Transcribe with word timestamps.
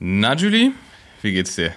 Na, 0.00 0.34
Julie, 0.34 0.72
wie 1.22 1.32
geht's 1.32 1.56
dir? 1.56 1.72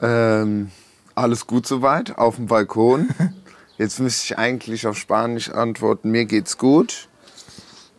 Ähm, 0.00 0.70
alles 1.14 1.46
gut 1.46 1.66
soweit, 1.66 2.18
auf 2.18 2.36
dem 2.36 2.46
Balkon. 2.46 3.08
Jetzt 3.78 4.00
müsste 4.00 4.24
ich 4.24 4.38
eigentlich 4.38 4.86
auf 4.86 4.96
Spanisch 4.98 5.50
antworten, 5.50 6.10
mir 6.10 6.24
geht's 6.24 6.58
gut. 6.58 7.08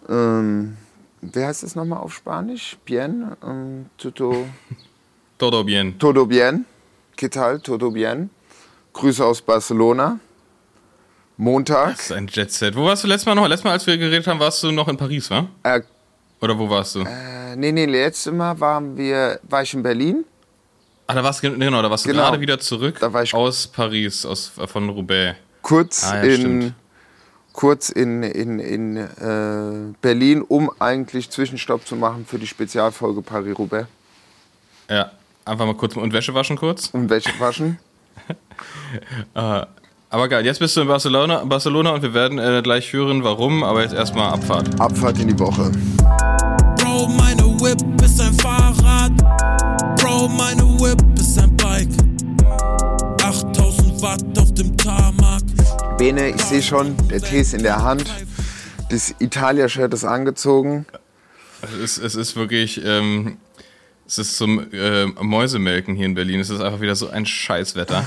Ähm, 0.10 0.78
wie 1.22 1.44
heißt 1.44 1.64
das 1.64 1.76
nochmal 1.76 2.00
auf 2.00 2.14
Spanisch? 2.14 2.78
Bien? 2.86 3.32
Ähm, 3.44 3.86
todo, 3.98 4.48
Todo 5.38 5.64
bien. 5.64 5.98
todo 6.00 6.26
bien? 6.26 6.66
¿Qué 7.16 7.30
tal? 7.30 7.60
Todo 7.60 7.92
bien? 7.92 8.30
Grüße 8.94 9.24
aus 9.24 9.42
Barcelona. 9.42 10.20
Montag. 11.38 11.96
Das 11.98 12.06
ist 12.06 12.12
ein 12.12 12.28
Jet-Set. 12.28 12.76
Wo 12.76 12.86
warst 12.86 13.04
du 13.04 13.08
letztes 13.08 13.28
Mal 13.28 13.36
noch? 13.36 13.48
Letztes 13.48 13.64
Mal, 13.64 13.72
als 13.74 13.86
wir 13.86 13.98
geredet 13.98 14.26
haben, 14.28 14.40
warst 14.40 14.64
du 14.64 14.72
noch 14.72 14.88
in 14.88 14.98
Paris, 14.98 15.30
wa? 15.30 15.48
Äh, 15.64 15.82
Oder 16.42 16.58
wo 16.58 16.70
warst 16.70 16.96
du? 16.96 17.02
äh, 17.02 17.56
nee, 17.56 17.72
nee, 17.72 17.86
letztes 17.86 18.32
Mal 18.34 18.60
waren 18.60 18.96
wir, 18.98 19.40
war 19.44 19.62
ich 19.64 19.74
in 19.74 19.82
Berlin. 19.84 20.24
Ah, 21.08 21.14
da 21.16 21.24
warst 21.24 21.42
du, 21.44 21.52
genau, 21.52 21.82
da 21.82 21.90
warst 21.90 22.06
du 22.06 22.10
Genau. 22.10 22.24
gerade 22.24 22.40
wieder 22.42 22.60
zurück 22.60 22.98
Da 23.00 23.12
war 23.12 23.24
ich- 23.24 23.34
aus 23.34 23.66
Paris, 23.68 24.26
aus, 24.26 24.52
von 24.68 24.90
Roubaix. 24.90 25.38
kurz 25.62 26.04
Ah, 26.04 26.18
ja, 26.18 26.24
in 26.24 26.36
stimmt. 26.36 26.74
kurz 27.54 27.90
in, 27.90 28.24
in, 28.24 28.60
in 28.60 28.98
äh, 28.98 29.94
Berlin, 30.02 30.42
um 30.42 30.70
eigentlich 30.80 31.30
Zwischenstopp 31.30 31.88
zu 31.88 31.96
machen 31.96 32.26
für 32.28 32.38
die 32.38 32.46
Spezialfolge 32.48 33.22
Paris-Roubaix. 33.22 33.88
Ja, 34.90 35.12
einfach 35.46 35.66
mal 35.66 35.76
kurz 35.76 35.96
und 35.96 36.14
Wäsche 36.14 36.34
waschen 36.34 36.58
kurz. 36.58 36.88
Und 36.92 37.10
welche 37.10 37.32
waschen? 37.40 37.80
Aber 40.10 40.28
geil, 40.30 40.46
jetzt 40.46 40.60
bist 40.60 40.76
du 40.78 40.82
in 40.82 40.88
Barcelona, 40.88 41.44
Barcelona 41.46 41.92
und 41.92 42.02
wir 42.02 42.14
werden 42.14 42.38
äh, 42.40 42.62
gleich 42.64 42.92
hören, 42.94 43.24
warum, 43.24 43.64
aber 43.64 43.82
jetzt 43.82 43.94
erstmal 43.94 44.32
Abfahrt. 44.34 44.80
Abfahrt 44.80 45.20
in 45.20 45.28
die 45.28 45.38
Woche. 45.40 45.70
Whip 47.60 47.80
ist 48.04 48.22
ein 48.22 48.34
Fahrrad. 48.36 49.12
Bro, 50.00 50.28
meine 50.28 50.62
Whip 50.80 51.02
ist 51.20 51.40
ein 51.40 51.56
Bike. 51.58 51.90
8000 53.24 54.00
Watt 54.00 54.24
auf 54.38 54.54
dem 54.54 54.78
Tarmac. 54.78 55.42
Bene, 55.98 56.30
ich 56.30 56.42
sehe 56.44 56.62
schon, 56.62 56.96
der 57.08 57.20
Tee 57.20 57.40
ist 57.40 57.56
in 57.56 57.64
der 57.64 57.82
Hand. 57.82 58.06
Das 58.92 59.16
Italia-Shirt 59.18 59.92
ist 59.92 60.04
angezogen. 60.04 60.86
Es 61.64 61.74
ist, 61.74 61.98
es 61.98 62.16
ist 62.16 62.36
wirklich, 62.36 62.80
ähm, 62.86 63.38
es 64.06 64.20
ist 64.20 64.38
zum 64.38 64.72
äh, 64.72 65.08
Mäusemelken 65.08 65.96
hier 65.96 66.06
in 66.06 66.14
Berlin. 66.14 66.40
Es 66.40 66.52
ist 66.52 66.62
einfach 66.62 66.82
wieder 66.82 66.96
so 66.96 67.10
ein 67.10 67.26
Scheißwetter. 67.26 68.06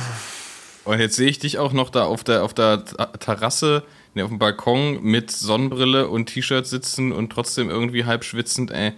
Und 0.85 1.01
jetzt 1.01 1.17
sehe 1.17 1.29
ich 1.29 1.41
dich 1.41 1.59
auch 1.59 1.73
noch 1.73 1.91
da 1.91 2.05
auf 2.05 2.23
der, 2.23 2.45
auf 2.45 2.55
der 2.55 2.85
Terrasse, 3.19 3.83
nee, 4.15 4.23
auf 4.23 4.31
dem 4.31 4.39
Balkon 4.39 5.03
mit 5.03 5.33
Sonnenbrille 5.33 6.09
und 6.09 6.27
T-Shirt 6.27 6.69
sitzen 6.69 7.11
und 7.11 7.31
trotzdem 7.31 7.69
irgendwie 7.69 8.05
halb 8.05 8.23
schwitzend, 8.23 8.71
ey. 8.71 8.93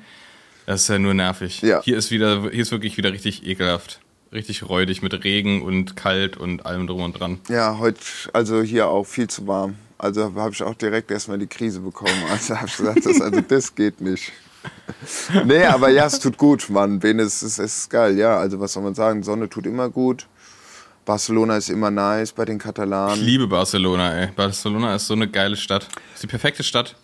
Das 0.67 0.83
ist 0.83 0.89
ja 0.89 0.99
nur 0.99 1.15
nervig. 1.15 1.63
Ja. 1.63 1.83
Hier 1.83 1.97
ist 1.97 2.11
wieder, 2.11 2.51
hier 2.51 2.63
ist 2.63 2.71
wirklich 2.73 2.97
wieder 2.97 3.13
richtig 3.13 3.47
ekelhaft. 3.47 4.01
Richtig 4.33 4.67
räudig 4.69 5.03
mit 5.03 5.13
Regen 5.25 5.63
und 5.63 5.95
kalt 5.97 6.37
und 6.39 6.65
allem 6.65 6.87
drum 6.87 7.03
und 7.03 7.21
dran. 7.21 7.39
Ja, 7.49 7.77
heute, 7.79 8.01
also 8.33 8.63
hier 8.63 8.89
auch 8.89 9.05
viel 9.05 9.29
zu 9.29 9.47
warm. 9.47 9.77
Also 9.99 10.35
habe 10.35 10.53
ich 10.53 10.63
auch 10.63 10.75
direkt 10.75 11.11
erstmal 11.11 11.39
die 11.39 11.47
Krise 11.47 11.81
bekommen. 11.81 12.11
Also 12.31 12.57
habe 12.57 12.67
ich 12.67 12.77
gesagt, 12.77 13.05
das, 13.05 13.21
also 13.21 13.41
das 13.41 13.75
geht 13.75 14.01
nicht. 14.01 14.33
Nee, 15.45 15.65
aber 15.65 15.89
ja, 15.89 16.07
es 16.07 16.21
tut 16.21 16.39
gut, 16.39 16.71
Mann. 16.71 17.01
Bene, 17.01 17.23
es 17.23 17.43
ist, 17.43 17.59
es 17.59 17.79
ist 17.79 17.91
geil, 17.91 18.17
ja. 18.17 18.37
Also 18.39 18.61
was 18.61 18.73
soll 18.73 18.85
man 18.85 18.95
sagen, 18.95 19.25
Sonne 19.25 19.49
tut 19.49 19.67
immer 19.67 19.89
gut. 19.91 20.29
Barcelona 21.05 21.57
ist 21.57 21.69
immer 21.69 21.91
nice 21.91 22.31
bei 22.33 22.45
den 22.45 22.59
Ich 22.59 22.63
Katalanen. 22.63 23.25
liebe 23.25 23.49
Barcelona, 23.49 24.15
ey. 24.17 24.29
Barcelona 24.29 24.95
ist 24.95 25.09
so 25.09 25.15
eine 25.15 25.27
geile 25.29 25.57
Stadt. 25.57 25.89
Ist 26.15 26.23
die 26.23 26.29
perfekte 26.29 26.63
Stadt. 26.63 26.95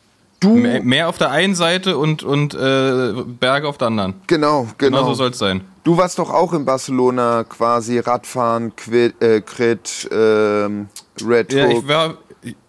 Du, 0.41 0.55
Meer, 0.55 0.83
Meer 0.83 1.09
auf 1.09 1.19
der 1.19 1.31
einen 1.31 1.55
Seite 1.57 1.99
und, 1.99 2.23
und 2.23 2.55
äh, 2.55 3.13
Berge 3.41 3.67
auf 3.69 3.77
der 3.79 3.89
anderen. 3.89 4.15
genau, 4.27 4.69
Genau 4.79 4.99
genau. 4.99 5.09
so 5.09 5.15
soll 5.15 5.31
es 5.31 5.39
sein. 5.39 5.63
Du 5.83 5.97
warst 5.97 6.19
doch 6.19 6.31
auch 6.31 6.53
in 6.53 6.65
Barcelona 6.65 7.45
quasi 7.45 7.99
Radfahren, 7.99 8.77
Quid, 8.77 9.21
äh, 9.23 9.41
Crit, 9.41 10.09
ähm, 10.13 10.89
Red 11.27 11.53
Ja, 11.53 11.67
Hook. 11.67 11.83
ich 11.83 11.89
war, 11.89 12.15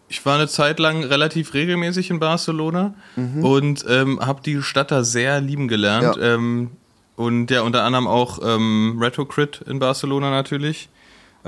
ich 0.07 0.25
war 0.25 0.35
eine 0.35 0.47
Zeit 0.47 0.79
lang 0.79 1.03
relativ 1.03 1.53
regelmäßig 1.53 2.09
in 2.09 2.19
Barcelona 2.19 2.95
und 3.15 3.85
ähm, 3.87 4.19
habe 4.25 4.41
die 4.41 4.61
Stadt 4.63 4.89
da 4.91 5.03
sehr 5.03 5.39
lieben 5.41 5.67
gelernt. 5.67 6.15
Ja. 6.17 6.35
Ähm, 6.35 6.71
und 7.15 7.51
ja, 7.51 7.61
unter 7.61 7.83
anderem 7.83 8.07
auch 8.07 8.39
ähm, 8.43 8.97
Retro 9.01 9.25
Crit 9.25 9.61
in 9.67 9.77
Barcelona 9.79 10.29
natürlich. 10.31 10.89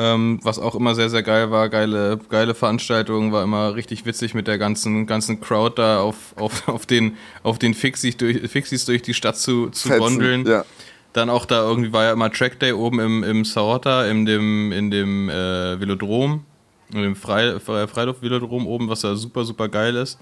Ähm, 0.04 0.40
was 0.42 0.58
auch 0.58 0.74
immer 0.74 0.96
sehr, 0.96 1.10
sehr 1.12 1.22
geil 1.22 1.52
war. 1.52 1.70
Geile, 1.70 2.18
geile 2.30 2.56
Veranstaltung, 2.56 3.32
war 3.32 3.44
immer 3.44 3.76
richtig 3.76 4.04
witzig 4.06 4.34
mit 4.34 4.48
der 4.48 4.58
ganzen, 4.58 5.06
ganzen 5.06 5.40
Crowd 5.42 5.76
da 5.76 6.00
auf, 6.00 6.34
auf, 6.38 6.68
auf 6.68 6.88
den, 6.88 7.18
auf 7.44 7.60
den 7.60 7.76
Fixies 7.76 8.18
durch, 8.18 8.50
Fixies 8.50 8.86
durch 8.86 9.04
die 9.04 9.14
Stadt 9.14 9.38
zu, 9.38 9.70
zu 9.70 9.90
Fetzen, 9.90 10.00
gondeln. 10.02 10.48
Ja. 10.48 10.66
Dann 11.14 11.30
auch 11.30 11.46
da 11.46 11.62
irgendwie 11.62 11.94
war 11.94 12.06
ja 12.06 12.14
immer 12.14 12.32
Track 12.32 12.60
Day 12.60 12.72
oben 12.72 13.00
im, 13.00 13.24
im 13.24 13.46
Saorta, 13.46 14.06
in 14.08 14.26
dem, 14.26 14.72
in 14.72 14.90
dem 14.90 15.30
äh, 15.30 15.80
Velodrom, 15.80 16.46
in 16.94 17.04
dem 17.04 17.16
Fre- 17.16 17.60
Freiluft-Velodrom 17.60 18.66
oben, 18.66 18.90
was 18.90 19.04
ja 19.04 19.14
super, 19.16 19.44
super 19.46 19.70
geil 19.70 19.96
ist. 19.98 20.18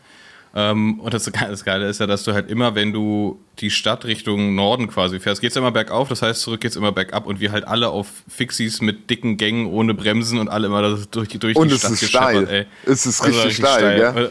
Ähm, 0.56 1.00
und 1.00 1.14
das, 1.14 1.26
das 1.26 1.64
Geile 1.64 1.88
ist 1.88 2.00
ja, 2.00 2.08
dass 2.08 2.24
du 2.24 2.34
halt 2.34 2.50
immer, 2.50 2.74
wenn 2.74 2.92
du 2.92 3.40
die 3.60 3.70
Stadt 3.70 4.06
Richtung 4.06 4.56
Norden 4.56 4.88
quasi 4.88 5.20
fährst, 5.20 5.42
geht's 5.42 5.56
immer 5.56 5.72
bergauf, 5.72 6.10
das 6.10 6.22
heißt, 6.24 6.42
zurück 6.42 6.62
geht's 6.62 6.76
immer 6.76 6.92
bergab 6.92 7.28
und 7.28 7.40
wir 7.40 7.52
halt 7.52 7.68
alle 7.68 7.90
auf 7.90 8.08
Fixies 8.28 8.82
mit 8.82 9.10
dicken 9.12 9.38
Gängen 9.38 9.68
ohne 9.68 9.94
Bremsen 9.94 10.40
und 10.40 10.48
alle 10.48 10.68
immer 10.68 10.98
durch, 11.12 11.28
die- 11.28 11.38
durch 11.40 11.56
Und 11.56 11.70
die 11.70 11.76
es 11.76 11.82
Stadt 11.82 11.92
ist 11.92 12.08
steil. 12.10 12.34
gescheppert, 12.46 12.68
ey. 12.86 12.92
Es 12.92 13.06
ist 13.06 13.20
Das 13.20 13.28
war 13.36 13.46
richtig 13.46 13.58
steil, 13.58 14.14
gell? 14.14 14.26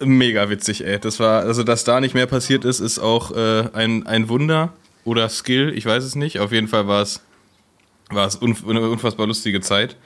Äh, 0.00 0.04
Mega 0.04 0.50
witzig, 0.50 0.84
ey. 0.84 0.98
Das 0.98 1.18
war, 1.20 1.40
also 1.40 1.62
dass 1.62 1.84
da 1.84 2.00
nicht 2.02 2.12
mehr 2.14 2.26
passiert 2.26 2.66
ist, 2.66 2.80
ist 2.80 2.98
auch 2.98 3.34
äh, 3.34 3.70
ein, 3.72 4.06
ein 4.06 4.28
Wunder 4.28 4.74
oder 5.06 5.26
Skill, 5.30 5.72
ich 5.74 5.86
weiß 5.86 6.04
es 6.04 6.16
nicht. 6.16 6.38
Auf 6.40 6.52
jeden 6.52 6.68
Fall 6.68 6.86
war 6.86 7.00
es 7.00 7.22
war 8.10 8.26
es 8.26 8.36
unf 8.36 8.68
eine 8.68 8.88
unfassbar 8.88 9.26
lustige 9.26 9.60
Zeit. 9.62 9.96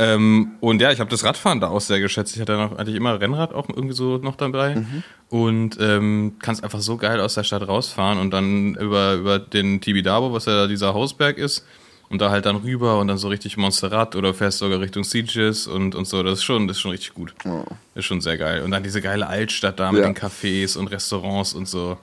Ähm, 0.00 0.52
und 0.60 0.80
ja, 0.80 0.90
ich 0.92 0.98
habe 0.98 1.10
das 1.10 1.24
Radfahren 1.24 1.60
da 1.60 1.68
auch 1.68 1.82
sehr 1.82 2.00
geschätzt. 2.00 2.34
Ich 2.34 2.40
hatte 2.40 2.56
noch 2.56 2.78
eigentlich 2.78 2.96
immer 2.96 3.20
Rennrad 3.20 3.52
auch 3.52 3.68
irgendwie 3.68 3.94
so 3.94 4.16
noch 4.16 4.34
dabei. 4.34 4.76
Mhm. 4.76 5.02
Und 5.28 5.78
ähm, 5.78 6.36
kannst 6.38 6.64
einfach 6.64 6.80
so 6.80 6.96
geil 6.96 7.20
aus 7.20 7.34
der 7.34 7.44
Stadt 7.44 7.68
rausfahren 7.68 8.18
und 8.18 8.30
dann 8.30 8.76
über, 8.76 9.12
über 9.12 9.38
den 9.38 9.82
Tibidabo, 9.82 10.32
was 10.32 10.46
ja 10.46 10.66
dieser 10.66 10.94
Hausberg 10.94 11.36
ist, 11.36 11.66
und 12.10 12.20
da 12.20 12.30
halt 12.30 12.44
dann 12.44 12.56
rüber 12.56 12.98
und 12.98 13.06
dann 13.08 13.18
so 13.18 13.28
richtig 13.28 13.56
Montserrat 13.56 14.16
oder 14.16 14.34
fährst 14.34 14.58
sogar 14.58 14.80
Richtung 14.80 15.04
Sieges 15.04 15.66
und, 15.68 15.94
und 15.94 16.06
so. 16.06 16.22
Das 16.24 16.40
ist 16.40 16.44
schon, 16.44 16.66
das 16.66 16.76
ist 16.76 16.80
schon 16.80 16.90
richtig 16.90 17.14
gut. 17.14 17.32
Das 17.44 17.54
ist 17.94 18.04
schon 18.04 18.20
sehr 18.20 18.36
geil. 18.36 18.62
Und 18.62 18.72
dann 18.72 18.82
diese 18.82 19.00
geile 19.00 19.28
Altstadt 19.28 19.78
da 19.78 19.92
mit 19.92 20.02
Ja. 20.02 20.08
den 20.08 20.16
Cafés 20.16 20.76
und 20.76 20.88
Restaurants 20.88 21.54
und 21.54 21.68
so. 21.68 21.96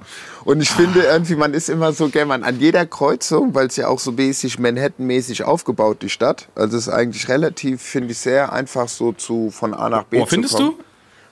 Und 0.45 0.61
ich 0.61 0.69
finde 0.69 1.01
irgendwie, 1.01 1.35
man 1.35 1.53
ist 1.53 1.69
immer 1.69 1.91
so 1.91 2.07
gern, 2.07 2.29
man 2.29 2.43
an 2.43 2.57
jeder 2.59 2.85
Kreuzung, 2.85 3.53
weil 3.53 3.67
es 3.67 3.75
ja 3.75 3.89
auch 3.89 3.99
so 3.99 4.13
mäßig 4.13 4.59
Manhattan-mäßig 4.59 5.43
aufgebaut, 5.43 6.01
die 6.01 6.09
Stadt. 6.09 6.47
Also 6.55 6.77
es 6.77 6.87
ist 6.87 6.93
eigentlich 6.93 7.27
relativ, 7.27 7.81
finde 7.81 8.13
ich, 8.13 8.17
sehr 8.17 8.53
einfach 8.53 8.87
so 8.87 9.11
zu 9.11 9.51
von 9.51 9.73
A 9.73 9.89
nach 9.89 10.03
B 10.05 10.19
Boah, 10.19 10.25
zu 10.25 10.29
findest 10.35 10.55
kommen. 10.55 10.69
du? 10.77 10.83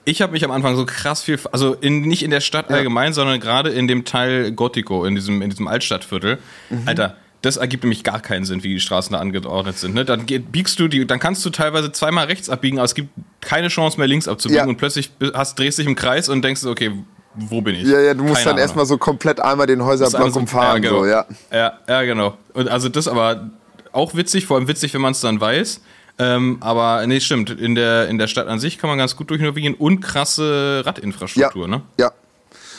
Ich 0.07 0.21
habe 0.21 0.33
mich 0.33 0.43
am 0.45 0.51
Anfang 0.51 0.75
so 0.75 0.85
krass 0.85 1.23
viel, 1.23 1.39
also 1.51 1.73
in, 1.73 2.01
nicht 2.01 2.21
in 2.23 2.29
der 2.29 2.41
Stadt 2.41 2.69
allgemein, 2.69 3.13
sondern 3.13 3.39
gerade 3.39 3.69
in 3.71 3.87
dem 3.87 4.05
Teil 4.05 4.51
Gotico, 4.51 5.03
in 5.05 5.15
diesem, 5.15 5.41
in 5.41 5.49
diesem 5.49 5.67
Altstadtviertel. 5.67 6.37
Mhm. 6.69 6.81
Alter, 6.85 7.17
das 7.45 7.57
ergibt 7.57 7.83
nämlich 7.83 8.03
gar 8.03 8.19
keinen 8.19 8.43
Sinn, 8.45 8.63
wie 8.63 8.69
die 8.69 8.79
Straßen 8.79 9.13
da 9.13 9.19
angeordnet 9.19 9.77
sind. 9.77 9.93
Ne? 9.93 10.03
Dann 10.05 10.25
geht, 10.25 10.51
biegst 10.51 10.79
du 10.79 10.87
die, 10.87 11.05
dann 11.05 11.19
kannst 11.19 11.45
du 11.45 11.49
teilweise 11.49 11.91
zweimal 11.91 12.25
rechts 12.25 12.49
abbiegen, 12.49 12.77
aber 12.79 12.85
es 12.85 12.95
gibt 12.95 13.09
keine 13.41 13.67
Chance 13.67 13.97
mehr 13.99 14.07
links 14.07 14.27
abzubiegen 14.27 14.63
Ja. 14.65 14.69
und 14.69 14.77
plötzlich 14.77 15.11
hast, 15.33 15.57
drehst 15.59 15.77
dich 15.77 15.85
im 15.87 15.95
Kreis 15.95 16.27
und 16.29 16.43
denkst, 16.43 16.63
okay, 16.65 16.91
wo 17.35 17.61
bin 17.61 17.75
ich? 17.75 17.83
Ja, 17.87 17.99
ja, 17.99 18.13
du 18.13 18.23
musst 18.23 18.35
Keine 18.35 18.45
dann 18.45 18.49
Ahnung. 18.53 18.59
erstmal 18.61 18.85
so 18.85 18.97
komplett 18.97 19.39
einmal 19.41 19.67
den 19.67 19.83
Häuserblock 19.83 20.31
so- 20.31 20.39
umfahren. 20.39 20.81
ja, 20.83 20.89
genau. 20.89 21.01
so, 21.03 21.05
ja. 21.09 21.25
Ja, 21.51 21.73
ja, 21.87 22.01
genau. 22.03 22.37
Und 22.53 22.69
also 22.69 22.89
das 22.89 23.07
aber 23.07 23.49
auch 23.91 24.15
witzig, 24.15 24.45
vor 24.45 24.57
allem 24.57 24.67
witzig, 24.67 24.93
wenn 24.93 25.01
man 25.01 25.11
es 25.11 25.21
dann 25.21 25.39
weiß. 25.39 25.81
Ähm, 26.17 26.57
aber 26.61 27.05
nee, 27.07 27.19
stimmt. 27.19 27.49
In 27.49 27.75
der, 27.75 28.07
in 28.07 28.17
der 28.17 28.27
Stadt 28.27 28.47
an 28.47 28.57
sich 28.59 28.77
kann 28.77 28.89
man 28.89 28.97
ganz 28.97 29.17
gut 29.17 29.29
durchnavigieren 29.29 29.75
und 29.75 29.99
krasse 29.99 30.77
Ja, 30.85 30.89
Radinfrastruktur, 30.89 31.67
ne? 31.67 31.81
ja. 31.99 32.11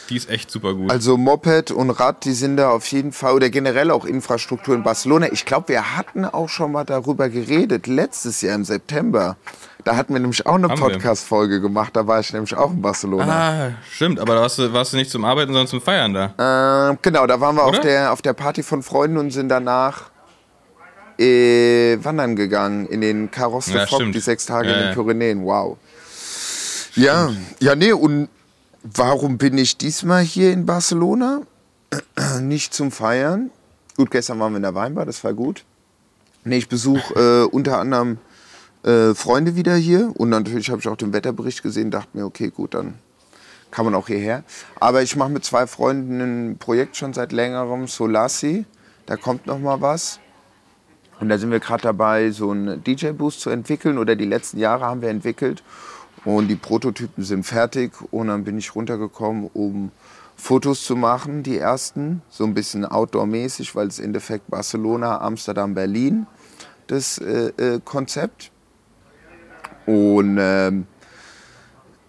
Die 0.09 0.17
ist 0.17 0.28
echt 0.31 0.50
super 0.50 0.75
gut. 0.75 0.91
Also 0.91 1.17
Moped 1.17 1.71
und 1.71 1.91
Rad, 1.91 2.25
die 2.25 2.33
sind 2.33 2.56
da 2.56 2.71
auf 2.71 2.87
jeden 2.89 3.12
Fall, 3.12 3.34
oder 3.34 3.50
generell 3.50 3.91
auch 3.91 4.05
Infrastruktur 4.05 4.75
in 4.75 4.83
Barcelona. 4.83 5.33
Ich 5.33 5.44
glaube, 5.44 5.69
wir 5.69 5.97
hatten 5.97 6.25
auch 6.25 6.48
schon 6.48 6.72
mal 6.72 6.84
darüber 6.84 7.28
geredet, 7.28 7.86
letztes 7.86 8.41
Jahr 8.41 8.54
im 8.54 8.65
September. 8.65 9.36
Da 9.84 9.97
hatten 9.97 10.13
wir 10.15 10.21
nämlich 10.21 10.47
auch 10.47 10.54
eine. 10.54 10.69
Podcast-Folge 10.69 11.60
gemacht, 11.60 11.95
da 11.95 12.07
war 12.07 12.21
ich 12.21 12.33
nämlich 12.33 12.54
auch 12.57 12.71
in 12.72 12.83
Barcelona. 12.83 13.69
ah, 13.69 13.71
stimmt, 13.91 14.19
aber 14.21 14.34
da 14.34 14.41
warst 14.42 14.59
du, 14.59 14.72
warst 14.72 14.92
du 14.92 14.97
nicht 14.97 15.10
zum 15.10 15.25
Arbeiten, 15.25 15.53
sondern 15.53 15.69
zum 15.69 15.81
Feiern 15.81 16.13
da. 16.15 16.91
Äh, 16.92 16.97
genau, 17.03 17.27
da 17.27 17.41
waren 17.41 17.57
wir 17.57 17.65
auf 17.65 17.81
der, 17.81 18.13
auf 18.13 18.22
der 18.22 18.33
Party 18.33 18.63
von 18.63 18.83
Freunden 18.83 19.16
und 19.16 19.31
sind 19.33 19.48
danach 19.48 20.10
äh, 21.19 21.97
wandern 22.03 22.36
gegangen 22.36 22.86
in 22.86 23.01
den 23.01 23.31
Carros 23.31 23.66
de 23.66 23.77
Ja, 23.77 23.86
stimmt. 23.86 24.15
die 24.15 24.21
sechs 24.21 24.47
Tage 24.47 24.69
Ja, 24.69 24.75
in 24.77 24.84
den. 24.86 24.95
Pyrenäen. 24.95 25.45
Wow. 25.45 25.78
Ja, 26.95 27.31
ja, 27.60 27.75
nee, 27.75 27.92
und 27.92 28.28
warum 28.94 29.38
bin 29.38 29.59
ich 29.59 29.77
diesmal 29.77 30.22
hier 30.22 30.53
in 30.53 30.66
Barcelona? 30.66 31.42
Nicht 32.41 32.74
zum 32.74 32.91
Feiern. 32.91 33.50
Gut, 33.97 34.10
gestern 34.10 34.38
waren 34.38 34.53
wir 34.53 34.59
in 34.59 34.62
der 34.62 34.74
Weinbar, 34.74 35.06
das 35.06 35.24
war 35.24 35.33
gut. 35.33 35.65
Nee, 36.44 36.59
ich 36.59 36.68
besuche 36.68 37.15
äh, 37.15 37.54
unter 37.54 37.78
anderem 37.78 38.18
äh, 38.84 39.15
Freunde 39.15 39.56
wieder 39.56 39.74
hier 39.74 40.12
und 40.15 40.28
natürlich 40.28 40.71
habe 40.71 40.80
ich 40.80 40.88
auch 40.88 40.97
den 40.97 41.12
Wetterbericht 41.12 41.62
gesehen, 41.62 41.91
dachte 41.91 42.16
mir, 42.16 42.24
okay, 42.24 42.50
gut, 42.50 42.74
dann 42.74 42.94
kann 43.71 43.84
man 43.84 43.94
auch 43.94 44.06
hierher. 44.06 44.44
Aber 44.78 45.03
ich 45.03 45.16
mache 45.16 45.30
mit 45.30 45.44
zwei 45.44 45.66
Freunden 45.66 46.21
ein 46.21 46.59
Projekt 46.59 46.97
schon 46.97 47.12
seit 47.12 47.33
längerem, 47.33 47.88
Solassi. 47.88 48.65
Da 49.06 49.16
kommt 49.16 49.47
noch 49.47 49.59
mal 49.59 49.80
was. 49.80 50.21
Und 51.18 51.30
da 51.30 51.38
sind 51.38 51.50
wir 51.50 51.60
gerade 51.60 51.83
dabei, 51.83 52.30
so 52.30 52.50
einen 52.50 52.84
DJ-Boost 52.84 53.41
zu 53.41 53.50
entwickeln 53.50 53.98
oder 53.98 54.15
die 54.15 54.27
letzten 54.27 54.59
Jahre 54.59 54.84
haben 54.84 55.00
wir 55.00 55.09
entwickelt. 55.09 55.62
Und 56.27 56.49
die 56.49 56.57
Prototypen 56.57 57.25
sind 57.25 57.45
fertig 57.45 57.93
und 58.11 58.27
dann 58.27 58.45
bin 58.45 58.59
ich 58.59 58.75
runtergekommen, 58.75 59.49
um 59.55 59.93
Fotos 60.37 60.84
zu 60.84 60.97
machen, 60.97 61.43
die 61.43 61.57
ersten, 61.57 62.21
so 62.28 62.45
ein 62.45 62.53
bisschen 62.53 62.84
outdoor-mäßig, 62.84 63.75
weil 63.75 63.87
es 63.87 63.99
im 63.99 64.07
Endeffekt 64.07 64.51
Barcelona, 64.51 65.21
Amsterdam, 65.23 65.73
Berlin 65.73 66.27
das 66.87 67.19
äh, 67.19 67.53
äh, 67.57 67.81
Konzept. 67.84 68.51
Und 69.87 70.37
ähm, 70.41 70.87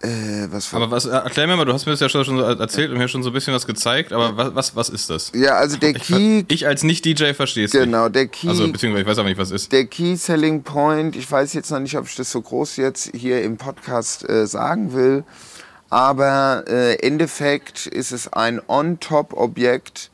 äh, 0.00 0.46
was 0.50 0.72
war 0.72 0.82
Aber 0.82 0.90
was, 0.92 1.06
erklär 1.06 1.46
mir 1.46 1.56
mal, 1.56 1.64
du 1.64 1.72
hast 1.72 1.86
mir 1.86 1.92
das 1.92 2.00
ja 2.00 2.08
schon, 2.08 2.24
schon 2.24 2.36
so 2.36 2.42
erzählt 2.42 2.90
und 2.90 2.98
mir 2.98 3.08
schon 3.08 3.22
so 3.22 3.30
ein 3.30 3.32
bisschen 3.32 3.52
was 3.54 3.66
gezeigt, 3.66 4.12
aber 4.12 4.36
was, 4.36 4.54
was, 4.54 4.76
was 4.76 4.88
ist 4.90 5.10
das? 5.10 5.32
Ja, 5.34 5.54
also 5.56 5.76
der 5.76 5.96
Ich, 5.96 6.02
Key, 6.04 6.44
ich 6.48 6.66
als 6.66 6.82
Nicht-DJ 6.84 7.32
verstehe 7.34 7.64
es 7.64 7.72
nicht. 7.72 7.82
genau, 7.84 8.08
der 8.08 8.28
Key, 8.28 8.48
Also, 8.48 8.70
beziehungsweise 8.70 9.02
ich 9.02 9.08
weiß 9.08 9.18
aber 9.18 9.28
nicht, 9.28 9.38
was 9.38 9.48
es 9.50 9.62
ist. 9.62 9.72
der 9.72 9.86
Key 9.86 10.14
Selling 10.16 10.62
Point, 10.62 11.16
ich 11.16 11.30
weiß 11.30 11.52
jetzt 11.54 11.70
noch 11.70 11.80
nicht, 11.80 11.96
ob 11.98 12.06
ich 12.06 12.14
das 12.14 12.30
so 12.30 12.40
groß 12.40 12.76
jetzt 12.76 13.10
hier 13.14 13.42
im 13.42 13.56
Podcast 13.56 14.28
äh, 14.28 14.46
sagen 14.46 14.92
will, 14.92 15.24
aber 15.90 16.64
äh, 16.68 16.94
Endeffekt 16.96 17.86
ist 17.86 18.12
es 18.12 18.32
ein 18.32 18.60
On-Top-Objekt, 18.68 20.10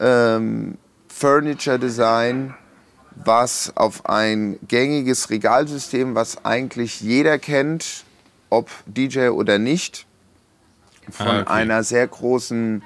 ähm, 0.00 0.78
Furniture 1.08 1.78
Design, 1.78 2.54
was 3.22 3.72
auf 3.76 4.06
ein 4.06 4.58
gängiges 4.66 5.28
Regalsystem, 5.30 6.14
was 6.14 6.44
eigentlich 6.44 7.00
jeder 7.00 7.38
kennt, 7.38 8.04
ob 8.50 8.68
DJ 8.86 9.28
oder 9.28 9.58
nicht, 9.58 10.06
von 11.10 11.26
Ah, 11.26 11.40
okay. 11.40 11.50
einer 11.50 11.82
sehr 11.82 12.06
großen 12.06 12.82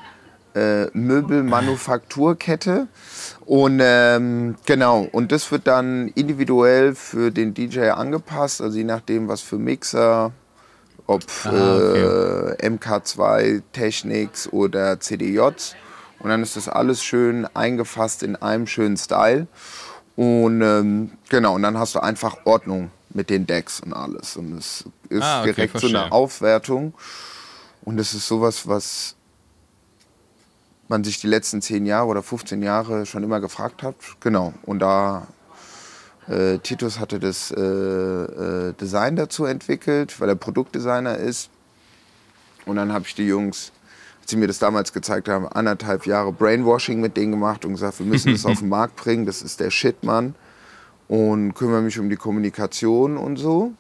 äh, 0.55 0.87
Möbelmanufakturkette. 0.96 2.87
Und 3.44 3.81
ähm, 3.82 4.56
genau, 4.66 5.06
und 5.12 5.32
das 5.32 5.50
wird 5.50 5.66
dann 5.66 6.08
individuell 6.08 6.94
für 6.94 7.31
den 7.31 7.55
DJ 7.55 7.90
angepasst, 7.90 8.62
also 8.62 8.78
je 8.78 8.84
nachdem, 8.84 9.28
was 9.28 9.40
für 9.43 9.58
Mixer, 9.58 10.32
ob 11.06 11.22
Ah, 11.44 11.49
okay. 11.76 12.02
äh, 12.62 12.69
MK2, 12.69 13.62
Technics 13.72 14.49
oder 14.52 15.00
CDJs. 15.00 15.75
Und 16.20 16.31
dann 16.31 16.43
ist 16.43 16.56
das 16.56 16.69
alles 16.69 17.02
schön 17.02 17.46
eingefasst 17.55 18.22
in 18.22 18.37
einem 18.37 18.67
schönen 18.67 18.96
Style. 18.96 19.46
Und 20.17 20.62
ähm, 20.62 21.10
genau, 21.28 21.56
und 21.56 21.62
dann 21.62 21.76
hast 21.76 21.96
du 21.96 22.00
einfach 22.00 22.38
Ordnung 22.44 22.90
mit 23.14 23.31
den 23.31 23.46
Decks 23.46 23.81
und 23.81 23.93
alles. 23.93 24.37
Und 24.37 24.58
es 24.58 24.84
ist 25.08 25.22
Ah, 25.22 25.40
okay, 25.43 25.52
direkt 25.55 25.78
so 25.81 25.87
eine 25.87 25.99
verstehe. 25.99 26.12
Aufwertung. 26.12 26.94
Und 27.82 27.96
das 27.96 28.14
ist 28.14 28.26
sowas, 28.26 28.66
was 28.66 29.14
man 30.88 31.02
sich 31.05 31.20
die 31.20 31.28
letzten 31.28 31.62
10 31.62 31.87
Jahre 31.87 32.06
oder 32.08 32.22
15 32.22 32.62
Jahre 32.62 33.06
schon 33.06 33.22
immer 33.22 33.40
gefragt 33.40 33.82
hat. 33.82 33.94
Genau. 34.20 34.52
Und 34.64 34.81
da 34.81 35.26
äh, 36.28 36.58
Titus 36.58 36.99
hatte 36.99 37.19
das 37.20 37.50
äh, 37.50 37.61
äh, 37.61 38.72
Design 38.75 39.17
dazu 39.17 39.44
entwickelt, 39.44 40.20
weil 40.20 40.28
er 40.28 40.34
Produktdesigner 40.37 41.17
ist. 41.17 41.50
Und 42.67 42.76
dann 42.76 42.93
habe 42.93 43.06
ich 43.06 43.14
die 43.14 43.26
Jungs, 43.26 43.72
als 44.22 44.31
sie 44.31 44.37
mir 44.37 44.46
das 44.46 44.58
damals 44.58 44.93
gezeigt 44.93 45.28
haben, 45.28 45.46
anderthalb 45.49 46.06
Jahre 46.06 46.32
Brainwashing 46.32 47.00
mit 47.00 47.17
denen 47.17 47.32
gemacht 47.32 47.64
und 47.64 47.72
gesagt, 47.72 47.99
wir 47.99 48.06
müssen 48.06 48.32
das 48.32 48.46
auf 48.46 48.58
den 48.60 48.69
Markt 48.70 48.96
bringen, 48.96 49.26
das 49.26 49.43
ist 49.43 49.60
der 49.60 49.70
Shit, 49.70 50.02
Mann. 50.02 50.34
Und 51.08 51.54
kümmere 51.54 51.82
mich 51.82 51.98
um 51.98 52.08
die 52.08 52.16
Kommunikation 52.16 53.16
und 53.16 53.36
so. 53.36 53.72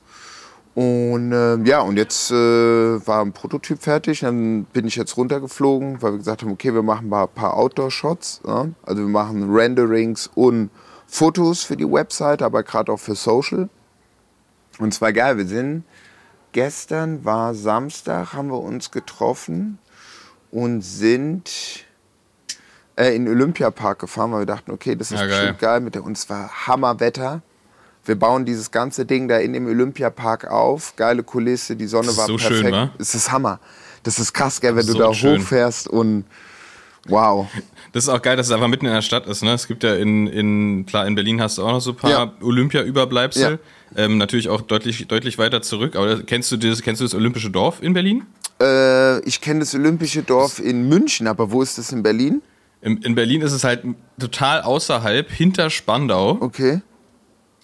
Und 0.74 1.32
ähm, 1.32 1.64
ja, 1.64 1.80
und 1.80 1.96
jetzt 1.96 2.32
äh, 2.32 2.34
war 2.34 3.24
ein 3.24 3.32
Prototyp 3.32 3.80
fertig. 3.80 4.20
Dann 4.20 4.64
bin 4.64 4.86
ich 4.86 4.96
jetzt 4.96 5.16
runtergeflogen, 5.16 6.02
weil 6.02 6.12
wir 6.12 6.18
gesagt 6.18 6.42
haben, 6.42 6.50
okay, 6.50 6.74
wir 6.74 6.82
machen 6.82 7.08
mal 7.08 7.24
ein 7.24 7.28
paar 7.34 7.56
Outdoor-Shots. 7.56 8.42
Ja? 8.46 8.68
Also 8.82 9.02
wir 9.02 9.08
machen 9.08 9.54
Renderings 9.54 10.28
und 10.34 10.70
Fotos 11.06 11.62
für 11.62 11.76
die 11.76 11.90
Website, 11.90 12.42
aber 12.42 12.64
gerade 12.64 12.90
auch 12.90 12.98
für 12.98 13.14
Social. 13.14 13.68
Und 14.80 14.92
zwar 14.92 15.12
geil, 15.12 15.38
wir 15.38 15.46
sind, 15.46 15.84
gestern 16.50 17.24
war 17.24 17.54
Samstag, 17.54 18.32
haben 18.32 18.48
wir 18.48 18.60
uns 18.60 18.90
getroffen 18.90 19.78
und 20.50 20.82
sind 20.82 21.84
äh, 22.96 23.14
in 23.14 23.24
den 23.24 23.34
Olympiapark 23.34 23.98
gefahren, 24.00 24.32
weil 24.32 24.40
wir 24.40 24.46
dachten, 24.46 24.70
okay, 24.70 24.94
das 24.96 25.10
ist 25.12 25.20
Ja, 25.20 25.26
geil. 25.26 25.38
bestimmt 25.38 25.58
geil. 25.60 25.80
Mit 25.80 25.94
der, 25.94 26.04
und 26.04 26.16
es 26.16 26.28
war 26.30 26.66
Hammerwetter. 26.66 27.42
Wir 28.06 28.16
bauen 28.18 28.44
dieses 28.44 28.70
ganze 28.70 29.06
Ding 29.06 29.28
da 29.28 29.38
in 29.38 29.52
dem 29.54 29.66
Olympiapark 29.66 30.46
auf. 30.50 30.94
Geile 30.96 31.22
Kulisse, 31.22 31.74
die 31.74 31.86
Sonne 31.86 32.06
Das 32.06 32.12
ist 32.14 32.18
war 32.18 32.26
so 32.26 32.36
perfekt. 32.36 32.60
schön, 32.60 32.72
wa? 32.72 32.90
Es 32.98 33.14
ist 33.14 33.32
Hammer. 33.32 33.60
Das 34.02 34.18
ist 34.18 34.34
krass, 34.34 34.60
gell, 34.60 34.76
wenn 34.76 34.86
du 34.86 34.92
So 34.92 34.98
da 34.98 35.14
schön. 35.14 35.40
hochfährst 35.40 35.88
und 35.88 36.24
wow. 37.08 37.46
Das 37.92 38.04
ist 38.04 38.08
auch 38.10 38.20
geil, 38.20 38.36
dass 38.36 38.46
es 38.48 38.52
einfach 38.52 38.68
mitten 38.68 38.84
in 38.86 38.92
der 38.92 39.00
Stadt 39.02 39.26
ist. 39.26 39.42
Ne? 39.42 39.52
Es 39.54 39.66
gibt 39.66 39.82
ja 39.84 39.94
in, 39.94 40.26
in, 40.26 40.84
klar, 40.84 41.06
in 41.06 41.14
Berlin 41.14 41.40
hast 41.40 41.56
du 41.58 41.62
auch 41.62 41.72
noch 41.72 41.80
so 41.80 41.90
ein 41.92 41.96
paar 41.96 42.10
Ja. 42.10 42.32
Olympia-Überbleibsel. 42.42 43.58
Ähm, 43.96 44.18
natürlich 44.18 44.48
auch 44.48 44.60
deutlich, 44.60 45.06
deutlich 45.08 45.38
weiter 45.38 45.62
zurück. 45.62 45.96
Aber 45.96 46.22
kennst 46.24 46.50
du, 46.52 46.56
dieses, 46.56 46.82
kennst 46.82 47.00
du 47.00 47.04
das 47.04 47.14
Olympische 47.14 47.50
Dorf 47.50 47.82
in 47.82 47.94
Berlin? 47.94 48.26
Äh, 48.60 49.20
ich 49.20 49.40
kenne 49.40 49.60
das 49.60 49.74
Olympische 49.74 50.22
Dorf 50.22 50.58
in 50.58 50.88
München, 50.88 51.26
aber 51.26 51.50
wo 51.52 51.62
ist 51.62 51.78
das 51.78 51.92
in 51.92 52.02
Berlin? 52.02 52.42
In, 52.84 52.98
in 52.98 53.14
Berlin 53.14 53.40
ist 53.40 53.52
es 53.52 53.64
halt 53.64 53.82
total 54.20 54.60
außerhalb, 54.62 55.30
hinter 55.30 55.70
Spandau. 55.70 56.36
Okay. 56.40 56.82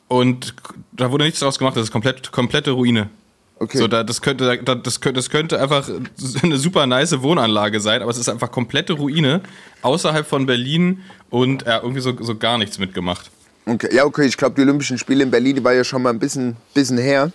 Und 0.09 0.55
da 0.93 1.13
wurde 1.13 1.25
nichts 1.25 1.41
draus 1.41 1.59
gemacht. 1.59 1.77
Das 1.77 1.85
ist 1.85 1.93
komplett, 1.93 2.33
komplette 2.33 2.73
Ruine. 2.73 3.11
Okay. 3.59 3.77
So, 3.77 3.87
da, 3.87 4.03
das, 4.03 4.23
könnte, 4.23 4.57
da, 4.65 4.75
das, 4.75 5.01
könnte, 5.03 5.19
das 5.19 5.29
könnte 5.29 5.61
einfach 5.61 5.89
eine 6.43 6.57
super 6.57 6.87
nice 6.87 7.21
Wohnanlage 7.21 7.79
sein, 7.81 8.01
aber 8.01 8.11
es 8.11 8.17
ist 8.17 8.31
einfach 8.31 8.51
komplette 8.51 8.95
Ruine 8.95 9.43
außerhalb 9.83 10.27
von 10.27 10.47
Berlin 10.47 11.03
und 11.29 11.67
ja, 11.67 11.83
irgendwie 11.83 12.01
so, 12.01 12.17
so 12.23 12.35
gar 12.37 12.57
nichts 12.57 12.79
mitgemacht. 12.79 13.31
okay. 13.67 13.95
Ja, 13.95 14.07
okay, 14.07 14.25
ich 14.25 14.39
glaube, 14.39 14.55
die 14.57 14.63
Olympischen 14.63 14.97
Spiele 14.97 15.23
in 15.23 15.31
Berlin, 15.31 15.57
die 15.57 15.63
war 15.63 15.75
ja 15.75 15.85
schon 15.85 16.01
mal 16.03 16.09
ein 16.11 16.19
bisschen, 16.19 16.57
bisschen 16.73 16.97
her. 16.97 17.31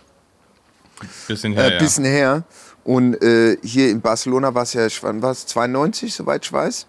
Bisschen 1.27 1.53
Äh, 1.53 1.57
her, 1.57 1.73
ja. 1.73 1.79
bisschen 1.79 2.05
her. 2.05 2.43
Und 2.83 3.21
äh, 3.21 3.57
hier 3.63 3.91
in 3.91 4.01
Barcelona 4.01 4.53
war 4.53 4.63
es 4.63 4.73
ja, 4.73 4.87
wann 5.01 5.21
war 5.21 5.31
es, 5.31 5.45
92, 5.45 6.13
soweit 6.13 6.43
ich 6.43 6.51
weiß. 6.51 6.87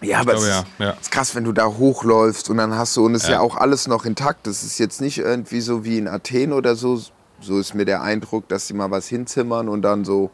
Ja, 0.00 0.20
aber 0.20 0.32
glaube, 0.32 0.46
es 0.46 0.50
ja, 0.50 0.60
ist, 0.60 0.66
ja. 0.78 0.90
ist 0.90 1.10
krass, 1.10 1.34
wenn 1.34 1.44
du 1.44 1.52
da 1.52 1.66
hochläufst 1.66 2.50
und 2.50 2.58
dann 2.58 2.74
hast 2.76 2.96
du, 2.96 3.04
und 3.04 3.14
es 3.14 3.24
ist 3.24 3.28
ja. 3.28 3.36
Ja. 3.36 3.40
auch 3.40 3.56
alles 3.56 3.88
noch 3.88 4.04
intakt. 4.04 4.46
Das 4.46 4.62
ist 4.62 4.78
jetzt 4.78 5.00
nicht 5.00 5.18
irgendwie 5.18 5.60
so 5.60 5.84
wie 5.84 5.98
in 5.98 6.06
Athen 6.08 6.52
oder 6.52 6.76
so. 6.76 7.00
So 7.40 7.58
ist 7.58 7.74
mir 7.74 7.84
der 7.84 8.02
Eindruck, 8.02 8.48
dass 8.48 8.66
sie 8.66 8.74
mal 8.74 8.90
was 8.90 9.08
hinzimmern 9.08 9.68
und 9.68 9.82
dann 9.82 10.04
so, 10.04 10.30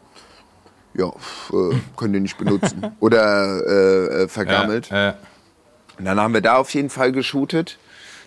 ja, 0.95 1.09
äh, 1.09 1.77
können 1.97 2.13
die 2.13 2.21
nicht 2.21 2.39
benutzen. 2.39 2.95
oder 3.01 3.67
äh, 3.67 4.23
äh, 4.23 4.29
vergammelt. 4.29 4.89
Ja, 4.91 5.11
äh, 5.11 5.15
Und 5.99 6.05
dann 6.05 6.21
haben 6.21 6.35
wir 6.35 6.41
da 6.41 6.57
auf 6.57 6.73
jeden 6.75 6.91
Fall 6.91 7.13
geshootet, 7.13 7.79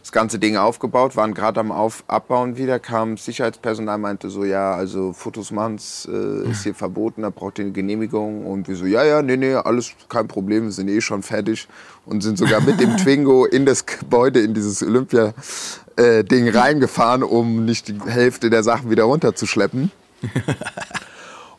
das 0.08 0.14
ganze 0.14 0.40
Ding 0.40 0.56
aufgebaut, 0.56 1.18
waren 1.18 1.34
gerade 1.34 1.60
am 1.60 1.70
Auf 1.70 2.06
Abbauen 2.08 2.56
wieder, 2.56 2.80
kam 2.80 3.18
Sicherheitspersonal, 3.18 3.98
meinte 3.98 4.30
so, 4.30 4.46
ja, 4.46 4.74
also 4.74 5.12
Fotos 5.12 5.52
machen 5.52 5.76
äh, 6.08 6.50
ist 6.50 6.64
hier 6.64 6.74
verboten, 6.74 7.24
da 7.24 7.30
braucht 7.30 7.60
ihr 7.60 7.66
eine 7.66 7.74
Genehmigung. 7.74 8.46
Und 8.46 8.70
wir 8.70 8.78
so, 8.78 8.86
ja, 8.86 9.04
ja, 9.04 9.22
nee, 9.22 9.36
nee, 9.36 9.54
alles 9.54 9.92
kein 10.08 10.30
Problem, 10.30 10.64
wir 10.64 10.72
sind 10.72 10.88
eh 10.88 11.02
schon 11.02 11.24
fertig. 11.24 11.68
Und 12.06 12.24
sind 12.24 12.38
sogar 12.38 12.62
mit 12.62 12.80
dem 12.80 12.96
Twingo 12.98 13.44
in 13.44 13.66
das 13.66 13.86
Gebäude, 13.86 14.40
in 14.40 14.54
dieses 14.54 14.82
Olympia-Ding 14.82 16.48
reingefahren, 16.56 17.22
um 17.22 17.66
nicht 17.66 17.90
die 17.90 18.00
Hälfte 18.08 18.50
der 18.50 18.64
Sachen 18.64 18.90
wieder 18.90 19.04
runterzuschleppen. 19.04 19.92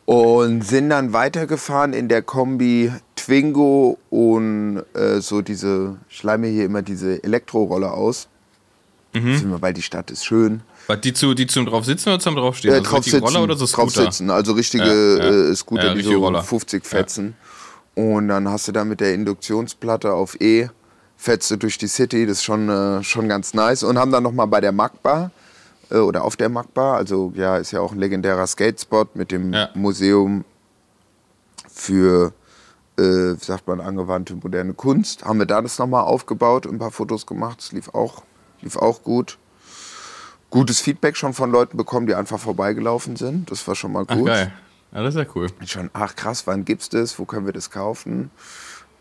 Und 0.07 0.63
sind 0.63 0.89
dann 0.89 1.13
weitergefahren 1.13 1.93
in 1.93 2.09
der 2.09 2.23
Kombi 2.23 2.91
Twingo 3.15 3.99
und 4.09 4.83
äh, 4.95 5.21
so 5.21 5.43
diese, 5.43 5.99
ich 6.09 6.23
leih 6.23 6.39
mir 6.39 6.49
hier 6.49 6.65
immer 6.65 6.81
diese 6.81 7.23
Elektroroller 7.23 7.93
aus. 7.93 8.27
Sind 9.13 9.51
wir, 9.51 9.61
weil 9.63 9.73
die 9.73 9.83
Stadt 9.83 10.11
ist 10.11 10.25
schön. 10.25 10.61
was, 10.87 11.01
die, 11.01 11.13
zu, 11.13 11.35
die 11.35 11.47
zum 11.47 11.67
drauf 11.67 11.85
sitzen 11.85 12.11
oder 12.11 12.21
zum 12.21 12.37
draufstehen? 12.37 12.75
Äh, 12.75 12.79
also 12.79 12.91
drauf 12.91 13.05
sitzen, 13.05 13.25
Roller 13.25 13.43
oder 13.43 13.57
so 13.57 13.65
drauf 13.67 13.91
Scooter? 13.91 14.03
sitzen, 14.13 14.31
also 14.31 14.53
richtige 14.53 14.85
Ja, 14.85 15.25
ja. 15.45 15.51
Äh, 15.51 15.57
Scooter, 15.57 15.87
Ja, 15.89 15.95
die 15.95 16.03
so 16.03 16.19
Roller. 16.19 16.43
50 16.43 16.85
fetzen. 16.87 17.35
Und 17.95 18.29
dann 18.29 18.49
hast 18.49 18.69
du 18.69 18.73
da 18.73 18.85
mit 18.85 19.01
der 19.01 19.15
Induktionsplatte 19.15 20.13
auf 20.13 20.41
E, 20.41 20.69
fetzt 21.17 21.51
du 21.51 21.57
durch 21.57 21.79
die 21.79 21.89
City, 21.89 22.27
das 22.27 22.39
ist 22.39 22.45
schon, 22.45 22.69
äh, 22.69 23.03
schon 23.03 23.29
ganz 23.29 23.55
nice. 23.55 23.83
Und 23.83 23.99
haben 23.99 24.13
dann 24.13 24.23
nochmal 24.23 24.47
bei 24.47 24.61
der 24.61 24.71
Magbar, 24.73 25.31
äh, 25.91 25.97
oder 25.97 26.23
auf 26.23 26.37
der 26.37 26.49
Magbar, 26.49 26.97
also 26.97 27.33
ja, 27.35 27.57
ist 27.57 27.73
ja 27.73 27.81
auch 27.81 27.93
ein 27.93 27.99
legendärer 27.99 28.47
Skatespot 28.47 29.17
mit 29.17 29.33
dem 29.33 29.53
Ja. 29.53 29.71
Museum 29.75 30.45
für, 31.73 32.33
äh, 32.99 33.03
wie 33.03 33.45
sagt 33.45 33.67
man, 33.67 33.81
angewandte 33.81 34.35
moderne 34.37 34.75
Kunst, 34.75 35.25
haben 35.25 35.39
wir 35.39 35.47
da 35.47 35.61
das 35.63 35.79
nochmal 35.79 36.05
aufgebaut 36.05 36.67
und 36.67 36.77
ein 36.77 36.79
paar 36.79 36.91
Fotos 36.91 37.27
gemacht. 37.27 37.61
Es 37.61 37.73
lief 37.73 37.89
auch, 37.95 38.23
lief 38.63 38.77
auch 38.77 39.03
gut. 39.03 39.39
Gutes 40.51 40.81
Feedback 40.81 41.17
schon 41.17 41.35
von 41.35 41.51
Leuten 41.51 41.77
bekommen, 41.77 42.07
die 42.07 42.15
einfach 42.15 42.39
vorbeigelaufen 42.39 43.17
sind. 43.17 43.51
Das 43.51 43.67
war 43.69 43.75
schon 43.75 43.93
mal 43.93 44.05
Ach, 44.09 44.17
gut. 44.17 44.27
geil. 44.27 44.53
Ja, 44.93 45.03
das 45.03 45.15
ist 45.15 45.21
ja 45.21 45.27
cool. 45.35 45.49
Schon, 45.67 45.91
ach 45.93 46.17
krass, 46.17 46.47
wann 46.47 46.65
gibt's 46.65 46.89
das? 46.89 47.19
Wo 47.19 47.27
können 47.27 47.45
wir 47.45 47.53
das 47.53 47.71
kaufen? 47.71 48.31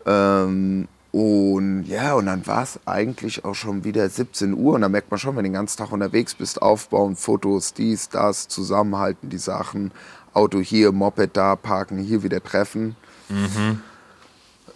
Ähm, 0.04 0.86
und 1.10 1.84
ja, 1.84 2.12
und 2.14 2.26
dann 2.26 2.46
war 2.46 2.62
es 2.62 2.78
eigentlich 2.84 3.44
auch 3.46 3.54
schon 3.54 3.84
wieder 3.84 4.08
17 4.08 4.52
Uhr. 4.52 4.74
Und 4.74 4.82
da 4.82 4.90
merkt 4.90 5.10
man 5.10 5.18
schon, 5.18 5.30
wenn 5.30 5.44
du 5.44 5.48
den 5.48 5.54
ganzen 5.54 5.78
Tag 5.78 5.90
unterwegs 5.90 6.34
bist, 6.34 6.60
aufbauen, 6.60 7.16
Fotos, 7.16 7.72
dies, 7.72 8.10
das, 8.10 8.48
zusammenhalten, 8.48 9.30
die 9.30 9.38
Sachen. 9.38 9.92
Auto 10.34 10.60
hier, 10.60 10.92
Moped 10.92 11.36
da, 11.36 11.56
parken, 11.56 11.98
hier 11.98 12.22
wieder 12.22 12.42
treffen. 12.42 12.94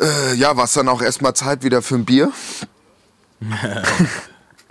Äh, 0.00 0.34
ja, 0.34 0.56
war 0.56 0.64
es 0.64 0.72
dann 0.72 0.88
auch 0.88 1.02
erstmal 1.02 1.34
Zeit 1.34 1.62
wieder 1.62 1.82
für 1.82 1.96
ein 1.96 2.06
Bier. 2.06 2.32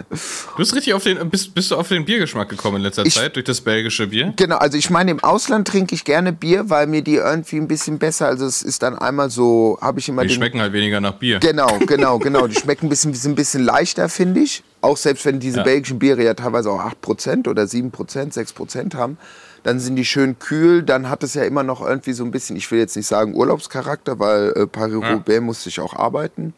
Du 0.09 0.57
bist 0.57 0.73
richtig 0.75 0.93
auf 0.93 1.03
den, 1.03 1.29
bist, 1.29 1.53
bist 1.53 1.71
du 1.71 1.75
auf 1.75 1.87
den 1.87 2.05
Biergeschmack 2.05 2.49
gekommen 2.49 2.77
in 2.77 2.81
letzter 2.83 3.05
Ich- 3.05 3.15
Zeit 3.15 3.35
durch 3.35 3.45
das 3.45 3.61
belgische 3.61 4.07
Bier? 4.07 4.33
Genau, 4.35 4.57
also 4.57 4.77
ich 4.77 4.89
meine, 4.89 5.11
im 5.11 5.23
Ausland 5.23 5.67
trinke 5.67 5.95
ich 5.95 6.03
gerne 6.05 6.33
Bier, 6.33 6.69
weil 6.69 6.87
mir 6.87 7.01
die 7.01 7.15
irgendwie 7.15 7.57
ein 7.57 7.67
bisschen 7.67 7.99
besser, 7.99 8.27
also 8.27 8.45
es 8.45 8.61
ist 8.61 8.83
dann 8.83 8.97
einmal 8.97 9.29
so, 9.29 9.77
habe 9.81 9.99
ich 9.99 10.09
immer 10.09 10.21
Die 10.23 10.29
den... 10.29 10.35
schmecken 10.35 10.61
halt 10.61 10.73
weniger 10.73 10.99
nach 11.01 11.13
Bier. 11.13 11.39
Genau, 11.39 11.77
genau, 11.87 12.19
genau. 12.19 12.47
Die 12.47 12.55
schmecken 12.55 12.87
ein 12.87 12.89
bisschen, 12.89 13.13
sind 13.13 13.33
ein 13.33 13.35
bisschen 13.35 13.63
leichter, 13.63 14.09
finde 14.09 14.41
ich. 14.41 14.63
Auch 14.81 14.97
selbst 14.97 15.25
wenn 15.25 15.39
diese 15.39 15.57
Ja. 15.57 15.63
belgischen 15.63 15.99
Biere 15.99 16.23
ja 16.23 16.33
teilweise 16.33 16.71
auch 16.71 16.79
8% 16.81 17.47
oder 17.47 17.63
7%, 17.63 18.33
6% 18.33 18.95
haben, 18.95 19.17
dann 19.63 19.79
sind 19.79 19.95
die 19.95 20.05
schön 20.05 20.39
kühl. 20.39 20.81
Dann 20.81 21.07
hat 21.07 21.21
es 21.21 21.35
ja 21.35 21.43
immer 21.43 21.61
noch 21.61 21.81
irgendwie 21.87 22.13
so 22.13 22.23
ein 22.23 22.31
bisschen, 22.31 22.55
ich 22.55 22.71
will 22.71 22.79
jetzt 22.79 22.95
nicht 22.95 23.05
sagen 23.05 23.35
Urlaubscharakter, 23.35 24.17
weil 24.17 24.49
äh, 24.55 24.65
Paris-Roubaix 24.65 25.39
musste 25.41 25.69
ich 25.69 25.79
auch 25.79 25.93
arbeiten. 25.93 26.53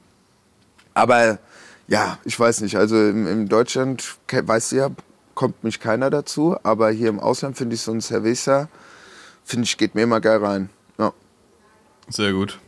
Aber 0.94 1.40
ja, 1.88 2.18
ich 2.24 2.40
weiß 2.40 2.62
nicht. 2.62 2.78
Also 2.78 2.96
in, 2.96 3.28
in 3.28 3.48
Deutschland, 3.48 4.16
weißt 4.30 4.72
du 4.72 4.76
ja, 4.78 4.90
kommt 5.34 5.64
mich 5.64 5.80
keiner 5.80 6.10
dazu. 6.10 6.56
Aber 6.64 6.92
hier 6.92 7.10
im 7.10 7.20
Ausland 7.20 7.58
finde 7.58 7.76
ich 7.76 7.82
so 7.82 7.92
ein 7.92 8.02
Cerveza, 8.02 8.70
finde 9.44 9.66
ich, 9.66 9.78
geht 9.78 9.96
mir 9.96 10.04
immer 10.04 10.22
geil 10.22 10.44
rein. 10.44 10.70
Ja, 10.98 11.14
Sehr 12.10 12.34
gut. 12.34 12.60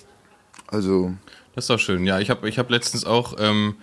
also 0.67 1.13
Das 1.53 1.65
ist 1.65 1.69
doch 1.69 1.79
schön. 1.79 2.05
Ja, 2.05 2.19
ich 2.19 2.29
habe 2.29 2.47
ich 2.49 2.59
hab 2.59 2.69
letztens 2.69 3.05
auch 3.05 3.35
ähm, 3.39 3.75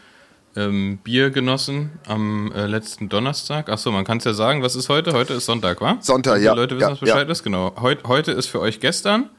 ähm, 0.57 0.99
Bier 1.03 1.31
genossen 1.31 1.91
am 2.07 2.53
äh, 2.53 2.67
letzten 2.67 3.09
Donnerstag. 3.09 3.69
Achso, 3.69 3.91
man 3.91 4.05
kann 4.05 4.19
es 4.19 4.25
ja 4.25 4.35
sagen, 4.35 4.63
was 4.63 4.77
ist 4.77 4.89
heute? 4.89 5.13
Heute 5.13 5.35
ist 5.35 5.47
Sonntag, 5.47 5.81
wa? 5.81 5.97
Sonntag, 6.01 6.39
Die 6.39 6.45
ja, 6.45 6.55
Leute 6.55 6.77
wissen, 6.77 6.83
ja, 6.83 6.93
was 6.93 7.01
Bescheid 7.01 7.27
ja. 7.27 7.33
ist, 7.33 7.43
genau. 7.43 7.75
Heut, 7.81 8.05
heute 8.05 8.33
ist 8.33 8.47
für 8.47 8.61
euch 8.61 8.81
gestern. 8.81 9.31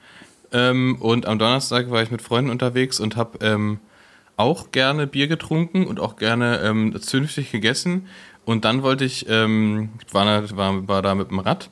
Ähm, 0.52 0.98
und 1.00 1.26
am 1.26 1.40
Donnerstag 1.40 1.90
war 1.90 2.02
ich 2.04 2.12
mit 2.12 2.22
Freunden 2.22 2.50
unterwegs 2.50 3.00
und 3.00 3.16
habe 3.16 3.38
ähm, 3.42 3.80
auch 4.38 4.72
gerne 4.72 5.08
Bier 5.08 5.28
getrunken 5.28 5.86
und 5.86 6.00
auch 6.00 6.16
gerne 6.16 6.60
ähm, 6.64 7.00
zünftig 7.02 7.52
gegessen. 7.52 8.08
Und 8.46 8.66
dann 8.66 8.84
wollte 8.84 9.06
ich, 9.06 9.28
ähm, 9.30 9.90
war, 10.12 10.26
da- 10.26 10.58
war, 10.58 10.88
war 10.88 11.02
da 11.02 11.16
mit 11.16 11.30
dem 11.30 11.40
Rad 11.40 11.70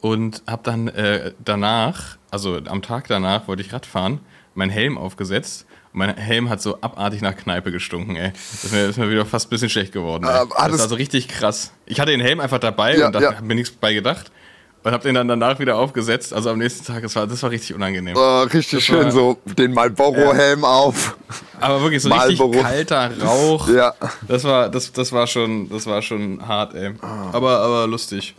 und 0.00 0.42
habe 0.46 0.62
dann 0.64 0.88
äh, 0.88 1.32
danach, 1.44 2.16
also 2.30 2.58
am 2.66 2.82
Tag 2.82 3.08
danach, 3.08 3.48
wollte 3.48 3.62
ich 3.62 3.72
Rad 3.72 3.84
fahren, 3.86 4.20
meinen 4.54 4.70
Helm 4.70 4.96
aufgesetzt. 4.96 5.66
Und 5.92 5.98
mein 5.98 6.16
Helm 6.16 6.48
hat 6.48 6.62
so 6.62 6.80
abartig 6.80 7.20
nach 7.20 7.36
Kneipe 7.36 7.70
gestunken, 7.72 8.16
ey. 8.16 8.32
Das 8.32 8.64
ist 8.64 8.72
mir, 8.72 8.84
ist 8.86 8.98
mir 8.98 9.10
wieder 9.10 9.26
fast 9.26 9.46
ein 9.46 9.50
bisschen 9.50 9.68
schlecht 9.70 9.92
geworden. 9.92 10.24
Ey. 10.24 10.46
Ah, 10.56 10.68
das 10.68 10.80
war 10.80 10.88
so 10.88 10.94
richtig 10.94 11.28
krass. 11.28 11.72
Ich 11.86 12.00
hatte 12.00 12.10
den 12.12 12.20
Helm 12.20 12.40
einfach 12.40 12.58
dabei 12.58 12.96
Ja, 12.96 13.06
und 13.06 13.12
dachte, 13.14 13.26
ja. 13.26 13.34
hab 13.36 13.42
mir 13.44 13.54
nichts 13.54 13.70
bei 13.72 13.92
gedacht. 13.94 14.30
Und 14.84 14.92
habe 14.92 15.02
den 15.02 15.14
dann 15.14 15.26
danach 15.28 15.58
wieder 15.58 15.76
aufgesetzt. 15.76 16.34
Also 16.34 16.50
am 16.50 16.58
nächsten 16.58 16.84
Tag, 16.84 17.02
das 17.02 17.16
war, 17.16 17.26
das 17.26 17.42
war 17.42 17.50
richtig 17.50 17.74
unangenehm. 17.74 18.14
äh, 18.16 18.20
richtig 18.20 18.70
Das 18.72 18.82
schön 18.82 19.04
war- 19.06 19.10
so 19.12 19.38
den 19.58 19.72
Marlboro-Helm 19.72 20.62
auf. 20.64 21.16
Aber 21.58 21.80
wirklich 21.80 22.02
so 22.02 22.10
Marlboro. 22.10 22.50
richtig 22.50 22.62
kalter 22.62 23.10
Rauch. 23.22 23.66
Ja. 23.68 23.94
Das 24.28 24.44
war, 24.44 24.68
das, 24.68 24.92
das 24.92 25.10
war 25.10 25.26
schon, 25.26 25.70
das 25.70 25.86
war 25.86 26.02
schon 26.02 26.46
hart, 26.46 26.74
ey. 26.74 26.92
Ah. 27.00 27.30
Aber, 27.32 27.60
aber 27.60 27.86
lustig. 27.86 28.36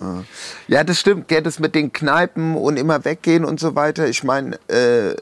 Ja, 0.67 0.83
das 0.83 0.99
stimmt, 0.99 1.27
gell, 1.29 1.41
das 1.41 1.57
mit 1.59 1.73
den 1.73 1.91
Kneipen 1.91 2.55
und 2.55 2.77
immer 2.77 3.03
weggehen 3.05 3.43
und 3.43 3.59
so 3.59 3.73
weiter. 3.75 4.07
Ich 4.07 4.23
meine, 4.23 4.59
äh, 4.69 5.15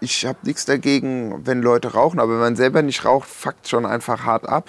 ich 0.00 0.26
habe 0.26 0.38
nichts 0.42 0.66
dagegen, 0.66 1.40
wenn 1.46 1.62
Leute 1.62 1.92
rauchen, 1.94 2.20
aber 2.20 2.32
wenn 2.32 2.40
man 2.40 2.56
selber 2.56 2.82
nicht 2.82 3.06
raucht, 3.06 3.28
fuckt 3.30 3.66
schon 3.66 3.86
einfach 3.86 4.24
hart 4.24 4.46
ab. 4.46 4.68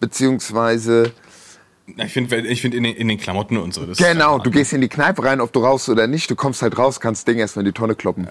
Beziehungsweise, 0.00 1.12
Ich 1.86 2.12
finde, 2.12 2.38
ich 2.40 2.62
find 2.62 2.74
in, 2.74 2.82
den, 2.84 2.96
in 2.96 3.08
den 3.08 3.18
Klamotten 3.18 3.58
und 3.58 3.74
so. 3.74 3.86
Genau, 3.98 4.38
du 4.38 4.50
gehst 4.50 4.72
in 4.72 4.80
die 4.80 4.88
Kneipe 4.88 5.22
rein, 5.22 5.40
ob 5.40 5.52
du 5.52 5.60
rauchst 5.60 5.88
oder 5.88 6.06
nicht, 6.06 6.30
du 6.30 6.34
kommst 6.36 6.62
halt 6.62 6.78
raus, 6.78 6.98
kannst 6.98 7.20
das 7.28 7.32
Ding 7.32 7.38
erstmal 7.40 7.64
in 7.64 7.72
die 7.72 7.78
Tonne 7.78 7.94
kloppen. 7.94 8.26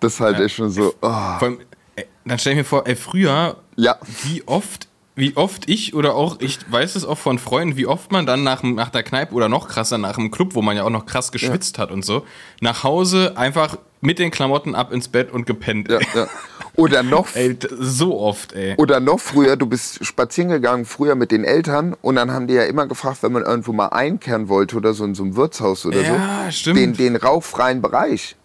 Das 0.00 0.14
ist 0.14 0.20
halt 0.20 0.40
echt 0.40 0.56
schon 0.56 0.70
so, 0.70 0.94
oh. 1.02 1.06
Allem, 1.06 1.58
ey, 1.96 2.06
dann 2.24 2.38
stell 2.38 2.52
ich 2.52 2.58
mir 2.58 2.64
vor, 2.64 2.86
ey, 2.86 2.96
früher, 2.96 3.56
Ja. 3.76 3.96
wie 4.24 4.42
oft, 4.46 4.85
wie 5.16 5.34
oft 5.36 5.68
ich 5.68 5.94
oder 5.94 6.14
auch, 6.14 6.36
ich 6.40 6.58
weiß 6.70 6.94
es 6.94 7.04
auch 7.06 7.16
von 7.18 7.38
Freunden, 7.38 7.76
wie 7.76 7.86
oft 7.86 8.12
man 8.12 8.26
dann 8.26 8.44
nach, 8.44 8.62
nach 8.62 8.90
der 8.90 9.02
Kneipe 9.02 9.34
oder 9.34 9.48
noch 9.48 9.66
krasser 9.66 9.96
nach 9.96 10.16
dem 10.16 10.30
Club, 10.30 10.54
wo 10.54 10.60
man 10.62 10.76
ja 10.76 10.84
auch 10.84 10.90
noch 10.90 11.06
krass 11.06 11.32
geschwitzt 11.32 11.78
hat 11.78 11.90
und 11.90 12.04
so, 12.04 12.24
nach 12.60 12.84
Hause 12.84 13.32
einfach 13.36 13.78
mit 14.02 14.18
den 14.18 14.30
Klamotten 14.30 14.74
ab 14.74 14.92
ins 14.92 15.08
Bett 15.08 15.32
und 15.32 15.46
gepennt. 15.46 15.90
Ja, 15.90 16.00
ja. 16.14 16.26
Oder 16.74 17.02
noch 17.02 17.34
Ey, 17.34 17.56
so 17.78 18.20
oft, 18.20 18.52
ey. 18.52 18.74
Oder 18.76 19.00
noch 19.00 19.18
früher, 19.18 19.56
du 19.56 19.64
bist 19.64 20.04
spazieren 20.04 20.50
gegangen, 20.50 20.84
früher 20.84 21.14
mit 21.14 21.32
den 21.32 21.44
Eltern 21.44 21.96
und 22.02 22.16
dann 22.16 22.30
haben 22.30 22.46
die 22.46 22.52
ja 22.54 22.64
immer 22.64 22.86
gefragt, 22.86 23.22
wenn 23.22 23.32
man 23.32 23.42
irgendwo 23.42 23.72
mal 23.72 23.86
einkehren 23.88 24.50
wollte 24.50 24.76
oder 24.76 24.92
so 24.92 25.02
in 25.06 25.14
so 25.14 25.22
einem 25.22 25.34
Wirtshaus 25.34 25.86
oder 25.86 26.02
Ja, 26.02 26.44
so, 26.46 26.50
stimmt. 26.52 26.78
Den, 26.78 26.92
den 26.92 27.16
rauchfreien 27.16 27.80
Bereich. 27.80 28.36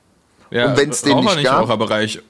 Ja, 0.49 0.69
und 0.71 0.77
wenn's 0.77 1.01
den 1.01 1.13
Raucher 1.13 1.23
nicht 1.25 1.35
nicht 1.35 1.45
gab- 1.47 1.63
Raucherbereich. 1.63 2.21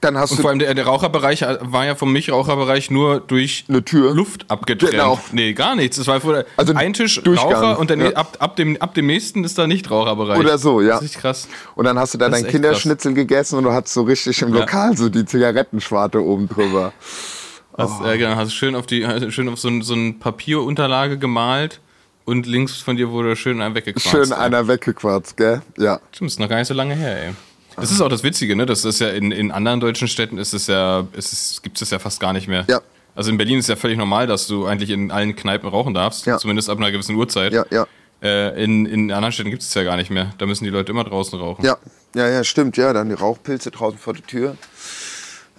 Dann 0.00 0.16
hast 0.16 0.30
Und 0.30 0.38
du 0.38 0.42
vor 0.42 0.50
allem 0.50 0.58
der, 0.58 0.72
der 0.72 0.86
Raucherbereich 0.86 1.42
war 1.60 1.84
ja 1.84 1.94
vom 1.94 2.12
Nicht-Raucherbereich 2.14 2.90
nur 2.90 3.20
durch 3.20 3.64
Eine 3.68 3.84
Tür. 3.84 4.14
Luft 4.14 4.50
abgetrennt. 4.50 4.92
Genau. 4.92 5.20
Nee, 5.32 5.52
gar 5.52 5.76
nichts. 5.76 5.98
Es 5.98 6.06
war 6.06 6.20
vorher 6.20 6.46
Also 6.56 6.72
ein 6.74 6.94
Tisch 6.94 7.20
Durchgang, 7.22 7.52
Raucher 7.52 7.78
und 7.78 7.90
dann 7.90 8.00
ja. 8.00 8.10
ab, 8.12 8.36
ab, 8.38 8.56
dem, 8.56 8.80
ab 8.80 8.94
dem 8.94 9.06
nächsten 9.06 9.44
ist 9.44 9.58
da 9.58 9.66
Nicht-Raucherbereich. 9.66 10.38
Oder 10.38 10.56
so, 10.56 10.80
ja. 10.80 10.94
Das 10.94 11.02
ist 11.02 11.18
krass. 11.18 11.48
und 11.74 11.84
dann 11.84 11.98
hast 11.98 12.14
du 12.14 12.18
da 12.18 12.28
dein 12.30 12.46
Kinderschnitzel 12.46 13.12
gegessen 13.12 13.56
und 13.58 13.64
du 13.64 13.72
hattest 13.72 13.92
so 13.94 14.02
richtig 14.02 14.40
im 14.40 14.54
Ja. 14.54 14.60
Lokal 14.60 14.96
so 14.96 15.08
die 15.10 15.24
Zigarettenschwarte 15.26 16.22
oben 16.24 16.48
drüber. 16.48 16.92
Hast, 17.76 18.00
Oh. 18.00 18.06
äh, 18.06 18.16
genau, 18.18 18.36
hast 18.36 18.52
schön 18.54 18.74
auf 18.74 18.86
die 18.86 19.06
hast 19.06 19.32
schön 19.32 19.48
auf 19.48 19.58
so, 19.58 19.68
ein, 19.68 19.82
so 19.82 19.94
eine 19.94 20.12
Papierunterlage 20.14 21.18
gemalt 21.18 21.80
und 22.24 22.46
links 22.46 22.76
von 22.76 22.96
dir 22.96 23.10
wurde 23.10 23.36
schön 23.36 23.60
ein 23.62 23.74
weggequarzt. 23.74 24.08
Schön 24.08 24.32
ey. 24.32 24.38
einer 24.38 24.66
weggequarzt, 24.66 25.36
gell? 25.36 25.62
Ja. 25.78 26.00
Stimmt, 26.12 26.30
ist 26.30 26.40
noch 26.40 26.48
gar 26.48 26.56
nicht 26.58 26.68
so 26.68 26.74
lange 26.74 26.94
her, 26.94 27.22
ey. 27.22 27.30
Das 27.76 27.90
ist 27.90 28.00
auch 28.00 28.08
das 28.08 28.22
Witzige, 28.22 28.56
ne? 28.56 28.66
Das 28.66 28.84
ist 28.84 29.00
ja 29.00 29.08
in, 29.10 29.30
in 29.32 29.50
anderen 29.50 29.80
deutschen 29.80 30.08
Städten 30.08 30.38
ist 30.38 30.52
es 30.52 30.66
ja, 30.66 31.06
es, 31.16 31.60
gibt 31.62 31.80
es 31.80 31.90
ja 31.90 31.98
fast 31.98 32.20
gar 32.20 32.32
nicht 32.32 32.48
mehr. 32.48 32.64
Ja. 32.68 32.80
Also 33.14 33.30
in 33.30 33.38
Berlin 33.38 33.58
ist 33.58 33.68
ja 33.68 33.76
völlig 33.76 33.98
normal, 33.98 34.26
dass 34.26 34.46
du 34.46 34.66
eigentlich 34.66 34.90
in 34.90 35.10
allen 35.10 35.34
Kneipen 35.36 35.68
rauchen 35.68 35.94
darfst, 35.94 36.26
Ja. 36.26 36.38
zumindest 36.38 36.68
ab 36.70 36.78
einer 36.78 36.90
gewissen 36.90 37.14
Uhrzeit. 37.16 37.52
Ja, 37.52 37.64
ja. 37.70 37.86
Äh, 38.22 38.62
in, 38.62 38.86
in 38.86 39.10
anderen 39.12 39.32
Städten 39.32 39.50
gibt 39.50 39.62
es 39.62 39.72
ja 39.74 39.82
gar 39.82 39.96
nicht 39.96 40.10
mehr. 40.10 40.32
Da 40.38 40.46
müssen 40.46 40.64
die 40.64 40.70
Leute 40.70 40.92
immer 40.92 41.04
draußen 41.04 41.38
rauchen. 41.38 41.64
Ja, 41.64 41.76
ja, 42.14 42.28
ja, 42.28 42.44
stimmt, 42.44 42.76
ja. 42.76 42.92
Dann 42.92 43.08
die 43.08 43.14
Rauchpilze 43.14 43.70
draußen 43.70 43.98
vor 43.98 44.12
der 44.14 44.26
Tür. 44.26 44.56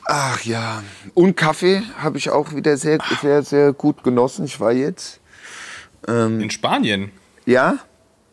Ach 0.06 0.42
ja. 0.44 0.84
Und 1.14 1.36
Kaffee 1.38 1.82
habe 1.98 2.18
ich 2.18 2.30
auch 2.30 2.54
wieder 2.54 2.78
sehr, 2.78 3.00
sehr, 3.22 3.44
sehr 3.44 3.74
gut 3.74 4.04
genossen. 4.04 4.46
Ich 4.46 4.60
war 4.60 4.72
jetzt. 4.72 5.20
In 6.08 6.50
Spanien. 6.50 7.12
Ja? 7.46 7.78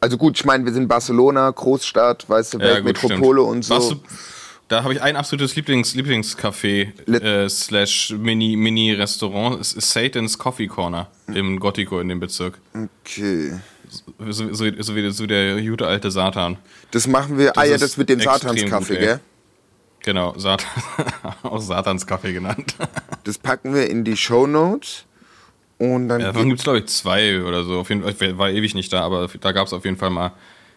Also 0.01 0.17
gut, 0.17 0.37
ich 0.37 0.45
meine, 0.45 0.65
wir 0.65 0.73
sind 0.73 0.89
Barcelona, 0.89 1.51
Großstadt, 1.51 2.29
weißt 2.29 2.55
du, 2.55 2.59
Ja, 2.59 2.65
Weltmetropole 2.85 3.41
stimmt. 3.43 3.57
und 3.57 3.65
so. 3.65 3.75
Warst 3.75 3.91
du, 3.93 3.97
da 4.69 4.85
habe 4.85 4.93
ich 4.93 5.03
ein 5.03 5.17
absolutes 5.17 5.57
Lieblings, 5.57 5.95
Lieblingscafé 5.95 6.93
äh, 7.11 7.49
slash 7.49 8.15
Mini, 8.17 8.55
Mini-Restaurant. 8.57 9.61
Es 9.61 9.73
ist 9.73 9.91
Satan's 9.91 10.39
Coffee 10.39 10.67
Corner 10.67 11.09
im 11.27 11.59
Gothico 11.59 12.01
in 12.01 12.09
dem 12.09 12.21
Bezirk. 12.21 12.59
Okay. 12.75 13.59
So, 14.29 14.53
so, 14.53 14.71
so, 14.83 14.95
wie, 14.95 15.11
so 15.11 15.27
der 15.27 15.63
gute 15.63 15.87
alte 15.87 16.11
Satan. 16.11 16.59
Das 16.91 17.07
machen 17.07 17.39
wir. 17.39 17.57
ah 17.57 17.65
ja, 17.65 17.79
das 17.79 17.97
mit 17.97 18.11
dem 18.11 18.21
Satanskaffee, 18.21 18.99
gell? 18.99 19.21
Genau, 20.01 20.35
Satan, 20.39 20.67
auch 21.43 21.61
Satans 21.61 22.07
Kaffee 22.07 22.33
genannt. 22.33 22.77
Das 23.25 23.39
packen 23.39 23.75
wir 23.75 23.91
in 23.91 24.05
die 24.05 24.17
Show 24.17 24.47
Notes. 24.47 25.05
Und 25.79 26.09
dann. 26.09 26.21
Ja, 26.21 26.33
davon 26.33 26.49
gibt 26.49 26.59
es, 26.61 26.65
glaube 26.65 26.81
ich, 26.81 26.87
zwei 26.87 27.43
oder 27.43 27.65
so. 27.65 27.79
Auf 27.79 27.89
jeden 27.89 28.03
Fall, 28.03 28.13
ich 28.13 28.39
war 28.39 28.51
ewig 28.51 28.75
nicht 28.75 28.93
da, 28.93 29.03
aber 29.03 29.29
da 29.41 29.53
gab 29.53 29.67
es 29.67 29.73
auf 29.73 29.85
jeden 29.85 29.97
Fall 29.97 30.11
mal 30.11 30.33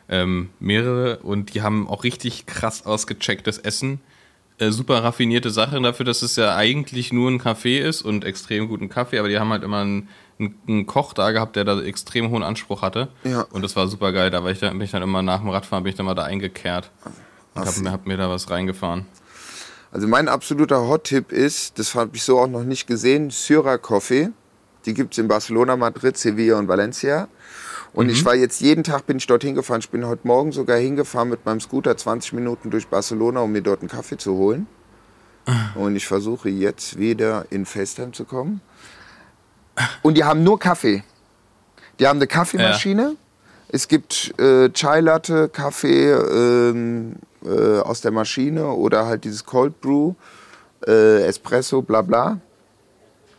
ähm, 0.10 0.50
mehrere 0.60 1.17
und 1.20 1.53
die 1.53 1.62
haben 1.62 1.88
auch 1.88 2.03
richtig 2.03 2.46
krass 2.46 2.86
ausgechecktes 2.86 3.58
Essen. 3.58 4.00
Äh, 4.60 4.72
super 4.72 5.03
raffinierte 5.03 5.50
Sachen 5.50 5.81
dafür, 5.81 6.05
dass 6.05 6.22
es 6.22 6.36
ja 6.36 6.55
eigentlich 6.55 7.12
nur 7.12 7.31
ein 7.31 7.39
Kaffee 7.39 7.79
ist 7.79 8.03
und 8.03 8.24
extrem 8.25 8.67
guten 8.67 8.89
Kaffee, 8.89 9.17
aber 9.17 9.27
die 9.27 9.39
haben 9.39 9.50
halt 9.50 9.63
immer 9.63 9.79
einen, 9.79 10.10
einen, 10.67 10.86
Koch 10.86 11.13
da 11.13 11.31
gehabt, 11.31 11.55
der 11.55 11.63
da 11.63 11.81
extrem 11.81 12.29
hohen 12.29 12.43
Anspruch 12.43 12.84
hatte. 12.84 13.08
Ja. 13.24 13.41
Und 13.51 13.63
das 13.63 13.75
war 13.75 13.88
super 13.88 14.12
geil. 14.12 14.29
Da 14.29 14.43
war 14.43 14.51
ich 14.51 14.60
dann, 14.60 14.77
bin 14.77 14.86
ich 14.86 14.91
dann 14.91 15.01
immer 15.01 15.24
nach 15.24 15.39
dem 15.39 15.50
Radfahren, 15.50 15.84
bin 15.84 15.91
ich 15.91 15.98
dann 15.98 16.05
mal 16.05 16.13
da 16.13 16.24
eingekehrt. 16.24 16.91
Und 17.55 17.65
hab, 17.65 17.77
mir- 17.77 17.91
hab 17.91 18.05
mir 18.05 18.17
da 18.17 18.29
was 18.29 18.51
reingefahren. 18.51 19.05
Also 19.91 20.08
mein 20.08 20.27
absoluter 20.27 20.88
Hot-Tipp 20.88 21.31
ist, 21.31 21.79
das 21.79 21.96
habe 21.96 22.12
ich 22.15 22.24
so 22.24 22.39
auch 22.39 22.48
noch 22.48 22.63
nicht 22.63 22.86
gesehen, 22.88 23.29
Syrah 23.29 23.77
Coffee. 23.77 24.29
Die 24.85 24.93
gibt 24.93 25.13
es 25.13 25.17
in 25.17 25.27
Barcelona, 25.27 25.75
Madrid, 25.75 26.17
Sevilla 26.17 26.57
und 26.57 26.67
Valencia. 26.67 27.27
Und 27.93 28.09
ich 28.09 28.23
war 28.23 28.35
jetzt 28.35 28.61
jeden 28.61 28.83
Tag 28.83 29.05
bin 29.05 29.17
ich 29.17 29.27
dorthin 29.27 29.53
gefahren. 29.53 29.81
Ich 29.81 29.89
bin 29.89 30.05
heute 30.07 30.25
Morgen 30.25 30.51
sogar 30.51 30.77
hingefahren 30.77 31.29
mit 31.29 31.45
meinem 31.45 31.59
Scooter 31.59 31.97
20 31.97 32.33
Minuten 32.33 32.71
durch 32.71 32.88
Barcelona, 32.88 33.41
um 33.41 33.51
mir 33.51 33.61
dort 33.61 33.81
einen 33.81 33.89
Kaffee 33.89 34.17
zu 34.17 34.35
holen. 34.35 34.67
Und 35.75 35.95
ich 35.95 36.07
versuche 36.07 36.50
jetzt 36.50 36.97
wieder 36.97 37.45
in 37.50 37.65
FaceTime 37.65 38.11
zu 38.11 38.25
kommen. 38.25 38.61
Und 40.01 40.15
die 40.15 40.23
haben 40.23 40.43
nur 40.43 40.59
Kaffee. 40.59 41.03
Die 42.00 42.07
haben 42.07 42.17
eine 42.17 42.27
Kaffeemaschine. 42.27 43.15
Es 43.69 43.88
gibt 43.88 44.33
äh, 44.39 44.69
Chai 44.71 45.00
Latte, 45.01 45.50
Kaffee 45.50 46.11
ähm, 46.11 47.15
äh, 47.43 47.79
aus 47.79 48.01
der 48.01 48.11
Maschine 48.11 48.67
oder 48.67 49.05
halt 49.05 49.23
dieses 49.23 49.45
Cold 49.45 49.79
Brew, 49.81 50.13
äh, 50.85 51.23
Espresso, 51.23 51.81
bla 51.81 52.01
bla. 52.01 52.39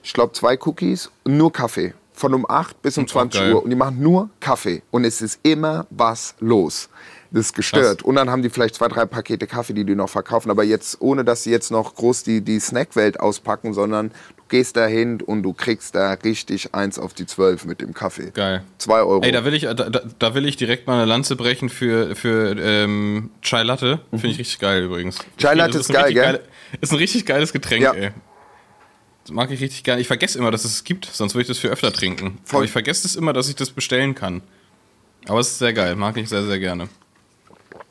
Ich 0.02 0.12
glaube 0.12 0.32
zwei 0.32 0.58
Cookies 0.64 1.10
und 1.24 1.36
nur 1.36 1.52
Kaffee. 1.52 1.94
Von 2.14 2.34
um 2.34 2.44
8 2.48 2.82
bis 2.82 2.98
um 2.98 3.04
Auch 3.04 3.08
20 3.08 3.40
geil. 3.40 3.54
Uhr. 3.54 3.62
Und 3.64 3.70
die 3.70 3.76
machen 3.76 4.00
nur 4.00 4.28
Kaffee. 4.38 4.82
Und 4.90 5.04
es 5.04 5.22
ist 5.22 5.40
immer 5.42 5.86
was 5.90 6.34
los. 6.40 6.88
Das 7.30 7.46
ist 7.46 7.54
gestört. 7.54 7.98
Krass. 8.00 8.06
Und 8.06 8.16
dann 8.16 8.28
haben 8.28 8.42
die 8.42 8.50
vielleicht 8.50 8.74
zwei, 8.74 8.88
drei 8.88 9.06
Pakete 9.06 9.46
Kaffee, 9.46 9.72
die 9.72 9.84
die 9.86 9.94
noch 9.94 10.10
verkaufen. 10.10 10.50
Aber 10.50 10.62
jetzt, 10.62 11.00
ohne 11.00 11.24
dass 11.24 11.42
sie 11.44 11.50
jetzt 11.50 11.70
noch 11.70 11.94
groß 11.94 12.22
die, 12.24 12.42
die 12.42 12.60
Snackwelt 12.60 13.18
auspacken, 13.18 13.72
sondern 13.72 14.10
du 14.36 14.42
gehst 14.50 14.76
da 14.76 14.86
hin 14.86 15.22
und 15.22 15.42
du 15.42 15.54
kriegst 15.54 15.94
da 15.94 16.12
richtig 16.12 16.74
eins 16.74 16.98
auf 16.98 17.14
die 17.14 17.24
zwölf 17.24 17.64
mit 17.64 17.80
dem 17.80 17.94
Kaffee. 17.94 18.30
Geil. 18.34 18.62
Zwei 18.76 19.00
Euro. 19.00 19.22
Ey, 19.22 19.32
da 19.32 19.46
will 19.46 19.54
ich, 19.54 19.62
da, 19.62 19.72
da, 19.72 20.34
will 20.34 20.44
ich 20.44 20.56
direkt 20.56 20.86
mal 20.86 20.96
eine 20.98 21.06
Lanze 21.06 21.34
brechen 21.36 21.70
für, 21.70 22.14
für 22.14 22.54
ähm, 22.60 23.30
Chai 23.40 23.62
Latte. 23.62 24.00
Finde 24.10 24.26
ich 24.28 24.38
richtig 24.38 24.58
geil 24.58 24.84
übrigens. 24.84 25.18
Mhm. 25.18 25.22
Chai 25.38 25.54
Latte 25.54 25.78
Das 25.78 25.88
ist 25.88 25.92
geil, 25.94 26.12
gell? 26.12 26.22
geile- 26.22 26.40
ist 26.82 26.92
ein 26.92 26.98
richtig 26.98 27.24
geiles 27.24 27.54
Getränk, 27.54 27.82
Ja. 27.84 27.94
ey. 27.94 28.10
Das 29.24 29.32
mag 29.32 29.50
ich 29.50 29.60
richtig 29.60 29.84
gerne. 29.84 30.00
Ich 30.00 30.08
vergesse 30.08 30.38
immer, 30.38 30.50
dass 30.50 30.64
es 30.64 30.72
es 30.74 30.84
gibt, 30.84 31.06
sonst 31.06 31.34
würde 31.34 31.42
ich 31.42 31.48
das 31.48 31.58
viel 31.58 31.70
öfter 31.70 31.92
trinken. 31.92 32.38
Voll. 32.44 32.58
Aber 32.58 32.64
ich 32.64 32.72
vergesse 32.72 33.06
es 33.06 33.14
immer, 33.16 33.32
dass 33.32 33.48
ich 33.48 33.54
das 33.54 33.70
bestellen 33.70 34.14
kann. 34.14 34.42
Aber 35.28 35.40
es 35.40 35.48
ist 35.48 35.58
sehr 35.58 35.72
geil, 35.72 35.94
mag 35.94 36.16
ich 36.16 36.28
sehr, 36.28 36.44
sehr 36.44 36.58
gerne. 36.58 36.88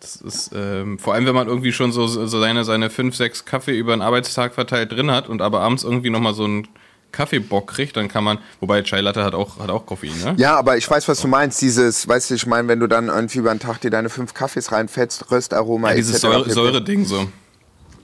Das 0.02 0.16
ist, 0.16 0.52
ähm, 0.54 0.98
vor 1.00 1.14
allem, 1.14 1.26
wenn 1.26 1.36
man 1.36 1.48
irgendwie 1.48 1.72
schon 1.72 1.92
so, 1.92 2.08
so 2.08 2.26
seine, 2.28 2.64
seine 2.64 2.90
fünf, 2.90 3.16
sechs 3.16 3.46
Kaffee 3.46 3.78
über 3.78 3.96
den 3.96 4.02
Arbeitstag 4.02 4.54
verteilt 4.54 4.92
drin 4.92 5.12
hat 5.12 5.30
und 5.30 5.42
aber 5.42 5.62
abends 5.62 5.84
irgendwie 5.84 6.10
nochmal 6.10 6.34
so 6.34 6.44
einen 6.44 6.68
Kaffeebock 7.12 7.68
kriegt, 7.68 7.98
dann 7.98 8.08
kann 8.08 8.24
man, 8.24 8.40
wobei 8.60 8.82
Chai 8.82 9.02
Latte 9.02 9.24
hat 9.24 9.36
auch, 9.36 9.60
hat 9.60 9.70
auch 9.70 9.86
Koffein, 9.86 10.18
ne? 10.24 10.34
Ja, 10.38 10.58
aber 10.58 10.78
ich 10.78 10.90
weiß, 10.90 11.08
was 11.08 11.22
du 11.22 11.28
meinst. 11.28 11.62
Dieses, 11.62 12.08
weißt 12.08 12.32
du, 12.32 12.36
ich 12.36 12.48
meine, 12.48 12.68
wenn 12.68 12.80
du 12.80 12.88
dann 12.88 13.08
irgendwie 13.08 13.40
über 13.40 13.54
den 13.54 13.60
Tag 13.60 13.80
dir 13.82 13.92
deine 13.92 14.10
fünf 14.10 14.34
Kaffees 14.34 14.72
reinfetzt, 14.72 15.30
Röstaroma, 15.30 15.90
Ja, 15.90 15.96
dieses. 15.96 16.22
Säure-Ding 16.22 17.06
so. 17.06 17.28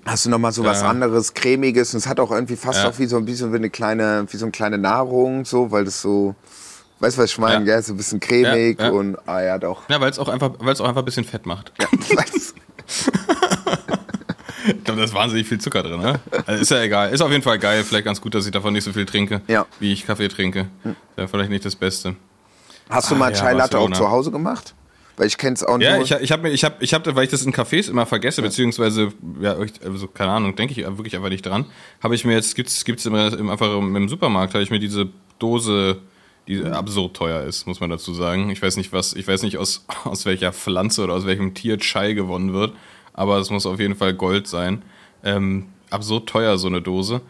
Hast 0.07 0.25
du 0.25 0.29
nochmal 0.29 0.51
so 0.51 0.63
was 0.63 0.81
Ja. 0.81 0.89
anderes, 0.89 1.33
cremiges 1.33 1.93
und 1.93 1.99
es 1.99 2.07
hat 2.07 2.19
auch 2.19 2.31
irgendwie 2.31 2.55
fast 2.55 2.83
Ja. 2.83 2.89
auch 2.89 2.97
wie 2.99 3.05
so 3.05 3.17
ein 3.17 3.25
bisschen 3.25 3.51
wie 3.51 3.57
eine 3.57 3.69
kleine, 3.69 4.25
wie 4.29 4.37
so 4.37 4.45
eine 4.45 4.51
kleine 4.51 4.77
Nahrung, 4.77 5.45
so, 5.45 5.69
weil 5.71 5.85
das 5.85 6.01
so, 6.01 6.33
weißt 6.99 7.17
du, 7.17 7.21
was 7.21 7.31
ich 7.31 7.37
meine, 7.37 7.59
Ja. 7.65 7.73
gell? 7.75 7.83
So 7.83 7.93
ein 7.93 7.97
bisschen 7.97 8.19
cremig 8.19 8.79
Ja, 8.79 8.85
ja. 8.87 8.91
und, 8.91 9.17
ah 9.27 9.41
ja, 9.41 9.57
doch. 9.57 9.87
Ja, 9.89 9.99
weil 10.01 10.09
es 10.09 10.17
auch 10.19 10.27
einfach, 10.29 10.51
weil 10.59 10.73
es 10.73 10.81
auch 10.81 10.87
einfach 10.87 11.01
ein 11.01 11.05
bisschen 11.05 11.25
Fett 11.25 11.45
macht. 11.45 11.71
Ich 14.69 14.83
glaube, 14.83 14.99
da 14.99 15.03
ist 15.05 15.13
wahnsinnig 15.13 15.47
viel 15.47 15.59
Zucker 15.59 15.81
drin, 15.83 15.99
ne? 16.01 16.19
Also 16.45 16.61
ist 16.61 16.71
ja 16.71 16.81
egal. 16.81 17.09
Ist 17.11 17.21
auf 17.21 17.31
jeden 17.31 17.43
Fall 17.43 17.57
geil. 17.59 17.83
Vielleicht 17.83 18.05
ganz 18.05 18.19
gut, 18.19 18.35
dass 18.35 18.45
ich 18.45 18.51
davon 18.51 18.73
nicht 18.73 18.83
so 18.83 18.91
viel 18.91 19.05
trinke, 19.05 19.41
Ja. 19.47 19.65
wie 19.79 19.93
ich 19.93 20.05
Kaffee 20.05 20.27
trinke. 20.27 20.67
Wäre 21.15 21.27
vielleicht 21.27 21.49
nicht 21.51 21.63
das 21.65 21.75
Beste. 21.75 22.15
Hast 22.89 23.09
du 23.11 23.15
Ah, 23.15 23.17
mal 23.17 23.31
ja, 23.33 23.37
Chai 23.39 23.53
Latte 23.53 23.77
auch 23.79 23.91
zu 23.91 24.09
Hause 24.09 24.31
gemacht? 24.31 24.73
Weil 25.17 25.27
ich 25.27 25.37
kenn's 25.37 25.63
auch 25.63 25.79
Ja, 25.79 25.95
nur. 25.95 26.03
ich, 26.05 26.11
ich 26.11 26.31
habe 26.31 26.47
ich 26.49 26.63
hab, 26.63 26.81
ich 26.81 26.93
hab, 26.93 27.15
weil 27.15 27.23
ich 27.23 27.31
das 27.31 27.43
in 27.43 27.51
Cafés 27.53 27.89
immer 27.89 28.05
vergesse, 28.05 28.41
beziehungsweise, 28.43 29.11
ja, 29.41 29.59
ich- 29.61 29.73
also, 29.83 30.07
keine 30.07 30.31
Ahnung, 30.31 30.55
denke 30.55 30.73
ich 30.79 30.85
wirklich 30.85 31.15
einfach 31.15 31.29
nicht 31.29 31.45
dran, 31.45 31.65
habe 32.03 32.13
ich 32.15 32.23
mir 32.23 32.33
jetzt, 32.33 32.55
gibt's, 32.55 32.85
gibt's 32.85 33.05
immer 33.05 33.33
im, 33.37 33.49
einfach 33.49 33.75
im, 33.77 34.07
Supermarkt, 34.09 34.53
habe 34.53 34.63
ich 34.63 34.69
mir 34.69 34.79
diese 34.79 35.09
Dose, 35.39 35.97
die 36.47 36.63
absurd 36.63 37.15
teuer 37.17 37.41
ist, 37.43 37.65
muss 37.67 37.79
man 37.79 37.89
dazu 37.89 38.13
sagen. 38.13 38.49
Ich 38.51 38.61
weiß 38.61 38.77
nicht, 38.77 38.93
was, 38.93 39.13
ich 39.13 39.27
weiß 39.27 39.41
nicht, 39.43 39.57
aus, 39.57 39.85
aus 40.03 40.25
welcher 40.25 40.53
Pflanze 40.53 41.03
oder 41.03 41.15
aus 41.15 41.25
welchem 41.25 41.53
Tier 41.55 41.77
Chai 41.79 42.13
gewonnen 42.13 42.53
wird, 42.53 42.73
aber 43.13 43.37
es 43.39 43.49
muss 43.49 43.65
auf 43.65 43.79
jeden 43.79 43.95
Fall 43.95 44.13
Gold 44.13 44.47
sein. 44.47 44.83
Ähm, 45.23 45.65
absurd 45.89 46.29
teuer, 46.29 46.57
so 46.59 46.67
eine 46.67 46.81
Dose. 46.81 47.21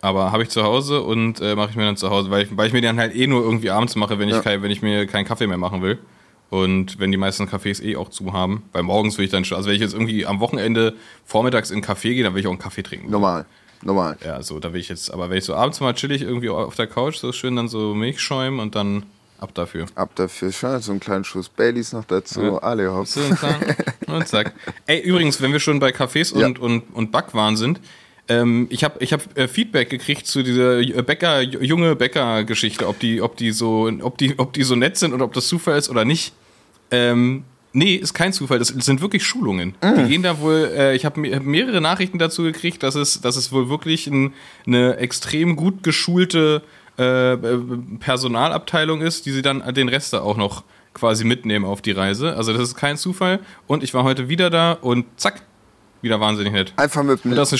Aber 0.00 0.32
habe 0.32 0.44
ich 0.44 0.48
zu 0.48 0.62
Hause 0.62 1.02
und 1.02 1.40
äh, 1.40 1.56
mache 1.56 1.70
ich 1.70 1.76
mir 1.76 1.84
dann 1.84 1.96
zu 1.96 2.08
Hause, 2.08 2.30
weil 2.30 2.44
ich, 2.44 2.56
weil 2.56 2.68
ich 2.68 2.72
mir 2.72 2.80
dann 2.80 2.98
halt 2.98 3.14
eh 3.14 3.26
nur 3.26 3.42
irgendwie 3.42 3.68
abends 3.70 3.96
mache, 3.96 4.18
wenn 4.18 4.28
ich, 4.28 4.34
Ja. 4.36 4.40
kein, 4.40 4.62
wenn 4.62 4.70
ich 4.70 4.80
mir 4.80 5.06
keinen 5.06 5.24
Kaffee 5.26 5.46
mehr 5.48 5.58
machen 5.58 5.82
will. 5.82 5.98
Und 6.50 6.98
wenn 6.98 7.10
die 7.10 7.18
meisten 7.18 7.44
Cafés 7.44 7.82
eh 7.82 7.96
auch 7.96 8.08
zu 8.08 8.32
haben, 8.32 8.62
weil 8.72 8.82
morgens 8.82 9.18
will 9.18 9.26
ich 9.26 9.30
dann 9.30 9.44
schon, 9.44 9.56
also 9.56 9.68
wenn 9.68 9.74
ich 9.76 9.82
jetzt 9.82 9.92
irgendwie 9.92 10.24
am 10.24 10.40
Wochenende 10.40 10.94
vormittags 11.26 11.70
in 11.70 11.76
einen 11.76 11.84
Café 11.84 12.14
gehe, 12.14 12.24
dann 12.24 12.34
will 12.34 12.40
ich 12.40 12.46
auch 12.46 12.52
einen 12.52 12.58
Kaffee 12.58 12.82
trinken. 12.82 13.10
normal, 13.10 13.44
normal. 13.82 14.16
Ja, 14.24 14.42
so, 14.42 14.58
da 14.58 14.72
will 14.72 14.80
ich 14.80 14.88
jetzt, 14.88 15.12
aber 15.12 15.28
wenn 15.28 15.36
ich 15.38 15.44
so 15.44 15.54
abends 15.54 15.80
mal 15.80 15.92
chillig 15.92 16.22
irgendwie 16.22 16.48
auf 16.48 16.74
der 16.74 16.86
Couch, 16.86 17.16
so 17.16 17.32
schön 17.32 17.54
dann 17.56 17.68
so 17.68 17.94
Milch 17.94 18.20
schäumen 18.20 18.60
und 18.60 18.74
dann 18.74 19.02
ab 19.38 19.50
dafür. 19.54 19.86
Ab 19.94 20.10
dafür 20.14 20.50
schon 20.50 20.80
so 20.80 20.90
einen 20.90 21.00
kleinen 21.00 21.24
Schuss 21.24 21.48
Baileys 21.50 21.92
noch 21.92 22.04
dazu. 22.06 22.42
Ja. 22.42 22.58
Alle 22.58 22.92
hopp. 22.94 23.06
So, 23.06 23.20
und, 24.06 24.26
zack. 24.26 24.54
Ey, 24.86 25.00
übrigens, 25.00 25.40
wenn 25.42 25.52
wir 25.52 25.60
schon 25.60 25.78
bei 25.80 25.90
Cafés 25.90 26.32
und, 26.32 26.40
Ja. 26.58 26.64
und, 26.64 26.82
und 26.94 27.12
Backwaren 27.12 27.56
sind, 27.58 27.78
ähm, 28.28 28.66
ich 28.70 28.84
habe 28.84 29.02
ich 29.02 29.12
hab, 29.12 29.36
äh, 29.38 29.48
Feedback 29.48 29.90
gekriegt 29.90 30.26
zu 30.26 30.42
dieser 30.42 30.80
äh, 30.80 31.02
Bäcker, 31.02 31.40
junge 31.40 31.96
Bäcker-Geschichte, 31.96 32.86
ob 32.86 32.98
die, 32.98 33.22
ob, 33.22 33.36
die 33.36 33.52
so, 33.52 33.90
ob, 34.02 34.18
die, 34.18 34.38
ob 34.38 34.52
die 34.52 34.62
so 34.62 34.76
nett 34.76 34.96
sind 34.96 35.12
oder 35.14 35.24
ob 35.24 35.32
das 35.32 35.48
Zufall 35.48 35.78
ist 35.78 35.88
oder 35.88 36.04
nicht. 36.04 36.32
Ähm, 36.90 37.44
nee, 37.72 37.94
ist 37.94 38.14
kein 38.14 38.32
Zufall, 38.32 38.58
das 38.58 38.68
sind 38.68 39.00
wirklich 39.00 39.24
Schulungen. 39.24 39.74
Die 39.82 40.08
gehen 40.08 40.22
da 40.22 40.40
wohl, 40.40 40.70
äh, 40.76 40.94
ich 40.94 41.04
habe 41.04 41.34
hab 41.34 41.42
mehrere 41.42 41.80
Nachrichten 41.80 42.18
dazu 42.18 42.42
gekriegt, 42.42 42.82
dass 42.82 42.94
es, 42.94 43.20
dass 43.20 43.36
es 43.36 43.50
wohl 43.50 43.70
wirklich 43.70 44.06
ein, 44.06 44.34
eine 44.66 44.96
extrem 44.96 45.56
gut 45.56 45.82
geschulte 45.82 46.62
äh, 46.98 47.32
äh, 47.32 47.58
Personalabteilung 48.00 49.00
ist, 49.00 49.24
die 49.24 49.30
sie 49.30 49.42
dann 49.42 49.62
den 49.72 49.88
Rest 49.88 50.12
da 50.12 50.20
auch 50.20 50.36
noch 50.36 50.64
quasi 50.94 51.24
mitnehmen 51.24 51.64
auf 51.64 51.80
die 51.80 51.92
Reise. 51.92 52.36
Also 52.36 52.52
das 52.52 52.62
ist 52.62 52.74
kein 52.74 52.96
Zufall. 52.96 53.38
Und 53.66 53.84
ich 53.84 53.94
war 53.94 54.02
heute 54.02 54.28
wieder 54.28 54.50
da 54.50 54.72
und 54.72 55.06
zack, 55.16 55.42
wieder 56.02 56.20
wahnsinnig 56.20 56.52
nett. 56.52 56.72
Einfach 56.76 57.02
mit 57.02 57.24
einem 57.24 57.34
das 57.34 57.50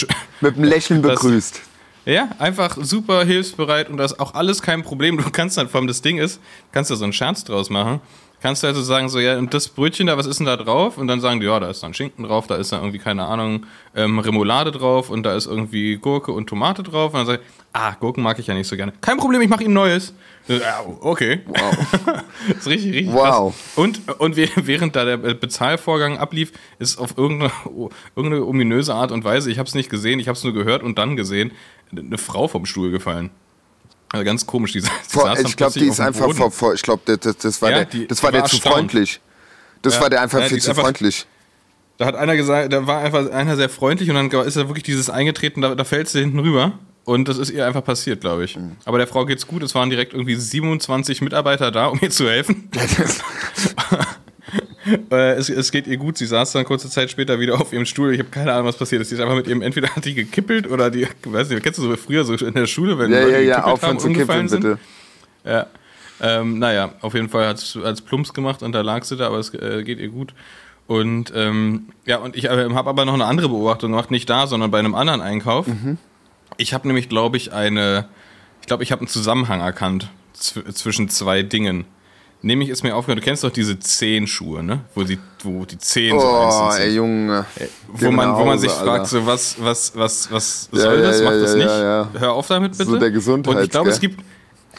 Lächeln 0.56 1.02
Das- 1.02 1.20
begrüßt. 1.20 1.60
ja, 2.04 2.28
einfach 2.38 2.76
super 2.80 3.24
hilfsbereit 3.24 3.88
und 3.90 3.96
das 3.96 4.12
ist 4.12 4.20
auch 4.20 4.34
alles 4.34 4.62
kein 4.62 4.82
Problem. 4.82 5.16
Du 5.18 5.30
kannst 5.30 5.56
dann, 5.58 5.68
vor 5.68 5.80
allem 5.80 5.88
das 5.88 6.02
Ding 6.02 6.18
ist, 6.18 6.40
kannst 6.72 6.90
da 6.90 6.96
so 6.96 7.04
einen 7.04 7.12
Scherz 7.12 7.44
draus 7.44 7.70
machen. 7.70 8.00
Kannst 8.40 8.62
du 8.62 8.68
also 8.68 8.82
sagen, 8.82 9.08
so, 9.08 9.18
ja, 9.18 9.36
und 9.36 9.52
das 9.52 9.66
Brötchen 9.68 10.06
da, 10.06 10.16
was 10.16 10.26
ist 10.26 10.38
denn 10.38 10.46
da 10.46 10.56
drauf? 10.56 10.96
Und 10.96 11.08
dann 11.08 11.20
sagen 11.20 11.40
die, 11.40 11.46
ja, 11.46 11.58
da 11.58 11.68
ist 11.70 11.82
dann 11.82 11.92
Schinken 11.92 12.24
drauf, 12.24 12.46
da 12.46 12.54
ist 12.54 12.70
dann 12.70 12.80
irgendwie, 12.82 13.00
keine 13.00 13.24
Ahnung, 13.26 13.66
ähm, 13.96 14.20
Remoulade 14.20 14.70
drauf 14.70 15.10
und 15.10 15.24
da 15.24 15.34
ist 15.34 15.46
irgendwie 15.46 15.96
Gurke 15.96 16.30
und 16.30 16.46
Tomate 16.46 16.84
drauf. 16.84 17.12
Und 17.14 17.18
dann 17.18 17.26
sag 17.26 17.40
ich, 17.40 17.46
ah, 17.72 17.94
Gurken 17.98 18.22
mag 18.22 18.38
ich 18.38 18.46
ja 18.46 18.54
nicht 18.54 18.68
so 18.68 18.76
gerne. 18.76 18.92
Kein 19.00 19.16
Problem, 19.16 19.40
ich 19.42 19.48
mache 19.48 19.64
Ihnen 19.64 19.74
Neues. 19.74 20.14
Ja, 20.46 20.80
okay. 21.00 21.40
Wow. 21.46 22.22
Ist 22.56 22.66
richtig, 22.68 22.92
richtig 22.94 23.12
Wow. 23.12 23.52
krass. 23.54 23.72
Und, 23.76 24.20
und 24.20 24.36
wäh- 24.36 24.48
während 24.54 24.94
da 24.94 25.04
der 25.04 25.16
Bezahlvorgang 25.16 26.18
ablief, 26.18 26.52
ist 26.78 26.98
auf 26.98 27.18
irgendeine, 27.18 27.50
irgendeine 28.14 28.44
ominöse 28.46 28.94
Art 28.94 29.10
und 29.12 29.24
Weise, 29.24 29.50
ich 29.50 29.58
habe 29.58 29.66
es 29.68 29.74
nicht 29.74 29.90
gesehen, 29.90 30.20
ich 30.20 30.28
habe 30.28 30.36
es 30.38 30.44
nur 30.44 30.52
gehört 30.54 30.82
und 30.84 30.96
dann 30.96 31.16
gesehen, 31.16 31.50
eine 31.90 32.18
Frau 32.18 32.46
vom 32.48 32.66
Stuhl 32.66 32.90
gefallen. 32.90 33.30
Also 34.10 34.24
ganz 34.24 34.46
komisch, 34.46 34.72
die, 34.72 34.80
die 34.80 34.88
Vor, 35.08 35.38
ich 35.38 35.56
glaube, 35.56 35.78
die 35.78 35.86
ist 35.86 36.00
einfach 36.00 36.32
vor, 36.32 36.50
vor 36.50 36.74
ich 36.74 36.82
glaube, 36.82 37.02
das, 37.04 37.18
das, 37.20 37.36
das 37.36 37.62
war 37.62 37.70
Ja, 37.70 37.76
der, 37.78 37.84
die- 37.86 38.06
das 38.06 38.22
war 38.22 38.32
der 38.32 38.40
war 38.42 38.48
zu 38.48 38.56
erstaunt. 38.56 38.74
freundlich. 38.74 39.20
Das 39.82 39.94
Ja. 39.96 40.00
war 40.02 40.10
der 40.10 40.22
einfach 40.22 40.40
Ja, 40.40 40.46
viel 40.46 40.60
zu 40.60 40.70
einfach- 40.70 40.82
freundlich. 40.84 41.26
Da 41.98 42.06
hat 42.06 42.14
einer 42.14 42.36
gesagt, 42.36 42.72
da 42.72 42.86
war 42.86 43.00
einfach 43.00 43.28
einer 43.30 43.56
sehr 43.56 43.68
freundlich 43.68 44.08
und 44.08 44.14
dann 44.14 44.30
ist 44.46 44.56
da 44.56 44.68
wirklich 44.68 44.84
dieses 44.84 45.10
eingetreten, 45.10 45.60
da, 45.62 45.74
da 45.74 45.84
fällt 45.84 46.08
sie 46.08 46.20
hinten 46.20 46.38
rüber. 46.38 46.78
Und 47.04 47.26
das 47.26 47.38
ist 47.38 47.50
ihr 47.50 47.66
einfach 47.66 47.82
passiert, 47.82 48.20
glaube 48.20 48.44
ich. 48.44 48.56
Mhm. 48.56 48.76
Aber 48.84 48.98
der 48.98 49.06
Frau 49.06 49.24
geht's 49.24 49.46
gut. 49.46 49.62
Es 49.62 49.74
waren 49.74 49.88
direkt 49.90 50.12
irgendwie 50.12 50.34
27 50.36 51.22
Mitarbeiter 51.22 51.70
da, 51.70 51.86
um 51.86 51.98
ihr 52.02 52.10
zu 52.10 52.28
helfen. 52.28 52.70
Äh, 55.10 55.32
es, 55.32 55.50
es 55.50 55.70
geht 55.70 55.86
ihr 55.86 55.98
gut. 55.98 56.16
Sie 56.16 56.24
saß 56.24 56.52
dann 56.52 56.64
kurze 56.64 56.88
Zeit 56.88 57.10
später 57.10 57.38
wieder 57.40 57.60
auf 57.60 57.74
ihrem 57.74 57.84
Stuhl. 57.84 58.14
Ich 58.14 58.20
habe 58.20 58.30
keine 58.30 58.54
Ahnung, 58.54 58.66
was 58.68 58.76
passiert 58.78 59.02
ist. 59.02 59.10
Sie 59.10 59.16
ist 59.16 59.20
einfach 59.20 59.36
mit 59.36 59.46
ihrem, 59.46 59.60
entweder 59.60 59.94
hat 59.94 60.04
die 60.04 60.14
gekippelt 60.14 60.66
oder 60.70 60.90
die, 60.90 61.06
weiß 61.24 61.50
nicht, 61.50 61.62
kennst 61.62 61.78
du 61.78 61.82
so 61.82 61.94
früher 61.96 62.24
so 62.24 62.32
in 62.34 62.54
der 62.54 62.66
Schule, 62.66 62.98
wenn 62.98 63.12
Ja, 63.12 63.20
Leute 63.20 63.32
ja, 63.32 63.38
ja, 63.40 63.64
aufhören 63.64 63.98
zu 63.98 64.08
kippeln, 64.08 64.22
umgefallen 64.22 64.48
sind? 64.48 64.62
bitte. 64.62 64.78
Ja. 65.44 65.66
Ähm, 66.20 66.58
naja, 66.58 66.94
auf 67.02 67.12
jeden 67.14 67.28
Fall 67.28 67.46
hat 67.48 67.58
es 67.58 68.00
Plumps 68.02 68.32
gemacht 68.32 68.62
und 68.62 68.72
da 68.72 68.80
lag 68.80 69.04
sie 69.04 69.16
da, 69.16 69.26
aber 69.26 69.38
es 69.38 69.52
äh, 69.52 69.82
geht 69.84 69.98
ihr 69.98 70.08
gut. 70.08 70.32
Und 70.86 71.32
ähm, 71.34 71.88
ja, 72.06 72.16
und 72.16 72.34
ich 72.34 72.46
äh, 72.46 72.48
habe 72.48 72.88
aber 72.88 73.04
noch 73.04 73.14
eine 73.14 73.26
andere 73.26 73.48
Beobachtung 73.50 73.90
gemacht, 73.92 74.10
nicht 74.10 74.30
da, 74.30 74.46
sondern 74.46 74.70
bei 74.70 74.78
einem 74.78 74.94
anderen 74.94 75.20
Einkauf. 75.20 75.66
Mhm. 75.66 75.98
Ich 76.56 76.72
habe 76.72 76.86
nämlich, 76.88 77.10
glaube 77.10 77.36
ich, 77.36 77.52
eine, 77.52 78.06
ich 78.62 78.66
glaube, 78.66 78.82
ich 78.84 78.90
habe 78.90 79.00
einen 79.00 79.08
Zusammenhang 79.08 79.60
erkannt 79.60 80.08
zw 80.32 80.64
zwischen 80.72 81.08
zwei 81.10 81.42
Dingen. 81.42 81.84
Nämlich 82.40 82.68
ist 82.68 82.84
mir 82.84 82.94
aufgefallen, 82.94 83.18
du 83.18 83.24
kennst 83.24 83.42
doch 83.42 83.50
diese 83.50 83.78
Zehenschuhe, 83.80 84.62
ne? 84.62 84.80
Wo, 84.94 85.02
sie, 85.02 85.18
wo 85.42 85.64
die 85.64 85.76
Zehen 85.78 86.18
so 86.20 86.24
Oh, 86.26 86.44
einzeln 86.44 86.70
sind. 86.72 86.82
ey, 86.82 86.94
Junge. 86.94 87.46
Wo 87.88 87.98
Geh 87.98 88.10
man, 88.12 88.34
wo 88.36 88.44
man 88.44 88.58
sich 88.60 88.70
Alter. 88.70 88.84
fragt, 88.84 89.06
so 89.08 89.26
was, 89.26 89.56
was, 89.60 89.92
was, 89.96 90.30
was 90.30 90.68
Ja, 90.72 90.78
soll 90.80 90.94
ja, 91.00 91.02
das? 91.02 91.20
ja, 91.20 91.24
Macht 91.30 91.42
das 91.42 91.54
nicht? 91.56 92.20
Hör 92.20 92.32
auf 92.34 92.46
damit 92.46 92.72
bitte. 92.78 92.84
So 92.90 92.96
der 92.96 93.08
Und 93.08 93.14
Gesundheits, 93.14 93.64
ich 93.64 93.70
glaube, 93.70 93.90
es 93.90 93.98
gibt, 93.98 94.20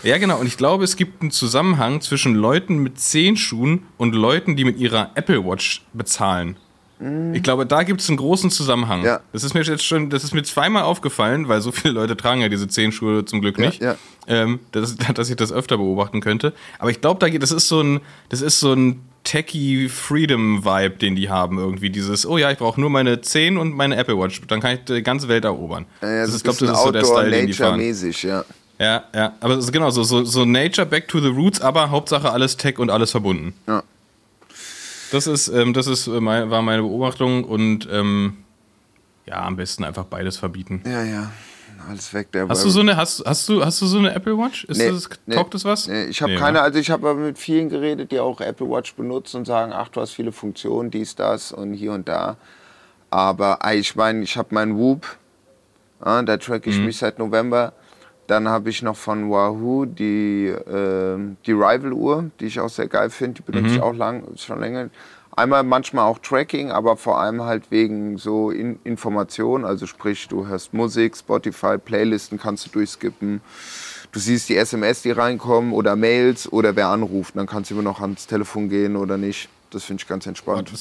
ja 0.03 0.17
genau, 0.17 0.39
und 0.39 0.47
ich 0.47 0.55
glaube, 0.55 0.85
es 0.85 0.95
gibt 0.95 1.21
einen 1.21 1.31
Zusammenhang 1.31 1.99
zwischen 1.99 2.33
Leuten 2.33 2.77
mit 2.77 2.97
Zehenschuhen 2.97 3.83
und 3.97 4.15
Leuten, 4.15 4.55
die 4.55 4.63
mit 4.63 4.77
ihrer 4.77 5.11
Apple 5.15 5.43
Watch 5.45 5.83
bezahlen. 5.91 6.55
Ich 7.33 7.43
glaube, 7.43 7.65
da 7.65 7.83
gibt 7.83 8.01
es 8.01 8.09
einen 8.09 8.17
großen 8.17 8.51
Zusammenhang. 8.51 9.03
Mm. 9.03 9.05
Ja. 9.05 9.21
Das 9.31 9.45
ist 9.45 9.53
mir 9.53 9.61
jetzt 9.61 9.85
schon, 9.85 10.09
das 10.09 10.25
ist 10.25 10.33
mir 10.33 10.43
zweimal 10.43 10.83
aufgefallen, 10.83 11.47
weil 11.47 11.61
so 11.61 11.71
viele 11.71 11.93
Leute 11.93 12.17
tragen 12.17 12.41
ja 12.41 12.49
diese 12.49 12.67
Zehenschuhe 12.67 13.23
zum 13.23 13.39
Glück 13.39 13.57
Ja, 13.57 13.65
nicht, 13.65 13.81
ja. 13.81 13.95
Ähm, 14.27 14.59
dass, 14.73 14.97
dass 15.13 15.29
ich 15.29 15.37
das 15.37 15.53
öfter 15.53 15.77
beobachten 15.77 16.19
könnte. 16.19 16.53
Aber 16.77 16.91
ich 16.91 16.99
glaube, 16.99 17.19
da 17.19 17.29
geht, 17.29 17.41
das 17.41 17.51
ist 17.51 17.69
so 17.69 17.81
ein, 17.81 18.01
das 18.27 18.41
ist 18.41 18.59
so 18.59 18.73
ein 18.73 19.01
techie 19.23 19.87
Freedom 19.87 20.65
Vibe, 20.65 20.97
den 20.97 21.15
die 21.15 21.29
haben 21.29 21.57
irgendwie. 21.57 21.89
Dieses, 21.89 22.25
oh 22.25 22.37
ja, 22.37 22.51
ich 22.51 22.57
brauche 22.57 22.81
nur 22.81 22.89
meine 22.89 23.21
10 23.21 23.57
und 23.57 23.75
meine 23.75 23.95
Apple 23.95 24.17
Watch, 24.17 24.41
dann 24.47 24.59
kann 24.59 24.75
ich 24.75 24.83
die 24.83 25.01
ganze 25.01 25.29
Welt 25.29 25.45
erobern. 25.45 25.85
Ja, 26.01 26.11
ja, 26.11 26.25
das 26.25 26.35
ist, 26.35 26.43
glaube 26.43 26.59
das 26.59 26.69
ist 26.69 26.83
so 26.83 26.91
der 26.91 27.05
Style, 27.05 27.31
den 27.31 27.47
die 27.47 27.53
fahren. 27.53 27.79
Ja. 27.79 28.43
Ja, 28.79 29.03
ja, 29.13 29.33
aber 29.41 29.55
es 29.55 29.65
ist 29.65 29.71
genau 29.73 29.89
so, 29.89 30.03
so, 30.03 30.23
so 30.23 30.45
Nature 30.45 30.85
back 30.87 31.09
to 31.09 31.19
the 31.19 31.27
roots, 31.27 31.59
aber 31.59 31.91
Hauptsache 31.91 32.31
alles 32.31 32.55
Tech 32.55 32.79
und 32.79 32.89
alles 32.89 33.11
verbunden. 33.11 33.53
Ja. 33.67 33.83
Das 35.11 35.27
ist, 35.27 35.47
ähm, 35.49 35.73
das 35.73 35.87
ist 35.87 36.07
äh, 36.07 36.19
mein, 36.19 36.49
war 36.49 36.61
meine 36.61 36.81
Beobachtung 36.81 37.43
und 37.43 37.87
ähm, 37.91 38.37
ja, 39.25 39.43
am 39.45 39.55
besten 39.55 39.83
einfach 39.83 40.05
beides 40.05 40.37
verbieten. 40.37 40.81
Ja, 40.85 41.03
ja. 41.03 41.31
Alles 41.87 42.13
weg. 42.13 42.31
Der 42.33 42.47
Hast 42.49 42.65
du 42.65 42.69
so 42.69 42.81
eine, 42.81 42.97
hast, 42.97 43.23
hast 43.25 43.47
du, 43.47 43.63
hast 43.63 43.81
du 43.81 43.85
so 43.85 43.99
eine 43.99 44.13
Apple 44.13 44.37
Watch? 44.37 44.65
Ist 44.65 44.77
Nee, 44.77 44.89
das, 44.91 45.09
nee. 45.25 45.35
taugt 45.35 45.53
das 45.53 45.63
was? 45.63 45.87
Nee, 45.87 46.05
ich 46.05 46.21
habe 46.21 46.33
Nee, 46.33 46.37
keine, 46.37 46.61
also 46.61 46.77
ich 46.77 46.91
habe 46.91 47.13
mit 47.15 47.39
vielen 47.39 47.69
geredet, 47.69 48.11
die 48.11 48.19
auch 48.19 48.41
Apple 48.41 48.69
Watch 48.69 48.95
benutzen 48.95 49.37
und 49.37 49.45
sagen, 49.45 49.71
ach, 49.73 49.87
du 49.89 50.01
hast 50.01 50.11
viele 50.11 50.31
Funktionen, 50.33 50.91
dies, 50.91 51.15
das 51.15 51.51
und 51.53 51.73
hier 51.73 51.93
und 51.93 52.09
da. 52.09 52.35
Aber 53.09 53.59
ey, 53.63 53.77
ich 53.79 53.95
meine, 53.95 54.21
ich 54.23 54.35
habe 54.37 54.53
meinen 54.53 54.77
Whoop, 54.77 55.17
ja, 56.05 56.21
da 56.21 56.37
track 56.37 56.65
Mhm. 56.65 56.71
ich 56.73 56.79
mich 56.79 56.97
seit 56.97 57.17
November 57.17 57.73
Dann 58.29 58.47
habe 58.47 58.69
ich 58.69 58.83
noch 58.83 58.95
von 58.95 59.31
Wahoo 59.31 59.85
die, 59.85 60.45
äh, 60.49 61.17
die 61.47 61.51
Rival-Uhr, 61.51 62.29
die 62.39 62.45
ich 62.45 62.59
auch 62.59 62.69
sehr 62.69 62.87
geil 62.87 63.09
finde. 63.09 63.41
Die 63.41 63.51
benutze 63.51 63.73
ich 63.77 63.81
auch 63.81 63.95
lang, 63.95 64.23
schon 64.35 64.59
länger. 64.59 64.91
Einmal 65.31 65.63
manchmal 65.63 66.05
auch 66.05 66.19
Tracking, 66.19 66.69
aber 66.69 66.95
vor 66.95 67.19
allem 67.19 67.41
halt 67.41 67.71
wegen 67.71 68.19
so 68.19 68.51
In 68.51 68.77
Information. 68.83 69.65
Also 69.65 69.87
sprich, 69.87 70.27
du 70.27 70.45
hörst 70.45 70.75
Musik, 70.75 71.17
Spotify, 71.17 71.79
Playlisten 71.79 72.37
kannst 72.37 72.67
du 72.67 72.69
durchskippen. 72.69 73.41
Du 74.11 74.19
siehst 74.19 74.47
die 74.49 74.57
SMS, 74.57 75.01
die 75.01 75.09
reinkommen 75.09 75.73
oder 75.73 75.95
Mails 75.95 76.53
oder 76.53 76.75
wer 76.75 76.89
anruft. 76.89 77.35
Dann 77.35 77.47
kannst 77.47 77.71
du 77.71 77.73
immer 77.73 77.83
noch 77.83 77.99
ans 77.99 78.27
Telefon 78.27 78.69
gehen 78.69 78.95
oder 78.95 79.17
nicht. 79.17 79.49
Das 79.71 79.85
finde 79.85 80.03
ich 80.03 80.07
ganz 80.07 80.27
entspannt. 80.27 80.71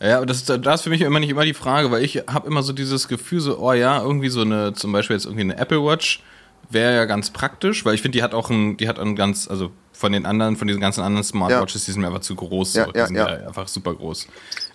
Ja, 0.00 0.24
das, 0.24 0.44
das 0.44 0.74
ist 0.74 0.82
für 0.82 0.90
mich 0.90 1.02
immer 1.02 1.20
nicht 1.20 1.30
immer 1.30 1.44
die 1.44 1.54
Frage, 1.54 1.92
weil 1.92 2.02
ich 2.02 2.24
habe 2.26 2.48
immer 2.48 2.64
so 2.64 2.72
dieses 2.72 3.06
Gefühl, 3.06 3.38
so, 3.38 3.56
oh 3.60 3.72
ja, 3.72 4.02
irgendwie 4.02 4.30
so 4.30 4.40
eine, 4.40 4.72
zum 4.72 4.90
Beispiel 4.90 5.14
jetzt 5.14 5.26
irgendwie 5.26 5.42
eine 5.42 5.58
Apple 5.58 5.84
Watch 5.84 6.24
wäre 6.70 6.94
ja 6.94 7.04
ganz 7.04 7.30
praktisch, 7.30 7.84
weil 7.84 7.94
ich 7.94 8.02
finde, 8.02 8.18
die 8.18 8.22
hat 8.22 8.34
auch 8.34 8.50
ein, 8.50 8.76
die 8.76 8.88
hat 8.88 8.98
ein 8.98 9.16
ganz, 9.16 9.48
also 9.48 9.70
von 9.92 10.12
den 10.12 10.26
anderen, 10.26 10.56
von 10.56 10.68
diesen 10.68 10.80
ganzen 10.80 11.02
anderen 11.02 11.24
Smartwatches, 11.24 11.84
die 11.84 11.92
sind 11.92 12.00
mir 12.00 12.08
einfach 12.08 12.20
zu 12.20 12.34
groß. 12.34 12.72
So. 12.72 12.80
Ja, 12.80 12.86
die 12.92 12.98
ja, 12.98 13.06
sind 13.06 13.16
ja. 13.16 13.26
einfach 13.26 13.68
super 13.68 13.94
groß. 13.94 14.28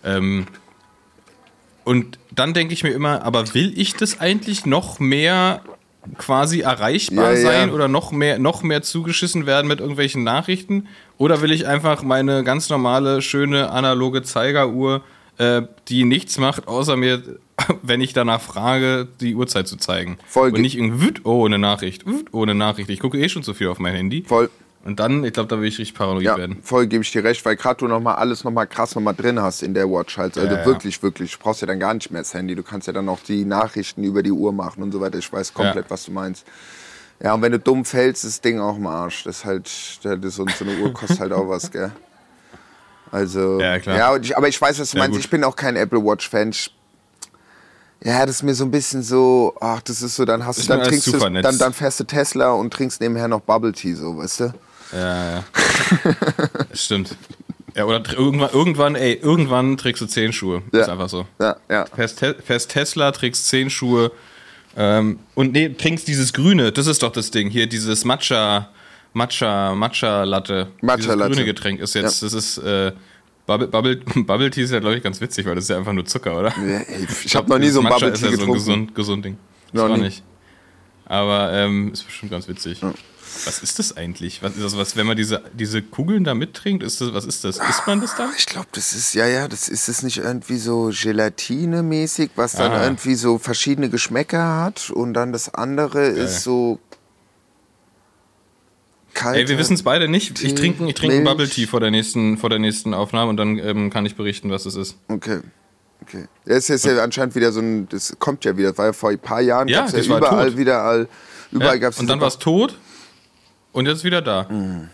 Ähm, 0.03 0.47
und 1.83 2.19
dann 2.31 2.53
denke 2.53 2.73
ich 2.73 2.83
mir 2.83 2.91
immer, 2.91 3.23
aber 3.23 3.53
will 3.53 3.73
ich 3.77 3.95
das 3.95 4.19
eigentlich 4.19 4.65
noch 4.65 4.99
mehr 4.99 5.61
quasi 6.17 6.61
erreichbar 6.61 7.33
Ja, 7.33 7.37
ja. 7.37 7.41
sein 7.41 7.71
oder 7.71 7.87
noch 7.87 8.11
mehr, 8.11 8.39
noch 8.39 8.63
mehr 8.63 8.81
zugeschissen 8.81 9.45
werden 9.45 9.67
mit 9.67 9.79
irgendwelchen 9.79 10.23
Nachrichten? 10.23 10.87
Oder 11.17 11.41
will 11.41 11.51
ich 11.51 11.67
einfach 11.67 12.01
meine 12.01 12.43
ganz 12.43 12.69
normale, 12.69 13.21
schöne, 13.21 13.69
analoge 13.69 14.23
Zeigeruhr, 14.23 15.03
äh, 15.37 15.63
die 15.87 16.03
nichts 16.03 16.37
macht, 16.37 16.67
außer 16.67 16.97
mir, 16.97 17.21
wenn 17.81 18.01
ich 18.01 18.13
danach 18.13 18.41
frage, 18.41 19.07
die 19.19 19.35
Uhrzeit 19.35 19.67
zu 19.67 19.77
zeigen? 19.77 20.17
Voll 20.27 20.49
Und 20.53 20.61
nicht 20.61 20.77
irgendwie, 20.77 21.13
oh, 21.23 21.45
eine 21.45 21.57
Nachricht, 21.59 22.05
oh, 22.31 22.41
eine 22.43 22.55
Nachricht. 22.55 22.89
Ich 22.89 22.99
gucke 22.99 23.17
eh 23.19 23.29
schon 23.29 23.43
zu 23.43 23.53
viel 23.53 23.67
auf 23.67 23.79
mein 23.79 23.93
Handy. 23.95 24.23
Voll. 24.27 24.49
Und 24.83 24.99
dann, 24.99 25.23
ich 25.23 25.33
glaube, 25.33 25.47
da 25.47 25.59
will 25.61 25.67
ich 25.67 25.77
richtig 25.77 25.93
paranoid 25.95 26.23
Ja, 26.23 26.37
werden. 26.37 26.57
voll 26.63 26.87
gebe 26.87 27.03
ich 27.03 27.11
dir 27.11 27.23
recht, 27.23 27.45
weil 27.45 27.55
gerade 27.55 27.77
du 27.77 27.87
noch 27.87 27.99
mal 27.99 28.15
alles 28.15 28.43
noch 28.43 28.49
mal 28.51 28.65
krass 28.65 28.95
noch 28.95 29.01
mal 29.03 29.13
drin 29.13 29.39
hast 29.39 29.61
in 29.61 29.75
der 29.75 29.87
Watch 29.87 30.17
halt. 30.17 30.35
Also 30.39 30.51
Ja, 30.55 30.59
ja. 30.61 30.65
wirklich, 30.65 31.03
wirklich. 31.03 31.33
Du 31.33 31.37
brauchst 31.43 31.61
ja 31.61 31.67
dann 31.67 31.79
gar 31.79 31.93
nicht 31.93 32.09
mehr 32.09 32.21
das 32.21 32.33
Handy. 32.33 32.55
Du 32.55 32.63
kannst 32.63 32.87
ja 32.87 32.93
dann 32.93 33.07
auch 33.07 33.19
die 33.19 33.45
Nachrichten 33.45 34.03
über 34.03 34.23
die 34.23 34.31
Uhr 34.31 34.51
machen 34.51 34.81
und 34.81 34.91
so 34.91 34.99
weiter. 34.99 35.19
Ich 35.19 35.31
weiß 35.31 35.53
komplett, 35.53 35.85
was 35.89 36.05
du 36.05 36.11
meinst. 36.11 36.47
Ja, 37.23 37.35
und 37.35 37.43
wenn 37.43 37.51
du 37.51 37.59
dumm 37.59 37.85
fällst, 37.85 38.23
ist 38.25 38.37
das 38.37 38.41
Ding 38.41 38.59
auch 38.59 38.75
im 38.77 38.87
Arsch. 38.87 39.23
Das 39.25 39.37
ist 39.39 39.45
halt, 39.45 39.65
das 40.03 40.25
ist 40.25 40.35
so, 40.35 40.45
eine 40.45 40.75
Uhr 40.81 40.91
kostet 40.91 41.19
halt 41.19 41.33
auch 41.33 41.47
was, 41.47 41.69
gell? 41.69 41.91
Also, 43.11 43.59
Ja, 43.59 43.77
klar. 43.77 43.97
ja 43.97 44.13
und 44.13 44.35
aber 44.35 44.47
ich 44.47 44.59
weiß, 44.59 44.79
was 44.79 44.91
du 44.91 44.97
meinst. 44.97 45.11
gut. 45.11 45.19
Ich 45.25 45.29
bin 45.29 45.43
auch 45.43 45.55
kein 45.55 45.75
Apple 45.75 46.03
Watch-Fan. 46.03 46.49
Ich- 46.49 46.73
Ja, 48.03 48.25
das 48.25 48.37
ist 48.37 48.43
mir 48.43 48.55
so 48.55 48.65
ein 48.65 48.71
bisschen 48.71 49.03
so, 49.03 49.55
ach, 49.59 49.81
das 49.81 50.01
ist 50.01 50.15
so, 50.15 50.25
dann 50.25 50.45
hast 50.45 50.63
du, 50.63 50.67
dann 50.67 50.83
trinkst 50.83 51.07
du, 51.07 51.19
dann, 51.19 51.57
dann 51.57 51.73
fährst 51.73 51.99
du 51.99 52.03
Tesla 52.03 52.51
und 52.51 52.73
trinkst 52.73 52.99
nebenher 52.99 53.27
noch 53.27 53.41
Bubble 53.41 53.73
Tea, 53.73 53.93
so, 53.93 54.17
weißt 54.17 54.39
du? 54.39 54.53
Ja, 54.93 55.31
ja. 55.35 55.43
Stimmt. 56.73 57.15
Ja, 57.75 57.85
oder 57.85 58.01
irgendwann, 58.11 58.49
irgendwann, 58.51 58.95
ey, 58.95 59.13
irgendwann 59.13 59.77
trägst 59.77 60.01
du 60.01 60.07
zehn 60.07 60.33
Schuhe. 60.33 60.61
Ja. 60.73 60.81
Ist 60.81 60.89
einfach 60.89 61.09
so. 61.09 61.25
Ja, 61.39 61.55
ja. 61.69 61.85
Fährst, 61.85 62.19
Te 62.19 62.35
fährst 62.43 62.71
Tesla, 62.71 63.11
trägst 63.11 63.47
zehn 63.47 63.69
Schuhe 63.69 64.11
ähm, 64.75 65.19
und 65.35 65.53
nee, 65.53 65.69
trinkst 65.69 66.07
dieses 66.07 66.33
Grüne, 66.33 66.71
das 66.71 66.87
ist 66.87 67.03
doch 67.03 67.11
das 67.11 67.31
Ding. 67.31 67.49
Hier, 67.49 67.67
dieses 67.67 68.05
Matcha, 68.05 68.69
Matcha, 69.13 69.75
Matcha 69.75 70.23
Latte. 70.23 70.67
Matcha 70.81 70.97
dieses 70.97 71.15
Latte. 71.15 71.31
grüne 71.31 71.45
Getränk 71.45 71.79
ist 71.79 71.95
jetzt, 71.95 72.23
das 72.23 72.33
ist, 72.33 72.57
äh, 72.57 72.91
Bubble, 73.45 73.67
Bubble, 73.67 73.95
Bubble 74.25 74.49
Tea 74.51 74.63
ist 74.63 74.71
ja, 74.71 74.79
glaube 74.79 74.97
ich, 74.97 75.03
ganz 75.03 75.19
witzig, 75.21 75.45
weil 75.45 75.55
das 75.55 75.65
ist 75.65 75.69
ja 75.69 75.77
einfach 75.77 75.93
nur 75.93 76.05
Zucker, 76.05 76.37
oder? 76.39 76.49
Ja, 76.57 76.79
ey, 76.79 77.07
ich 77.25 77.35
habe 77.35 77.49
noch 77.49 77.59
nie 77.59 77.69
so 77.69 77.79
ein 77.79 77.83
Matcha 77.83 77.95
Bubble 78.07 78.13
ist 78.13 78.19
Tea 78.19 78.25
ja 78.25 78.31
so 78.31 78.35
ein 78.35 78.39
getrunken. 78.39 78.53
gesund, 78.53 78.95
gesund 78.95 79.25
Ding. 79.25 79.37
Noch 79.73 79.89
nie. 79.95 80.01
nicht. 80.03 80.23
Aber 81.05 81.51
ähm, 81.53 81.91
ist 81.91 82.05
bestimmt 82.05 82.31
ganz 82.31 82.47
witzig. 82.47 82.81
Was 83.45 83.59
ist 83.63 83.79
das 83.79 83.95
eigentlich? 83.95 84.43
Was 84.43 84.55
ist 84.55 84.63
das, 84.63 84.77
was, 84.77 84.95
wenn 84.97 85.07
man 85.07 85.15
diese, 85.15 85.41
diese 85.53 85.81
Kugeln 85.81 86.25
da 86.25 86.33
mittrinkt, 86.33 86.83
ist 86.83 86.99
das, 86.99 87.13
was 87.13 87.23
ist 87.25 87.43
das? 87.45 87.57
Isst 87.59 87.87
man 87.87 88.01
das 88.01 88.15
dann? 88.15 88.29
Ich 88.37 88.45
glaube, 88.45 88.67
das 88.73 88.93
ist, 88.93 89.13
ja, 89.13 89.25
ja, 89.25 89.47
das 89.47 89.69
ist 89.69 89.87
es 89.87 90.03
nicht 90.03 90.17
irgendwie 90.17 90.57
so 90.57 90.91
Gelatine-mäßig, 90.93 92.31
was 92.35 92.53
dann 92.53 92.71
Ah. 92.73 92.83
irgendwie 92.83 93.15
so 93.15 93.37
verschiedene 93.37 93.89
Geschmäcker 93.89 94.57
hat 94.61 94.89
und 94.89 95.13
dann 95.13 95.31
das 95.31 95.53
andere 95.53 96.05
ist 96.07 96.43
so 96.43 96.79
kalt. 99.13 99.37
Ey, 99.37 99.47
wir 99.47 99.57
wissen 99.57 99.73
es 99.73 99.83
beide 99.83 100.07
nicht. 100.07 100.41
Ich 100.43 100.55
trinke 100.55 100.85
ich 100.87 101.01
Milch. 101.01 101.23
Bubble 101.23 101.47
Tea 101.49 101.65
vor 101.67 101.79
der 101.79 101.91
nächsten, 101.91 102.37
vor 102.37 102.49
der 102.49 102.59
nächsten 102.59 102.93
Aufnahme 102.93 103.29
und 103.29 103.37
dann 103.37 103.57
ähm, 103.59 103.89
kann 103.89 104.05
ich 104.05 104.15
berichten, 104.15 104.49
was 104.51 104.65
es 104.65 104.75
ist. 104.75 104.97
Okay. 105.07 105.39
Okay. 106.03 106.25
Das 106.45 106.69
ist 106.69 106.83
ja 106.83 107.03
anscheinend 107.03 107.35
wieder 107.35 107.51
so 107.51 107.59
ein, 107.59 107.87
das 107.89 108.15
kommt 108.17 108.43
ja 108.43 108.57
wieder, 108.57 108.69
das 108.69 108.77
war 108.79 108.85
ja 108.87 108.93
vor 108.93 109.11
ein 109.11 109.19
paar 109.19 109.39
Jahren, 109.41 109.67
Ja, 109.67 109.81
gab's 109.81 109.91
das 109.91 110.07
ja 110.07 110.17
überall 110.17 110.49
tot. 110.49 110.57
wieder, 110.57 110.81
all, 110.81 111.07
überall 111.51 111.75
Ja, 111.75 111.79
gab's 111.79 111.99
und 111.99 112.07
dann 112.07 112.19
war 112.19 112.27
es 112.27 112.39
tot 112.39 112.77
und 113.71 113.85
jetzt 113.87 114.03
wieder 114.03 114.21
da. 114.21 114.47
Mhm. 114.49 114.89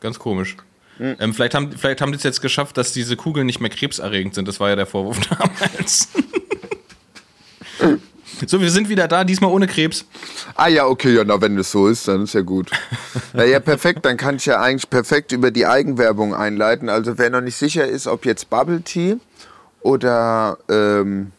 Ganz 0.00 0.18
komisch. 0.18 0.56
Ähm, 1.00 1.32
vielleicht, 1.32 1.54
haben, 1.54 1.70
vielleicht 1.70 2.00
haben 2.00 2.10
die 2.10 2.18
es 2.18 2.24
jetzt 2.24 2.40
geschafft, 2.42 2.76
dass 2.76 2.92
diese 2.92 3.14
Kugeln 3.16 3.46
nicht 3.46 3.60
mehr 3.60 3.70
krebserregend 3.70 4.34
sind. 4.34 4.48
Das 4.48 4.58
war 4.58 4.68
ja 4.68 4.74
der 4.74 4.86
Vorwurf 4.86 5.20
damals. 5.28 6.08
so, 8.46 8.60
wir 8.60 8.70
sind 8.70 8.88
wieder 8.88 9.08
da, 9.08 9.24
diesmal 9.24 9.50
ohne 9.50 9.66
Krebs. 9.66 10.04
Ah 10.54 10.68
ja, 10.68 10.86
okay, 10.86 11.14
ja, 11.14 11.24
na, 11.24 11.40
wenn 11.40 11.56
das 11.56 11.70
so 11.70 11.88
ist, 11.88 12.06
dann 12.08 12.22
ist 12.24 12.34
ja 12.34 12.40
gut. 12.42 12.70
Na 13.32 13.44
ja, 13.44 13.60
perfekt, 13.60 14.04
dann 14.04 14.16
kann 14.16 14.36
ich 14.36 14.46
ja 14.46 14.60
eigentlich 14.60 14.88
perfekt 14.90 15.32
über 15.32 15.50
die 15.50 15.66
Eigenwerbung 15.66 16.34
einleiten. 16.34 16.88
Also 16.88 17.18
wer 17.18 17.30
noch 17.30 17.40
nicht 17.40 17.56
sicher 17.56 17.86
ist, 17.86 18.06
ob 18.06 18.24
jetzt 18.26 18.48
Bubble 18.50 18.82
Tea 18.82 19.16
oder 19.80 20.58
ähm, 20.68 21.32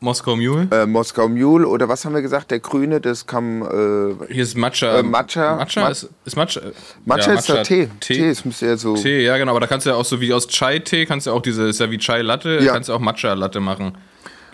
Moskau 0.00 0.34
Mule. 0.34 0.66
äh, 0.72 0.84
Moskau 0.86 1.28
Mule 1.28 1.66
oder 1.68 1.88
was 1.88 2.04
haben 2.04 2.12
wir 2.14 2.22
gesagt, 2.22 2.50
der 2.50 2.58
Grüne, 2.58 3.00
das 3.00 3.26
kam, 3.26 3.62
äh, 3.62 4.32
Hier 4.32 4.42
ist 4.42 4.56
Matcha. 4.56 4.98
Äh, 4.98 5.02
Matcha- 5.04 5.56
Matcha 5.56 5.80
Ma- 5.82 5.88
ist, 5.90 6.08
ist 6.24 6.36
Matcha. 6.36 6.60
äh, 6.60 6.72
Matcha 7.04 7.32
ja, 7.34 7.38
ist 7.38 7.48
doch 7.48 7.62
Tee. 7.62 7.88
Tee, 8.00 8.14
Tee. 8.14 8.28
es 8.28 8.44
müsste 8.44 8.66
ja 8.66 8.76
so, 8.76 8.96
Tee, 8.96 9.22
ja 9.24 9.36
genau, 9.38 9.52
aber 9.52 9.60
da 9.60 9.68
kannst 9.68 9.86
du 9.86 9.90
ja 9.90 9.96
auch 9.96 10.04
so 10.04 10.20
wie 10.20 10.32
aus 10.34 10.48
Chai-Tee, 10.48 11.06
kannst 11.06 11.28
du 11.28 11.30
auch 11.32 11.40
diese, 11.42 11.68
ist 11.68 11.78
ja 11.78 11.88
wie 11.90 11.98
Chai-Latte, 11.98 12.58
Ja. 12.62 12.72
kannst 12.72 12.88
du 12.88 12.94
auch 12.94 12.98
Matcha-Latte 13.00 13.60
machen. 13.60 13.96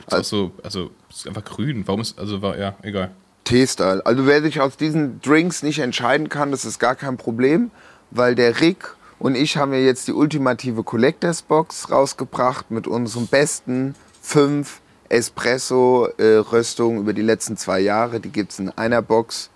Ist 0.09 0.15
auch 0.19 0.25
so, 0.25 0.53
also, 0.63 0.91
ist 1.11 1.27
einfach 1.27 1.45
grün. 1.45 1.85
Warum 1.87 2.01
ist, 2.01 2.19
also, 2.19 2.43
war, 2.43 2.59
ja, 2.59 2.75
egal. 2.83 3.11
Tee-Style. 3.45 4.05
Also 4.05 4.27
wer 4.27 4.43
sich 4.43 4.61
aus 4.61 4.77
diesen 4.77 5.21
Drinks 5.23 5.63
nicht 5.63 5.79
entscheiden 5.79 6.29
kann, 6.29 6.51
das 6.51 6.65
ist 6.67 6.79
gar 6.79 6.95
kein 6.95 7.17
Problem, 7.17 7.71
weil 8.11 8.35
der 8.35 8.61
Rick 8.61 8.95
und 9.19 9.35
ich 9.37 9.57
haben 9.57 9.73
ja 9.73 9.79
jetzt 9.81 10.07
die 10.07 10.13
ultimative 10.13 10.83
Collectors 10.85 11.43
Box 11.43 11.91
rausgebracht 11.91 12.71
mit 12.71 12.87
unseren 12.87 13.27
besten 13.27 13.95
fünf 14.21 14.81
Espresso-Röstungen 15.09 17.01
über 17.01 17.13
die 17.13 17.23
letzten 17.23 17.57
zwei 17.57 17.81
Jahre. 17.81 18.21
Die 18.21 18.31
gibt 18.31 18.53
es 18.53 18.59
in 18.59 18.71
einer 18.77 19.03
Box 19.03 19.51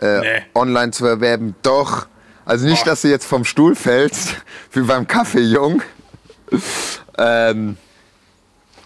äh, 0.00 0.20
Nee. 0.20 0.42
online 0.54 0.90
zu 0.92 1.06
erwerben. 1.06 1.54
Doch. 1.62 2.06
Also 2.44 2.66
nicht, 2.66 2.86
dass 2.86 3.02
du 3.02 3.08
jetzt 3.08 3.26
vom 3.26 3.44
Stuhl 3.44 3.74
fällst, 3.74 4.36
wie 4.72 4.80
beim 4.80 5.06
Kaffee, 5.06 5.40
Jung. 5.40 5.82
ähm, 7.18 7.76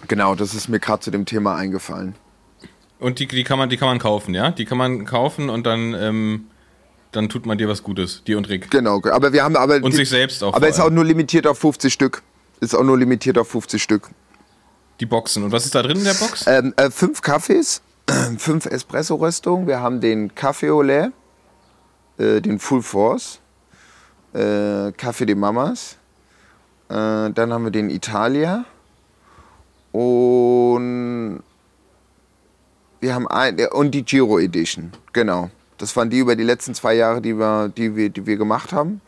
genau, 0.09 0.35
das 0.35 0.55
ist 0.55 0.69
mir 0.69 0.81
gerade 0.81 1.01
zu 1.01 1.11
dem 1.11 1.25
Thema 1.25 1.57
eingefallen. 1.57 2.15
Und 2.99 3.19
die, 3.19 3.27
die, 3.27 3.43
kann 3.43 3.59
man, 3.59 3.69
die 3.69 3.77
kann 3.77 3.89
man 3.89 3.99
kaufen, 3.99 4.33
ja? 4.33 4.53
Die 4.53 4.65
kann 4.65 4.79
man 4.79 5.05
kaufen 5.05 5.51
und 5.51 5.67
dann, 5.67 5.93
ähm, 5.95 6.47
dann 7.11 7.29
tut 7.29 7.47
man 7.47 7.59
dir 7.59 7.69
was 7.69 7.83
Gutes, 7.83 8.23
dir 8.25 8.39
und 8.39 8.49
Rick. 8.49 8.71
Genau, 8.71 9.03
aber 9.11 9.33
wir 9.33 9.43
haben 9.43 9.57
aber 9.57 9.83
Und 9.83 9.93
sich 9.93 10.09
selbst 10.09 10.45
auch 10.45 10.55
Aber 10.55 10.69
ist 10.69 10.79
auch 10.79 10.91
nur 10.91 11.05
limitiert 11.05 11.47
auf 11.47 11.59
50 11.59 11.93
Stück. 11.93 12.23
Ist 12.61 12.77
auch 12.77 12.85
nur 12.85 12.97
limitiert 12.97 13.39
auf 13.39 13.49
50 13.49 13.83
Stück. 13.83 14.11
Die 15.01 15.07
Boxen. 15.07 15.43
Und 15.43 15.51
was 15.51 15.65
ist 15.65 15.75
da 15.75 15.83
drin 15.83 15.99
in 15.99 16.05
der 16.05 16.15
Box? 16.15 16.47
Ähm, 16.47 16.75
äh, 16.77 16.91
fünf 16.91 17.23
Kaffees, 17.23 17.83
fünf 18.39 18.67
Espresso-Röstungen. 18.67 19.67
Wir 19.67 19.81
haben 19.81 20.01
den 20.01 20.31
Café 20.31 20.73
au 20.73 20.83
lait, 20.83 21.11
äh, 22.19 22.41
den 22.41 22.61
Full 22.61 22.83
Force, 22.83 23.41
äh, 24.33 24.39
Café 24.39 25.25
de 25.25 25.35
Mamas. 25.35 25.97
Äh, 26.89 26.95
dann 27.31 27.53
haben 27.53 27.65
wir 27.65 27.73
den 27.73 27.91
Italia. 27.91 28.65
Und 29.93 31.43
wir 33.01 33.15
haben 33.15 33.29
ein, 33.29 33.59
und 33.73 33.91
die 33.93 34.05
Giro 34.05 34.39
Edition. 34.39 34.93
Genau. 35.13 35.51
Das 35.79 35.97
waren 35.97 36.11
die 36.11 36.19
über 36.19 36.37
die 36.37 36.45
letzten 36.45 36.75
zwei 36.75 36.95
Jahre, 36.95 37.21
die 37.21 37.39
wir, 37.39 37.69
die 37.69 37.97
wir, 37.97 38.09
die 38.09 38.27
wir 38.27 38.37
gemacht 38.37 38.73
haben. 38.73 39.01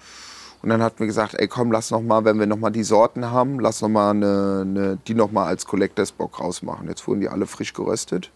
Und 0.63 0.71
dann 0.71 0.83
hatten 0.83 0.99
wir 0.99 1.07
gesagt, 1.07 1.35
ey 1.35 1.47
komm, 1.47 1.71
lass 1.71 1.91
noch 1.91 2.01
mal, 2.01 2.25
wenn 2.25 2.39
wir 2.39 2.47
noch 2.47 2.57
mal 2.57 2.71
die 2.71 2.85
Sorten 2.85 3.31
haben, 3.31 3.61
lass 3.61 3.83
noch 3.83 3.91
mal 3.91 4.11
eine, 4.11 4.63
eine, 4.63 4.99
die 5.07 5.15
noch 5.15 5.31
mal 5.31 5.47
als 5.47 5.67
Collectors 5.67 6.13
Box 6.13 6.41
rausmachen. 6.41 6.89
Jetzt 6.89 7.07
wurden 7.07 7.21
die 7.21 7.29
alle 7.29 7.47
frisch 7.47 7.75
geröstet. 7.75 8.31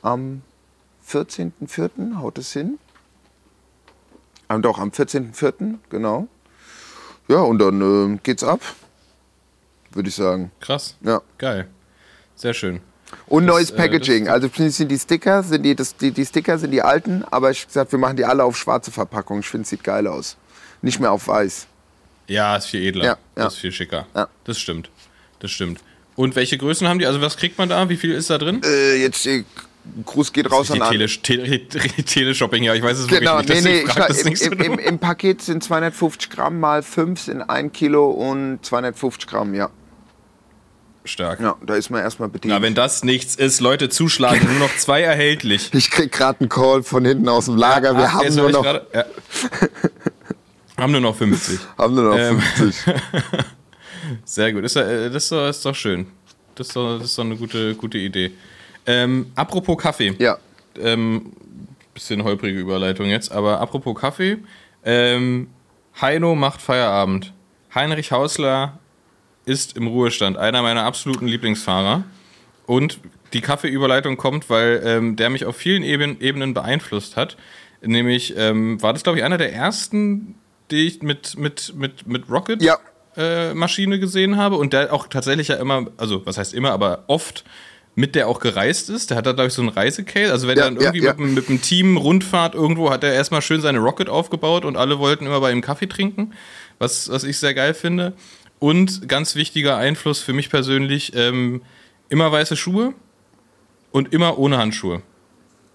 Am 0.00 0.42
14.04. 1.06 2.18
haut 2.18 2.38
es 2.38 2.52
hin. 2.52 2.78
Ah, 4.48 4.58
doch, 4.58 4.78
am 4.78 4.90
14.04. 4.90 5.74
genau. 5.90 6.28
Ja, 7.28 7.40
und 7.40 7.58
dann 7.58 8.14
äh, 8.14 8.18
geht's 8.22 8.42
ab, 8.42 8.60
würde 9.92 10.08
ich 10.08 10.14
sagen. 10.14 10.50
Krass. 10.60 10.96
Ja. 11.02 11.20
Geil. 11.38 11.66
Sehr 12.34 12.54
schön. 12.54 12.80
Und 13.26 13.44
neues 13.44 13.70
äh, 13.70 13.76
Packaging. 13.76 14.26
das- 14.26 14.34
also 14.34 14.48
sind 14.70 14.88
die 14.88 14.98
Sticker, 14.98 15.42
sind 15.42 15.62
die, 15.64 15.74
das, 15.74 15.96
die, 15.96 16.12
die 16.12 16.24
Sticker 16.24 16.58
sind 16.58 16.70
die 16.70 16.82
alten, 16.82 17.24
aber 17.30 17.50
ich 17.50 17.66
gesagt, 17.66 17.90
wir 17.92 17.98
machen 17.98 18.16
die 18.16 18.24
alle 18.24 18.44
auf 18.44 18.56
schwarze 18.56 18.90
Verpackung. 18.92 19.40
Ich 19.40 19.48
finde, 19.48 19.62
es 19.64 19.70
sieht 19.70 19.82
geil 19.84 20.06
aus. 20.06 20.36
Nicht 20.82 21.00
mehr 21.00 21.10
auf 21.12 21.26
weiß. 21.28 21.66
Ja, 22.28 22.56
ist 22.56 22.66
viel 22.66 22.82
edler. 22.86 23.04
Ja, 23.04 23.10
ja. 23.10 23.44
Das 23.44 23.54
ist 23.54 23.58
viel 23.60 23.72
schicker. 23.72 24.06
Ja. 24.14 24.28
Das 24.44 24.58
stimmt. 24.58 24.90
Das 25.40 25.50
stimmt. 25.50 25.80
Und 26.16 26.36
welche 26.36 26.56
Größen 26.58 26.86
haben 26.86 26.98
die? 26.98 27.06
Also 27.06 27.20
was 27.20 27.36
kriegt 27.36 27.58
man 27.58 27.68
da? 27.68 27.88
Wie 27.88 27.96
viel 27.96 28.12
ist 28.12 28.30
da 28.30 28.38
drin? 28.38 28.60
Äh, 28.64 28.96
jetzt, 29.02 29.26
äh, 29.26 29.44
Gruß 30.04 30.32
geht 30.32 30.50
raus 30.52 30.70
an. 30.70 30.80
Tele 30.90 31.06
Tele 31.08 31.66
Teleshopping, 31.68 32.62
ja, 32.62 32.74
ich 32.74 32.82
weiß 32.82 32.98
es 32.98 33.06
Genau, 33.08 33.38
wirklich 33.38 33.48
nee, 33.48 33.54
nicht. 33.54 33.64
nee, 33.64 33.70
deswegen 33.84 33.88
frag 33.90 34.10
ich, 34.10 34.16
das 34.18 34.26
im, 34.26 34.36
so 34.36 34.64
im, 34.72 34.78
im 34.78 34.98
Paket 34.98 35.42
sind 35.42 35.64
250 35.64 36.30
Gramm 36.30 36.60
mal 36.60 36.82
5 36.82 37.18
sind 37.20 37.42
1 37.42 37.72
Kilo 37.72 38.10
und 38.10 38.58
250 38.62 39.26
Gramm, 39.28 39.54
ja. 39.54 39.70
Stark. 41.10 41.40
Ja, 41.40 41.56
da 41.64 41.74
ist 41.74 41.90
man 41.90 42.00
erstmal 42.02 42.28
bedient. 42.28 42.54
Na, 42.54 42.62
wenn 42.62 42.74
das 42.74 43.04
nichts 43.04 43.34
ist, 43.34 43.60
Leute 43.60 43.88
zuschlagen, 43.88 44.46
nur 44.48 44.58
noch 44.68 44.76
zwei 44.76 45.02
erhältlich. 45.02 45.70
ich 45.74 45.90
krieg 45.90 46.10
gerade 46.12 46.40
einen 46.40 46.48
Call 46.48 46.82
von 46.82 47.04
hinten 47.04 47.28
aus 47.28 47.44
dem 47.46 47.56
Lager, 47.56 47.96
wir 47.96 48.04
Ah, 48.04 48.12
haben 48.14 48.34
nur, 48.34 48.50
noch, 48.50 48.62
grade- 48.62 48.86
ja. 48.94 49.04
haben 50.78 50.92
nur 50.92 51.00
noch 51.00 51.16
50. 51.16 51.58
haben 51.78 51.94
nur 51.94 52.04
noch 52.04 52.16
Ähm. 52.18 52.40
50. 52.40 52.94
Sehr 54.24 54.52
gut, 54.52 54.64
äh, 54.76 55.10
das 55.10 55.24
ist 55.24 55.32
doch, 55.32 55.48
ist 55.48 55.64
doch 55.64 55.74
schön. 55.74 56.06
Das 56.54 56.68
ist 56.68 56.76
doch, 56.76 56.98
das 56.98 57.06
ist 57.08 57.18
doch 57.18 57.24
eine 57.24 57.36
gute, 57.36 57.74
gute 57.74 57.98
Idee. 57.98 58.32
Ähm, 58.86 59.30
apropos 59.34 59.76
Kaffee. 59.78 60.14
Ja, 60.18 60.38
Ähm, 60.80 61.32
bisschen 61.94 62.22
holprige 62.24 62.58
Überleitung 62.58 63.06
jetzt, 63.06 63.30
aber 63.30 63.60
apropos 63.60 63.94
Kaffee. 64.00 64.38
Ähm, 64.84 65.48
Heino 66.00 66.34
macht 66.34 66.62
Feierabend. 66.62 67.32
Heinrich 67.74 68.10
Hausler 68.10 68.78
ist 69.46 69.76
im 69.76 69.86
Ruhestand, 69.86 70.36
einer 70.36 70.62
meiner 70.62 70.84
absoluten 70.84 71.26
Lieblingsfahrer. 71.26 72.04
Und 72.66 72.98
die 73.32 73.40
Kaffeeüberleitung 73.40 74.16
kommt, 74.16 74.48
weil 74.50 74.82
ähm, 74.84 75.16
der 75.16 75.30
mich 75.30 75.44
auf 75.44 75.56
vielen 75.56 75.82
Eben 75.82 76.20
Ebenen 76.20 76.54
beeinflusst 76.54 77.16
hat. 77.16 77.36
Nämlich 77.82 78.34
ähm, 78.36 78.80
war 78.82 78.92
das, 78.92 79.02
glaube 79.02 79.18
ich, 79.18 79.24
einer 79.24 79.38
der 79.38 79.52
ersten, 79.52 80.34
die 80.70 80.86
ich 80.86 81.02
mit, 81.02 81.36
mit, 81.38 81.72
mit, 81.76 82.06
mit 82.06 82.28
Rocket 82.30 82.62
Ja. 82.62 82.76
äh, 83.16 83.54
Maschine 83.54 83.98
gesehen 83.98 84.36
habe 84.36 84.56
und 84.56 84.72
der 84.72 84.92
auch 84.92 85.06
tatsächlich 85.08 85.48
ja 85.48 85.56
immer, 85.56 85.86
also 85.96 86.24
was 86.26 86.38
heißt 86.38 86.52
immer, 86.54 86.70
aber 86.72 87.04
oft 87.06 87.44
mit 87.96 88.14
der 88.14 88.28
auch 88.28 88.38
gereist 88.38 88.88
ist. 88.88 89.10
Der 89.10 89.16
hat 89.16 89.26
da, 89.26 89.32
glaube 89.32 89.48
ich, 89.48 89.54
so 89.54 89.62
einen 89.62 89.70
Reisecase. 89.70 90.30
Also 90.32 90.46
wenn 90.46 90.56
Ja, 90.58 90.64
er 90.64 90.70
dann 90.70 90.80
irgendwie 90.80 91.02
ja, 91.02 91.12
ja. 91.12 91.14
Mit, 91.18 91.34
mit 91.34 91.48
einem 91.48 91.60
Team 91.60 91.96
Rundfahrt 91.96 92.54
irgendwo 92.54 92.90
hat 92.90 93.02
er 93.02 93.12
erstmal 93.12 93.42
schön 93.42 93.60
seine 93.60 93.78
Rocket 93.78 94.08
aufgebaut 94.08 94.64
und 94.64 94.76
alle 94.76 94.98
wollten 94.98 95.26
immer 95.26 95.40
bei 95.40 95.50
ihm 95.50 95.60
Kaffee 95.60 95.88
trinken, 95.88 96.34
was, 96.78 97.08
was 97.10 97.24
ich 97.24 97.38
sehr 97.38 97.52
geil 97.54 97.74
finde. 97.74 98.12
Und 98.60 99.08
ganz 99.08 99.34
wichtiger 99.34 99.76
Einfluss 99.76 100.20
für 100.20 100.32
mich 100.32 100.48
persönlich, 100.50 101.12
ähm, 101.16 101.62
immer 102.08 102.30
weiße 102.30 102.56
Schuhe 102.56 102.94
und 103.90 104.12
immer 104.12 104.38
ohne 104.38 104.58
Handschuhe. 104.58 105.02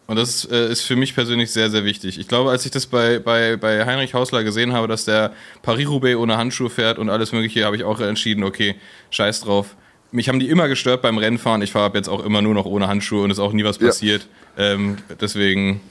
Und 0.08 0.18
das 0.18 0.46
äh, 0.46 0.72
ist 0.72 0.82
für 0.82 0.96
mich 0.96 1.16
persönlich 1.16 1.52
sehr, 1.52 1.72
sehr 1.72 1.84
wichtig. 1.84 2.20
Ich 2.20 2.28
glaube, 2.28 2.52
als 2.52 2.64
ich 2.64 2.70
das 2.72 2.86
bei, 2.86 3.18
bei, 3.18 3.58
bei 3.58 3.84
Heinrich 3.88 4.14
Hausler 4.14 4.44
gesehen 4.44 4.72
habe, 4.74 4.88
dass 4.88 5.04
der 5.06 5.34
Paris-Roubaix 5.64 6.16
ohne 6.16 6.38
Handschuhe 6.38 6.70
fährt 6.70 7.00
und 7.00 7.10
alles 7.10 7.32
Mögliche, 7.32 7.66
habe 7.66 7.76
ich 7.76 7.84
auch 7.84 8.00
entschieden, 8.00 8.44
okay, 8.44 8.76
scheiß 9.10 9.42
drauf. 9.42 9.76
Mich 10.12 10.30
haben 10.30 10.40
die 10.40 10.48
immer 10.50 10.68
gestört 10.68 11.02
beim 11.02 11.18
Rennfahren. 11.18 11.64
Ich 11.64 11.72
fahre 11.72 11.88
ab 11.88 11.96
jetzt 11.96 12.08
auch 12.08 12.24
immer 12.24 12.44
nur 12.44 12.54
noch 12.54 12.66
ohne 12.66 12.88
Handschuhe 12.88 13.24
und 13.24 13.32
ist 13.32 13.40
auch 13.40 13.52
nie 13.52 13.64
was 13.64 13.80
Ja. 13.80 13.88
passiert. 13.88 14.28
Ähm, 14.60 14.98
deswegen 15.20 15.82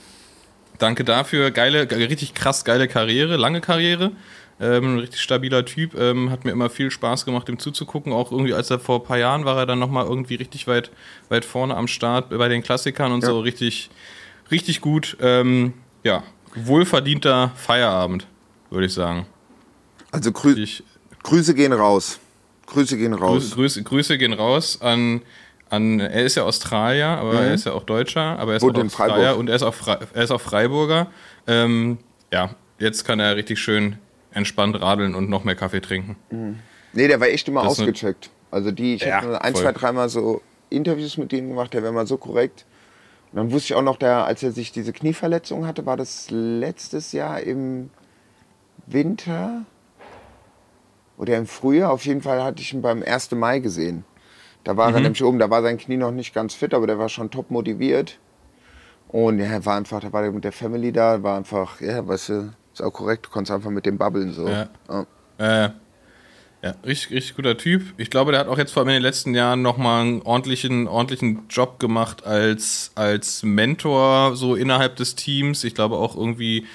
danke 0.78 1.02
dafür. 1.02 1.50
Geile, 1.50 1.88
ge- 1.88 2.04
richtig 2.06 2.34
krass 2.34 2.64
geile 2.64 2.86
Karriere, 2.86 3.36
lange 3.36 3.60
Karriere. 3.60 4.12
Ähm, 4.60 4.94
ein 4.94 4.98
richtig 5.00 5.20
stabiler 5.20 5.64
Typ. 5.64 5.94
Ähm, 5.98 6.30
hat 6.30 6.44
mir 6.44 6.52
immer 6.52 6.70
viel 6.70 6.90
Spaß 6.90 7.24
gemacht, 7.24 7.48
ihm 7.48 7.58
zuzugucken. 7.58 8.12
Auch 8.12 8.30
irgendwie, 8.30 8.54
als 8.54 8.70
er 8.70 8.78
vor 8.78 9.00
ein 9.00 9.04
paar 9.04 9.18
Jahren 9.18 9.44
war, 9.44 9.56
er 9.58 9.66
dann 9.66 9.78
nochmal 9.80 10.06
irgendwie 10.06 10.36
richtig 10.36 10.66
weit, 10.68 10.90
weit 11.28 11.44
vorne 11.44 11.76
am 11.76 11.88
Start 11.88 12.30
bei 12.30 12.48
den 12.48 12.62
Klassikern 12.62 13.10
und 13.12 13.22
Ja. 13.22 13.30
so. 13.30 13.40
Richtig, 13.40 13.90
richtig 14.50 14.80
gut. 14.80 15.16
Ähm, 15.20 15.74
ja, 16.04 16.22
wohlverdienter 16.54 17.52
Feierabend, 17.56 18.26
würde 18.70 18.86
ich 18.86 18.92
sagen. 18.92 19.26
also 20.12 20.30
grü 20.32 20.54
Ich, 20.56 20.82
Grüße 21.24 21.54
gehen 21.54 21.72
raus. 21.72 22.20
Grüße 22.66 22.96
gehen 22.96 23.12
raus. 23.14 23.50
Grüße, 23.52 23.82
Grüße 23.82 24.18
gehen 24.18 24.32
raus 24.32 24.80
an, 24.80 25.22
an. 25.68 25.98
Er 26.00 26.24
ist 26.24 26.36
ja 26.36 26.44
Australier, 26.44 27.08
aber 27.08 27.42
er 27.42 27.54
ist 27.54 27.66
ja 27.66 27.72
auch 27.72 27.82
Deutscher, 27.82 28.38
aber 28.38 28.52
er 28.52 28.56
ist 28.58 28.62
Wohnt 28.62 28.78
auch 28.78 28.84
Australier 28.84 29.14
Freiburg. 29.16 29.38
und 29.40 29.48
er 29.48 29.56
ist 29.56 29.62
auch, 29.62 29.74
Fre 29.74 29.98
er 30.14 30.22
ist 30.22 30.30
auch 30.30 30.40
Freiburger. 30.40 31.08
Ähm, 31.46 31.98
ja, 32.32 32.54
jetzt 32.78 33.04
kann 33.04 33.18
er 33.20 33.36
richtig 33.36 33.58
schön 33.58 33.96
entspannt 34.34 34.80
radeln 34.80 35.14
und 35.14 35.28
noch 35.30 35.44
mehr 35.44 35.54
Kaffee 35.56 35.80
trinken. 35.80 36.16
Nee, 36.92 37.08
der 37.08 37.20
war 37.20 37.28
echt 37.28 37.48
immer 37.48 37.62
Das 37.62 37.72
ausgecheckt. 37.72 38.30
Also 38.50 38.70
die, 38.70 38.94
ich 38.94 39.02
Ja, 39.02 39.22
habe 39.22 39.42
ein, 39.42 39.52
voll. 39.54 39.62
zwei, 39.62 39.72
dreimal 39.72 40.08
so 40.08 40.42
Interviews 40.70 41.16
mit 41.16 41.32
ihm 41.32 41.48
gemacht, 41.48 41.74
der 41.74 41.82
war 41.82 41.90
immer 41.90 42.06
so 42.06 42.16
korrekt. 42.16 42.64
Und 43.32 43.38
dann 43.38 43.52
wusste 43.52 43.72
ich 43.72 43.74
auch 43.74 43.82
noch, 43.82 43.96
der, 43.96 44.24
als 44.26 44.42
er 44.42 44.52
sich 44.52 44.70
diese 44.70 44.92
Knieverletzung 44.92 45.66
hatte, 45.66 45.86
war 45.86 45.96
das 45.96 46.28
letztes 46.30 47.12
Jahr 47.12 47.40
im 47.40 47.90
Winter 48.86 49.64
oder 51.16 51.36
im 51.36 51.46
Frühjahr. 51.46 51.90
Auf 51.92 52.04
jeden 52.06 52.22
Fall 52.22 52.42
hatte 52.42 52.62
ich 52.62 52.72
ihn 52.72 52.82
beim 52.82 53.02
1. 53.02 53.32
Mai 53.32 53.58
gesehen. 53.58 54.04
Da 54.62 54.76
war 54.76 54.94
er 54.94 55.00
nämlich 55.00 55.22
oben, 55.22 55.38
da 55.38 55.50
war 55.50 55.62
sein 55.62 55.76
Knie 55.78 55.96
noch 55.96 56.10
nicht 56.10 56.34
ganz 56.34 56.54
fit, 56.54 56.72
aber 56.74 56.86
der 56.86 56.98
war 56.98 57.08
schon 57.08 57.30
top 57.30 57.50
motiviert. 57.50 58.18
Und 59.08 59.38
ja, 59.38 59.46
er 59.46 59.66
war 59.66 59.76
einfach, 59.76 60.00
da 60.00 60.12
war 60.12 60.22
der 60.22 60.32
mit 60.32 60.44
der 60.44 60.52
Family 60.52 60.90
da, 60.90 61.22
war 61.22 61.36
einfach, 61.36 61.80
ja, 61.80 62.06
weißt 62.06 62.28
du, 62.30 62.52
ist 62.74 62.82
auch 62.82 62.92
korrekt, 62.92 63.26
du 63.26 63.30
konntest 63.30 63.52
einfach 63.52 63.70
mit 63.70 63.86
dem 63.86 63.98
babbeln 63.98 64.32
so. 64.32 64.48
Ja. 64.48 64.68
Ja. 64.88 65.06
Äh, 65.66 65.70
ja, 66.62 66.74
richtig, 66.84 67.10
richtig 67.10 67.36
guter 67.36 67.58
Typ. 67.58 67.82
Ich 67.98 68.08
glaube, 68.08 68.32
der 68.32 68.40
hat 68.40 68.48
auch 68.48 68.56
jetzt 68.56 68.72
vor 68.72 68.80
allem 68.80 68.88
in 68.88 68.94
den 68.94 69.02
letzten 69.02 69.34
Jahren 69.34 69.60
nochmal 69.60 70.00
einen 70.00 70.22
ordentlichen, 70.22 70.88
ordentlichen 70.88 71.42
Job 71.50 71.78
gemacht 71.78 72.24
als, 72.24 72.90
als 72.94 73.42
Mentor 73.42 74.34
so 74.34 74.54
innerhalb 74.54 74.96
des 74.96 75.14
Teams. 75.14 75.62
Ich 75.62 75.74
glaube 75.74 75.96
auch 75.96 76.16
irgendwie, 76.16 76.66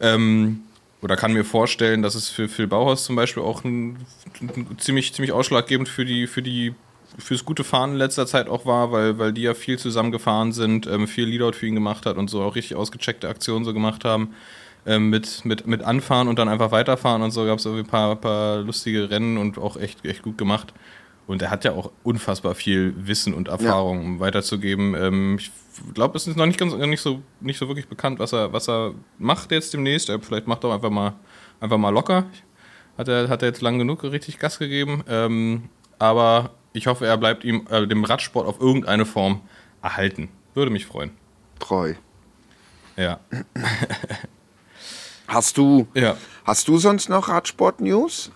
ähm, 0.00 0.60
oder 1.02 1.16
kann 1.16 1.32
mir 1.32 1.44
vorstellen, 1.44 2.02
dass 2.02 2.14
es 2.14 2.28
für 2.28 2.48
Phil 2.48 2.68
Bauhaus 2.68 3.04
zum 3.04 3.16
Beispiel 3.16 3.42
auch 3.42 3.64
ein, 3.64 3.98
ein 4.40 4.78
ziemlich, 4.78 5.12
ziemlich 5.12 5.32
ausschlaggebend 5.32 5.88
für 5.88 6.04
die, 6.04 6.28
für 6.28 6.42
die 6.42 6.74
fürs 7.18 7.44
gute 7.44 7.64
Fahren 7.64 7.92
in 7.92 7.96
letzter 7.96 8.26
Zeit 8.26 8.48
auch 8.48 8.64
war, 8.64 8.92
weil, 8.92 9.18
weil 9.18 9.32
die 9.32 9.42
ja 9.42 9.54
viel 9.54 9.78
zusammen 9.78 10.12
gefahren 10.12 10.52
sind, 10.52 10.86
ähm, 10.86 11.08
viel 11.08 11.24
Leadout 11.24 11.52
für 11.52 11.66
ihn 11.66 11.74
gemacht 11.74 12.06
hat 12.06 12.16
und 12.16 12.30
so 12.30 12.42
auch 12.42 12.54
richtig 12.54 12.76
ausgecheckte 12.76 13.28
Aktionen 13.28 13.64
so 13.64 13.74
gemacht 13.74 14.04
haben 14.04 14.34
mit, 14.86 15.44
mit, 15.44 15.66
mit 15.66 15.82
Anfahren 15.82 16.28
und 16.28 16.38
dann 16.38 16.48
einfach 16.48 16.70
weiterfahren 16.70 17.22
und 17.22 17.32
so 17.32 17.44
gab 17.44 17.58
es 17.58 17.64
irgendwie 17.64 17.84
ein 17.84 17.90
paar, 17.90 18.16
paar 18.16 18.58
lustige 18.58 19.10
Rennen 19.10 19.36
und 19.36 19.58
auch 19.58 19.76
echt, 19.76 20.04
echt 20.04 20.22
gut 20.22 20.38
gemacht. 20.38 20.72
Und 21.26 21.42
er 21.42 21.50
hat 21.50 21.64
ja 21.64 21.72
auch 21.72 21.90
unfassbar 22.04 22.54
viel 22.54 22.94
Wissen 22.96 23.34
und 23.34 23.48
Erfahrung, 23.48 24.04
um 24.04 24.20
weiterzugeben. 24.20 24.94
Ähm, 24.94 25.38
ich 25.38 25.50
glaube, 25.92 26.16
es 26.16 26.26
ist 26.26 26.36
noch 26.36 26.46
nicht 26.46 26.58
ganz 26.58 26.72
nicht 26.72 27.00
so, 27.00 27.20
nicht 27.40 27.58
so 27.58 27.66
wirklich 27.66 27.88
bekannt, 27.88 28.20
was 28.20 28.32
er, 28.32 28.52
was 28.52 28.68
er 28.68 28.94
macht 29.18 29.50
jetzt 29.50 29.74
demnächst. 29.74 30.08
Er 30.08 30.20
vielleicht 30.20 30.46
macht 30.46 30.62
er 30.62 30.70
auch 30.70 30.74
einfach 30.74 30.90
mal, 30.90 31.14
einfach 31.58 31.78
mal 31.78 31.90
locker. 31.90 32.26
Hat 32.96 33.08
er, 33.08 33.28
hat 33.28 33.42
er 33.42 33.48
jetzt 33.48 33.60
lang 33.60 33.78
genug 33.78 34.04
richtig 34.04 34.38
Gas 34.38 34.58
gegeben. 34.60 35.02
Ähm, 35.08 35.68
aber 35.98 36.50
ich 36.72 36.86
hoffe, 36.86 37.06
er 37.06 37.16
bleibt 37.16 37.42
ihm 37.42 37.66
äh, 37.70 37.86
dem 37.88 38.04
Radsport 38.04 38.46
auf 38.46 38.60
irgendeine 38.60 39.04
Form 39.04 39.40
erhalten. 39.82 40.28
Würde 40.54 40.70
mich 40.70 40.86
freuen. 40.86 41.10
Treu. 41.58 41.94
Ja. 42.96 43.18
Hast 45.28 45.56
du, 45.58 45.86
Ja. 45.94 46.16
hast 46.44 46.68
du 46.68 46.78
sonst 46.78 47.08
noch 47.08 47.28
Radsport-News? 47.28 48.30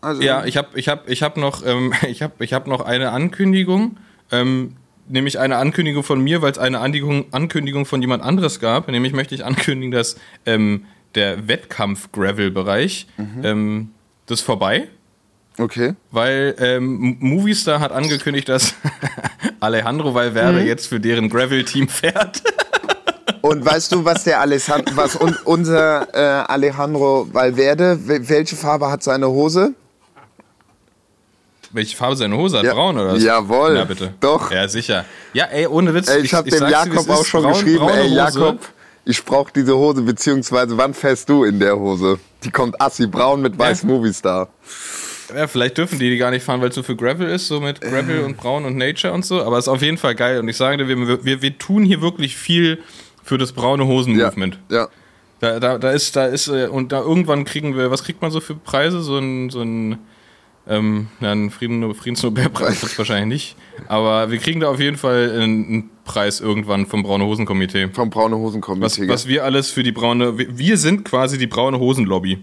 Also, 0.00 0.22
Ja, 0.22 0.44
ich 0.44 0.56
habe 0.56 0.78
ich 0.78 0.88
hab, 0.88 1.08
ich 1.08 1.22
hab 1.22 1.36
noch, 1.36 1.64
ähm, 1.66 1.92
ich 2.08 2.22
hab, 2.22 2.40
ich 2.40 2.52
hab 2.52 2.66
noch 2.66 2.80
eine 2.80 3.10
Ankündigung, 3.10 3.96
ähm, 4.30 4.76
nämlich 5.08 5.38
eine 5.38 5.56
Ankündigung 5.56 6.02
von 6.04 6.20
mir, 6.20 6.42
weil 6.42 6.52
es 6.52 6.58
eine 6.58 6.78
Ankündigung, 6.80 7.26
Ankündigung 7.32 7.86
von 7.86 8.00
jemand 8.00 8.22
anderes 8.22 8.60
gab. 8.60 8.88
Nämlich 8.88 9.12
möchte 9.12 9.34
ich 9.34 9.44
ankündigen, 9.44 9.90
dass 9.90 10.16
ähm, 10.46 10.84
der 11.14 11.48
Wettkampf-Gravel-Bereich, 11.48 13.06
ähm, 13.42 13.90
das 14.26 14.40
ist 14.40 14.44
vorbei, 14.46 14.88
Okay. 15.58 15.94
weil 16.12 16.54
ähm, 16.60 17.16
Movistar 17.20 17.80
hat 17.80 17.90
angekündigt, 17.92 18.48
dass 18.48 18.74
Alejandro 19.60 20.14
Valverde 20.14 20.62
jetzt 20.62 20.86
für 20.86 21.00
deren 21.00 21.28
Gravel-Team 21.30 21.88
fährt. 21.88 22.42
Und 23.42 23.64
weißt 23.64 23.92
du, 23.92 24.04
was 24.04 24.24
der 24.24 24.40
Alessand 24.40 24.96
was 24.96 25.16
un 25.16 25.36
unser 25.44 26.08
äh, 26.14 26.18
Alejandro 26.50 27.28
Valverde, 27.32 27.98
wel- 28.06 28.28
welche 28.28 28.56
Farbe 28.56 28.90
hat 28.90 29.02
seine 29.02 29.28
Hose? 29.28 29.74
Welche 31.70 31.96
Farbe 31.96 32.16
seine 32.16 32.36
Hose 32.36 32.58
hat? 32.58 32.64
Ja. 32.64 32.72
Braun 32.74 32.96
oder 32.98 33.14
was? 33.14 33.22
Jawohl. 33.22 33.74
Na 33.74 33.84
bitte. 33.84 34.14
Doch. 34.20 34.50
Ja, 34.50 34.66
sicher. 34.68 35.04
Ja, 35.34 35.44
ey, 35.46 35.66
ohne 35.66 35.92
Witz. 35.94 36.08
Ey, 36.08 36.22
ich 36.22 36.32
habe 36.32 36.48
dem 36.48 36.60
dir, 36.60 36.70
Jakob 36.70 37.08
auch 37.10 37.24
schon 37.24 37.42
Braun- 37.42 37.52
geschrieben, 37.52 37.88
ey. 37.88 38.08
Jakob, 38.08 38.58
ich 39.04 39.22
brauche 39.24 39.52
diese 39.54 39.76
Hose, 39.76 40.02
beziehungsweise 40.02 40.76
wann 40.78 40.94
fährst 40.94 41.28
du 41.28 41.44
in 41.44 41.60
der 41.60 41.78
Hose? 41.78 42.18
Die 42.44 42.50
kommt 42.50 42.80
assi 42.80 43.06
braun 43.06 43.42
mit 43.42 43.58
weiß 43.58 43.82
Ja. 43.82 43.88
Movistar. 43.88 44.48
Ja, 45.36 45.46
vielleicht 45.46 45.76
dürfen 45.76 45.98
die 45.98 46.08
die 46.08 46.16
gar 46.16 46.30
nicht 46.30 46.42
fahren, 46.42 46.62
weil 46.62 46.70
es 46.70 46.74
so 46.74 46.82
für 46.82 46.96
Gravel 46.96 47.28
ist, 47.28 47.48
so 47.48 47.60
mit 47.60 47.82
Gravel 47.82 48.20
und 48.24 48.38
Braun 48.38 48.64
und 48.64 48.76
Nature 48.78 49.12
und 49.12 49.26
so. 49.26 49.42
Aber 49.44 49.58
es 49.58 49.64
ist 49.64 49.68
auf 49.68 49.82
jeden 49.82 49.98
Fall 49.98 50.14
geil. 50.14 50.38
Und 50.40 50.48
ich 50.48 50.56
sage 50.56 50.78
dir, 50.78 50.88
wir, 50.88 51.22
wir, 51.24 51.42
wir 51.42 51.58
tun 51.58 51.84
hier 51.84 52.00
wirklich 52.00 52.34
viel 52.36 52.78
für 53.28 53.38
das 53.38 53.52
braune 53.52 53.82
Ja. 53.84 53.88
Hosen-Movement. 53.88 54.58
ja. 54.70 54.88
Da, 55.40 55.60
da, 55.60 55.78
da 55.78 55.92
ist, 55.92 56.16
da 56.16 56.24
ist, 56.26 56.48
äh, 56.48 56.66
und 56.66 56.90
da 56.90 57.00
irgendwann 57.00 57.44
kriegen 57.44 57.76
wir, 57.76 57.92
was 57.92 58.02
kriegt 58.02 58.20
man 58.22 58.32
so 58.32 58.40
für 58.40 58.56
Preise? 58.56 59.02
So 59.02 59.18
ein, 59.18 59.50
so 59.50 59.60
ein, 59.62 59.98
ähm, 60.66 61.06
ja, 61.20 61.30
ein 61.30 61.50
Frieden, 61.50 61.94
Friedensnobelpreis 61.94 62.80
gibt's 62.80 62.98
wahrscheinlich 62.98 63.28
nicht. 63.28 63.56
Aber 63.86 64.32
wir 64.32 64.38
kriegen 64.38 64.58
da 64.58 64.68
auf 64.68 64.80
jeden 64.80 64.96
Fall 64.96 65.30
einen, 65.30 65.64
einen 65.66 65.90
Preis 66.04 66.40
irgendwann 66.40 66.86
vom 66.86 67.04
Braune 67.04 67.24
Hosen-Komitee. 67.24 67.86
Vom 67.92 68.10
braune 68.10 68.34
Was, 68.34 68.40
Hosenkomitee. 68.40 69.06
was 69.08 69.28
wir 69.28 69.44
alles 69.44 69.70
für 69.70 69.84
die 69.84 69.92
braune, 69.92 70.36
wir- 70.38 70.58
wir 70.58 70.76
sind 70.76 71.04
quasi 71.04 71.38
die 71.38 71.46
braune 71.46 71.78
Hosen-Lobby. 71.78 72.38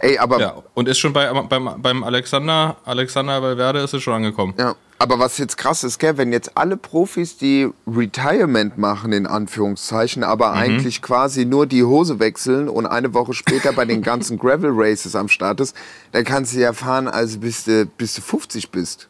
Ey, 0.00 0.18
aber 0.18 0.40
Ja, 0.40 0.62
und 0.74 0.88
ist 0.88 0.98
schon 0.98 1.12
bei, 1.12 1.32
beim, 1.32 1.70
beim 1.82 2.04
Alexander, 2.04 2.76
Alexander 2.84 3.42
Valverde 3.42 3.80
ist 3.80 3.94
es 3.94 4.02
schon 4.02 4.14
angekommen. 4.14 4.54
Ja. 4.58 4.74
Aber 4.98 5.18
was 5.18 5.36
jetzt 5.36 5.58
krass 5.58 5.84
ist, 5.84 5.98
gell, 5.98 6.16
wenn 6.16 6.32
jetzt 6.32 6.56
alle 6.56 6.78
Profis, 6.78 7.36
die 7.36 7.68
Retirement 7.86 8.78
machen, 8.78 9.12
in 9.12 9.26
Anführungszeichen, 9.26 10.24
aber 10.24 10.52
Mhm. 10.52 10.56
eigentlich 10.58 11.02
quasi 11.02 11.44
nur 11.44 11.66
die 11.66 11.84
Hose 11.84 12.18
wechseln 12.18 12.68
und 12.70 12.86
eine 12.86 13.12
Woche 13.12 13.34
später 13.34 13.74
bei 13.74 13.84
den 13.84 14.00
ganzen 14.00 14.38
Gravel 14.38 14.70
Races 14.72 15.14
am 15.14 15.28
Start 15.28 15.60
ist, 15.60 15.76
dann 16.12 16.24
kannst 16.24 16.54
du 16.54 16.60
ja 16.60 16.72
fahren, 16.72 17.08
also 17.08 17.38
bis 17.40 17.64
du, 17.64 17.84
bis 17.84 18.14
du 18.14 18.22
50 18.22 18.70
bist. 18.70 19.08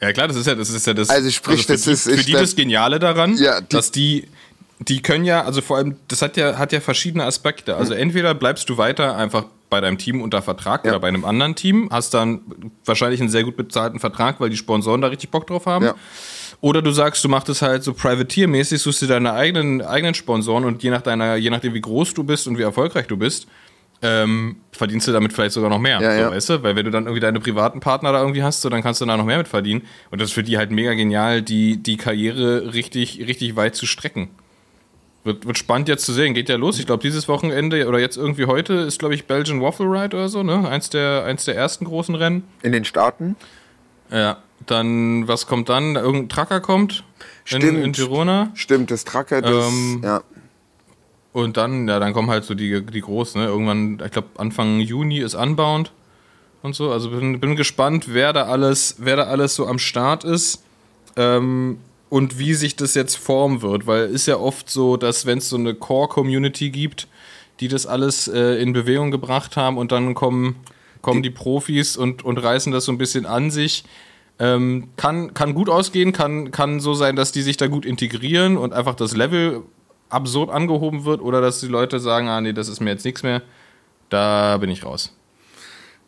Ja 0.00 0.12
klar, 0.12 0.28
das 0.28 0.36
ist 0.36 0.46
ja 0.46 0.54
das 0.54 0.70
ist 0.70 0.86
ja 0.86 0.94
das. 0.94 1.10
Also 1.10 1.28
sprich, 1.30 1.66
für 1.66 1.72
das 1.72 1.82
die, 1.82 1.90
ist- 1.90 2.04
für 2.08 2.16
die 2.24 2.32
das 2.32 2.54
Geniale 2.56 2.98
daran, 2.98 3.36
Ja, 3.36 3.60
die- 3.60 3.68
dass 3.68 3.90
die 3.90 4.28
die 4.80 5.02
können 5.02 5.24
ja, 5.24 5.44
also 5.44 5.60
vor 5.60 5.76
allem, 5.76 5.96
das 6.08 6.22
hat 6.22 6.36
ja 6.36 6.56
hat 6.58 6.72
ja 6.72 6.80
verschiedene 6.80 7.24
Aspekte. 7.24 7.76
Also 7.76 7.92
entweder 7.94 8.34
bleibst 8.34 8.68
du 8.70 8.78
weiter 8.78 9.16
einfach 9.16 9.44
bei 9.68 9.80
deinem 9.80 9.98
Team 9.98 10.20
unter 10.22 10.42
Vertrag 10.42 10.84
Ja. 10.84 10.92
oder 10.92 11.00
bei 11.00 11.08
einem 11.08 11.24
anderen 11.24 11.54
Team, 11.54 11.88
hast 11.92 12.14
dann 12.14 12.40
wahrscheinlich 12.84 13.20
einen 13.20 13.28
sehr 13.28 13.44
gut 13.44 13.56
bezahlten 13.56 14.00
Vertrag, 14.00 14.40
weil 14.40 14.50
die 14.50 14.56
Sponsoren 14.56 15.00
da 15.00 15.08
richtig 15.08 15.30
Bock 15.30 15.46
drauf 15.46 15.66
haben. 15.66 15.84
Ja. 15.84 15.94
Oder 16.62 16.82
du 16.82 16.90
sagst, 16.90 17.22
du 17.24 17.28
machst 17.28 17.48
es 17.48 17.62
halt 17.62 17.84
so 17.84 17.92
Privateer-mäßig, 17.92 18.78
suchst 18.80 19.02
dir 19.02 19.06
deine 19.06 19.32
eigenen, 19.32 19.80
eigenen 19.82 20.14
Sponsoren 20.14 20.64
und 20.64 20.82
je 20.82 20.90
nach 20.90 21.02
deiner, 21.02 21.36
je 21.36 21.50
nachdem 21.50 21.72
wie 21.74 21.80
groß 21.80 22.14
du 22.14 22.24
bist 22.24 22.48
und 22.48 22.58
wie 22.58 22.62
erfolgreich 22.62 23.06
du 23.06 23.16
bist, 23.16 23.46
ähm, 24.02 24.56
verdienst 24.72 25.06
du 25.08 25.12
damit 25.12 25.32
vielleicht 25.32 25.52
sogar 25.52 25.70
noch 25.70 25.78
mehr. 25.78 26.00
Ja, 26.00 26.14
so, 26.14 26.20
ja. 26.20 26.30
Weißt 26.30 26.48
du? 26.48 26.62
Weil 26.62 26.74
wenn 26.74 26.84
du 26.86 26.90
dann 26.90 27.04
irgendwie 27.04 27.20
deine 27.20 27.38
privaten 27.38 27.80
Partner 27.80 28.12
da 28.12 28.20
irgendwie 28.20 28.42
hast, 28.42 28.62
so, 28.62 28.68
dann 28.70 28.82
kannst 28.82 29.00
du 29.00 29.06
da 29.06 29.16
noch 29.16 29.24
mehr 29.26 29.38
mit 29.38 29.48
verdienen. 29.48 29.82
Und 30.10 30.20
das 30.20 30.30
ist 30.30 30.34
für 30.34 30.42
die 30.42 30.56
halt 30.58 30.70
mega 30.70 30.94
genial, 30.94 31.42
die, 31.42 31.76
die 31.76 31.96
Karriere 31.98 32.72
richtig, 32.74 33.20
richtig 33.26 33.56
weit 33.56 33.76
zu 33.76 33.86
strecken. 33.86 34.28
Wird, 35.22 35.46
wird 35.46 35.58
spannend 35.58 35.88
jetzt 35.88 36.06
zu 36.06 36.12
sehen. 36.12 36.32
Geht 36.32 36.48
ja 36.48 36.56
los. 36.56 36.78
Ich 36.78 36.86
glaube, 36.86 37.02
dieses 37.02 37.28
Wochenende 37.28 37.86
oder 37.86 37.98
jetzt 37.98 38.16
irgendwie 38.16 38.46
heute 38.46 38.74
ist, 38.74 38.98
glaube 38.98 39.14
ich, 39.14 39.26
Belgian 39.26 39.60
Waffle 39.60 39.86
Ride 39.86 40.16
oder 40.16 40.28
so, 40.28 40.42
ne? 40.42 40.66
Eins 40.68 40.88
der, 40.88 41.24
eins 41.24 41.44
der 41.44 41.56
ersten 41.56 41.84
großen 41.84 42.14
Rennen. 42.14 42.44
In 42.62 42.72
den 42.72 42.84
Staaten? 42.84 43.36
Ja. 44.10 44.38
Dann, 44.66 45.26
was 45.28 45.46
kommt 45.46 45.68
dann? 45.68 45.96
Irgendein 45.96 46.28
Tracker 46.28 46.60
kommt 46.60 47.04
in, 47.50 47.62
Stimmt. 47.62 47.84
in 47.84 47.92
Girona. 47.92 48.50
Stimmt, 48.54 48.90
das 48.90 49.04
Tracker, 49.04 49.42
das, 49.42 49.68
Ähm, 49.68 50.00
ja. 50.04 50.22
Und 51.32 51.56
dann, 51.56 51.86
ja, 51.88 51.98
dann 51.98 52.12
kommen 52.12 52.28
halt 52.30 52.44
so 52.44 52.54
die, 52.54 52.84
die 52.84 53.00
großen, 53.00 53.40
ne? 53.40 53.46
Irgendwann, 53.46 54.02
ich 54.04 54.10
glaube, 54.10 54.28
Anfang 54.36 54.80
Juni 54.80 55.18
ist 55.18 55.34
Unbound 55.34 55.92
und 56.62 56.74
so. 56.74 56.90
Also 56.90 57.10
bin, 57.10 57.40
bin 57.40 57.56
gespannt, 57.56 58.06
wer 58.08 58.32
da 58.32 58.44
alles, 58.44 58.96
wer 58.98 59.16
da 59.16 59.24
alles 59.24 59.54
so 59.54 59.66
am 59.66 59.78
Start 59.78 60.24
ist. 60.24 60.62
Ähm, 61.16 61.78
und 62.10 62.38
wie 62.38 62.54
sich 62.54 62.76
das 62.76 62.94
jetzt 62.94 63.16
formen 63.16 63.62
wird, 63.62 63.86
weil 63.86 64.06
ist 64.10 64.26
ja 64.26 64.36
oft 64.36 64.68
so, 64.68 64.96
dass 64.98 65.24
wenn 65.24 65.38
es 65.38 65.48
so 65.48 65.56
eine 65.56 65.74
Core-Community 65.74 66.70
gibt, 66.70 67.08
die 67.60 67.68
das 67.68 67.86
alles 67.86 68.26
äh, 68.26 68.60
in 68.60 68.72
Bewegung 68.72 69.10
gebracht 69.10 69.56
haben 69.56 69.78
und 69.78 69.92
dann 69.92 70.14
kommen, 70.14 70.56
kommen 71.02 71.22
die 71.22 71.30
Profis 71.30 71.96
und, 71.96 72.24
und 72.24 72.38
reißen 72.38 72.72
das 72.72 72.84
so 72.84 72.92
ein 72.92 72.98
bisschen 72.98 73.26
an 73.26 73.50
sich. 73.50 73.84
Ähm, 74.40 74.88
kann, 74.96 75.34
kann 75.34 75.54
gut 75.54 75.68
ausgehen, 75.68 76.12
kann, 76.12 76.50
kann 76.50 76.80
so 76.80 76.94
sein, 76.94 77.14
dass 77.14 77.30
die 77.30 77.42
sich 77.42 77.56
da 77.58 77.68
gut 77.68 77.86
integrieren 77.86 78.56
und 78.56 78.72
einfach 78.72 78.94
das 78.94 79.14
Level 79.14 79.62
absurd 80.08 80.50
angehoben 80.50 81.04
wird 81.04 81.20
oder 81.20 81.40
dass 81.40 81.60
die 81.60 81.68
Leute 81.68 82.00
sagen, 82.00 82.28
ah 82.28 82.40
nee, 82.40 82.52
das 82.52 82.68
ist 82.68 82.80
mir 82.80 82.90
jetzt 82.90 83.04
nichts 83.04 83.22
mehr, 83.22 83.42
da 84.08 84.56
bin 84.56 84.70
ich 84.70 84.84
raus. 84.84 85.14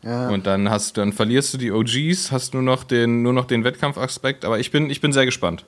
ja. 0.03 0.31
Und 0.31 0.47
dann 0.47 0.69
hast 0.69 0.97
dann 0.97 1.13
verlierst 1.13 1.55
du 1.55 1.59
die 1.59 1.71
OGs, 1.71 2.33
hast 2.33 2.55
nur 2.55 2.63
noch 2.63 2.83
den, 2.83 3.23
nur 3.23 3.35
noch 3.35 3.45
den 3.45 3.63
Wettkampfaspekt, 3.63 4.45
aber 4.45 4.59
ich 4.59 4.73
bin, 4.73 4.91
ich 4.91 5.01
bin 5.01 5.13
sehr 5.13 5.27
gespannt. 5.27 5.65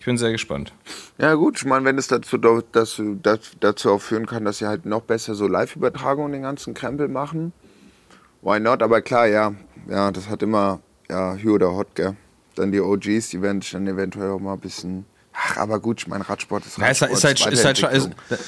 Ich 0.00 0.04
bin 0.06 0.16
sehr 0.16 0.32
gespannt. 0.32 0.72
Ja 1.18 1.34
gut, 1.34 1.58
ich 1.58 1.64
meine, 1.64 1.84
wenn 1.84 1.98
es 1.98 2.06
dazu, 2.06 2.38
dazu, 2.38 3.18
dazu 3.60 3.90
auch 3.90 4.00
führen 4.00 4.26
kann, 4.26 4.44
dass 4.44 4.58
sie 4.58 4.66
halt 4.66 4.86
noch 4.86 5.02
besser 5.02 5.34
so 5.34 5.46
Live-Übertragungen 5.48 6.32
den 6.32 6.42
ganzen 6.42 6.74
Krempel 6.74 7.08
machen, 7.08 7.52
why 8.42 8.60
not? 8.60 8.82
Aber 8.82 9.00
klar, 9.00 9.26
ja, 9.26 9.54
ja, 9.88 10.10
das 10.10 10.28
hat 10.28 10.42
immer, 10.42 10.80
ja, 11.10 11.34
Hugh 11.36 11.54
oder 11.54 11.72
Hot, 11.74 11.94
gell? 11.94 12.16
Dann 12.54 12.72
die 12.72 12.80
OGs, 12.80 13.30
die 13.30 13.42
werden 13.42 13.60
sich 13.60 13.72
dann 13.72 13.86
eventuell 13.86 14.30
auch 14.30 14.40
mal 14.40 14.54
ein 14.54 14.60
bisschen, 14.60 15.04
ach, 15.32 15.56
aber 15.56 15.80
gut, 15.80 16.00
ich 16.00 16.06
meine, 16.08 16.28
Radsport 16.28 16.64
ist 16.66 16.78
Ja, 16.78 16.88
es 16.88 17.02
Radsport. 17.02 17.18
ist 17.18 17.24
halt, 17.24 17.52
ist 17.52 17.64
halt, 17.64 17.78
ist, 17.78 17.82
Weiterentwicklung. 17.84 18.38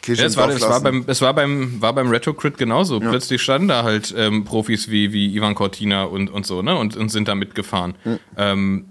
Kirche 0.00 0.22
ja, 0.22 0.28
es, 0.28 0.36
war, 0.36 0.48
es, 0.48 0.60
war 0.62 0.80
beim, 0.80 1.04
es 1.06 1.20
war 1.20 1.34
beim, 1.34 1.80
war 1.82 1.92
beim 1.92 2.08
Retrocrit 2.08 2.56
genauso. 2.56 3.00
Plötzlich 3.00 3.42
standen 3.42 3.68
da 3.68 3.82
halt 3.82 4.14
ähm, 4.16 4.44
Profis 4.44 4.90
wie, 4.90 5.12
wie 5.12 5.34
Ivan 5.34 5.54
Cortina 5.54 6.04
und, 6.04 6.30
und 6.30 6.46
so, 6.46 6.62
ne? 6.62 6.76
Und, 6.76 6.96
und 6.96 7.08
sind 7.10 7.28
da 7.28 7.34
mitgefahren. 7.34 7.96
Ähm, 8.36 8.87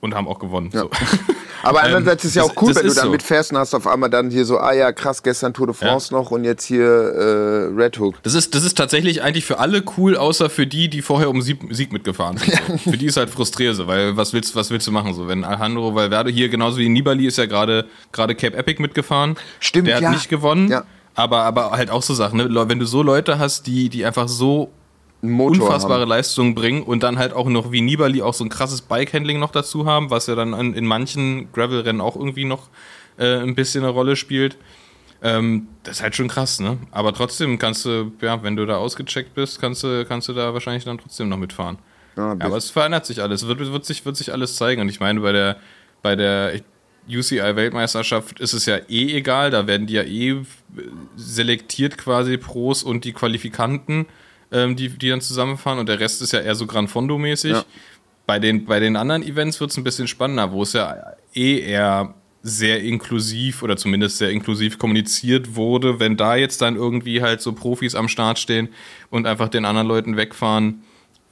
und 0.00 0.14
haben 0.14 0.28
auch 0.28 0.38
gewonnen. 0.38 0.70
So. 0.72 0.90
Aber 1.62 1.82
andererseits 1.82 2.24
ist 2.24 2.36
ja 2.36 2.42
das- 2.42 2.50
auch 2.56 2.62
cool, 2.62 2.68
das 2.68 2.76
wenn 2.82 2.88
du 2.88 2.94
dann 2.94 3.04
so. 3.06 3.10
mitfährst 3.10 3.50
und 3.50 3.58
hast 3.58 3.74
auf 3.74 3.86
einmal 3.88 4.08
dann 4.08 4.30
hier 4.30 4.44
so, 4.44 4.58
ah 4.58 4.72
ja, 4.72 4.92
krass, 4.92 5.22
gestern 5.22 5.52
Tour 5.52 5.66
de 5.66 5.74
France 5.74 6.14
noch 6.14 6.30
und 6.30 6.44
jetzt 6.44 6.64
hier 6.64 6.84
äh, 6.84 7.74
Red 7.74 7.98
Hook. 7.98 8.22
Das 8.22 8.34
ist, 8.34 8.54
das 8.54 8.62
ist 8.62 8.76
tatsächlich 8.76 9.22
eigentlich 9.22 9.44
für 9.44 9.58
alle 9.58 9.82
cool, 9.96 10.16
außer 10.16 10.48
für 10.48 10.66
die, 10.66 10.88
die 10.88 11.02
vorher 11.02 11.28
um 11.28 11.42
Sieg, 11.42 11.58
Sieg 11.70 11.92
mitgefahren 11.92 12.36
sind. 12.38 12.52
So. 12.68 12.78
Für 12.90 12.96
die 12.96 13.06
ist 13.06 13.16
halt 13.16 13.30
frustrierend, 13.30 13.84
weil 13.86 14.16
was 14.16 14.32
willst, 14.32 14.54
was 14.54 14.70
willst 14.70 14.86
du 14.86 14.92
machen? 14.92 15.12
So, 15.14 15.26
wenn 15.26 15.42
Alejandro 15.44 15.94
Valverde 15.94 16.30
hier 16.30 16.48
genauso 16.48 16.78
wie 16.78 16.88
Nibali 16.88 17.26
ist 17.26 17.38
ja 17.38 17.46
gerade 17.46 17.86
gerade 18.12 18.34
Cape 18.36 18.56
Epic 18.56 18.80
mitgefahren. 18.80 19.36
Stimmt, 19.58 19.88
Der 19.88 19.96
hat 19.96 20.02
ja. 20.02 20.10
nicht 20.10 20.28
gewonnen. 20.28 20.68
Ja. 20.68 20.84
Aber, 21.14 21.42
aber 21.44 21.70
halt 21.72 21.90
auch 21.90 22.02
so 22.02 22.14
Sachen, 22.14 22.36
ne? 22.36 22.68
Wenn 22.68 22.78
du 22.78 22.84
so 22.86 23.02
Leute 23.02 23.38
hast, 23.38 23.66
die, 23.66 23.88
die 23.88 24.04
einfach 24.04 24.28
so 24.28 24.70
unfassbare 25.40 26.02
haben. 26.02 26.08
Leistungen 26.08 26.54
bringen 26.54 26.82
und 26.82 27.02
dann 27.02 27.18
halt 27.18 27.32
auch 27.32 27.48
noch 27.48 27.72
wie 27.72 27.80
Nibali 27.80 28.22
auch 28.22 28.34
so 28.34 28.44
ein 28.44 28.50
krasses 28.50 28.82
Bikehandling 28.82 29.38
noch 29.38 29.50
dazu 29.50 29.86
haben, 29.86 30.10
was 30.10 30.26
ja 30.26 30.34
dann 30.34 30.54
an, 30.54 30.74
in 30.74 30.86
manchen 30.86 31.52
Gravel-Rennen 31.52 32.00
auch 32.00 32.16
irgendwie 32.16 32.44
noch 32.44 32.68
äh, 33.18 33.36
ein 33.36 33.54
bisschen 33.54 33.84
eine 33.84 33.92
Rolle 33.92 34.16
spielt. 34.16 34.56
Ähm, 35.22 35.68
das 35.82 35.96
ist 35.96 36.02
halt 36.02 36.14
schon 36.14 36.28
krass, 36.28 36.60
ne? 36.60 36.78
Aber 36.90 37.12
trotzdem 37.14 37.58
kannst 37.58 37.84
du, 37.84 38.12
ja, 38.20 38.42
wenn 38.42 38.56
du 38.56 38.66
da 38.66 38.76
ausgecheckt 38.76 39.34
bist, 39.34 39.60
kannst 39.60 39.82
du, 39.82 40.04
kannst 40.04 40.28
du 40.28 40.32
da 40.34 40.52
wahrscheinlich 40.52 40.84
dann 40.84 40.98
trotzdem 40.98 41.28
noch 41.28 41.38
mitfahren. 41.38 41.78
Ja, 42.16 42.34
Ja, 42.34 42.46
aber 42.46 42.56
es 42.56 42.70
verändert 42.70 43.06
sich 43.06 43.22
alles, 43.22 43.46
wird, 43.46 43.60
wird, 43.60 43.84
sich, 43.84 44.04
wird 44.04 44.16
sich 44.16 44.32
alles 44.32 44.56
zeigen. 44.56 44.80
Und 44.80 44.88
ich 44.88 45.00
meine, 45.00 45.20
bei 45.20 45.32
der, 45.32 45.56
bei 46.02 46.16
der 46.16 46.60
UCI-Weltmeisterschaft 47.08 48.40
ist 48.40 48.52
es 48.52 48.66
ja 48.66 48.76
eh 48.88 49.16
egal, 49.16 49.50
da 49.50 49.66
werden 49.66 49.86
die 49.86 49.94
ja 49.94 50.02
eh 50.02 50.42
selektiert 51.16 51.98
quasi 51.98 52.36
Pros 52.36 52.82
und 52.82 53.04
die 53.04 53.12
Qualifikanten, 53.12 54.06
ähm, 54.52 54.76
die, 54.76 54.88
die 54.90 55.08
dann 55.08 55.20
zusammenfahren 55.20 55.78
und 55.78 55.88
der 55.88 56.00
Rest 56.00 56.22
ist 56.22 56.32
ja 56.32 56.40
eher 56.40 56.54
so 56.54 56.66
Gran 56.66 56.88
Fondo-mäßig. 56.88 57.52
Ja. 57.52 57.64
Bei, 58.26 58.38
den, 58.38 58.64
bei 58.64 58.80
den 58.80 58.96
anderen 58.96 59.22
Events 59.22 59.60
wird 59.60 59.70
es 59.70 59.76
ein 59.76 59.84
bisschen 59.84 60.08
spannender, 60.08 60.50
wo 60.52 60.62
es 60.62 60.72
ja 60.72 60.96
eh 61.34 61.60
eher 61.60 62.14
sehr 62.42 62.82
inklusiv 62.82 63.62
oder 63.62 63.76
zumindest 63.76 64.18
sehr 64.18 64.30
inklusiv 64.30 64.78
kommuniziert 64.78 65.56
wurde, 65.56 65.98
wenn 66.00 66.16
da 66.16 66.36
jetzt 66.36 66.62
dann 66.62 66.76
irgendwie 66.76 67.20
halt 67.22 67.40
so 67.40 67.52
Profis 67.52 67.94
am 67.96 68.08
Start 68.08 68.38
stehen 68.38 68.68
und 69.10 69.26
einfach 69.26 69.48
den 69.48 69.64
anderen 69.64 69.88
Leuten 69.88 70.16
wegfahren, 70.16 70.82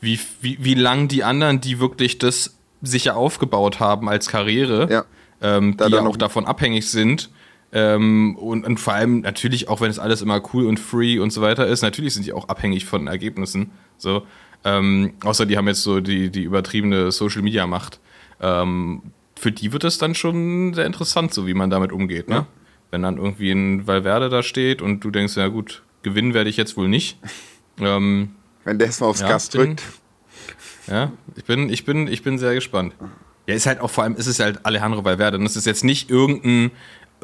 wie, 0.00 0.18
wie, 0.40 0.59
wie 0.61 0.74
lang 0.74 1.07
die 1.09 1.22
anderen, 1.24 1.61
die 1.61 1.79
wirklich 1.79 2.18
das 2.18 2.57
sicher 2.83 3.16
aufgebaut 3.16 3.81
haben 3.81 4.09
als 4.09 4.29
Karriere, 4.29 4.88
Ja. 4.90 5.05
ähm, 5.40 5.77
Da 5.77 5.87
die 5.87 5.92
dann 5.92 6.00
ja 6.00 6.05
noch- 6.05 6.11
auch 6.14 6.16
davon 6.16 6.46
abhängig 6.46 6.88
sind, 6.90 7.31
ähm, 7.74 8.37
und, 8.37 8.64
und 8.64 8.78
vor 8.80 8.94
allem 8.94 9.20
natürlich, 9.20 9.68
auch 9.68 9.80
wenn 9.82 9.90
es 9.90 9.98
alles 9.98 10.22
immer 10.22 10.40
cool 10.54 10.64
und 10.66 10.80
free 10.80 11.18
und 11.18 11.30
so 11.32 11.42
weiter 11.42 11.66
ist, 11.66 11.82
natürlich 11.82 12.14
sind 12.14 12.24
die 12.24 12.32
auch 12.32 12.48
abhängig 12.48 12.87
von 12.87 13.06
Ergebnissen. 13.08 13.72
So. 13.98 14.22
Ähm, 14.64 15.12
außer 15.22 15.44
die 15.44 15.58
haben 15.58 15.66
jetzt 15.68 15.82
so 15.82 16.00
die, 16.00 16.30
die 16.30 16.44
übertriebene 16.44 17.10
Social 17.12 17.42
Media 17.42 17.66
Macht. 17.66 18.00
Ähm, 18.40 19.02
für 19.37 19.52
die 19.52 19.72
wird 19.72 19.84
es 19.84 19.98
dann 19.98 20.14
schon 20.14 20.72
sehr 20.72 20.87
interessant, 20.87 21.34
so 21.34 21.46
wie 21.46 21.52
man 21.54 21.68
damit 21.68 21.92
umgeht. 21.92 22.28
Ne? 22.28 22.46
Wenn 22.90 23.02
dann 23.02 23.18
irgendwie 23.18 23.50
ein 23.50 23.87
Valverde 23.87 24.28
da 24.30 24.42
steht 24.42 24.80
und 24.80 25.00
du 25.04 25.10
denkst, 25.10 25.37
ja 25.37 25.48
gut, 25.48 25.82
gewinnen 26.02 26.32
werde 26.32 26.48
ich 26.48 26.56
jetzt 26.56 26.76
wohl 26.76 26.88
nicht. 26.88 27.18
Ähm, 27.80 28.30
Wenn 28.64 28.78
der 28.78 28.88
es 28.88 29.00
mal 29.00 29.08
aufs 29.08 29.20
Ja, 29.20 29.28
Gas 29.28 29.48
bin- 29.50 29.60
drückt. 29.60 29.82
ja, 30.87 31.10
ich 31.37 31.44
bin, 31.44 31.68
ich 31.68 31.84
bin, 31.84 32.06
ich 32.06 32.22
bin 32.22 32.38
sehr 32.38 32.54
gespannt. 32.54 32.94
Ja, 33.46 33.54
ist 33.54 33.66
halt 33.66 33.80
auch 33.80 33.90
vor 33.90 34.04
allem, 34.04 34.14
ist 34.16 34.26
es 34.28 34.38
halt 34.40 34.64
Alejandro 34.64 35.04
Valverde. 35.04 35.37
Und 35.38 35.44
es 35.44 35.56
ist 35.56 35.66
jetzt 35.66 35.84
nicht 35.84 36.08
irgendein, 36.08 36.70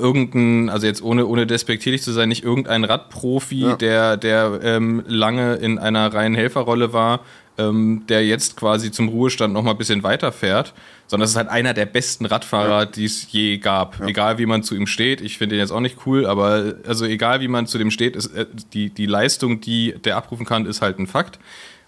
irgendein, 0.01 0.69
also 0.71 0.87
jetzt 0.87 1.03
ohne, 1.03 1.27
ohne 1.27 1.47
despektierlich 1.47 2.03
zu 2.03 2.13
sein, 2.13 2.29
nicht 2.29 2.43
irgendein 2.45 2.85
Radprofi, 2.85 3.61
Ja. 3.61 3.77
der, 3.77 4.17
der 4.17 4.61
ähm, 4.63 5.03
lange 5.07 5.55
in 5.57 5.79
einer 5.79 6.13
reinen 6.13 6.35
Helferrolle 6.35 6.93
war, 6.93 7.21
ähm, 7.59 8.05
der 8.09 8.27
jetzt 8.27 8.57
quasi 8.57 8.91
zum 8.91 9.09
Ruhestand 9.09 9.53
noch 9.53 9.63
mal 9.63 9.73
ein 9.73 9.79
bisschen 9.79 10.03
weiterfährt, 10.03 10.73
sondern 11.07 11.25
es 11.25 11.33
ist 11.33 11.37
halt 11.37 11.49
einer 11.49 11.75
der 11.75 11.87
besten 11.87 12.25
Radfahrer, 12.27 12.87
die 12.87 13.05
es 13.05 13.31
je 13.31 13.59
gab. 13.59 14.01
Egal 14.01 14.39
wie 14.39 14.47
man 14.47 14.63
zu 14.63 14.75
ihm 14.75 14.87
steht, 14.87 15.21
ich 15.21 15.37
finde 15.39 15.57
ihn 15.57 15.61
jetzt 15.61 15.73
auch 15.73 15.81
nicht 15.81 15.99
cool, 16.07 16.25
aber 16.27 16.75
also 16.87 17.05
egal 17.05 17.41
wie 17.41 17.49
man 17.49 17.67
zu 17.67 17.79
dem 17.79 17.91
steht, 17.91 18.17
ist, 18.17 18.35
äh, 18.35 18.47
die, 18.73 18.91
die 18.91 19.07
Leistung, 19.07 19.61
die 19.61 19.95
der 20.05 20.17
abrufen 20.17 20.47
kann, 20.47 20.67
ist 20.67 20.81
halt 20.83 20.99
ein 20.99 21.07
Fakt. 21.07 21.39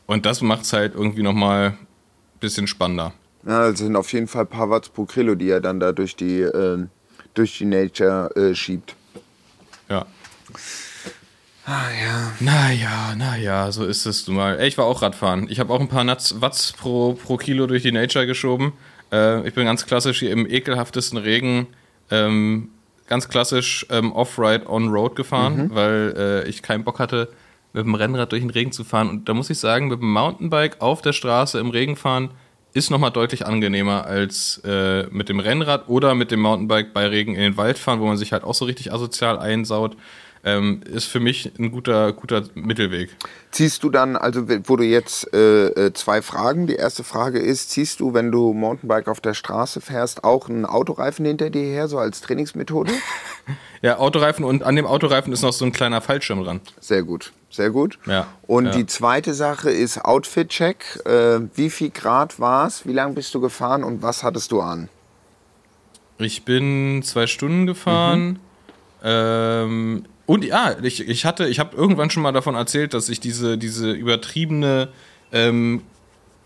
Und 0.06 0.26
das 0.26 0.42
macht 0.42 0.62
es 0.64 0.72
halt 0.72 0.94
irgendwie 0.94 1.22
noch 1.22 1.32
mal 1.32 1.68
ein 1.70 1.78
bisschen 2.40 2.66
spannender. 2.66 3.12
Ja, 3.46 3.70
das 3.70 3.78
sind 3.78 3.96
auf 3.96 4.12
jeden 4.12 4.26
Fall 4.28 4.42
ein 4.42 4.48
paar 4.48 4.68
Watts 4.70 4.88
pro 4.88 5.04
Kilo, 5.04 5.34
die 5.36 5.48
er 5.50 5.60
dann 5.60 5.80
da 5.80 5.92
durch 5.92 6.14
die, 6.16 6.40
ähm, 6.42 6.90
durch 7.34 7.58
die 7.58 7.64
Nature 7.64 8.30
äh, 8.36 8.54
schiebt. 8.54 8.94
Ja. 9.88 10.06
Ah 11.64 11.90
ja. 11.90 12.32
Naja, 12.40 13.14
naja, 13.16 13.70
so 13.70 13.84
ist 13.84 14.04
es 14.04 14.26
nun 14.26 14.36
mal. 14.36 14.58
Ey, 14.58 14.68
ich 14.68 14.78
war 14.78 14.86
auch 14.86 15.02
Radfahren. 15.02 15.48
Ich 15.48 15.60
habe 15.60 15.72
auch 15.72 15.80
ein 15.80 15.88
paar 15.88 16.04
Nuts, 16.04 16.40
Watts 16.40 16.72
pro, 16.72 17.14
pro 17.14 17.36
Kilo 17.36 17.66
durch 17.66 17.82
die 17.82 17.92
Nature 17.92 18.26
geschoben. 18.26 18.72
Äh, 19.12 19.46
ich 19.46 19.54
bin 19.54 19.64
ganz 19.64 19.86
klassisch 19.86 20.18
hier 20.18 20.32
im 20.32 20.46
ekelhaftesten 20.50 21.18
Regen, 21.18 21.68
ähm, 22.10 22.70
ganz 23.06 23.28
klassisch 23.28 23.86
ähm, 23.90 24.12
Off-Ride 24.12 24.68
on-Road 24.68 25.14
gefahren, 25.14 25.70
weil 25.72 26.14
äh, 26.16 26.48
ich 26.48 26.62
keinen 26.62 26.82
Bock 26.82 26.98
hatte, 26.98 27.28
mit 27.72 27.84
dem 27.84 27.94
Rennrad 27.94 28.32
durch 28.32 28.42
den 28.42 28.50
Regen 28.50 28.72
zu 28.72 28.82
fahren. 28.84 29.08
Und 29.08 29.28
da 29.28 29.34
muss 29.34 29.50
ich 29.50 29.58
sagen, 29.58 29.88
mit 29.88 30.00
dem 30.00 30.12
Mountainbike 30.12 30.80
auf 30.80 31.00
der 31.00 31.12
Straße 31.12 31.58
im 31.58 31.70
Regen 31.70 31.96
fahren, 31.96 32.30
ist 32.74 32.90
nochmal 32.90 33.10
deutlich 33.10 33.46
angenehmer 33.46 34.06
als 34.06 34.60
äh, 34.64 35.06
mit 35.10 35.28
dem 35.28 35.40
Rennrad 35.40 35.88
oder 35.88 36.14
mit 36.14 36.30
dem 36.30 36.40
Mountainbike 36.40 36.92
bei 36.92 37.06
Regen 37.06 37.34
in 37.34 37.42
den 37.42 37.56
Wald 37.56 37.78
fahren, 37.78 38.00
wo 38.00 38.06
man 38.06 38.16
sich 38.16 38.32
halt 38.32 38.44
auch 38.44 38.54
so 38.54 38.64
richtig 38.64 38.92
asozial 38.92 39.38
einsaut. 39.38 39.96
Ähm, 40.44 40.80
ist 40.92 41.04
für 41.04 41.20
mich 41.20 41.52
ein 41.58 41.70
guter, 41.70 42.12
guter 42.12 42.42
Mittelweg. 42.54 43.10
Ziehst 43.52 43.84
du 43.84 43.90
dann, 43.90 44.16
also 44.16 44.48
wo 44.64 44.74
du 44.74 44.82
jetzt 44.82 45.32
äh, 45.32 45.66
äh, 45.68 45.92
zwei 45.92 46.20
Fragen. 46.20 46.66
Die 46.66 46.74
erste 46.74 47.04
Frage 47.04 47.38
ist, 47.38 47.70
ziehst 47.70 48.00
du, 48.00 48.12
wenn 48.12 48.32
du 48.32 48.52
Mountainbike 48.52 49.06
auf 49.06 49.20
der 49.20 49.34
Straße 49.34 49.80
fährst, 49.80 50.24
auch 50.24 50.48
einen 50.48 50.66
Autoreifen 50.66 51.24
hinter 51.24 51.50
dir 51.50 51.62
her, 51.62 51.86
so 51.86 51.98
als 51.98 52.20
Trainingsmethode? 52.20 52.92
Ja, 53.82 53.98
Autoreifen 53.98 54.44
und 54.44 54.62
an 54.62 54.76
dem 54.76 54.86
Autoreifen 54.86 55.32
ist 55.32 55.42
noch 55.42 55.52
so 55.52 55.64
ein 55.64 55.72
kleiner 55.72 56.00
Fallschirm 56.00 56.44
dran. 56.44 56.60
Sehr 56.78 57.02
gut, 57.02 57.32
sehr 57.50 57.70
gut. 57.70 57.98
Ja, 58.06 58.28
Und 58.46 58.66
ja. 58.66 58.70
die 58.70 58.86
zweite 58.86 59.34
Sache 59.34 59.72
ist 59.72 60.04
Outfit-Check. 60.04 61.00
Äh, 61.04 61.40
wie 61.56 61.68
viel 61.68 61.90
Grad 61.90 62.38
war 62.38 62.68
es? 62.68 62.86
Wie 62.86 62.92
lange 62.92 63.14
bist 63.14 63.34
du 63.34 63.40
gefahren 63.40 63.82
und 63.82 64.00
was 64.00 64.22
hattest 64.22 64.52
du 64.52 64.60
an? 64.60 64.88
Ich 66.18 66.44
bin 66.44 67.02
zwei 67.02 67.26
Stunden 67.26 67.66
gefahren. 67.66 68.38
Ähm, 69.02 70.04
und 70.26 70.44
ja, 70.44 70.76
ich, 70.82 71.06
ich 71.06 71.24
hatte, 71.24 71.48
ich 71.48 71.58
habe 71.58 71.76
irgendwann 71.76 72.10
schon 72.10 72.22
mal 72.22 72.32
davon 72.32 72.54
erzählt, 72.54 72.94
dass 72.94 73.08
ich 73.08 73.20
diese, 73.20 73.58
diese 73.58 73.92
übertriebene 73.92 74.88
ähm, 75.32 75.82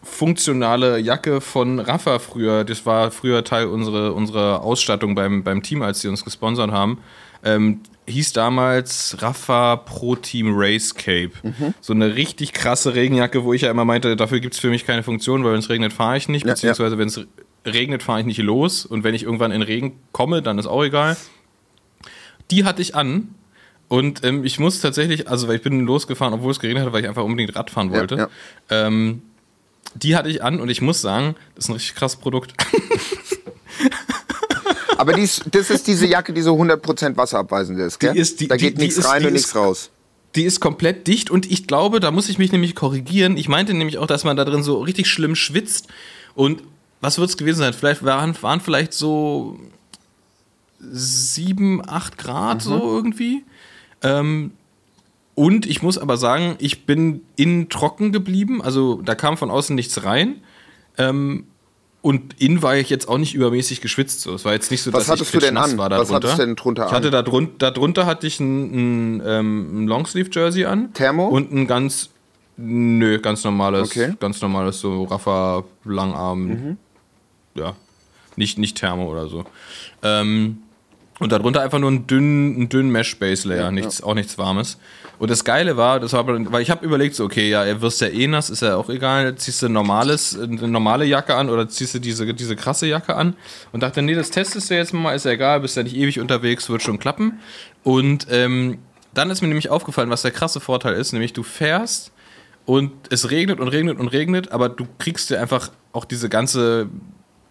funktionale 0.02 0.98
Jacke 0.98 1.40
von 1.40 1.80
Rafa 1.80 2.18
früher, 2.18 2.64
das 2.64 2.86
war 2.86 3.10
früher 3.10 3.44
Teil 3.44 3.66
unserer, 3.66 4.14
unserer 4.14 4.62
Ausstattung 4.62 5.14
beim, 5.14 5.42
beim 5.42 5.62
Team, 5.62 5.82
als 5.82 6.00
sie 6.00 6.08
uns 6.08 6.24
gesponsert 6.24 6.70
haben, 6.70 6.98
ähm, 7.44 7.80
hieß 8.06 8.32
damals 8.32 9.16
Rafa 9.20 9.76
Pro 9.76 10.14
Team 10.16 10.52
Race 10.56 10.94
Cape. 10.94 11.32
So 11.80 11.92
eine 11.92 12.14
richtig 12.14 12.52
krasse 12.52 12.94
Regenjacke, 12.94 13.44
wo 13.44 13.52
ich 13.52 13.62
ja 13.62 13.70
immer 13.70 13.84
meinte, 13.84 14.16
dafür 14.16 14.40
gibt 14.40 14.54
es 14.54 14.60
für 14.60 14.70
mich 14.70 14.86
keine 14.86 15.02
Funktion, 15.02 15.44
weil 15.44 15.52
wenn 15.52 15.58
es 15.58 15.68
regnet, 15.68 15.92
fahre 15.92 16.16
ich 16.16 16.28
nicht, 16.28 16.46
Ja, 16.46 16.52
beziehungsweise 16.52 16.98
wenn 16.98 17.08
es 17.08 17.20
regnet, 17.66 18.02
fahre 18.02 18.20
ich 18.20 18.26
nicht 18.26 18.38
los 18.38 18.86
und 18.86 19.02
wenn 19.04 19.14
ich 19.14 19.24
irgendwann 19.24 19.50
in 19.50 19.62
Regen 19.62 19.98
komme, 20.12 20.40
dann 20.40 20.58
ist 20.58 20.66
auch 20.66 20.84
egal. 20.84 21.16
Die 22.52 22.64
hatte 22.64 22.80
ich 22.80 22.94
an 22.94 23.34
und 23.88 24.24
ähm, 24.24 24.44
ich 24.44 24.58
muss 24.58 24.80
tatsächlich, 24.80 25.28
also 25.28 25.46
weil 25.48 25.56
ich 25.56 25.62
bin 25.62 25.80
losgefahren, 25.86 26.34
obwohl 26.34 26.50
es 26.50 26.58
geregnet 26.60 26.84
hat, 26.86 26.92
weil 26.92 27.02
ich 27.02 27.08
einfach 27.08 27.24
unbedingt 27.24 27.54
Radfahren 27.56 27.90
Ja, 27.92 27.98
wollte. 27.98 28.16
ja. 28.16 28.28
Ähm, 28.70 29.22
die 29.94 30.16
hatte 30.16 30.28
ich 30.28 30.42
an 30.42 30.60
und 30.60 30.68
ich 30.68 30.82
muss 30.82 31.00
sagen, 31.00 31.36
das 31.54 31.64
ist 31.64 31.68
ein 31.70 31.74
richtig 31.74 31.94
krasses 31.94 32.18
Produkt. 32.18 32.54
Aber 34.98 35.12
dies, 35.12 35.42
das 35.50 35.70
ist 35.70 35.86
diese 35.86 36.06
Jacke, 36.06 36.32
die 36.32 36.40
so 36.42 36.54
100% 36.54 37.16
wasserabweisend 37.16 37.78
ist, 37.78 37.98
gell? 37.98 38.12
Die 38.14 38.18
ist- 38.18 38.40
die- 38.40 38.48
da 38.48 38.56
geht 38.56 38.78
die- 38.78 38.82
nichts 38.82 38.96
ist- 38.98 39.06
rein 39.06 39.24
und 39.26 39.32
nichts 39.34 39.54
raus. 39.54 39.90
Die 40.34 40.44
ist 40.44 40.60
komplett 40.60 41.06
dicht 41.06 41.30
und 41.30 41.50
ich 41.50 41.66
glaube, 41.66 42.00
da 42.00 42.10
muss 42.10 42.28
ich 42.28 42.38
mich 42.38 42.52
nämlich 42.52 42.74
korrigieren. 42.74 43.36
Ich 43.36 43.48
meinte 43.48 43.72
nämlich 43.74 43.98
auch, 43.98 44.06
dass 44.06 44.24
man 44.24 44.36
da 44.36 44.44
drin 44.44 44.62
so 44.62 44.80
richtig 44.82 45.06
schlimm 45.06 45.34
schwitzt. 45.34 45.88
Und 46.34 46.62
was 47.00 47.18
wird 47.18 47.30
es 47.30 47.36
gewesen 47.36 47.58
sein? 47.60 47.72
Vielleicht 47.72 48.04
waren, 48.04 48.34
waren 48.42 48.60
vielleicht 48.60 48.92
so 48.92 49.58
sieben, 50.78 51.86
acht 51.88 52.18
Grad 52.18 52.60
so 52.62 52.78
irgendwie. 52.96 53.44
Ähm, 54.02 54.52
und 55.34 55.66
ich 55.66 55.82
muss 55.82 55.98
aber 55.98 56.16
sagen, 56.16 56.56
ich 56.58 56.86
bin 56.86 57.20
innen 57.36 57.68
trocken 57.68 58.12
geblieben. 58.12 58.62
Also 58.62 59.00
da 59.02 59.14
kam 59.14 59.36
von 59.36 59.50
außen 59.50 59.74
nichts 59.76 60.04
rein. 60.04 60.36
Ähm, 60.98 61.44
und 62.02 62.40
innen 62.40 62.62
war 62.62 62.76
ich 62.76 62.88
jetzt 62.88 63.08
auch 63.08 63.18
nicht 63.18 63.34
übermäßig 63.34 63.80
geschwitzt. 63.80 64.20
So. 64.20 64.34
Es 64.34 64.44
war 64.44 64.52
jetzt 64.52 64.70
nicht 64.70 64.82
so, 64.82 64.92
Was 64.92 65.06
dass 65.06 65.20
ich 65.20 65.30
du 65.30 65.38
denn 65.38 65.56
an? 65.56 65.76
war 65.76 65.90
Was 65.90 66.08
darunter. 66.08 66.14
hattest 66.28 66.38
du 66.38 66.46
denn 66.46 66.56
drunter 66.56 66.86
ich 66.86 66.92
hatte 66.92 67.08
an? 67.08 67.12
da 67.12 67.22
drunter, 67.22 67.70
darunter 67.72 68.06
hatte 68.06 68.26
ich 68.28 68.38
ein, 68.40 69.16
ein, 69.16 69.22
ähm, 69.26 69.84
ein 69.84 69.88
Longsleeve-Jersey 69.88 70.64
an. 70.66 70.92
Thermo? 70.94 71.26
Und 71.26 71.52
ein 71.52 71.66
ganz, 71.66 72.10
nö, 72.56 73.18
ganz 73.18 73.42
normales, 73.44 73.88
Okay. 73.90 74.08
Mhm. 74.08 74.16
ganz 74.20 74.40
normales 74.40 74.78
so 74.80 75.04
Raffa 75.04 75.64
Langarm. 75.84 76.76
Ja, 77.56 77.74
nicht, 78.36 78.56
nicht 78.58 78.76
Thermo 78.78 79.10
oder 79.10 79.28
so. 79.28 79.44
Ähm, 80.02 80.58
und 81.18 81.32
darunter 81.32 81.62
einfach 81.62 81.78
nur 81.78 81.90
einen 81.90 82.06
dünnen, 82.06 82.56
einen 82.56 82.68
dünnen 82.68 82.90
Mesh-Base-Layer, 82.92 83.70
nichts, 83.70 84.02
auch 84.02 84.14
nichts 84.14 84.36
Warmes. 84.36 84.78
Und 85.18 85.30
das 85.30 85.44
Geile 85.44 85.78
war, 85.78 85.98
das 85.98 86.12
war, 86.12 86.26
weil 86.26 86.60
ich 86.60 86.70
habe 86.70 86.84
überlegt, 86.84 87.14
so, 87.14 87.24
okay, 87.24 87.48
ja, 87.48 87.64
er 87.64 87.80
wirst 87.80 88.02
ja 88.02 88.08
eh 88.08 88.26
nass, 88.26 88.50
ist 88.50 88.60
ja 88.60 88.76
auch 88.76 88.90
egal, 88.90 89.34
ziehst 89.36 89.62
du 89.62 89.68
normales, 89.68 90.38
eine 90.38 90.68
normale 90.68 91.06
Jacke 91.06 91.34
an 91.34 91.48
oder 91.48 91.68
ziehst 91.68 91.94
du 91.94 92.00
diese, 92.00 92.34
diese 92.34 92.54
krasse 92.54 92.86
Jacke 92.86 93.16
an 93.16 93.34
und 93.72 93.82
dachte, 93.82 94.02
nee, 94.02 94.14
das 94.14 94.30
testest 94.30 94.70
du 94.70 94.74
jetzt 94.74 94.92
mal, 94.92 95.14
ist 95.14 95.24
ja 95.24 95.30
egal, 95.32 95.60
bist 95.60 95.76
ja 95.76 95.82
nicht 95.82 95.96
ewig 95.96 96.20
unterwegs, 96.20 96.68
wird 96.68 96.82
schon 96.82 96.98
klappen. 96.98 97.40
Und 97.82 98.26
ähm, 98.30 98.78
dann 99.14 99.30
ist 99.30 99.40
mir 99.40 99.48
nämlich 99.48 99.70
aufgefallen, 99.70 100.10
was 100.10 100.20
der 100.20 100.32
krasse 100.32 100.60
Vorteil 100.60 100.94
ist, 100.94 101.12
nämlich 101.12 101.32
du 101.32 101.42
fährst 101.42 102.12
und 102.66 102.92
es 103.10 103.30
regnet 103.30 103.58
und 103.58 103.68
regnet 103.68 103.98
und 103.98 104.08
regnet, 104.08 104.52
aber 104.52 104.68
du 104.68 104.86
kriegst 104.98 105.30
dir 105.30 105.40
einfach 105.40 105.70
auch 105.92 106.04
diese 106.04 106.28
ganze, 106.28 106.88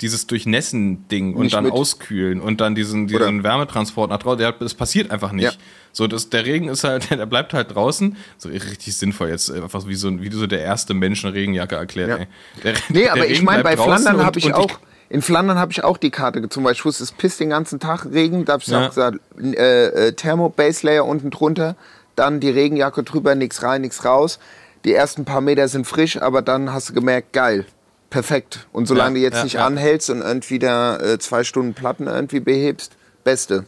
dieses 0.01 0.27
Durchnässen-Ding 0.27 1.35
und 1.35 1.53
dann 1.53 1.65
mit. 1.65 1.73
auskühlen 1.73 2.41
und 2.41 2.61
dann 2.61 2.75
diesen, 2.75 3.07
diesen 3.07 3.39
Oder- 3.39 3.43
Wärmetransport 3.43 4.09
nach 4.09 4.17
draußen. 4.19 4.53
Das 4.59 4.73
passiert 4.73 5.11
einfach 5.11 5.31
nicht. 5.31 5.45
Ja. 5.45 5.51
So, 5.93 6.07
das, 6.07 6.29
der 6.29 6.45
Regen 6.45 6.67
ist 6.67 6.83
halt, 6.83 7.09
der 7.11 7.25
bleibt 7.25 7.53
halt 7.53 7.73
draußen. 7.73 8.17
So 8.37 8.49
richtig 8.49 8.95
sinnvoll 8.97 9.29
jetzt, 9.29 9.49
einfach 9.51 9.87
wie 9.87 9.95
so, 9.95 10.21
wie 10.21 10.31
so 10.31 10.47
der 10.47 10.61
erste 10.61 10.93
Mensch 10.93 11.23
eine 11.23 11.33
Regenjacke 11.33 11.75
erklärt. 11.75 12.09
Ja. 12.09 12.17
Ey. 12.17 12.27
Der, 12.63 12.73
Nee, 12.89 12.99
der 13.03 13.11
aber 13.13 13.25
ich 13.25 13.31
Regen 13.37 13.45
meine, 13.45 13.63
bei 13.63 13.77
Flandern 13.77 14.25
habe 14.25 14.39
ich 14.39 14.53
auch, 14.53 14.79
in 15.09 15.21
Flandern 15.21 15.57
habe 15.57 15.71
ich 15.71 15.83
auch 15.83 15.97
die 15.97 16.09
Karte 16.11 16.41
gezogen, 16.41 16.65
weil 16.65 16.73
ich 16.73 16.83
wusste, 16.83 17.03
es 17.03 17.11
pisst 17.11 17.39
den 17.39 17.49
ganzen 17.49 17.79
Tag 17.79 18.05
Regen. 18.05 18.43
Da 18.45 18.53
habe 18.53 18.63
ich 18.63 18.67
Ja. 18.69 18.83
auch 18.85 18.89
gesagt, 18.89 19.19
äh, 19.41 19.85
äh, 20.07 20.11
Thermo 20.13 20.49
Base 20.49 20.85
Layer 20.85 21.05
unten 21.05 21.29
drunter, 21.29 21.75
dann 22.15 22.39
die 22.39 22.49
Regenjacke 22.49 23.03
drüber, 23.03 23.35
nichts 23.35 23.63
rein, 23.63 23.81
nichts 23.81 24.03
raus. 24.03 24.39
Die 24.83 24.93
ersten 24.93 25.25
paar 25.25 25.41
Meter 25.41 25.67
sind 25.67 25.87
frisch, 25.87 26.21
aber 26.21 26.41
dann 26.41 26.71
hast 26.73 26.89
du 26.89 26.93
gemerkt, 26.93 27.33
geil, 27.33 27.65
perfekt. 28.09 28.67
Und 28.71 28.87
solange 28.87 29.17
Ja, 29.19 29.21
du 29.21 29.23
jetzt 29.25 29.37
ja, 29.37 29.43
nicht 29.43 29.53
ja. 29.53 29.65
anhältst 29.65 30.09
und 30.09 30.21
irgendwie 30.21 30.59
da 30.59 30.97
äh, 30.97 31.19
zwei 31.19 31.43
Stunden 31.43 31.73
Platten 31.73 32.07
irgendwie 32.07 32.39
behebst, 32.39 32.95
beste. 33.23 33.65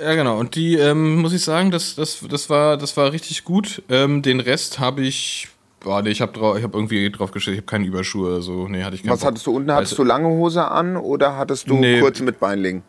Ja, 0.00 0.14
genau. 0.14 0.38
Und 0.38 0.54
die, 0.56 0.76
ähm, 0.76 1.16
muss 1.16 1.32
ich 1.32 1.42
sagen, 1.44 1.70
das, 1.70 1.94
das, 1.94 2.18
das, 2.28 2.50
war, 2.50 2.76
das 2.76 2.96
war 2.96 3.12
richtig 3.12 3.44
gut. 3.44 3.82
Ähm, 3.88 4.22
den 4.22 4.40
Rest 4.40 4.78
habe 4.80 5.02
ich. 5.02 5.48
Boah, 5.80 6.00
nee, 6.02 6.10
ich 6.10 6.20
habe 6.20 6.62
hab 6.62 6.74
irgendwie 6.74 7.10
drauf 7.10 7.32
gestellt, 7.32 7.54
ich 7.56 7.60
habe 7.62 7.66
keine 7.70 7.86
Überschuhe 7.86 8.28
oder 8.28 8.42
so. 8.42 8.68
Nee, 8.68 8.84
hatte 8.84 8.94
ich 8.94 9.06
Was 9.08 9.20
Bock. 9.20 9.28
hattest 9.28 9.46
du 9.46 9.54
unten? 9.56 9.72
Hattest 9.72 9.92
Weißt 9.92 9.98
du 9.98 10.04
lange 10.04 10.28
Hose 10.28 10.64
an 10.68 10.96
oder 10.96 11.36
hattest 11.36 11.68
du 11.68 11.74
Nee. 11.74 12.00
kurze 12.00 12.22
mit 12.22 12.38
Beinlingen? 12.38 12.82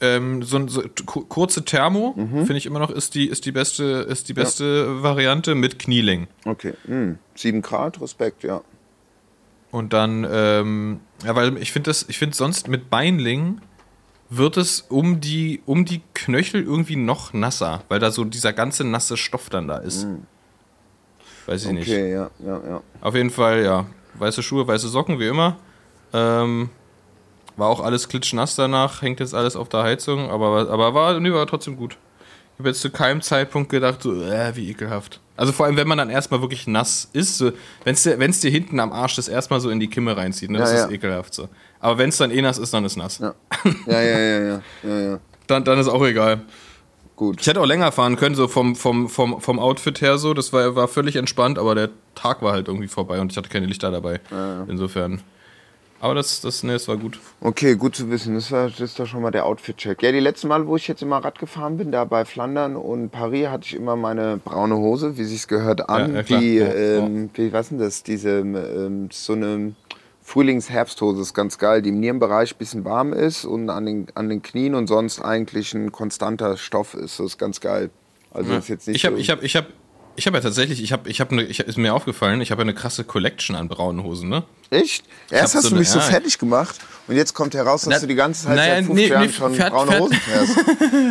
Ähm, 0.00 0.42
so, 0.42 0.66
so 0.68 0.82
ku- 1.06 1.24
kurze 1.26 1.64
Thermo, 1.64 2.14
Mhm. 2.16 2.40
finde 2.46 2.56
ich 2.56 2.66
immer 2.66 2.78
noch, 2.78 2.90
ist 2.90 3.14
die, 3.14 3.28
ist 3.28 3.46
die 3.46 3.52
beste, 3.52 3.84
ist 4.08 4.28
die 4.28 4.34
beste 4.34 5.02
Variante 5.02 5.54
mit 5.54 5.78
Knieling. 5.78 6.26
Okay, 6.44 6.74
hm. 6.86 7.18
sieben 7.34 7.60
Grad, 7.62 8.00
Respekt, 8.02 8.42
ja. 8.44 8.60
Und 9.76 9.92
dann, 9.92 10.26
ähm, 10.30 11.00
ja, 11.22 11.36
weil 11.36 11.58
ich 11.58 11.70
finde 11.70 11.90
das, 11.90 12.06
ich 12.08 12.18
finde 12.18 12.34
sonst 12.34 12.66
mit 12.66 12.88
Beinling 12.88 13.60
wird 14.30 14.56
es 14.56 14.80
um 14.80 15.20
die, 15.20 15.60
um 15.66 15.84
die 15.84 16.00
Knöchel 16.14 16.62
irgendwie 16.62 16.96
noch 16.96 17.34
nasser, 17.34 17.82
weil 17.90 18.00
da 18.00 18.10
so 18.10 18.24
dieser 18.24 18.54
ganze 18.54 18.84
nasse 18.84 19.18
Stoff 19.18 19.50
dann 19.50 19.68
da 19.68 19.76
ist. 19.76 20.06
Weiß 21.44 21.66
ich 21.66 21.72
nicht. 21.72 21.88
Mhm. 21.88 21.94
Okay, 21.94 22.10
ja, 22.10 22.30
ja, 22.38 22.60
ja. 22.66 22.82
Auf 23.02 23.14
jeden 23.14 23.28
Fall, 23.28 23.64
ja. 23.64 23.84
Weiße 24.14 24.42
Schuhe, 24.42 24.66
weiße 24.66 24.88
Socken, 24.88 25.20
wie 25.20 25.26
immer. 25.26 25.58
Ähm, 26.14 26.70
war 27.58 27.68
auch 27.68 27.80
alles 27.80 28.08
klitschnass 28.08 28.56
danach, 28.56 29.02
hängt 29.02 29.20
jetzt 29.20 29.34
alles 29.34 29.56
auf 29.56 29.68
der 29.68 29.82
Heizung, 29.82 30.30
aber, 30.30 30.70
aber 30.70 30.94
war, 30.94 31.20
nee, 31.20 31.30
war 31.30 31.46
trotzdem 31.46 31.76
gut. 31.76 31.98
Ich 32.56 32.60
habe 32.60 32.68
jetzt 32.70 32.80
zu 32.80 32.88
keinem 32.90 33.20
Zeitpunkt 33.20 33.68
gedacht, 33.68 34.02
so, 34.02 34.22
äh, 34.22 34.56
wie 34.56 34.70
ekelhaft. 34.70 35.20
Also 35.36 35.52
vor 35.52 35.66
allem, 35.66 35.76
wenn 35.76 35.86
man 35.86 35.98
dann 35.98 36.08
erstmal 36.08 36.40
wirklich 36.40 36.66
nass 36.66 37.10
ist, 37.12 37.36
so, 37.36 37.52
wenn 37.84 37.92
es 37.92 38.02
dir, 38.02 38.18
wenn's 38.18 38.40
dir 38.40 38.50
hinten 38.50 38.80
am 38.80 38.92
Arsch 38.92 39.16
das 39.16 39.28
erstmal 39.28 39.60
so 39.60 39.68
in 39.68 39.78
die 39.78 39.88
Kimme 39.88 40.16
reinzieht, 40.16 40.50
ne, 40.50 40.58
das 40.58 40.72
Ja, 40.72 40.76
ist 40.84 40.90
ja. 40.90 40.94
ekelhaft 40.96 41.34
so. 41.34 41.50
Aber 41.80 41.98
wenn 41.98 42.08
es 42.08 42.16
dann 42.16 42.30
eh 42.30 42.40
nass 42.40 42.56
ist, 42.56 42.72
dann 42.72 42.84
ist 42.86 42.96
nass. 42.96 43.18
Ja, 43.18 43.34
ja, 43.86 44.00
ja, 44.02 44.18
ja, 44.18 44.38
ja, 44.40 44.60
ja, 44.82 45.00
ja. 45.00 45.18
Dann, 45.46 45.64
dann 45.64 45.78
ist 45.78 45.88
auch 45.88 46.02
egal. 46.06 46.40
Gut. 47.14 47.40
Ich 47.40 47.46
hätte 47.46 47.60
auch 47.60 47.66
länger 47.66 47.92
fahren 47.92 48.16
können, 48.16 48.34
so 48.34 48.48
vom, 48.48 48.74
vom, 48.74 49.08
vom, 49.10 49.40
vom 49.40 49.58
Outfit 49.58 50.00
her 50.00 50.16
so. 50.18 50.32
Das 50.34 50.52
war, 50.54 50.74
war 50.76 50.88
völlig 50.88 51.16
entspannt, 51.16 51.58
aber 51.58 51.74
der 51.74 51.90
Tag 52.14 52.40
war 52.42 52.52
halt 52.52 52.68
irgendwie 52.68 52.88
vorbei 52.88 53.20
und 53.20 53.30
ich 53.32 53.36
hatte 53.38 53.48
keine 53.50 53.66
Lichter 53.66 53.90
dabei. 53.90 54.20
Insofern. 54.68 55.20
Aber 56.00 56.14
das, 56.14 56.40
das, 56.40 56.62
nee, 56.62 56.72
das 56.72 56.88
war 56.88 56.96
gut. 56.96 57.18
Okay, 57.40 57.74
gut 57.74 57.96
zu 57.96 58.10
wissen. 58.10 58.34
Das, 58.34 58.52
war, 58.52 58.68
das 58.68 58.80
ist 58.80 58.98
doch 58.98 59.06
schon 59.06 59.22
mal 59.22 59.30
der 59.30 59.46
Outfit-Check. 59.46 60.02
Ja, 60.02 60.12
die 60.12 60.20
letzten 60.20 60.48
Mal, 60.48 60.66
wo 60.66 60.76
ich 60.76 60.86
jetzt 60.88 61.02
immer 61.02 61.18
Rad 61.18 61.38
gefahren 61.38 61.78
bin, 61.78 61.90
da 61.90 62.04
bei 62.04 62.24
Flandern 62.24 62.76
und 62.76 63.10
Paris, 63.10 63.48
hatte 63.48 63.66
ich 63.66 63.74
immer 63.74 63.96
meine 63.96 64.38
braune 64.44 64.76
Hose, 64.76 65.16
wie 65.16 65.24
sich's 65.24 65.48
gehört, 65.48 65.88
an. 65.88 66.14
Ja, 66.14 66.20
ja, 66.20 66.22
die, 66.22 66.56
Ja, 66.56 66.72
ähm, 66.72 67.30
wie, 67.34 67.52
was 67.52 67.70
denn 67.70 67.78
das? 67.78 68.02
Diese, 68.02 68.40
ähm, 68.40 69.08
so 69.10 69.32
eine 69.32 69.74
Frühlings-Herbsthose 70.22 71.22
ist 71.22 71.34
ganz 71.34 71.56
geil, 71.56 71.82
die 71.82 71.90
im 71.90 72.00
Nierenbereich 72.00 72.54
ein 72.54 72.58
bisschen 72.58 72.84
warm 72.84 73.12
ist 73.12 73.44
und 73.44 73.70
an 73.70 73.86
den, 73.86 74.06
an 74.14 74.28
den 74.28 74.42
Knien 74.42 74.74
und 74.74 74.88
sonst 74.88 75.20
eigentlich 75.20 75.72
ein 75.72 75.92
konstanter 75.92 76.56
Stoff 76.56 76.94
ist. 76.94 77.20
Das 77.20 77.26
ist 77.26 77.38
ganz 77.38 77.60
geil. 77.60 77.90
Also 78.32 78.52
ist 78.52 78.68
jetzt 78.68 78.86
nicht 78.86 78.96
Ich 78.96 79.06
habe 79.06 79.16
so 79.16 79.20
ich 79.20 79.30
hab, 79.30 79.42
ich 79.42 79.56
hab, 79.56 79.66
ich 80.16 80.26
hab 80.26 80.34
ja 80.34 80.40
tatsächlich, 80.40 80.82
ich 80.82 80.92
habe, 80.92 81.08
ich 81.08 81.20
hab 81.20 81.30
ne, 81.32 81.42
ich, 81.44 81.60
ist 81.60 81.78
mir 81.78 81.94
aufgefallen, 81.94 82.40
ich 82.40 82.50
habe 82.50 82.60
ja 82.62 82.64
eine 82.64 82.74
krasse 82.74 83.04
Collection 83.04 83.54
an 83.56 83.68
braunen 83.68 84.02
Hosen, 84.02 84.28
ne? 84.28 84.44
Echt? 84.70 85.04
Erst 85.30 85.54
hast 85.54 85.62
so 85.62 85.68
du 85.68 85.74
eine- 85.74 85.80
mich 85.80 85.88
so 85.90 85.98
ja. 85.98 86.04
fertig 86.04 86.38
gemacht 86.38 86.76
und 87.06 87.16
jetzt 87.16 87.34
kommt 87.34 87.54
heraus, 87.54 87.82
dass 87.82 87.90
Na- 87.94 87.98
du 88.00 88.06
die 88.06 88.14
ganze 88.14 88.46
Zeit 88.46 88.56
naja, 88.56 88.74
seit 88.76 88.84
50 88.86 88.94
nee, 89.04 89.10
Jahren 89.12 89.26
nee, 89.26 89.32
schon 89.32 89.54
fährt- 89.54 89.72
braune 89.72 89.90
fährt- 89.92 90.00
Hosen 90.00 90.16
fährst. 90.16 90.54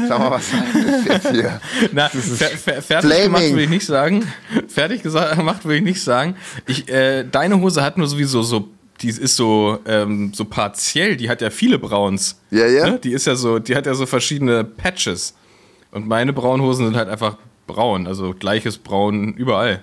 Sag 0.09 0.19
mal, 0.19 0.31
was 0.31 0.45
hier? 1.31 1.61
Na, 1.91 2.09
fer 2.09 2.49
fer 2.57 2.81
fertig 2.81 3.09
Flaming. 3.09 3.23
gemacht 3.23 3.43
will 3.55 3.59
ich 3.63 3.69
nicht 3.69 3.85
sagen. 3.85 4.27
Fertig 4.67 5.03
gemacht 5.03 5.65
will 5.65 5.77
ich 5.77 5.83
nicht 5.83 6.01
sagen. 6.03 6.35
Ich, 6.67 6.89
äh, 6.89 7.23
deine 7.23 7.61
Hose 7.61 7.81
hat 7.83 7.97
nur 7.97 8.07
sowieso 8.07 8.43
so 8.43 8.69
die 9.01 9.09
ist 9.09 9.35
so, 9.35 9.77
ähm, 9.85 10.31
so 10.33 10.45
partiell, 10.45 11.17
die 11.17 11.29
hat 11.29 11.41
ja 11.41 11.49
viele 11.49 11.77
Brauns. 11.79 12.39
Ja, 12.49 12.65
ja. 12.65 12.91
Ne? 12.91 12.99
Die 13.03 13.11
ist 13.11 13.27
ja 13.27 13.35
so, 13.35 13.59
die 13.59 13.75
hat 13.75 13.85
ja 13.85 13.93
so 13.93 14.05
verschiedene 14.05 14.63
Patches. 14.63 15.33
Und 15.91 16.07
meine 16.07 16.31
Braunhosen 16.31 16.85
sind 16.85 16.95
halt 16.95 17.09
einfach 17.09 17.35
braun, 17.67 18.07
also 18.07 18.33
gleiches 18.37 18.77
Braun 18.77 19.33
überall. 19.33 19.81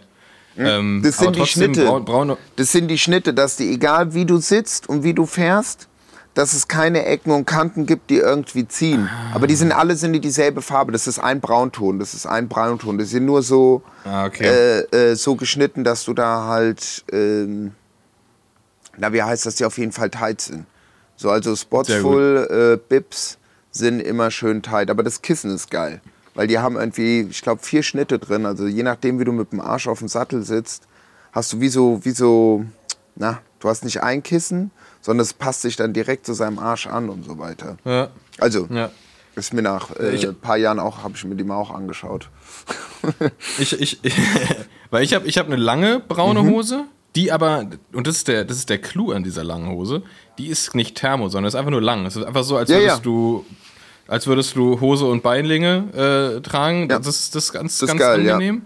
Ähm, 0.57 1.01
Das 1.03 1.19
sind 1.19 1.37
die 1.37 1.47
Schnitte. 1.47 1.85
Braun, 1.87 2.05
braun, 2.05 2.37
Das 2.57 2.73
sind 2.73 2.89
die 2.89 2.99
Schnitte, 2.99 3.33
dass 3.35 3.57
die, 3.57 3.73
egal 3.73 4.15
wie 4.15 4.25
du 4.27 4.37
sitzt 4.39 4.89
und 4.89 5.03
wie 5.03 5.15
du 5.15 5.25
fährst, 5.27 5.89
dass 6.35 6.55
es 6.55 6.67
keine 6.69 7.05
Ecken 7.05 7.31
und 7.31 7.45
Kanten 7.47 7.85
gibt, 7.87 8.09
die 8.11 8.17
irgendwie 8.17 8.67
ziehen. 8.67 9.09
Aber 9.35 9.47
die 9.47 9.55
sind 9.55 9.73
alle 9.73 9.97
sind 9.97 10.13
die 10.15 10.21
dieselbe 10.21 10.63
Farbe. 10.63 10.91
Das 10.93 11.07
ist 11.07 11.19
ein 11.19 11.41
Braunton, 11.41 11.99
das 11.99 12.15
ist 12.15 12.27
ein 12.27 12.49
Braunton. 12.49 12.97
Das 12.99 13.11
sind 13.11 13.27
nur 13.27 13.43
so, 13.43 13.83
Ah, 14.05 14.27
okay. 14.27 14.45
äh, 14.47 15.11
äh, 15.11 15.15
so 15.15 15.37
geschnitten, 15.37 15.85
dass 15.85 16.05
du 16.05 16.15
da 16.15 16.45
halt, 16.47 17.05
ähm, 17.13 17.73
na 18.97 19.13
wie 19.13 19.23
heißt 19.23 19.45
das, 19.47 19.57
die 19.57 19.65
auf 19.65 19.77
jeden 19.79 19.93
Fall 19.93 20.09
tight 20.11 20.41
sind. 20.41 20.65
So 21.17 21.31
also 21.31 21.55
Spots 21.55 21.89
Sehr 21.89 22.01
gut. 22.03 22.13
full, 22.13 22.79
äh, 22.81 22.89
Bips 22.89 23.39
sind 23.71 24.01
immer 24.01 24.31
schön 24.31 24.63
tight. 24.63 24.91
Aber 24.91 25.03
das 25.03 25.21
Kissen 25.23 25.51
ist 25.55 25.71
geil. 25.71 26.01
Weil 26.35 26.47
die 26.47 26.59
haben 26.59 26.77
irgendwie, 26.77 27.27
ich 27.31 27.43
glaube, 27.43 27.63
vier 27.63 27.83
Schnitte 27.83 28.19
drin. 28.19 28.47
Also 28.47 28.67
je 28.67 28.83
nachdem, 28.83 29.21
wie 29.21 29.25
du 29.25 29.33
mit 29.33 29.53
dem 29.53 29.61
Arsch 29.61 29.87
auf 29.89 29.99
dem 29.99 30.09
Sattel 30.09 30.43
sitzt, 30.43 30.85
hast 31.33 31.53
du 31.53 31.61
wie 31.61 31.69
so, 31.69 32.01
wie 32.05 32.11
so, 32.13 32.65
na, 33.17 33.41
du 33.61 33.69
hast 33.69 33.85
nicht 33.85 34.03
ein 34.03 34.23
Kissen, 34.23 34.71
sondern 35.01 35.23
es 35.23 35.33
passt 35.35 35.63
sich 35.63 35.77
dann 35.77 35.93
direkt 35.93 36.25
zu 36.27 36.33
seinem 36.33 36.59
Arsch 36.59 36.87
an 36.87 37.09
und 37.11 37.25
so 37.25 37.39
weiter. 37.39 37.77
ja, 37.85 38.09
Also, 38.39 38.67
ja. 38.71 38.91
ist 39.35 39.53
mir 39.53 39.63
nach 39.63 39.95
äh, 39.99 40.15
Ich- 40.15 40.27
ein 40.27 40.35
paar 40.35 40.57
Jahren 40.57 40.79
auch, 40.79 41.03
habe 41.05 41.15
ich 41.17 41.25
mir 41.25 41.35
die 41.35 41.45
mal 41.45 41.57
auch 41.57 41.71
angeschaut. 41.71 42.29
Ich, 43.59 43.79
ich, 43.81 44.01
weil 44.91 45.03
ich 45.03 45.13
habe 45.15 45.27
ich 45.27 45.37
hab 45.39 45.47
eine 45.47 45.57
lange 45.57 46.01
braune 46.01 46.43
Mhm. 46.43 46.51
Hose, 46.51 46.85
die 47.17 47.33
aber, 47.33 47.67
und 47.93 48.07
das 48.07 48.17
ist, 48.19 48.29
der, 48.29 48.45
das 48.45 48.57
ist 48.59 48.71
der 48.71 48.79
Clou 48.79 49.11
an 49.13 49.23
dieser 49.25 49.45
langen 49.45 49.69
Hose, 49.71 50.03
die 50.39 50.47
ist 50.47 50.75
nicht 50.75 50.97
Thermo, 50.97 51.29
sondern 51.29 51.49
ist 51.49 51.55
einfach 51.57 51.71
nur 51.73 51.83
lang. 51.83 52.07
Es 52.07 52.17
ist 52.17 52.25
einfach 52.25 52.45
so, 52.45 52.57
als 52.57 52.71
Ja, 52.71 52.77
würdest 52.77 52.97
ja. 52.99 53.03
du 53.03 53.45
als 54.13 54.27
würdest 54.27 54.57
du 54.57 54.79
Hose 54.79 55.07
und 55.07 55.23
Beinlinge 55.23 56.37
äh, 56.37 56.43
tragen. 56.43 56.91
Ja. 56.91 56.99
Das 56.99 57.07
ist 57.07 57.35
das 57.35 57.45
ist 57.45 57.53
ganz, 57.55 57.79
Das 57.79 57.89
ist 57.89 57.89
ganz 57.89 57.99
geil, 57.99 58.27
ja. 58.27 58.35
angenehm. 58.35 58.63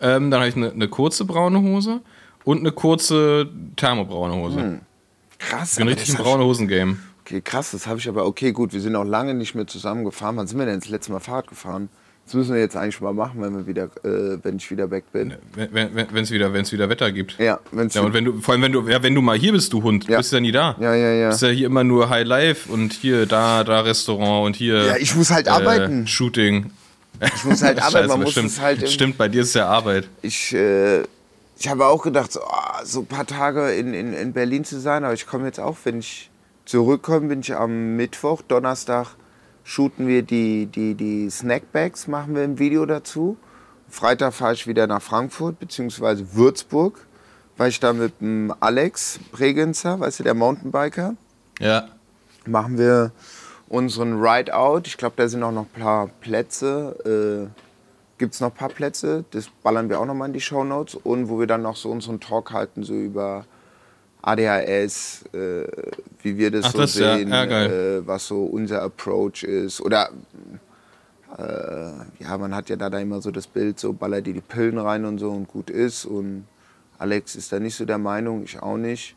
Ähm, 0.00 0.30
dann 0.30 0.40
habe 0.40 0.48
ich 0.48 0.56
eine, 0.56 0.72
eine 0.72 0.88
kurze 0.88 1.26
braune 1.26 1.60
Hose 1.60 2.00
und 2.44 2.60
eine 2.60 2.72
kurze 2.72 3.46
thermobraune 3.76 4.34
Hose. 4.36 4.80
Krass. 5.38 5.72
Ich 5.72 5.78
bin 5.78 5.88
richtig 5.88 6.08
im 6.08 6.16
hab 6.16 6.24
braune 6.24 6.44
Hosen-Game. 6.44 6.98
Okay, 7.20 7.42
krass, 7.42 7.72
das 7.72 7.86
habe 7.86 7.98
ich 7.98 8.08
aber, 8.08 8.24
okay, 8.24 8.52
gut, 8.52 8.72
wir 8.72 8.80
sind 8.80 8.96
auch 8.96 9.04
lange 9.04 9.34
nicht 9.34 9.54
mehr 9.54 9.66
zusammen 9.66 10.06
gefahren. 10.06 10.38
Wann 10.38 10.46
sind 10.46 10.58
wir 10.58 10.64
denn 10.64 10.80
das 10.80 10.88
letzte 10.88 11.12
Mal 11.12 11.20
Fahrrad 11.20 11.48
gefahren? 11.48 11.90
Das 12.30 12.36
müssen 12.36 12.54
wir 12.54 12.60
jetzt 12.60 12.76
eigentlich 12.76 13.00
mal 13.00 13.12
machen, 13.12 13.42
wenn, 13.42 13.56
wir 13.56 13.66
wieder, 13.66 13.86
äh, 14.04 14.38
wenn 14.44 14.54
ich 14.58 14.70
wieder 14.70 14.88
weg 14.92 15.02
bin. 15.12 15.34
Wenn 15.56 15.74
es 15.74 16.12
wenn, 16.12 16.30
wieder, 16.30 16.52
wenn's 16.52 16.70
wieder 16.70 16.88
Wetter 16.88 17.10
gibt. 17.10 17.36
Ja, 17.40 17.58
wenn's 17.72 17.94
Ja, 17.94 18.02
und 18.02 18.14
wenn 18.14 18.24
du, 18.24 18.40
vor 18.40 18.52
allem 18.54 18.62
wenn 18.62 18.70
du, 18.70 18.88
ja, 18.88 19.02
wenn 19.02 19.16
du 19.16 19.20
mal 19.20 19.36
hier 19.36 19.50
bist, 19.50 19.72
du 19.72 19.82
Hund, 19.82 20.06
du 20.06 20.12
Ja. 20.12 20.18
bist 20.18 20.32
ja 20.32 20.38
nie 20.38 20.52
da. 20.52 20.76
Ja, 20.78 20.94
ja, 20.94 21.10
ja. 21.10 21.28
Bist 21.30 21.42
ja 21.42 21.48
hier 21.48 21.66
immer 21.66 21.82
nur 21.82 22.08
High 22.08 22.24
Life 22.24 22.70
und 22.72 22.92
hier, 22.92 23.26
da, 23.26 23.64
da 23.64 23.80
Restaurant 23.80 24.46
und 24.46 24.54
hier. 24.54 24.84
Ja, 24.84 24.96
ich 24.96 25.16
muss 25.16 25.32
halt 25.32 25.48
arbeiten. 25.48 26.06
Shooting. 26.06 26.70
Ich 27.34 27.44
muss 27.44 27.62
halt 27.64 27.82
arbeiten, 27.82 28.06
man 28.06 28.20
muss 28.20 28.30
stimmt, 28.30 28.46
es 28.50 28.60
halt 28.60 28.80
im- 28.82 28.88
stimmt, 28.88 29.18
bei 29.18 29.26
dir 29.26 29.42
ist 29.42 29.54
ja 29.56 29.66
Arbeit. 29.66 30.06
ich, 30.22 30.54
äh, 30.54 31.00
ich 31.58 31.68
habe 31.68 31.84
auch 31.84 32.00
gedacht, 32.04 32.30
so, 32.30 32.42
ah, 32.44 32.80
so 32.84 33.00
ein 33.00 33.06
paar 33.06 33.26
Tage 33.26 33.72
in, 33.72 33.92
in, 33.92 34.12
in 34.12 34.32
Berlin 34.32 34.64
zu 34.64 34.78
sein, 34.78 35.02
aber 35.02 35.14
ich 35.14 35.26
komme 35.26 35.46
jetzt 35.46 35.58
auch, 35.58 35.76
wenn 35.82 35.98
ich 35.98 36.30
zurückkomme, 36.64 37.26
bin 37.26 37.40
ich 37.40 37.56
am 37.56 37.96
Mittwoch, 37.96 38.40
Donnerstag 38.46 39.08
shooten 39.70 40.08
wir 40.08 40.22
die, 40.22 40.66
die, 40.66 40.96
die 40.96 41.30
Snackbags, 41.30 42.08
machen 42.08 42.34
wir 42.34 42.42
ein 42.42 42.58
Video 42.58 42.84
dazu. 42.86 43.36
Freitag 43.88 44.34
fahre 44.34 44.54
ich 44.54 44.66
wieder 44.66 44.88
nach 44.88 45.00
Frankfurt 45.00 45.60
bzw. 45.60 46.24
Würzburg, 46.32 47.06
weil 47.56 47.68
ich 47.68 47.78
da 47.78 47.92
mit 47.92 48.20
dem 48.20 48.52
Alex 48.58 49.20
Bregenzer, 49.30 50.00
weißt 50.00 50.18
du, 50.20 50.24
der 50.24 50.34
Mountainbiker, 50.34 51.14
Ja. 51.60 51.88
machen 52.46 52.78
wir 52.78 53.12
unseren 53.68 54.20
Ride-Out. 54.20 54.88
Ich 54.88 54.96
glaube, 54.96 55.14
da 55.16 55.28
sind 55.28 55.44
auch 55.44 55.52
noch 55.52 55.66
ein 55.72 55.80
paar 55.80 56.08
Plätze. 56.20 57.48
Äh, 57.54 57.60
Gibt 58.18 58.34
es 58.34 58.40
noch 58.40 58.50
ein 58.50 58.56
paar 58.56 58.70
Plätze? 58.70 59.24
Das 59.30 59.48
ballern 59.62 59.88
wir 59.88 60.00
auch 60.00 60.06
noch 60.06 60.14
mal 60.14 60.26
in 60.26 60.32
die 60.32 60.40
Shownotes. 60.40 60.96
Und 60.96 61.28
wo 61.28 61.38
wir 61.38 61.46
dann 61.46 61.62
noch 61.62 61.76
so 61.76 61.90
unseren 61.90 62.18
Talk 62.18 62.52
halten, 62.52 62.82
so 62.82 62.92
über 62.92 63.44
ADHS, 64.22 65.24
äh, 65.32 65.66
wie 66.22 66.36
wir 66.36 66.50
das 66.50 66.66
Ach, 66.66 66.72
so 66.72 66.78
das 66.78 66.94
ja- 66.98 67.16
sehen, 67.16 67.28
ja, 67.30 67.44
geil. 67.46 68.00
äh, 68.02 68.06
was 68.06 68.26
so 68.26 68.44
unser 68.44 68.82
Approach 68.82 69.42
ist. 69.44 69.80
Oder 69.80 70.10
äh, 71.38 72.22
ja, 72.22 72.36
man 72.38 72.54
hat 72.54 72.68
ja 72.68 72.76
da, 72.76 72.90
da 72.90 72.98
immer 72.98 73.20
so 73.22 73.30
das 73.30 73.46
Bild, 73.46 73.78
so 73.78 73.92
baller 73.92 74.20
dir 74.20 74.34
die 74.34 74.40
Pillen 74.40 74.78
rein 74.78 75.04
und 75.04 75.18
so 75.18 75.30
und 75.30 75.48
gut 75.48 75.70
ist. 75.70 76.04
Und 76.04 76.46
Alex 76.98 77.36
ist 77.36 77.52
da 77.52 77.60
nicht 77.60 77.76
so 77.76 77.84
der 77.84 77.98
Meinung, 77.98 78.42
ich 78.44 78.60
auch 78.60 78.76
nicht. 78.76 79.16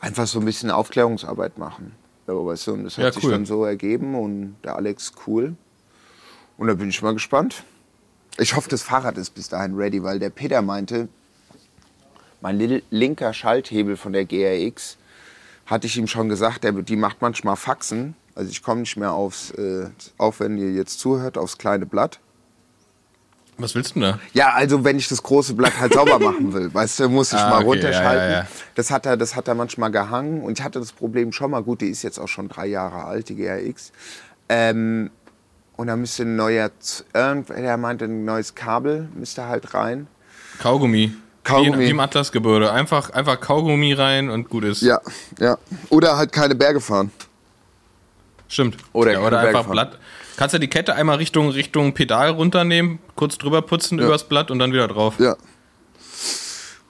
Einfach 0.00 0.26
so 0.26 0.40
ein 0.40 0.44
bisschen 0.44 0.70
Aufklärungsarbeit 0.70 1.58
machen. 1.58 1.92
Ja, 2.26 2.34
weißt 2.34 2.66
du, 2.66 2.72
und 2.72 2.84
das 2.84 2.98
hat 2.98 3.04
Ja, 3.04 3.12
sich 3.12 3.24
cool. 3.24 3.30
dann 3.30 3.46
so 3.46 3.64
ergeben 3.64 4.14
und 4.14 4.56
der 4.64 4.76
Alex 4.76 5.12
cool. 5.26 5.54
Und 6.58 6.66
da 6.68 6.74
bin 6.74 6.88
ich 6.88 7.00
mal 7.02 7.12
gespannt. 7.14 7.62
Ich 8.38 8.56
hoffe, 8.56 8.68
das 8.68 8.82
Fahrrad 8.82 9.16
ist 9.16 9.30
bis 9.30 9.48
dahin 9.48 9.74
ready, 9.76 10.02
weil 10.02 10.18
der 10.18 10.30
Peter 10.30 10.60
meinte, 10.62 11.08
mein 12.46 12.58
li- 12.60 12.84
linker 12.90 13.32
Schalthebel 13.34 13.96
von 13.96 14.12
der 14.12 14.24
GRX, 14.24 14.98
hatte 15.66 15.88
ich 15.88 15.96
ihm 15.96 16.06
schon 16.06 16.28
gesagt, 16.28 16.62
der, 16.62 16.70
die 16.70 16.94
macht 16.94 17.20
manchmal 17.20 17.56
Faxen. 17.56 18.14
Also 18.36 18.50
ich 18.52 18.62
komme 18.62 18.82
nicht 18.82 18.96
mehr 18.96 19.12
aufs, 19.12 19.50
äh, 19.50 19.88
auch 20.16 20.38
wenn 20.38 20.56
ihr 20.56 20.70
jetzt 20.70 21.00
zuhört, 21.00 21.38
aufs 21.38 21.58
kleine 21.58 21.86
Blatt. 21.86 22.20
Was 23.58 23.74
willst 23.74 23.96
du 23.96 24.00
denn 24.00 24.12
da? 24.12 24.20
Ja, 24.32 24.52
also 24.52 24.84
wenn 24.84 24.96
ich 24.96 25.08
das 25.08 25.24
große 25.24 25.54
Blatt 25.54 25.80
halt 25.80 25.94
sauber 25.94 26.20
machen 26.20 26.52
will, 26.52 26.72
weißt 26.72 27.00
du, 27.00 27.08
muss 27.08 27.32
ich 27.32 27.38
Ah, 27.40 27.50
mal 27.50 27.56
okay, 27.60 27.66
runterschalten. 27.66 28.30
ja, 28.30 28.38
ja, 28.38 28.42
ja. 28.42 28.48
Das, 28.76 28.92
hat 28.92 29.06
er, 29.06 29.16
das 29.16 29.34
hat 29.34 29.48
er 29.48 29.56
manchmal 29.56 29.90
gehangen 29.90 30.42
und 30.42 30.56
ich 30.60 30.64
hatte 30.64 30.78
das 30.78 30.92
Problem 30.92 31.32
schon 31.32 31.50
mal, 31.50 31.64
gut, 31.64 31.80
die 31.80 31.88
ist 31.88 32.02
jetzt 32.04 32.20
auch 32.20 32.28
schon 32.28 32.48
drei 32.48 32.66
Jahre 32.66 33.04
alt, 33.06 33.28
die 33.28 33.34
GRX. 33.34 33.90
Ähm, 34.48 35.10
und 35.76 35.88
da 35.88 35.96
müsste 35.96 36.22
ein 36.22 36.36
neuer, 36.36 36.70
irgendwer 37.12 37.56
der 37.60 37.76
meinte, 37.76 38.04
ein 38.04 38.24
neues 38.24 38.54
Kabel 38.54 39.08
müsste 39.16 39.46
halt 39.46 39.74
rein. 39.74 40.06
Kaugummi. 40.60 41.12
Kaugummi. 41.46 41.78
Wie, 41.78 41.86
wie 41.86 41.90
im 41.90 42.00
Atlasgebirge. 42.00 42.72
Einfach, 42.72 43.10
einfach 43.10 43.40
Kaugummi 43.40 43.92
rein 43.92 44.30
und 44.30 44.48
gut 44.48 44.64
ist. 44.64 44.82
Ja, 44.82 45.00
ja. 45.38 45.56
Oder 45.90 46.16
halt 46.16 46.32
keine 46.32 46.54
Berge 46.54 46.80
fahren. 46.80 47.12
Stimmt. 48.48 48.76
Oder 48.92 49.12
ja, 49.12 49.20
oder 49.20 49.38
einfach 49.40 49.62
fahren. 49.62 49.72
Blatt. 49.72 49.98
Kannst 50.36 50.54
du 50.54 50.58
die 50.58 50.68
Kette 50.68 50.94
einmal 50.94 51.16
Richtung, 51.16 51.48
Richtung 51.48 51.94
Pedal 51.94 52.30
runternehmen, 52.30 52.98
kurz 53.14 53.38
drüber 53.38 53.62
putzen 53.62 53.98
übers 53.98 54.24
Blatt 54.24 54.50
und 54.50 54.58
dann 54.58 54.72
wieder 54.72 54.88
drauf. 54.88 55.14
Ja. 55.18 55.36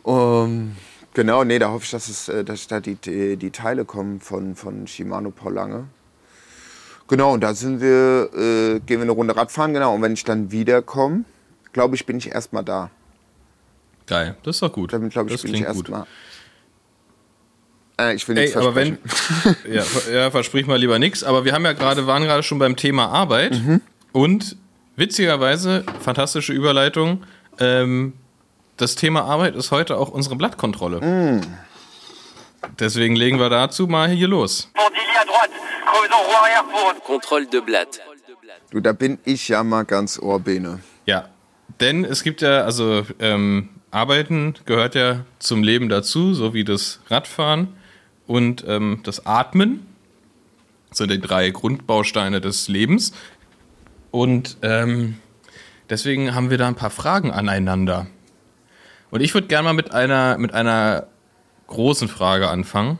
Um, 0.02 0.76
genau, 1.14 1.44
nee, 1.44 1.58
da 1.58 1.70
hoffe 1.70 1.84
ich, 1.84 1.90
dass, 1.90 2.08
es, 2.08 2.28
äh, 2.28 2.44
dass 2.44 2.66
da 2.66 2.80
die, 2.80 2.94
die, 2.94 3.36
die 3.36 3.50
Teile 3.50 3.84
kommen 3.84 4.20
von, 4.20 4.56
von 4.56 4.86
Shimano 4.86 5.30
Paul 5.30 5.54
Lange. 5.54 5.84
Genau, 7.08 7.34
und 7.34 7.40
da 7.40 7.54
sind 7.54 7.80
wir, 7.80 8.30
äh, 8.34 8.80
gehen 8.80 8.98
wir 8.98 9.02
eine 9.02 9.12
Runde 9.12 9.36
Radfahren, 9.36 9.74
genau. 9.74 9.94
Und 9.94 10.02
wenn 10.02 10.14
ich 10.14 10.24
dann 10.24 10.50
wiederkomme, 10.50 11.24
glaube 11.72 11.94
ich, 11.94 12.06
bin 12.06 12.18
ich 12.18 12.32
erstmal 12.32 12.64
da. 12.64 12.90
Geil, 14.06 14.36
das 14.42 14.56
ist 14.56 14.62
doch 14.62 14.72
gut. 14.72 14.92
Dann 14.92 15.08
glaube 15.08 15.28
ich, 15.30 15.34
das 15.34 15.42
bin 15.42 15.54
ich 15.54 15.62
klingt 15.62 15.76
gut. 15.76 15.88
erstmal. 15.88 16.06
Äh, 17.98 18.14
ich 18.14 18.28
will 18.28 18.36
Ey, 18.36 18.44
nichts 18.44 18.56
aber 18.56 18.74
wenn. 18.74 18.98
versprechen. 18.98 19.56
ja, 19.72 20.12
ja, 20.12 20.30
versprich 20.30 20.66
mal 20.66 20.78
lieber 20.78 20.98
nichts. 20.98 21.24
Aber 21.24 21.44
wir 21.44 21.52
haben 21.52 21.64
ja 21.64 21.72
gerade, 21.72 22.06
waren 22.06 22.22
gerade 22.22 22.42
schon 22.42 22.58
beim 22.58 22.76
Thema 22.76 23.08
Arbeit. 23.08 23.54
Mhm. 23.54 23.80
Und 24.12 24.56
witzigerweise, 24.96 25.84
fantastische 26.00 26.52
Überleitung. 26.52 27.24
Ähm, 27.58 28.12
das 28.76 28.94
Thema 28.94 29.24
Arbeit 29.24 29.56
ist 29.56 29.70
heute 29.70 29.96
auch 29.96 30.10
unsere 30.10 30.36
Blattkontrolle. 30.36 31.00
Mhm. 31.00 31.40
Deswegen 32.78 33.16
legen 33.16 33.38
wir 33.38 33.48
dazu 33.48 33.86
mal 33.86 34.08
hier 34.10 34.28
los. 34.28 34.70
Pendili 34.74 35.16
à 35.18 35.24
droite, 35.24 35.52
creusons 35.86 36.26
roue 36.26 36.36
arrière 36.36 36.64
pour 36.64 37.02
Contrôle 37.04 37.48
de 37.48 37.60
blatte. 37.60 38.00
Du, 38.70 38.80
da 38.80 38.92
bin 38.92 39.18
ich 39.24 39.48
ja 39.48 39.62
mal 39.62 39.84
ganz 39.84 40.18
Ohrbene. 40.18 40.80
Ja, 41.06 41.28
denn 41.80 42.04
es 42.04 42.22
gibt 42.24 42.42
ja, 42.42 42.62
also 42.62 43.06
ähm, 43.20 43.68
Arbeiten 43.96 44.52
gehört 44.66 44.94
ja 44.94 45.24
zum 45.38 45.62
Leben 45.62 45.88
dazu, 45.88 46.34
so 46.34 46.52
wie 46.52 46.64
das 46.64 47.00
Radfahren 47.08 47.68
und 48.26 48.62
ähm, 48.68 49.00
das 49.04 49.24
Atmen. 49.24 49.86
Das 50.90 50.98
sind 50.98 51.10
die 51.10 51.20
drei 51.20 51.48
Grundbausteine 51.48 52.42
des 52.42 52.68
Lebens. 52.68 53.12
Und 54.10 54.58
ähm, 54.60 55.16
deswegen 55.88 56.34
haben 56.34 56.50
wir 56.50 56.58
da 56.58 56.68
ein 56.68 56.74
paar 56.74 56.90
Fragen 56.90 57.30
aneinander. 57.30 58.06
Und 59.10 59.22
ich 59.22 59.32
würde 59.32 59.46
gerne 59.46 59.64
mal 59.64 59.72
mit 59.72 59.92
einer, 59.92 60.36
mit 60.36 60.52
einer 60.52 61.06
großen 61.66 62.08
Frage 62.08 62.48
anfangen, 62.48 62.98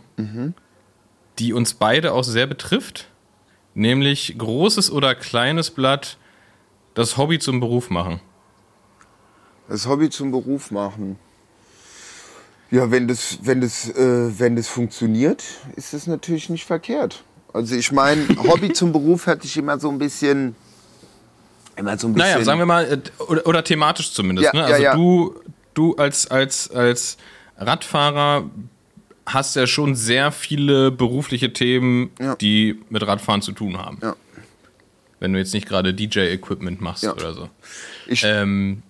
die 1.39 1.53
uns 1.53 1.75
beide 1.75 2.15
auch 2.15 2.25
sehr 2.25 2.47
betrifft. 2.47 3.09
Nämlich 3.75 4.37
großes 4.39 4.91
oder 4.91 5.15
kleines 5.15 5.71
Blatt 5.71 6.17
das 6.95 7.19
Hobby 7.19 7.39
zum 7.39 7.61
Beruf 7.61 7.91
machen. 7.91 8.21
Das 9.69 9.87
Hobby 9.87 10.11
zum 10.11 10.31
Beruf 10.31 10.71
machen. 10.71 11.19
Ja, 12.71 12.91
wenn 12.91 13.07
das, 13.09 13.39
wenn 13.43 13.61
das, 13.61 13.89
äh, 13.91 14.39
wenn 14.39 14.57
das 14.57 14.69
funktioniert, 14.69 15.43
ist 15.77 15.93
das 15.93 16.07
natürlich 16.07 16.49
nicht 16.51 16.65
verkehrt. 16.65 17.23
Also 17.53 17.75
ich 17.75 17.93
meine, 17.93 18.27
Hobby 18.49 18.73
zum 18.73 18.93
Beruf 18.93 19.27
hört 19.27 19.43
sich 19.43 19.57
immer 19.57 19.79
so 19.79 19.89
ein 19.89 19.99
bisschen, 19.99 20.55
immer 21.77 21.97
so 21.97 22.09
ein 22.09 22.15
bisschen. 22.15 22.31
Naja, 22.33 22.45
sagen 22.45 22.59
wir 22.59 22.67
mal, 22.67 22.85
äh, 22.93 23.23
oder, 23.23 23.47
oder 23.47 23.65
thematisch 23.65 24.13
zumindest. 24.13 24.53
Ja, 24.53 24.53
ne? 24.53 24.61
ja, 24.61 24.67
Also 24.67 24.83
ja. 24.83 24.95
du, 24.95 25.35
du 25.75 25.95
als, 25.97 26.27
als, 26.29 26.71
als 26.71 27.17
Radfahrer 27.57 28.51
hast 29.25 29.57
ja 29.57 29.67
schon 29.67 29.95
sehr 29.97 30.31
viele 30.33 30.91
berufliche 30.91 31.53
Themen, 31.53 32.11
Ja. 32.21 32.35
die 32.37 32.81
mit 32.91 33.05
Radfahren 33.07 33.43
zu 33.43 33.53
tun 33.53 33.79
haben. 33.79 33.99
Ja. 34.03 34.15
Wenn 35.19 35.33
du 35.33 35.39
jetzt 35.39 35.55
nicht 35.55 35.67
gerade 35.69 35.95
DJ-Equipment 35.95 36.81
machst 36.81 37.05
Ja. 37.05 37.13
oder 37.15 37.33
so. 37.33 37.49
Ich, 38.07 38.23
Ähm, 38.25 38.83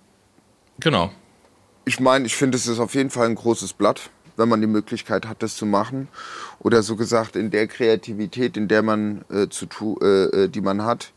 genau. 0.86 1.10
ich 1.84 2.00
meine, 2.00 2.26
ich 2.26 2.36
finde, 2.36 2.56
es 2.56 2.66
ist 2.66 2.78
auf 2.78 2.94
jeden 2.94 3.10
Fall 3.10 3.26
ein 3.26 3.34
großes 3.34 3.72
Blatt, 3.72 4.10
wenn 4.36 4.48
man 4.48 4.60
die 4.60 4.66
Möglichkeit 4.66 5.26
hat, 5.26 5.42
das 5.42 5.56
zu 5.56 5.66
machen. 5.66 6.08
Oder 6.58 6.82
so 6.82 6.96
gesagt, 6.96 7.36
in 7.36 7.50
der 7.50 7.66
Kreativität, 7.66 8.56
in 8.56 8.68
der 8.68 8.82
man 8.82 9.24
äh, 9.30 9.48
zu 9.48 9.66
tu, 9.66 9.98
äh, 10.00 10.44
äh, 10.44 10.48
die 10.48 10.60
man 10.60 10.84
hat, 10.84 11.12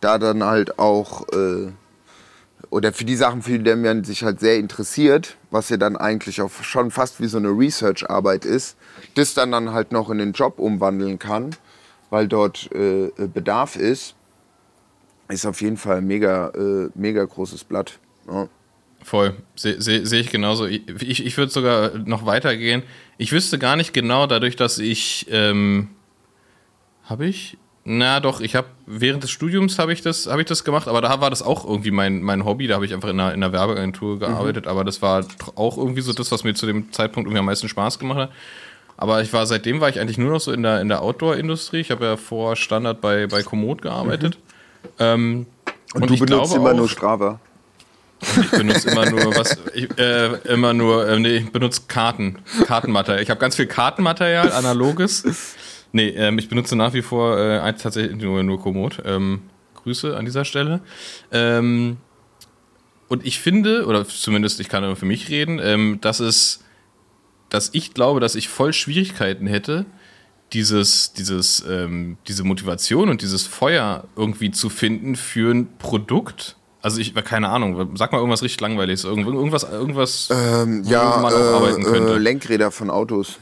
da 0.00 0.18
dann 0.18 0.42
halt 0.42 0.78
auch 0.78 1.28
äh, 1.32 1.72
oder 2.70 2.92
für 2.92 3.04
die 3.04 3.16
Sachen, 3.16 3.42
für 3.42 3.58
die 3.58 3.74
man 3.76 4.04
sich 4.04 4.24
halt 4.24 4.40
sehr 4.40 4.56
interessiert, 4.56 5.36
was 5.50 5.68
ja 5.68 5.76
dann 5.76 5.96
eigentlich 5.96 6.40
auch 6.40 6.50
schon 6.62 6.90
fast 6.90 7.20
wie 7.20 7.26
so 7.26 7.38
eine 7.38 7.50
Research-Arbeit 7.50 8.44
ist, 8.44 8.76
das 9.14 9.34
dann 9.34 9.52
dann 9.52 9.72
halt 9.72 9.92
noch 9.92 10.10
in 10.10 10.18
den 10.18 10.32
Job 10.32 10.58
umwandeln 10.58 11.18
kann, 11.18 11.54
weil 12.10 12.28
dort 12.28 12.70
äh, 12.72 13.10
Bedarf 13.16 13.76
ist, 13.76 14.14
ist 15.28 15.46
auf 15.46 15.60
jeden 15.60 15.76
Fall 15.76 15.98
ein 15.98 16.06
mega, 16.06 16.48
äh, 16.50 16.88
mega 16.94 17.24
großes 17.24 17.64
Blatt. 17.64 17.98
Ja. 18.26 18.48
Voll. 19.02 19.34
Sehe 19.56 19.80
seh, 19.80 20.04
seh 20.04 20.20
ich 20.20 20.30
genauso. 20.30 20.66
Ich, 20.66 21.24
ich, 21.24 21.36
würde 21.36 21.50
sogar 21.50 21.98
noch 21.98 22.24
weitergehen. 22.24 22.82
Ich 23.18 23.32
wüsste 23.32 23.58
gar 23.58 23.76
nicht 23.76 23.92
genau, 23.92 24.26
dadurch, 24.26 24.56
dass 24.56 24.78
ich. 24.78 25.26
Ähm, 25.30 25.88
habe 27.04 27.26
ich? 27.26 27.58
Na 27.84 28.20
doch, 28.20 28.40
ich 28.40 28.54
habe 28.54 28.68
während 28.86 29.24
des 29.24 29.32
Studiums 29.32 29.80
habe 29.80 29.92
ich 29.92 30.02
das 30.02 30.28
habe 30.28 30.40
ich 30.40 30.46
das 30.46 30.62
gemacht, 30.62 30.86
aber 30.86 31.00
da 31.00 31.20
war 31.20 31.30
das 31.30 31.42
auch 31.42 31.64
irgendwie 31.64 31.90
mein, 31.90 32.22
mein 32.22 32.44
Hobby, 32.44 32.68
da 32.68 32.76
habe 32.76 32.86
ich 32.86 32.94
einfach 32.94 33.08
in 33.08 33.18
einer, 33.18 33.34
in 33.34 33.42
einer 33.42 33.52
Werbeagentur 33.52 34.20
gearbeitet, 34.20 34.68
aber 34.68 34.84
das 34.84 35.02
war 35.02 35.26
auch 35.56 35.76
irgendwie 35.76 36.00
so 36.00 36.12
das, 36.12 36.30
was 36.30 36.44
mir 36.44 36.54
zu 36.54 36.66
dem 36.66 36.92
Zeitpunkt 36.92 37.26
irgendwie 37.26 37.40
am 37.40 37.46
meisten 37.46 37.68
Spaß 37.68 37.98
gemacht 37.98 38.18
hat. 38.18 38.30
Aber 38.96 39.20
ich 39.20 39.32
war 39.32 39.46
seitdem 39.46 39.80
war 39.80 39.88
ich 39.88 39.98
eigentlich 39.98 40.16
nur 40.16 40.30
noch 40.30 40.38
so 40.38 40.52
in 40.52 40.62
der 40.62 40.80
in 40.80 40.88
der 40.88 41.02
Outdoor 41.02 41.36
Industrie. 41.36 41.80
Ich 41.80 41.90
habe 41.90 42.04
ja 42.04 42.16
vor 42.16 42.54
Standard 42.54 43.00
bei 43.00 43.26
bei 43.26 43.42
Komoot 43.42 43.82
gearbeitet. 43.82 44.38
Ähm, 45.00 45.46
Und, 45.92 46.08
du 46.08 46.14
ich 46.14 46.20
benutzt 46.20 46.54
immer 46.54 46.70
auch- 46.70 46.76
nur 46.76 46.88
Strava. 46.88 47.40
Ich 48.40 48.50
benutze 48.50 48.90
immer 48.90 49.10
nur 49.10 49.34
was, 49.36 49.58
ich, 49.74 49.88
äh, 49.98 50.34
immer 50.52 50.72
nur, 50.74 51.08
äh, 51.08 51.18
nee, 51.18 51.36
ich 51.36 51.52
benutze 51.52 51.82
Karten, 51.88 52.38
Kartenmaterial. 52.66 53.22
Ich 53.22 53.30
habe 53.30 53.40
ganz 53.40 53.56
viel 53.56 53.66
Kartenmaterial, 53.66 54.52
analoges. 54.52 55.56
Nee, 55.92 56.08
ähm, 56.10 56.38
ich 56.38 56.48
benutze 56.48 56.76
nach 56.76 56.94
wie 56.94 57.02
vor 57.02 57.38
äh, 57.38 57.72
tatsächlich 57.74 58.16
nur, 58.16 58.42
nur 58.42 58.60
Komoot. 58.60 59.02
Ähm, 59.04 59.42
Grüße 59.74 60.16
an 60.16 60.24
dieser 60.24 60.44
Stelle. 60.44 60.80
Ähm, 61.30 61.98
und 63.08 63.26
ich 63.26 63.40
finde, 63.40 63.86
oder 63.86 64.06
zumindest 64.06 64.60
ich 64.60 64.68
kann 64.68 64.82
nur 64.82 64.96
für 64.96 65.04
mich 65.04 65.28
reden, 65.28 65.60
ähm, 65.62 65.98
dass 66.00 66.20
es, 66.20 66.64
dass 67.50 67.70
ich 67.72 67.92
glaube, 67.92 68.20
dass 68.20 68.34
ich 68.34 68.48
voll 68.48 68.72
Schwierigkeiten 68.72 69.46
hätte, 69.46 69.84
dieses, 70.52 71.12
dieses, 71.12 71.64
ähm, 71.68 72.16
diese 72.28 72.44
Motivation 72.44 73.08
und 73.08 73.22
dieses 73.22 73.46
Feuer 73.46 74.04
irgendwie 74.16 74.50
zu 74.50 74.68
finden 74.68 75.16
für 75.16 75.52
ein 75.52 75.76
Produkt. 75.78 76.56
Also 76.82 76.98
ich, 77.00 77.14
keine 77.14 77.48
Ahnung, 77.48 77.90
sag 77.96 78.10
mal 78.12 78.18
irgendwas 78.18 78.42
richtig 78.42 78.60
langweiliges, 78.60 79.04
irgend- 79.04 79.26
irgendwas, 79.26 79.62
irgendwas, 79.64 80.28
Ähm, 80.32 80.84
wo 80.84 80.90
ja, 80.90 81.18
man 81.22 81.32
auch 81.32 81.54
arbeiten 81.62 81.82
äh, 81.82 81.84
könnte. 81.84 82.14
äh, 82.14 82.18
Lenkräder 82.18 82.70
von 82.72 82.90
Autos. 82.90 83.38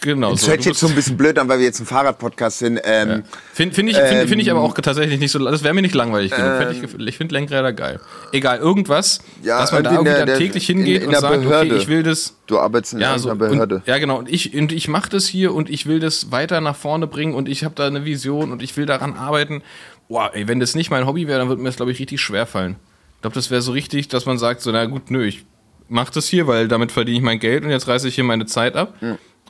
genau. 0.00 0.32
Das 0.32 0.42
so. 0.42 0.48
hört 0.50 0.64
jetzt 0.64 0.78
so 0.80 0.88
ein 0.88 0.94
bisschen 0.94 1.16
blöd 1.16 1.38
an, 1.38 1.48
weil 1.48 1.58
wir 1.58 1.66
jetzt 1.66 1.80
ein 1.80 1.86
Fahrradpodcast 1.86 2.58
sind. 2.58 2.80
Ähm, 2.84 3.24
Finde 3.52 3.74
find 3.74 3.90
ich, 3.90 3.96
find, 3.96 4.28
find 4.28 4.42
ich 4.42 4.48
Ähm, 4.48 4.56
aber 4.56 4.64
auch 4.66 4.74
tatsächlich 4.74 5.18
nicht 5.20 5.30
so. 5.32 5.38
Das 5.38 5.62
wäre 5.62 5.74
mir 5.74 5.82
nicht 5.82 5.94
langweilig 5.94 6.32
genug. 6.32 6.56
Fänd 6.58 6.72
ich 7.00 7.06
ich 7.08 7.16
finde 7.16 7.34
Lenkräder 7.34 7.72
geil. 7.72 8.00
Egal, 8.32 8.58
irgendwas, 8.58 9.20
Ja, 9.42 9.60
dass 9.60 9.72
man 9.72 9.84
da 9.84 9.92
irgendwie 9.92 10.10
in 10.10 10.16
der- 10.16 10.26
dann 10.26 10.38
täglich 10.38 10.68
in- 10.70 10.78
hingeht 10.78 11.02
in 11.02 11.06
und 11.08 11.12
der 11.12 11.20
sagt, 11.20 11.42
Behörde. 11.42 11.70
okay, 11.70 11.82
ich 11.82 11.88
will 11.88 12.02
das. 12.02 12.34
Du 12.46 12.58
arbeitest 12.58 12.94
in 12.94 13.00
Ja, 13.00 13.18
so, 13.18 13.28
einer 13.30 13.36
Behörde. 13.38 13.76
Und, 13.76 13.86
ja, 13.86 13.98
genau. 13.98 14.18
Und 14.18 14.30
ich, 14.30 14.54
und 14.56 14.72
ich 14.72 14.88
mache 14.88 15.08
das 15.10 15.26
hier 15.26 15.54
und 15.54 15.68
ich 15.70 15.86
will 15.86 15.98
das 16.00 16.30
weiter 16.30 16.60
nach 16.60 16.76
vorne 16.76 17.06
bringen 17.06 17.34
und 17.34 17.48
ich 17.48 17.64
habe 17.64 17.74
da 17.74 17.86
eine 17.86 18.04
Vision 18.04 18.52
und 18.52 18.62
ich 18.62 18.76
will 18.76 18.86
daran 18.86 19.14
arbeiten. 19.16 19.62
Boah, 20.08 20.30
ey, 20.34 20.46
wenn 20.48 20.60
das 20.60 20.74
nicht 20.74 20.90
mein 20.90 21.06
Hobby 21.06 21.26
wäre, 21.26 21.38
dann 21.38 21.48
würde 21.48 21.62
mir 21.62 21.68
das, 21.68 21.76
glaube 21.76 21.92
ich, 21.92 21.98
richtig 21.98 22.20
schwer 22.20 22.46
fallen. 22.46 22.76
Ich 23.16 23.20
glaube, 23.22 23.34
das 23.34 23.50
wäre 23.50 23.62
so 23.62 23.72
richtig, 23.72 24.08
dass 24.08 24.26
man 24.26 24.38
sagt, 24.38 24.60
so, 24.60 24.70
na 24.70 24.84
gut, 24.84 25.10
nö, 25.10 25.24
ich 25.24 25.44
mache 25.88 26.12
das 26.14 26.28
hier, 26.28 26.46
weil 26.46 26.68
damit 26.68 26.92
verdiene 26.92 27.18
ich 27.18 27.22
mein 27.24 27.38
Geld 27.40 27.64
und 27.64 27.70
jetzt 27.70 27.88
reiße 27.88 28.06
ich 28.08 28.14
hier 28.14 28.24
meine 28.24 28.46
Zeit 28.46 28.76
ab 28.76 28.94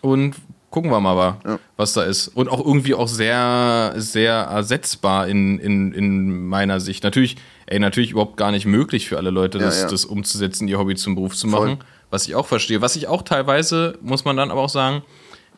und 0.02 0.36
gucken 0.70 0.90
wir 0.90 1.00
mal, 1.00 1.16
wa- 1.16 1.58
was 1.76 1.92
da 1.94 2.02
ist. 2.02 2.28
Und 2.28 2.48
auch 2.48 2.58
irgendwie 2.64 2.94
auch 2.94 3.08
sehr, 3.08 3.94
sehr 3.96 4.34
ersetzbar 4.34 5.28
in, 5.28 5.58
in, 5.58 5.92
in 5.92 6.46
meiner 6.46 6.80
Sicht. 6.80 7.04
Natürlich, 7.04 7.36
ey, 7.66 7.78
natürlich 7.78 8.10
überhaupt 8.10 8.36
gar 8.36 8.50
nicht 8.50 8.66
möglich 8.66 9.08
für 9.08 9.16
alle 9.16 9.30
Leute, 9.30 9.58
das, 9.58 9.82
ja. 9.82 9.88
das 9.88 10.04
umzusetzen, 10.04 10.68
ihr 10.68 10.78
Hobby 10.78 10.94
zum 10.94 11.14
Beruf 11.14 11.34
zu 11.34 11.46
machen. 11.46 11.78
Was 12.10 12.26
ich 12.28 12.34
auch 12.34 12.46
verstehe. 12.46 12.80
Was 12.82 12.94
ich 12.96 13.08
auch 13.08 13.22
teilweise, 13.22 13.98
muss 14.02 14.24
man 14.24 14.36
dann 14.36 14.50
aber 14.50 14.60
auch 14.60 14.68
sagen, 14.68 15.02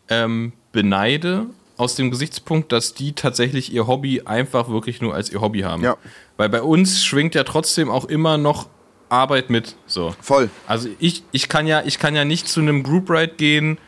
ähm, 0.09 0.53
beneide 0.72 1.46
aus 1.79 1.95
dem 1.95 2.11
Gesichtspunkt, 2.11 2.72
dass 2.72 2.93
die 2.93 3.12
tatsächlich 3.12 3.72
ihr 3.72 3.87
Hobby 3.87 4.22
einfach 4.24 4.68
wirklich 4.68 5.01
nur 5.01 5.14
als 5.14 5.31
ihr 5.31 5.41
Hobby 5.41 5.61
haben. 5.61 5.83
Ja. 5.83 5.97
Weil 6.37 6.49
bei 6.49 6.61
uns 6.61 7.05
schwingt 7.05 7.35
ja 7.35 7.45
trotzdem 7.45 7.89
auch 7.89 8.05
immer 8.05 8.37
noch 8.37 8.68
Arbeit 9.09 9.49
mit. 9.49 9.76
So. 9.87 10.14
Voll. 10.20 10.51
Also 10.66 10.89
ich, 10.99 11.22
ich 11.33 11.49
kann 11.49 11.66
ja, 11.66 11.83
ich 11.87 11.99
kann 11.99 12.14
ja 12.14 12.24
nicht 12.24 12.49
zu 12.49 12.61
einem 12.61 12.83
Group 12.83 13.09
Ride 13.09 13.35
gehen, 13.37 13.79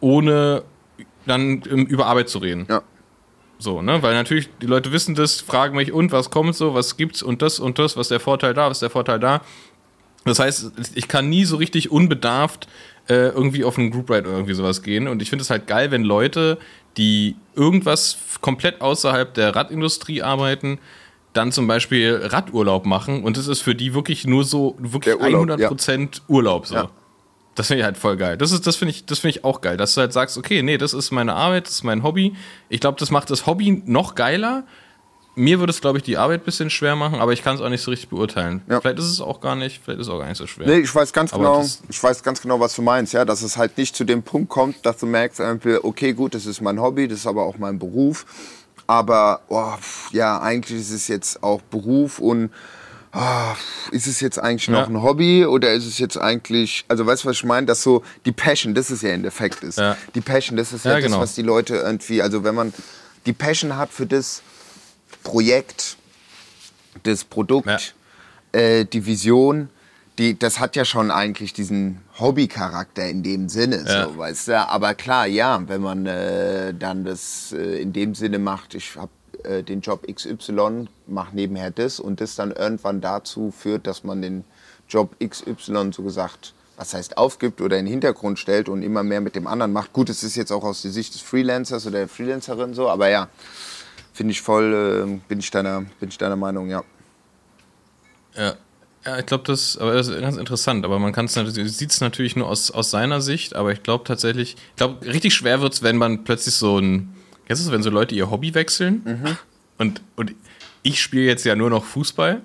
ohne 0.00 0.62
dann 1.26 1.62
über 1.62 2.06
Arbeit 2.06 2.28
zu 2.28 2.38
reden. 2.38 2.66
Ja. 2.68 2.82
So, 3.58 3.82
ne? 3.82 4.02
Weil 4.02 4.14
natürlich, 4.14 4.48
die 4.62 4.66
Leute 4.66 4.92
wissen 4.92 5.14
das, 5.14 5.40
fragen 5.40 5.74
mich, 5.74 5.92
und 5.92 6.12
was 6.12 6.30
kommt 6.30 6.54
so, 6.54 6.74
was 6.74 6.96
gibt's 6.96 7.22
und 7.22 7.42
das 7.42 7.58
und 7.58 7.78
das, 7.78 7.96
was 7.96 8.06
ist 8.06 8.10
der 8.10 8.20
Vorteil 8.20 8.54
da, 8.54 8.66
was 8.66 8.76
ist 8.76 8.82
der 8.82 8.90
Vorteil 8.90 9.18
da. 9.18 9.40
Das 10.24 10.38
heißt, 10.38 10.72
ich 10.94 11.08
kann 11.08 11.28
nie 11.28 11.44
so 11.44 11.56
richtig 11.56 11.90
unbedarft 11.90 12.68
äh, 13.08 13.28
irgendwie 13.28 13.64
auf 13.64 13.78
einen 13.78 13.90
Group 13.90 14.10
Ride 14.10 14.28
oder 14.28 14.36
irgendwie 14.36 14.54
sowas 14.54 14.82
gehen. 14.82 15.08
Und 15.08 15.22
ich 15.22 15.30
finde 15.30 15.42
es 15.42 15.50
halt 15.50 15.66
geil, 15.66 15.90
wenn 15.90 16.04
Leute, 16.04 16.58
die 16.98 17.36
irgendwas 17.54 18.18
komplett 18.42 18.80
außerhalb 18.82 19.32
der 19.34 19.56
Radindustrie 19.56 20.22
arbeiten, 20.22 20.78
dann 21.32 21.52
zum 21.52 21.66
Beispiel 21.66 22.20
Radurlaub 22.24 22.84
machen 22.86 23.22
und 23.22 23.36
es 23.38 23.46
ist 23.46 23.60
für 23.62 23.74
die 23.74 23.94
wirklich 23.94 24.26
nur 24.26 24.44
so, 24.44 24.76
wirklich 24.78 25.14
Urlaub, 25.14 25.48
100% 25.70 26.20
Urlaub 26.28 26.66
so. 26.66 26.74
Ja. 26.74 26.90
Das 27.54 27.66
finde 27.68 27.80
ich 27.80 27.84
halt 27.84 27.96
voll 27.98 28.16
geil. 28.16 28.36
Das, 28.36 28.52
ist- 28.52 28.66
das 28.66 28.76
finde 28.76 28.90
ich, 28.94 29.04
das 29.06 29.18
finde 29.20 29.36
ich 29.38 29.44
auch 29.44 29.60
geil, 29.60 29.76
dass 29.76 29.94
du 29.94 30.00
halt 30.00 30.12
sagst, 30.12 30.36
okay, 30.38 30.62
nee, 30.62 30.78
das 30.78 30.92
ist 30.94 31.10
meine 31.10 31.34
Arbeit, 31.34 31.66
das 31.66 31.74
ist 31.74 31.84
mein 31.84 32.02
Hobby. 32.02 32.34
Ich 32.68 32.80
glaube, 32.80 32.98
das 33.00 33.10
macht 33.10 33.30
das 33.30 33.46
Hobby 33.46 33.82
noch 33.86 34.14
geiler. 34.14 34.64
Mir 35.38 35.60
würde 35.60 35.70
es, 35.70 35.80
glaube 35.80 35.98
ich, 35.98 36.04
die 36.04 36.16
Arbeit 36.16 36.42
ein 36.42 36.44
bisschen 36.44 36.68
schwer 36.68 36.96
machen, 36.96 37.20
aber 37.20 37.32
ich 37.32 37.42
kann 37.44 37.54
es 37.54 37.60
auch 37.60 37.68
nicht 37.68 37.80
so 37.82 37.90
richtig 37.92 38.08
beurteilen. 38.08 38.60
Ja. 38.68 38.80
Vielleicht 38.80 38.98
ist 38.98 39.06
es 39.06 39.20
auch 39.20 39.40
gar 39.40 39.54
nicht, 39.54 39.80
vielleicht 39.82 40.00
ist 40.00 40.08
es 40.08 40.12
auch 40.12 40.18
gar 40.18 40.26
nicht 40.28 40.36
so 40.36 40.46
schwer. 40.48 40.66
Nee, 40.66 40.78
ich 40.80 40.92
weiß 40.92 41.12
ganz 41.12 41.32
Aber 41.32 41.44
genau, 41.44 41.68
ich 41.88 42.02
weiß 42.02 42.22
ganz 42.24 42.42
genau, 42.42 42.58
was 42.58 42.74
du 42.74 42.82
meinst, 42.82 43.12
ja, 43.12 43.24
dass 43.24 43.42
es 43.42 43.56
halt 43.56 43.78
nicht 43.78 43.94
zu 43.94 44.02
dem 44.04 44.22
Punkt 44.24 44.48
kommt, 44.48 44.84
dass 44.84 44.98
du 44.98 45.06
merkst, 45.06 45.40
okay, 45.82 46.12
gut, 46.12 46.34
das 46.34 46.44
ist 46.44 46.60
mein 46.60 46.80
Hobby, 46.80 47.06
das 47.06 47.20
ist 47.20 47.26
aber 47.26 47.44
auch 47.44 47.56
mein 47.56 47.78
Beruf, 47.78 48.26
aber 48.88 49.40
oh, 49.48 49.74
ja, 50.12 50.40
eigentlich 50.40 50.80
ist 50.80 50.90
es 50.90 51.06
jetzt 51.08 51.42
auch 51.42 51.60
Beruf 51.62 52.18
und 52.18 52.50
ah, 53.12 53.54
ist 53.92 54.06
es 54.06 54.20
jetzt 54.20 54.38
eigentlich 54.38 54.68
noch 54.68 54.80
Ja. 54.80 54.86
ein 54.86 55.02
Hobby 55.02 55.46
oder 55.46 55.72
ist 55.72 55.86
es 55.86 55.98
jetzt 55.98 56.16
eigentlich, 56.16 56.84
also 56.88 57.06
weißt 57.06 57.24
du, 57.24 57.28
was 57.28 57.36
ich 57.36 57.44
meine, 57.44 57.66
dass 57.66 57.82
so 57.82 58.02
die 58.24 58.32
Passion, 58.32 58.74
das 58.74 58.90
ist 58.90 59.02
ja 59.02 59.10
in 59.10 59.24
Effekt 59.24 59.62
ist. 59.62 59.78
Ja. 59.78 59.96
Die 60.14 60.20
Passion, 60.20 60.56
das 60.56 60.72
ist 60.72 60.84
ja, 60.84 60.92
Ja, 60.92 61.00
genau. 61.00 61.20
das, 61.20 61.30
was 61.30 61.34
die 61.34 61.42
Leute 61.42 61.76
irgendwie, 61.76 62.22
also 62.22 62.44
wenn 62.44 62.54
man 62.54 62.72
die 63.26 63.32
Passion 63.32 63.76
hat 63.76 63.90
für 63.92 64.06
das 64.06 64.42
Projekt, 65.28 65.96
das 67.02 67.24
Produkt, 67.24 67.94
Ja. 68.54 68.58
äh, 68.60 68.84
die 68.86 69.04
Vision, 69.04 69.68
die, 70.18 70.38
das 70.38 70.58
hat 70.58 70.74
ja 70.74 70.84
schon 70.84 71.10
eigentlich 71.10 71.52
diesen 71.52 72.00
Hobbycharakter 72.18 73.06
in 73.08 73.22
dem 73.22 73.48
Sinne, 73.50 73.84
Ja. 73.86 74.08
so, 74.08 74.16
weißt 74.18 74.48
du? 74.48 74.66
Aber 74.68 74.94
klar, 74.94 75.26
ja, 75.26 75.62
wenn 75.68 75.82
man 75.82 76.06
äh, 76.06 76.72
dann 76.74 77.04
das 77.04 77.52
äh, 77.52 77.80
in 77.82 77.92
dem 77.92 78.14
Sinne 78.14 78.38
macht, 78.38 78.74
ich 78.74 78.96
habe 78.96 79.10
äh, 79.44 79.62
den 79.62 79.80
Job 79.82 80.06
XY, 80.12 80.88
mache 81.06 81.36
nebenher 81.36 81.70
das 81.70 82.00
und 82.00 82.20
das 82.22 82.34
dann 82.34 82.50
irgendwann 82.52 83.00
dazu 83.00 83.52
führt, 83.56 83.86
dass 83.86 84.02
man 84.04 84.22
den 84.22 84.44
Job 84.88 85.14
XY 85.22 85.90
so 85.92 86.02
gesagt, 86.02 86.54
was 86.78 86.94
heißt 86.94 87.18
aufgibt 87.18 87.60
oder 87.60 87.76
in 87.78 87.84
den 87.84 87.90
Hintergrund 87.92 88.38
stellt 88.38 88.68
und 88.68 88.82
immer 88.82 89.02
mehr 89.02 89.20
mit 89.20 89.34
dem 89.36 89.46
anderen 89.46 89.72
macht. 89.72 89.92
Gut, 89.92 90.08
es 90.08 90.22
ist 90.22 90.36
jetzt 90.36 90.52
auch 90.52 90.64
aus 90.64 90.80
der 90.82 90.90
Sicht 90.90 91.12
des 91.14 91.20
Freelancers 91.20 91.86
oder 91.86 91.98
der 91.98 92.08
Freelancerin 92.08 92.72
so, 92.72 92.88
aber 92.88 93.08
ja, 93.10 93.28
finde 94.18 94.32
ich 94.32 94.42
voll, 94.42 94.74
äh, 95.06 95.20
bin 95.28 95.38
ich 95.38 95.48
deiner, 95.52 95.86
bin 96.00 96.08
ich 96.08 96.18
deiner 96.18 96.34
Meinung, 96.34 96.68
ja. 96.68 96.82
Ja. 98.36 98.54
Ja, 99.06 99.16
ich 99.16 99.26
glaube, 99.26 99.44
das, 99.44 99.78
aber 99.78 99.94
das 99.94 100.08
ist 100.08 100.20
ganz 100.20 100.36
interessant, 100.36 100.84
aber 100.84 100.98
man 100.98 101.12
kann 101.12 101.26
es 101.26 101.36
natürlich, 101.36 101.72
sieht 101.76 101.92
es 101.92 102.00
natürlich 102.00 102.34
nur 102.34 102.48
aus, 102.48 102.72
aus 102.72 102.90
seiner 102.90 103.20
Sicht, 103.20 103.54
aber 103.54 103.70
ich 103.70 103.84
glaube 103.84 104.02
tatsächlich, 104.02 104.56
ich 104.70 104.76
glaube, 104.76 105.06
richtig 105.06 105.34
schwer 105.34 105.60
wird 105.60 105.72
es, 105.72 105.82
wenn 105.84 105.96
man 105.96 106.24
plötzlich 106.24 106.56
so 106.56 106.78
ein, 106.78 107.14
kennst 107.46 107.62
du 107.62 107.68
es, 107.68 107.72
wenn 107.72 107.84
so 107.84 107.90
Leute 107.90 108.16
ihr 108.16 108.28
Hobby 108.28 108.52
wechseln 108.54 109.38
und, 109.78 110.02
und 110.16 110.34
ich 110.82 111.00
spiele 111.00 111.24
jetzt 111.24 111.44
ja 111.44 111.54
nur 111.54 111.70
noch 111.70 111.84
Fußball, 111.84 112.42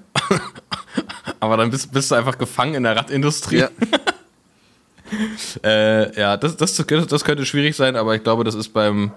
aber 1.40 1.58
dann 1.58 1.72
bist, 1.72 1.92
bist 1.92 2.12
du 2.12 2.16
einfach 2.16 2.38
gefangen 2.38 2.76
in 2.76 2.84
der 2.84 2.96
Radindustrie. 2.96 3.58
Ja. 3.58 3.70
Äh, 5.64 6.20
ja, 6.20 6.38
das, 6.38 6.58
das, 6.58 6.76
das 6.76 7.24
könnte 7.24 7.46
schwierig 7.46 7.76
sein, 7.76 7.96
aber 7.96 8.16
ich 8.16 8.24
glaube, 8.24 8.44
das 8.44 8.56
ist 8.56 8.70
beim, 8.70 9.12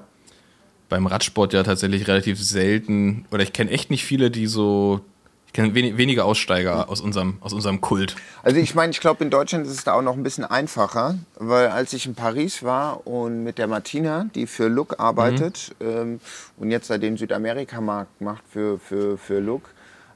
beim 0.89 1.07
Radsport 1.07 1.53
ja 1.53 1.63
tatsächlich 1.63 2.07
relativ 2.09 2.43
selten. 2.43 3.27
Oder 3.31 3.43
ich 3.43 3.53
kenne 3.53 3.71
echt 3.71 3.91
nicht 3.91 4.05
viele, 4.05 4.31
die 4.31 4.47
so. 4.47 5.01
Ich 5.47 5.53
kenne 5.53 5.75
wenig, 5.75 5.97
wenige 5.97 6.25
Aussteiger 6.25 6.91
aus 6.91 7.01
unserem, 7.01 7.39
aus 7.41 7.55
unserem 7.55 7.81
Kult. 7.81 8.15
Also 8.43 8.59
ich 8.59 8.75
meine, 8.75 8.91
ich 8.91 9.01
glaube, 9.01 9.25
in 9.25 9.31
Deutschland 9.31 9.67
ist 9.67 9.73
es 9.73 9.85
da 9.85 9.95
auch 9.95 10.03
noch 10.03 10.15
ein 10.15 10.23
bisschen 10.23 10.45
einfacher, 10.45 11.15
weil 11.37 11.69
als 11.69 11.95
ich 11.95 12.05
in 12.05 12.15
Paris 12.15 12.63
war 12.63 13.07
und 13.07 13.43
mit 13.43 13.57
der 13.57 13.67
Martina, 13.67 14.27
die 14.35 14.47
für 14.47 14.69
Look 14.69 15.01
arbeitet 15.01 15.75
ähm, 15.81 16.21
und 16.59 16.71
jetzt 16.71 16.91
da 16.91 16.99
den 16.99 17.17
Südamerika-Markt 17.17 18.21
macht 18.21 18.43
für, 18.51 18.79
für, 18.79 19.17
für 19.17 19.39
Look, 19.39 19.71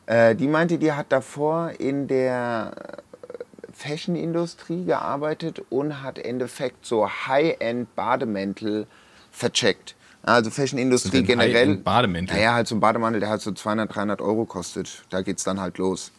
äh, 0.05 0.35
die 0.35 0.47
meinte, 0.47 0.77
die 0.77 0.93
hat 0.93 1.07
davor 1.11 1.71
in 1.79 2.07
der 2.07 2.73
Fashion-Industrie 3.73 4.85
gearbeitet 4.85 5.63
und 5.71 6.03
hat 6.03 6.19
im 6.19 6.25
Endeffekt 6.25 6.85
so 6.85 7.09
High-End-Bademäntel 7.09 8.87
vercheckt. 9.31 9.95
Also 10.23 10.51
Fashion-Industrie 10.51 11.23
generell. 11.23 11.55
High-End-Bademäntel? 11.55 12.37
Naja, 12.37 12.55
halt 12.55 12.69
so 12.69 12.75
ein 12.75 12.81
Bademantel, 12.81 13.21
der 13.21 13.31
halt 13.31 13.41
so 13.41 13.53
200, 13.53 13.95
300 13.95 14.21
Euro 14.21 14.45
kostet. 14.45 15.03
Da 15.11 15.23
geht's 15.23 15.45
dann 15.45 15.61
halt 15.61 15.79
los. 15.79 16.11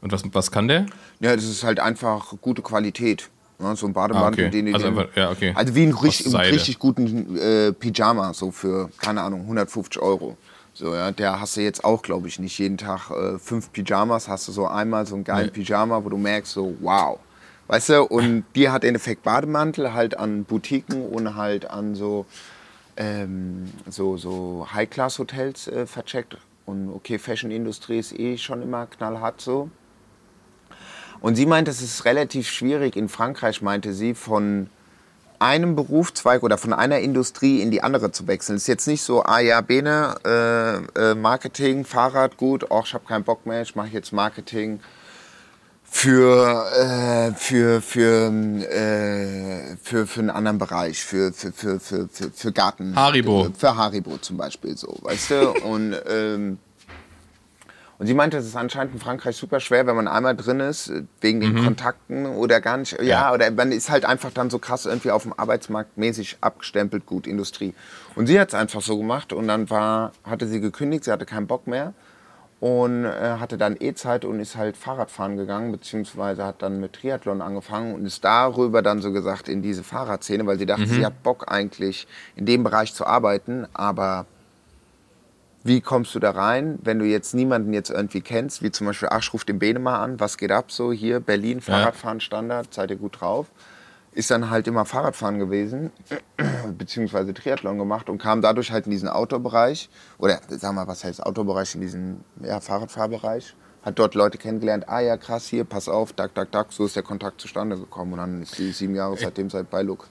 Und 0.00 0.12
was, 0.12 0.22
was 0.32 0.50
kann 0.50 0.68
der? 0.68 0.86
Ja, 1.20 1.34
das 1.34 1.44
ist 1.44 1.62
halt 1.64 1.80
einfach 1.80 2.32
gute 2.40 2.62
Qualität. 2.62 3.28
Ja, 3.58 3.74
so 3.74 3.86
ein 3.86 3.92
Bademantel, 3.92 4.44
Ah, 4.44 4.48
okay. 4.48 4.50
den, 4.56 4.66
den, 4.66 4.74
Also 4.74 4.86
einfach- 4.88 5.08
ja, 5.16 5.30
okay. 5.30 5.52
also 5.54 5.74
wie 5.74 5.84
ein 5.84 5.92
richtig, 5.92 6.34
richtig 6.34 6.78
guten 6.78 7.36
äh, 7.38 7.72
Pyjama, 7.72 8.34
so 8.34 8.50
für, 8.50 8.90
keine 8.98 9.22
Ahnung, 9.22 9.42
150 9.42 10.00
Euro. 10.02 10.36
So, 10.74 10.94
ja, 10.94 11.10
der 11.10 11.40
hast 11.40 11.56
du 11.56 11.62
jetzt 11.62 11.82
auch, 11.82 12.02
glaube 12.02 12.28
ich, 12.28 12.38
nicht 12.38 12.58
jeden 12.58 12.76
Tag 12.76 13.10
äh, 13.10 13.38
fünf 13.38 13.72
Pyjamas, 13.72 14.28
hast 14.28 14.46
du 14.48 14.52
so 14.52 14.66
einmal 14.66 15.06
so 15.06 15.14
einen 15.14 15.24
geilen 15.24 15.50
Nee. 15.54 15.62
Pyjama, 15.62 16.04
wo 16.04 16.10
du 16.10 16.18
merkst, 16.18 16.52
so, 16.52 16.74
wow. 16.80 17.18
Weißt 17.68 17.88
du, 17.88 18.02
und 18.04 18.44
die 18.54 18.68
hat 18.68 18.84
im 18.84 18.88
Endeffekt 18.88 19.22
Bademantel 19.22 19.94
halt 19.94 20.18
an 20.18 20.44
Boutiquen 20.44 21.06
und 21.06 21.34
halt 21.34 21.70
an 21.70 21.94
so, 21.94 22.26
ähm, 22.96 23.72
so, 23.88 24.16
so 24.16 24.66
High-Class-Hotels 24.72 25.68
äh, 25.68 25.86
vercheckt. 25.86 26.38
Und 26.64 26.90
okay, 26.90 27.18
Fashion-Industrie 27.18 27.98
ist 27.98 28.18
eh 28.18 28.36
schon 28.38 28.62
immer 28.62 28.86
knallhart 28.86 29.40
so. 29.40 29.70
Und 31.20 31.36
sie 31.36 31.46
meint, 31.46 31.68
es 31.68 31.80
ist 31.80 32.04
relativ 32.04 32.48
schwierig. 32.48 32.96
In 32.96 33.08
Frankreich 33.08 33.62
meinte 33.62 33.92
sie, 33.92 34.14
von 34.14 34.68
einem 35.38 35.76
Berufszweig 35.76 36.42
oder 36.42 36.58
von 36.58 36.72
einer 36.72 36.98
Industrie 37.00 37.60
in 37.60 37.70
die 37.70 37.82
andere 37.82 38.10
zu 38.10 38.26
wechseln. 38.26 38.56
Es 38.56 38.62
ist 38.62 38.68
jetzt 38.68 38.86
nicht 38.86 39.02
so, 39.02 39.22
ah 39.22 39.40
ja, 39.40 39.60
Bene, 39.60 40.16
äh, 40.24 41.10
äh, 41.10 41.14
Marketing, 41.14 41.84
Fahrrad, 41.84 42.36
gut, 42.36 42.70
auch 42.70 42.86
ich 42.86 42.94
habe 42.94 43.04
keinen 43.06 43.24
Bock 43.24 43.46
mehr, 43.46 43.62
ich 43.62 43.76
mache 43.76 43.88
jetzt 43.88 44.12
Marketing 44.12 44.80
für, 45.88 46.66
äh, 46.74 47.32
für, 47.34 47.80
für, 47.80 48.30
äh, 48.30 49.76
für, 49.82 50.06
für 50.06 50.20
einen 50.20 50.30
anderen 50.30 50.58
Bereich, 50.58 51.02
für, 51.04 51.32
für, 51.32 51.52
für, 51.52 51.80
für, 51.80 52.08
für, 52.08 52.30
für 52.30 52.52
Garten. 52.52 52.94
Haribo. 52.96 53.48
Für 53.56 53.76
Haribo 53.76 54.18
zum 54.18 54.36
Beispiel 54.36 54.76
so, 54.76 54.96
weißt 55.02 55.30
du? 55.30 55.50
Und 55.64 55.96
ähm, 56.08 56.58
und 57.98 58.06
sie 58.06 58.12
meinte, 58.12 58.36
es 58.36 58.44
ist 58.44 58.56
anscheinend 58.56 58.92
in 58.92 59.00
Frankreich 59.00 59.38
super 59.38 59.58
schwer, 59.58 59.86
wenn 59.86 59.96
man 59.96 60.06
einmal 60.06 60.36
drin 60.36 60.60
ist, 60.60 60.92
wegen 61.22 61.40
den 61.40 61.64
Kontakten 61.64 62.26
oder 62.26 62.60
gar 62.60 62.76
nicht. 62.76 62.92
Ja, 62.92 62.98
Mhm. 63.00 63.06
Ja. 63.08 63.32
oder 63.32 63.50
man 63.52 63.72
ist 63.72 63.88
halt 63.88 64.04
einfach 64.04 64.30
dann 64.34 64.50
so 64.50 64.58
krass 64.58 64.84
irgendwie 64.84 65.10
auf 65.10 65.22
dem 65.22 65.32
Arbeitsmarkt 65.32 65.96
mäßig 65.96 66.36
abgestempelt, 66.42 67.06
gut, 67.06 67.26
Industrie. 67.26 67.72
Und 68.14 68.26
sie 68.26 68.38
hat 68.38 68.48
es 68.48 68.54
einfach 68.54 68.82
so 68.82 68.98
gemacht 68.98 69.32
und 69.32 69.48
dann 69.48 69.70
war, 69.70 70.12
hatte 70.24 70.46
sie 70.46 70.60
gekündigt, 70.60 71.04
sie 71.04 71.10
hatte 71.10 71.24
keinen 71.24 71.46
Bock 71.46 71.66
mehr 71.66 71.94
und 72.60 73.04
äh, 73.04 73.36
hatte 73.38 73.58
dann 73.58 73.76
E-Zeit 73.78 74.24
und 74.24 74.40
ist 74.40 74.56
halt 74.56 74.76
Fahrradfahren 74.76 75.36
gegangen, 75.36 75.72
beziehungsweise 75.72 76.44
hat 76.44 76.62
dann 76.62 76.80
mit 76.80 76.94
Triathlon 76.94 77.42
angefangen 77.42 77.94
und 77.94 78.06
ist 78.06 78.24
darüber 78.24 78.80
dann 78.80 79.02
so 79.02 79.12
gesagt 79.12 79.48
in 79.48 79.60
diese 79.60 79.84
Fahrradszene, 79.84 80.46
weil 80.46 80.58
sie 80.58 80.66
dachte, 80.66 80.86
sie 80.86 81.04
hat 81.04 81.22
Bock 81.22 81.52
eigentlich 81.52 82.06
in 82.34 82.46
dem 82.46 82.64
Bereich 82.64 82.94
zu 82.94 83.06
arbeiten, 83.06 83.66
aber 83.74 84.24
wie 85.64 85.80
kommst 85.80 86.14
du 86.14 86.20
da 86.20 86.30
rein, 86.30 86.78
wenn 86.82 86.98
du 86.98 87.04
jetzt 87.04 87.34
niemanden 87.34 87.72
jetzt 87.74 87.90
irgendwie 87.90 88.20
kennst, 88.20 88.62
wie 88.62 88.70
zum 88.70 88.86
Beispiel, 88.86 89.08
ach, 89.10 89.20
ich 89.20 89.32
ruf 89.32 89.44
den 89.44 89.58
Bene 89.58 89.78
mal 89.78 89.98
an, 89.98 90.20
was 90.20 90.38
geht 90.38 90.52
ab 90.52 90.70
so 90.70 90.92
hier, 90.92 91.20
Berlin, 91.20 91.60
Fahrradfahren 91.60 92.20
Standard, 92.20 92.72
seid 92.72 92.90
ihr 92.90 92.96
gut 92.96 93.20
drauf? 93.20 93.48
Ist 94.16 94.30
dann 94.30 94.48
halt 94.48 94.66
immer 94.66 94.86
Fahrradfahren 94.86 95.38
gewesen, 95.38 95.92
beziehungsweise 96.78 97.34
Triathlon 97.34 97.76
gemacht 97.76 98.08
und 98.08 98.16
kam 98.16 98.40
dadurch 98.40 98.70
halt 98.72 98.86
in 98.86 98.90
diesen 98.90 99.10
Outdoor-Bereich, 99.10 99.90
oder 100.16 100.40
sag 100.48 100.72
mal, 100.72 100.86
was 100.88 101.04
heißt 101.04 101.22
Outdoor-Bereich, 101.22 101.74
in 101.74 101.82
diesen 101.82 102.24
ja, 102.42 102.60
Fahrradfahrbereich. 102.60 103.54
Hat 103.82 103.98
dort 103.98 104.14
Leute 104.14 104.38
kennengelernt, 104.38 104.88
ah 104.88 105.00
ja, 105.00 105.18
krass, 105.18 105.46
hier, 105.46 105.64
pass 105.64 105.86
auf, 105.88 106.14
dack, 106.14 106.34
dack, 106.34 106.50
dack, 106.50 106.72
so 106.72 106.86
ist 106.86 106.96
der 106.96 107.02
Kontakt 107.02 107.42
zustande 107.42 107.76
gekommen 107.76 108.14
und 108.14 108.18
dann 108.18 108.42
ist 108.42 108.54
sie 108.54 108.72
sieben 108.72 108.94
Jahre 108.94 109.18
seitdem 109.18 109.50
seit 109.50 109.68
bei 109.70 109.82
Look. 109.82 110.08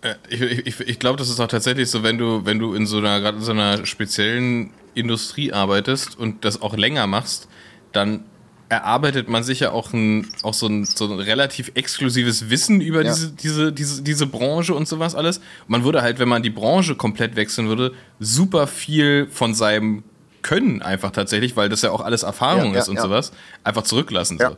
Äh, 0.00 0.14
Ich, 0.30 0.40
ich, 0.40 0.80
ich 0.80 0.98
glaube, 0.98 1.18
das 1.18 1.28
ist 1.28 1.38
auch 1.40 1.46
tatsächlich 1.46 1.90
so, 1.90 2.02
wenn 2.02 2.16
du, 2.16 2.46
wenn 2.46 2.58
du 2.58 2.74
in 2.74 2.86
so 2.86 2.98
einer, 2.98 3.20
gerade 3.20 3.36
in 3.36 3.44
so 3.44 3.52
einer 3.52 3.84
speziellen 3.84 4.72
Industrie 4.94 5.52
arbeitest 5.52 6.18
und 6.18 6.44
das 6.46 6.62
auch 6.62 6.74
länger 6.74 7.06
machst, 7.06 7.48
dann 7.92 8.24
erarbeitet 8.68 9.28
man 9.28 9.44
sich 9.44 9.60
ja 9.60 9.72
auch, 9.72 9.92
ein, 9.92 10.28
auch 10.42 10.54
so, 10.54 10.66
ein, 10.66 10.84
so 10.84 11.04
ein 11.06 11.18
relativ 11.18 11.72
exklusives 11.74 12.50
Wissen 12.50 12.80
über 12.80 13.02
Ja. 13.02 13.12
diese, 13.12 13.32
diese, 13.32 13.72
diese, 13.72 14.02
diese 14.02 14.26
Branche 14.26 14.74
und 14.74 14.88
sowas 14.88 15.14
alles. 15.14 15.40
Man 15.68 15.84
würde 15.84 16.02
halt, 16.02 16.18
wenn 16.18 16.28
man 16.28 16.42
die 16.42 16.50
Branche 16.50 16.94
komplett 16.94 17.36
wechseln 17.36 17.68
würde, 17.68 17.92
super 18.20 18.66
viel 18.66 19.28
von 19.30 19.54
seinem 19.54 20.02
Können 20.42 20.82
einfach 20.82 21.10
tatsächlich, 21.10 21.56
weil 21.56 21.68
das 21.68 21.82
ja 21.82 21.90
auch 21.90 22.00
alles 22.00 22.22
Erfahrung 22.22 22.68
Ja, 22.68 22.74
ja, 22.74 22.78
ist 22.80 22.88
und 22.88 23.00
sowas, 23.00 23.32
einfach 23.62 23.82
zurücklassen. 23.82 24.38
Ja. 24.40 24.50
So. 24.50 24.56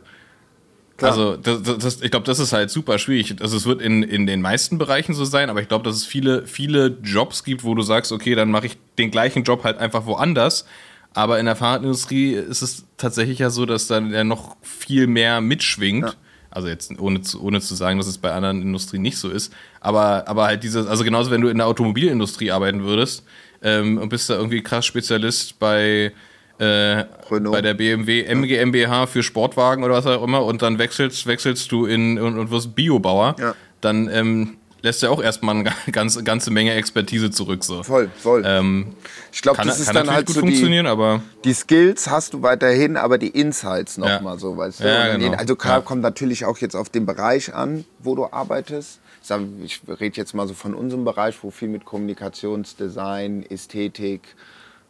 Klar. 0.97 1.11
Also 1.11 1.37
das, 1.37 1.61
das, 1.77 2.01
ich 2.01 2.09
glaube, 2.09 2.25
das 2.25 2.39
ist 2.39 2.53
halt 2.53 2.71
super 2.71 2.97
schwierig. 2.97 3.35
Also 3.39 3.55
es 3.55 3.67
wird 3.67 3.81
in, 3.83 4.01
in 4.01 4.25
den 4.25 4.41
meisten 4.41 4.79
Bereichen 4.79 5.13
so 5.13 5.25
sein, 5.25 5.51
aber 5.51 5.61
ich 5.61 5.67
glaube, 5.67 5.83
dass 5.85 5.95
es 5.95 6.05
viele, 6.05 6.47
viele 6.47 6.97
Jobs 7.03 7.43
gibt, 7.43 7.63
wo 7.63 7.75
du 7.75 7.83
sagst, 7.83 8.11
okay, 8.11 8.33
dann 8.33 8.49
mache 8.49 8.65
ich 8.65 8.77
den 8.97 9.11
gleichen 9.11 9.43
Job 9.43 9.63
halt 9.63 9.77
einfach 9.77 10.07
woanders. 10.07 10.65
Aber 11.13 11.39
in 11.39 11.45
der 11.45 11.55
Fahrradindustrie 11.55 12.33
ist 12.33 12.61
es 12.61 12.85
tatsächlich 12.97 13.39
ja 13.39 13.49
so, 13.49 13.65
dass 13.65 13.87
dann 13.87 14.11
ja 14.11 14.23
noch 14.23 14.55
viel 14.61 15.07
mehr 15.07 15.41
mitschwingt. 15.41 16.17
Also 16.49 16.67
jetzt 16.69 16.97
ohne 16.99 17.21
zu, 17.21 17.41
ohne 17.43 17.59
zu 17.61 17.75
sagen, 17.75 17.97
dass 17.97 18.07
es 18.07 18.17
bei 18.17 18.31
anderen 18.31 18.61
Industrien 18.61 19.01
nicht 19.01 19.17
so 19.17 19.29
ist. 19.29 19.53
Aber, 19.81 20.27
aber 20.27 20.45
halt 20.45 20.63
dieses, 20.63 20.87
also 20.87 21.03
genauso 21.03 21.29
wenn 21.31 21.41
du 21.41 21.49
in 21.49 21.57
der 21.57 21.67
Automobilindustrie 21.67 22.51
arbeiten 22.51 22.83
würdest 22.83 23.23
ähm, 23.61 23.97
und 23.97 24.09
bist 24.09 24.29
da 24.29 24.35
irgendwie 24.35 24.61
krass 24.63 24.85
Spezialist 24.85 25.59
bei 25.59 26.13
äh, 26.59 27.03
bei 27.29 27.61
der 27.61 27.75
BMW 27.75 28.23
MGMBH 28.23 29.05
für 29.05 29.21
Sportwagen 29.21 29.83
oder 29.83 29.93
was 29.93 30.07
auch 30.07 30.23
immer 30.23 30.43
und 30.43 30.63
dann 30.63 30.79
wechselst, 30.79 31.27
wechselst 31.27 31.71
du 31.71 31.85
in 31.85 32.17
und, 32.17 32.39
und 32.39 32.49
wirst 32.49 32.73
Biobauer, 32.75 33.35
Ja. 33.39 33.53
dann 33.81 34.09
ähm, 34.11 34.57
lässt 34.87 35.03
er 35.03 35.11
auch 35.11 35.21
erstmal 35.21 35.55
eine 35.55 35.71
ganz, 35.91 36.23
ganze 36.23 36.49
Menge 36.49 36.73
Expertise 36.73 37.29
zurück. 37.29 37.63
So. 37.63 37.83
Voll, 37.83 38.09
voll. 38.17 38.43
Ähm, 38.45 38.93
ich 39.31 39.41
glaube, 39.41 39.61
das 39.63 39.79
ist 39.79 39.93
dann 39.93 40.09
halt 40.09 40.25
gut 40.25 40.35
so 40.35 40.41
die, 40.41 40.47
funktionieren, 40.47 40.87
aber 40.87 41.21
die 41.43 41.53
Skills 41.53 42.09
hast 42.09 42.33
du 42.33 42.41
weiterhin, 42.41 42.95
aber 42.95 43.17
die 43.17 43.27
Insights 43.27 43.97
Ja. 43.97 44.15
nochmal 44.15 44.39
so, 44.39 44.55
weißt 44.57 44.79
du? 44.79 44.87
Ja, 44.87 45.15
genau. 45.17 45.33
Also 45.33 45.55
klar, 45.55 45.77
Ja. 45.79 45.81
kommt 45.81 46.01
natürlich 46.01 46.45
auch 46.45 46.57
jetzt 46.59 46.75
auf 46.75 46.89
den 46.89 47.05
Bereich 47.05 47.53
an, 47.53 47.83
wo 47.99 48.15
du 48.15 48.25
arbeitest. 48.31 48.99
Ich, 49.21 49.27
sag, 49.27 49.41
ich 49.61 49.81
rede 49.99 50.15
jetzt 50.15 50.33
mal 50.33 50.47
so 50.47 50.53
von 50.53 50.73
unserem 50.73 51.03
Bereich, 51.03 51.35
wo 51.41 51.51
viel 51.51 51.67
mit 51.67 51.83
Kommunikationsdesign, 51.83 53.45
Ästhetik, 53.49 54.21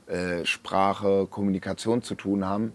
äh, 0.08 0.46
Sprache, 0.46 1.28
Kommunikation 1.30 2.04
zu 2.04 2.14
tun 2.16 2.46
haben. 2.46 2.72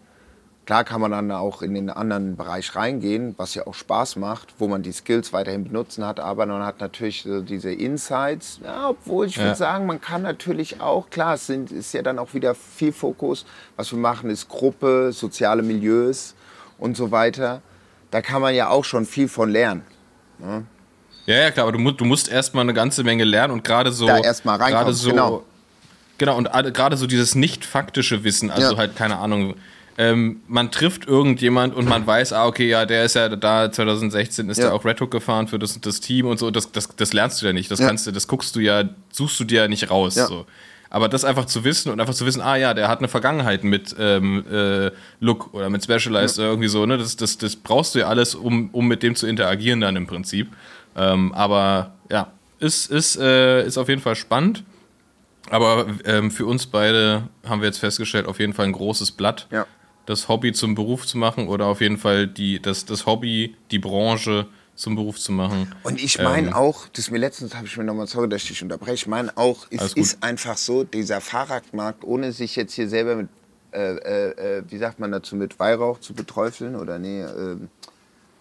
Klar 0.65 0.85
kann 0.85 1.01
man 1.01 1.11
dann 1.11 1.33
auch 1.33 1.61
in 1.63 1.75
den 1.75 1.91
anderen 1.91 2.37
Bereich 2.37 2.77
reingehen, 2.77 3.35
was 3.37 3.55
ja 3.57 3.67
auch 3.67 3.75
Spaß 3.75 4.15
macht, 4.15 4.55
wo 4.59 4.69
man 4.69 4.83
die 4.85 4.93
Skills 4.93 5.33
weiterhin 5.33 5.65
benutzen 5.65 6.07
hat, 6.07 6.21
aber 6.21 6.47
man 6.47 6.63
hat 6.65 6.81
natürlich 6.81 7.23
so 7.25 7.41
diese 7.41 7.73
Insights. 7.73 8.61
Ja, 8.63 8.91
obwohl 8.91 9.27
ich 9.27 9.37
Ja. 9.37 9.43
würde 9.45 9.57
sagen, 9.57 9.87
man 9.87 10.01
kann 10.01 10.23
natürlich 10.23 10.81
auch, 10.81 11.11
klar, 11.11 11.35
es 11.35 11.49
sind, 11.49 11.73
ist 11.73 11.93
ja 11.95 12.03
dann 12.03 12.19
auch 12.21 12.33
wieder 12.35 12.55
viel 12.55 12.93
Fokus. 12.93 13.45
Was 13.77 13.91
wir 13.91 13.99
machen, 13.99 14.31
ist 14.31 14.49
Gruppe, 14.49 15.11
soziale 15.13 15.63
Milieus 15.63 16.37
und 16.79 16.97
so 16.97 17.11
weiter. 17.11 17.61
Da 18.13 18.23
kann 18.23 18.41
man 18.41 18.55
ja 18.55 18.69
auch 18.69 18.85
schon 18.85 19.05
viel 19.05 19.27
von 19.27 19.51
lernen. 19.51 19.83
ja, 21.27 21.35
ja, 21.35 21.51
klar, 21.51 21.65
aber 21.67 21.73
du, 21.73 21.79
musst 21.81 22.01
du 22.01 22.05
musst 22.05 22.29
erstmal 22.31 22.63
eine 22.63 22.75
ganze 22.75 23.03
Menge 23.03 23.25
lernen 23.25 23.53
und 23.53 23.65
gerade 23.65 23.91
so. 23.91 24.07
Da 24.07 24.19
erst 24.19 24.45
mal 24.45 24.57
reinkommen, 24.57 24.93
so, 24.95 25.11
genau. 25.11 25.43
Genau, 26.19 26.37
und 26.37 26.49
gerade 26.73 26.97
so 26.97 27.09
dieses 27.09 27.35
nicht 27.35 27.65
faktische 27.65 28.23
Wissen, 28.23 28.53
also 28.53 28.73
Ja. 28.73 28.79
halt, 28.79 28.95
keine 28.95 29.19
Ahnung. 29.19 29.55
Ähm, 30.11 30.41
man 30.49 30.71
trifft 30.71 31.07
irgendjemand 31.07 31.75
und 31.75 31.89
man 31.89 32.07
weiß, 32.07 32.33
ah, 32.33 32.47
okay, 32.47 32.69
ja, 32.69 32.87
der 32.87 33.05
ist 33.05 33.15
ja 33.15 33.29
da, 33.29 33.71
2016 33.71 34.49
ist 34.49 34.59
Ja. 34.59 34.67
er 34.67 34.75
auch 34.75 34.85
Red 34.85 35.01
Hook 35.01 35.11
gefahren 35.11 35.49
für 35.49 35.59
das, 35.59 35.81
das 35.81 36.01
Team 36.01 36.27
und 36.27 36.39
so. 36.39 36.51
Das, 36.51 36.73
das, 36.73 36.89
das 36.97 37.13
lernst 37.13 37.41
du 37.43 37.47
ja 37.47 37.53
nicht. 37.53 37.71
Das 37.71 37.79
Ja. 37.79 37.87
kannst 37.87 38.07
du, 38.07 38.11
das 38.13 38.27
guckst 38.27 38.57
du 38.57 38.61
ja, 38.61 38.85
suchst 39.13 39.39
du 39.41 39.45
dir 39.45 39.63
ja 39.63 39.69
nicht 39.69 39.91
raus. 39.91 40.17
Ja. 40.17 40.27
So. 40.27 40.47
Aber 40.91 41.09
das 41.09 41.25
einfach 41.25 41.47
zu 41.47 41.65
wissen 41.65 41.91
und 41.91 42.01
einfach 42.01 42.15
zu 42.15 42.27
wissen, 42.27 42.41
ah 42.43 42.57
ja, 42.57 42.75
der 42.75 42.89
hat 42.89 42.99
eine 42.99 43.09
Vergangenheit 43.09 43.65
mit 43.65 43.95
ähm, 43.99 44.45
äh, 44.53 44.91
Look 45.21 45.55
oder 45.55 45.71
mit 45.71 45.83
Specialized 45.85 46.39
oder 46.39 46.49
irgendwie 46.49 46.69
so, 46.69 46.85
ne? 46.85 46.99
Das, 46.99 47.17
das, 47.17 47.39
das 47.39 47.57
brauchst 47.57 47.95
du 47.95 48.01
ja 48.01 48.09
alles, 48.09 48.35
um, 48.35 48.69
um 48.73 48.87
mit 48.89 49.03
dem 49.03 49.15
zu 49.15 49.27
interagieren 49.27 49.81
dann 49.81 49.97
im 49.97 50.07
Prinzip. 50.07 50.49
Ähm, 50.97 51.33
aber 51.33 51.93
ja, 52.11 52.31
ist, 52.59 52.91
ist, 52.91 53.17
äh, 53.19 53.65
ist 53.67 53.79
auf 53.79 53.89
jeden 53.89 54.03
Fall 54.03 54.17
spannend. 54.17 54.65
Aber 55.51 55.87
ähm, 56.05 56.31
für 56.31 56.47
uns 56.47 56.67
beide 56.67 57.25
haben 57.47 57.61
wir 57.61 57.67
jetzt 57.69 57.79
festgestellt, 57.79 58.27
auf 58.27 58.39
jeden 58.39 58.53
Fall 58.53 58.67
ein 58.67 58.73
großes 58.73 59.13
Blatt, 59.13 59.47
Ja. 59.51 59.67
Das 60.07 60.29
Hobby 60.29 60.53
zum 60.53 60.75
Beruf 60.75 61.07
zu 61.07 61.19
machen 61.19 61.49
oder 61.49 61.67
auf 61.67 61.81
jeden 61.81 61.99
Fall 61.99 62.27
die, 62.27 62.61
das, 62.61 62.85
das 62.85 63.07
Hobby, 63.07 63.57
die 63.71 63.79
Branche 63.79 64.47
zum 64.75 64.97
Beruf 64.97 65.19
zu 65.19 65.33
machen. 65.33 65.73
Und 65.83 66.03
ich 66.03 66.19
meine 66.19 66.49
Ähm, 66.49 66.55
auch, 66.55 66.89
das 66.89 67.07
ist 67.07 67.11
mir 67.11 67.19
letztens, 67.19 67.55
habe 67.55 67.67
ich 67.67 67.77
mir 67.77 67.85
nochmal, 67.85 68.07
sorry, 68.07 68.29
dass 68.29 68.43
ich 68.43 68.49
dich 68.49 68.63
unterbreche, 68.63 68.95
ich 68.95 69.07
meine 69.07 69.37
auch, 69.37 69.67
es 69.71 69.93
ist 69.93 70.23
einfach 70.23 70.57
so, 70.57 70.85
dieser 70.85 71.21
Fahrradmarkt, 71.21 72.05
ohne 72.05 72.33
sich 72.33 72.57
jetzt 72.57 72.75
hier 72.75 72.89
selber 72.89 73.17
mit 73.17 73.29
äh, 73.73 73.97
äh, 73.97 74.59
äh, 74.59 74.63
wie 74.69 74.77
sagt 74.77 75.01
man 75.01 75.13
dazu, 75.13 75.35
mit 75.35 75.59
Weihrauch 75.59 75.99
zu 75.99 76.13
beträufeln 76.13 76.77
oder 76.77 76.99
nee, 76.99 77.23
äh, 77.23 77.57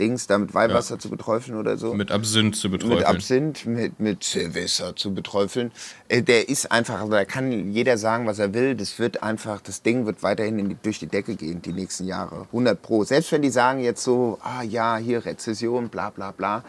Dings, 0.02 0.26
da 0.28 0.38
mit 0.38 0.54
Weihwasser 0.54 0.98
zu 1.00 1.10
beträufeln 1.10 1.58
oder 1.58 1.78
so. 1.78 1.94
Mit 1.94 2.12
Absinth 2.12 2.56
zu 2.58 2.70
beträufeln. 2.72 2.98
Mit 2.98 3.06
Absinth, 3.08 3.66
mit, 3.68 4.00
mit 4.00 4.24
Silvester 4.24 4.96
zu 4.96 5.14
beträufeln. 5.14 5.72
Äh, 6.10 6.24
der 6.24 6.50
ist 6.50 6.72
einfach, 6.72 7.00
also 7.00 7.12
da 7.12 7.24
kann 7.24 7.72
jeder 7.72 7.98
sagen, 7.98 8.26
was 8.26 8.40
er 8.40 8.54
will. 8.54 8.76
Das 8.76 8.98
wird 9.00 9.22
einfach, 9.24 9.62
das 9.62 9.82
Ding 9.84 10.06
wird 10.08 10.24
weiterhin 10.24 10.58
in 10.60 10.70
die, 10.70 10.78
durch 10.82 11.00
die 11.00 11.08
Decke 11.08 11.36
gehen, 11.36 11.62
die 11.62 11.72
nächsten 11.74 12.06
Jahre. 12.08 12.48
100 12.48 12.82
Pro. 12.82 13.04
Selbst 13.04 13.32
wenn 13.32 13.44
die 13.44 13.52
sagen 13.52 13.80
jetzt 13.82 14.04
so, 14.04 14.40
ah 14.44 14.64
ja, 14.64 14.98
hier 14.98 15.24
Rezession, 15.26 15.88
bla 15.90 16.10
bla 16.10 16.32
bla. 16.32 16.64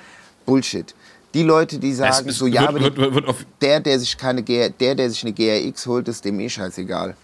Bullshit. 0.47 0.95
Die 1.35 1.43
Leute, 1.45 1.79
die 1.79 1.95
sagen, 1.95 2.31
so, 2.31 2.47
ja, 2.47 2.61
wird- 2.61 2.69
aber 2.69 2.81
wird- 2.83 2.99
wird- 3.15 3.27
wird 3.27 3.47
der, 3.63 3.81
der 3.81 3.99
sich 3.99 4.19
keine 4.19 4.43
der, 4.43 4.69
der 4.71 5.09
sich 5.11 5.23
eine 5.25 5.33
GRX 5.33 5.87
holt, 5.87 6.07
ist 6.09 6.25
dem 6.27 6.39
eh 6.41 6.49
scheißegal. 6.51 7.17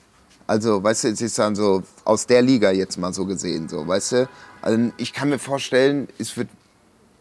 Also, 0.48 0.82
weißt 0.82 1.04
du, 1.04 1.08
es 1.08 1.20
ist 1.20 1.38
dann 1.38 1.54
so 1.54 1.82
aus 2.06 2.26
der 2.26 2.40
Liga 2.40 2.70
jetzt 2.70 2.96
mal 2.96 3.12
so 3.12 3.26
gesehen, 3.26 3.68
so, 3.68 3.86
weißt 3.86 4.12
du? 4.12 4.28
Also, 4.62 4.92
ich 4.96 5.12
kann 5.12 5.28
mir 5.28 5.38
vorstellen, 5.38 6.08
es 6.18 6.38
wird, 6.38 6.48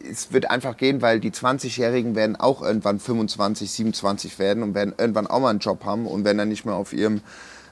es 0.00 0.32
wird 0.32 0.50
einfach 0.50 0.78
gehen, 0.78 1.02
weil 1.02 1.20
die 1.20 1.30
20-Jährigen 1.30 2.14
werden 2.14 2.36
auch 2.36 2.62
irgendwann 2.62 2.98
25, 2.98 3.70
27 3.70 4.38
werden 4.38 4.62
und 4.62 4.74
werden 4.74 4.94
irgendwann 4.96 5.26
auch 5.26 5.40
mal 5.40 5.50
einen 5.50 5.58
Job 5.58 5.84
haben 5.84 6.06
und 6.06 6.24
werden 6.24 6.38
dann 6.38 6.48
nicht 6.48 6.64
mehr 6.64 6.74
auf 6.74 6.94
ihrem 6.94 7.20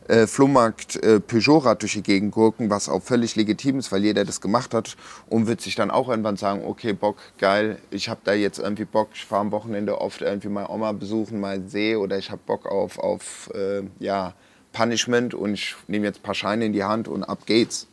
äh, 0.09 0.27
Flohmarkt 0.27 0.97
äh, 0.97 1.21
Peugeot-Rad 1.21 1.81
durch 1.81 1.95
die 1.95 2.03
Gegend 2.03 2.33
gurken, 2.33 2.69
was 2.69 2.91
auch 2.91 3.03
völlig 3.03 3.35
legitim 3.35 3.79
ist, 3.79 3.91
weil 3.91 4.05
jeder 4.05 4.27
das 4.27 4.43
gemacht 4.43 4.75
hat 4.75 4.95
und 5.31 5.47
wird 5.47 5.63
sich 5.63 5.75
dann 5.75 5.91
auch 5.91 6.11
irgendwann 6.11 6.37
sagen, 6.37 6.65
okay, 6.67 6.93
Bock, 6.93 7.17
geil, 7.39 7.79
ich 7.91 8.11
habe 8.11 8.21
da 8.25 8.35
jetzt 8.35 8.59
irgendwie 8.59 8.85
Bock, 8.85 9.09
ich 9.15 9.25
fahre 9.25 9.41
am 9.41 9.53
Wochenende 9.53 10.03
oft 10.03 10.21
irgendwie 10.21 10.49
meine 10.49 10.69
Oma 10.69 10.93
besuchen, 10.93 11.41
mal 11.41 11.63
See 11.67 11.97
oder 11.97 12.19
ich 12.19 12.31
habe 12.31 12.43
Bock 12.45 12.67
auf, 12.67 12.99
auf 12.99 13.51
äh, 13.55 13.85
ja, 13.99 14.35
Punishment 14.77 15.35
und 15.35 15.55
ich 15.55 15.75
nehme 15.89 16.07
jetzt 16.07 16.19
ein 16.21 16.23
paar 16.23 16.35
Scheine 16.35 16.67
in 16.67 16.73
die 16.73 16.85
Hand 16.85 17.09
und 17.09 17.25
ab 17.25 17.47
geht's. 17.47 17.87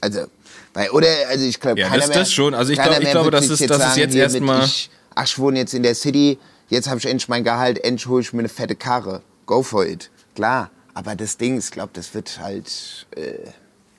Also, 0.00 0.26
weil, 0.74 0.90
oder, 0.90 1.08
also 1.28 1.44
ich 1.44 1.58
glaube, 1.58 1.80
Ja, 1.80 1.88
keiner 1.88 2.00
das- 2.00 2.08
mehr, 2.10 2.18
das 2.18 2.32
schon. 2.32 2.54
Also 2.54 2.72
ich 2.72 2.78
glaub- 2.80 3.00
ich 3.00 3.10
glaube, 3.10 3.30
das 3.30 3.44
ist- 3.50 3.68
das 3.68 3.78
ist 3.78 3.82
sagen, 3.82 3.98
jetzt 4.00 4.12
hier 4.12 4.22
erst 4.22 4.34
mit 4.34 4.44
mal- 4.44 4.64
Ich, 4.64 4.90
ach, 5.14 5.24
ich 5.24 5.38
wohne 5.38 5.58
jetzt 5.58 5.74
in 5.74 5.82
der 5.82 5.94
City, 5.96 6.38
jetzt 6.68 6.88
habe 6.88 6.98
ich 6.98 7.06
endlich 7.06 7.28
mein 7.28 7.42
Gehalt, 7.42 7.82
endlich 7.84 8.06
hole 8.06 8.22
ich 8.22 8.32
mir 8.32 8.38
eine 8.40 8.48
fette 8.48 8.76
Karre. 8.76 9.22
Go 9.46 9.62
for 9.62 9.84
it. 9.86 10.10
Klar, 10.36 10.70
aber 10.94 11.16
das 11.16 11.36
Ding, 11.36 11.58
ich 11.58 11.70
glaube, 11.72 11.90
das 11.94 12.14
wird 12.14 12.38
halt, 12.40 13.06
äh, 13.16 13.38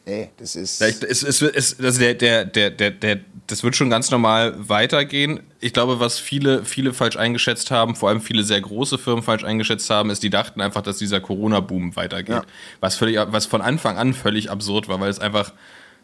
nee, 0.10 0.30
das 0.38 0.56
ist... 0.56 0.82
Ja, 0.82 0.88
es, 0.88 1.24
es, 1.24 1.42
es, 1.42 1.80
also 1.80 2.00
der, 2.00 2.14
der, 2.16 2.46
der, 2.46 2.72
der, 2.72 2.92
der, 2.92 3.20
das 3.48 3.64
wird 3.64 3.76
schon 3.76 3.90
ganz 3.90 4.12
normal 4.12 4.56
weitergehen. 4.58 5.42
Ich 5.60 5.74
glaube, 5.74 6.00
was 6.00 6.20
viele, 6.20 6.66
viele 6.66 6.94
falsch 6.94 7.18
eingeschätzt 7.18 7.72
haben, 7.72 7.96
vor 7.96 8.10
allem 8.10 8.22
viele 8.22 8.44
sehr 8.44 8.62
große 8.62 8.98
Firmen 8.98 9.24
falsch 9.24 9.44
eingeschätzt 9.44 9.90
haben, 9.90 10.10
ist, 10.10 10.24
die 10.24 10.30
dachten 10.30 10.62
einfach, 10.62 10.82
dass 10.82 10.98
dieser 10.98 11.20
Corona-Boom 11.20 11.96
weitergeht. 11.96 12.36
Ja. 12.36 12.44
Was, 12.80 12.96
völlig, 12.96 13.20
was 13.28 13.46
von 13.46 13.62
Anfang 13.62 13.98
an 13.98 14.14
völlig 14.14 14.50
absurd 14.50 14.88
war, 14.88 15.00
weil 15.00 15.10
es 15.10 15.20
einfach, 15.20 15.54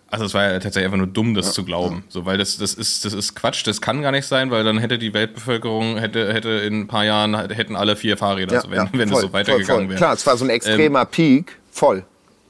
also 0.08 0.26
es 0.26 0.34
war 0.34 0.44
ja 0.44 0.60
tatsächlich 0.60 0.86
einfach 0.86 0.98
nur 0.98 1.08
dumm, 1.08 1.34
das 1.34 1.54
zu 1.54 1.66
glauben. 1.66 2.04
So, 2.10 2.26
weil 2.26 2.38
das, 2.38 2.58
das 2.58 2.74
ist, 2.74 3.06
das 3.06 3.14
ist 3.14 3.36
Quatsch, 3.36 3.66
das 3.66 3.82
kann 3.82 4.02
gar 4.02 4.12
nicht 4.12 4.26
sein, 4.26 4.52
weil 4.52 4.64
dann 4.64 4.78
hätte 4.78 4.98
die 4.98 5.14
Weltbevölkerung, 5.14 5.98
hätte, 5.98 6.32
hätte 6.32 6.50
in 6.50 6.82
ein 6.82 6.88
paar 6.88 7.06
Jahren, 7.06 7.36
hätten 7.50 7.76
alle 7.76 7.96
vier 7.96 8.18
Fahrräder, 8.18 8.58
also 8.58 8.70
wenn, 8.70 8.90
wenn 8.94 9.10
voll, 9.10 9.22
das 9.22 9.22
so 9.22 9.34
weitergegangen 9.34 9.90
wäre. 9.90 9.98
Klar, 9.98 10.14
es 10.14 10.26
war 10.26 10.38
so 10.38 10.46
ein 10.46 10.50
extremer 10.52 11.06
Peak, 11.06 11.58
voll. 11.72 12.06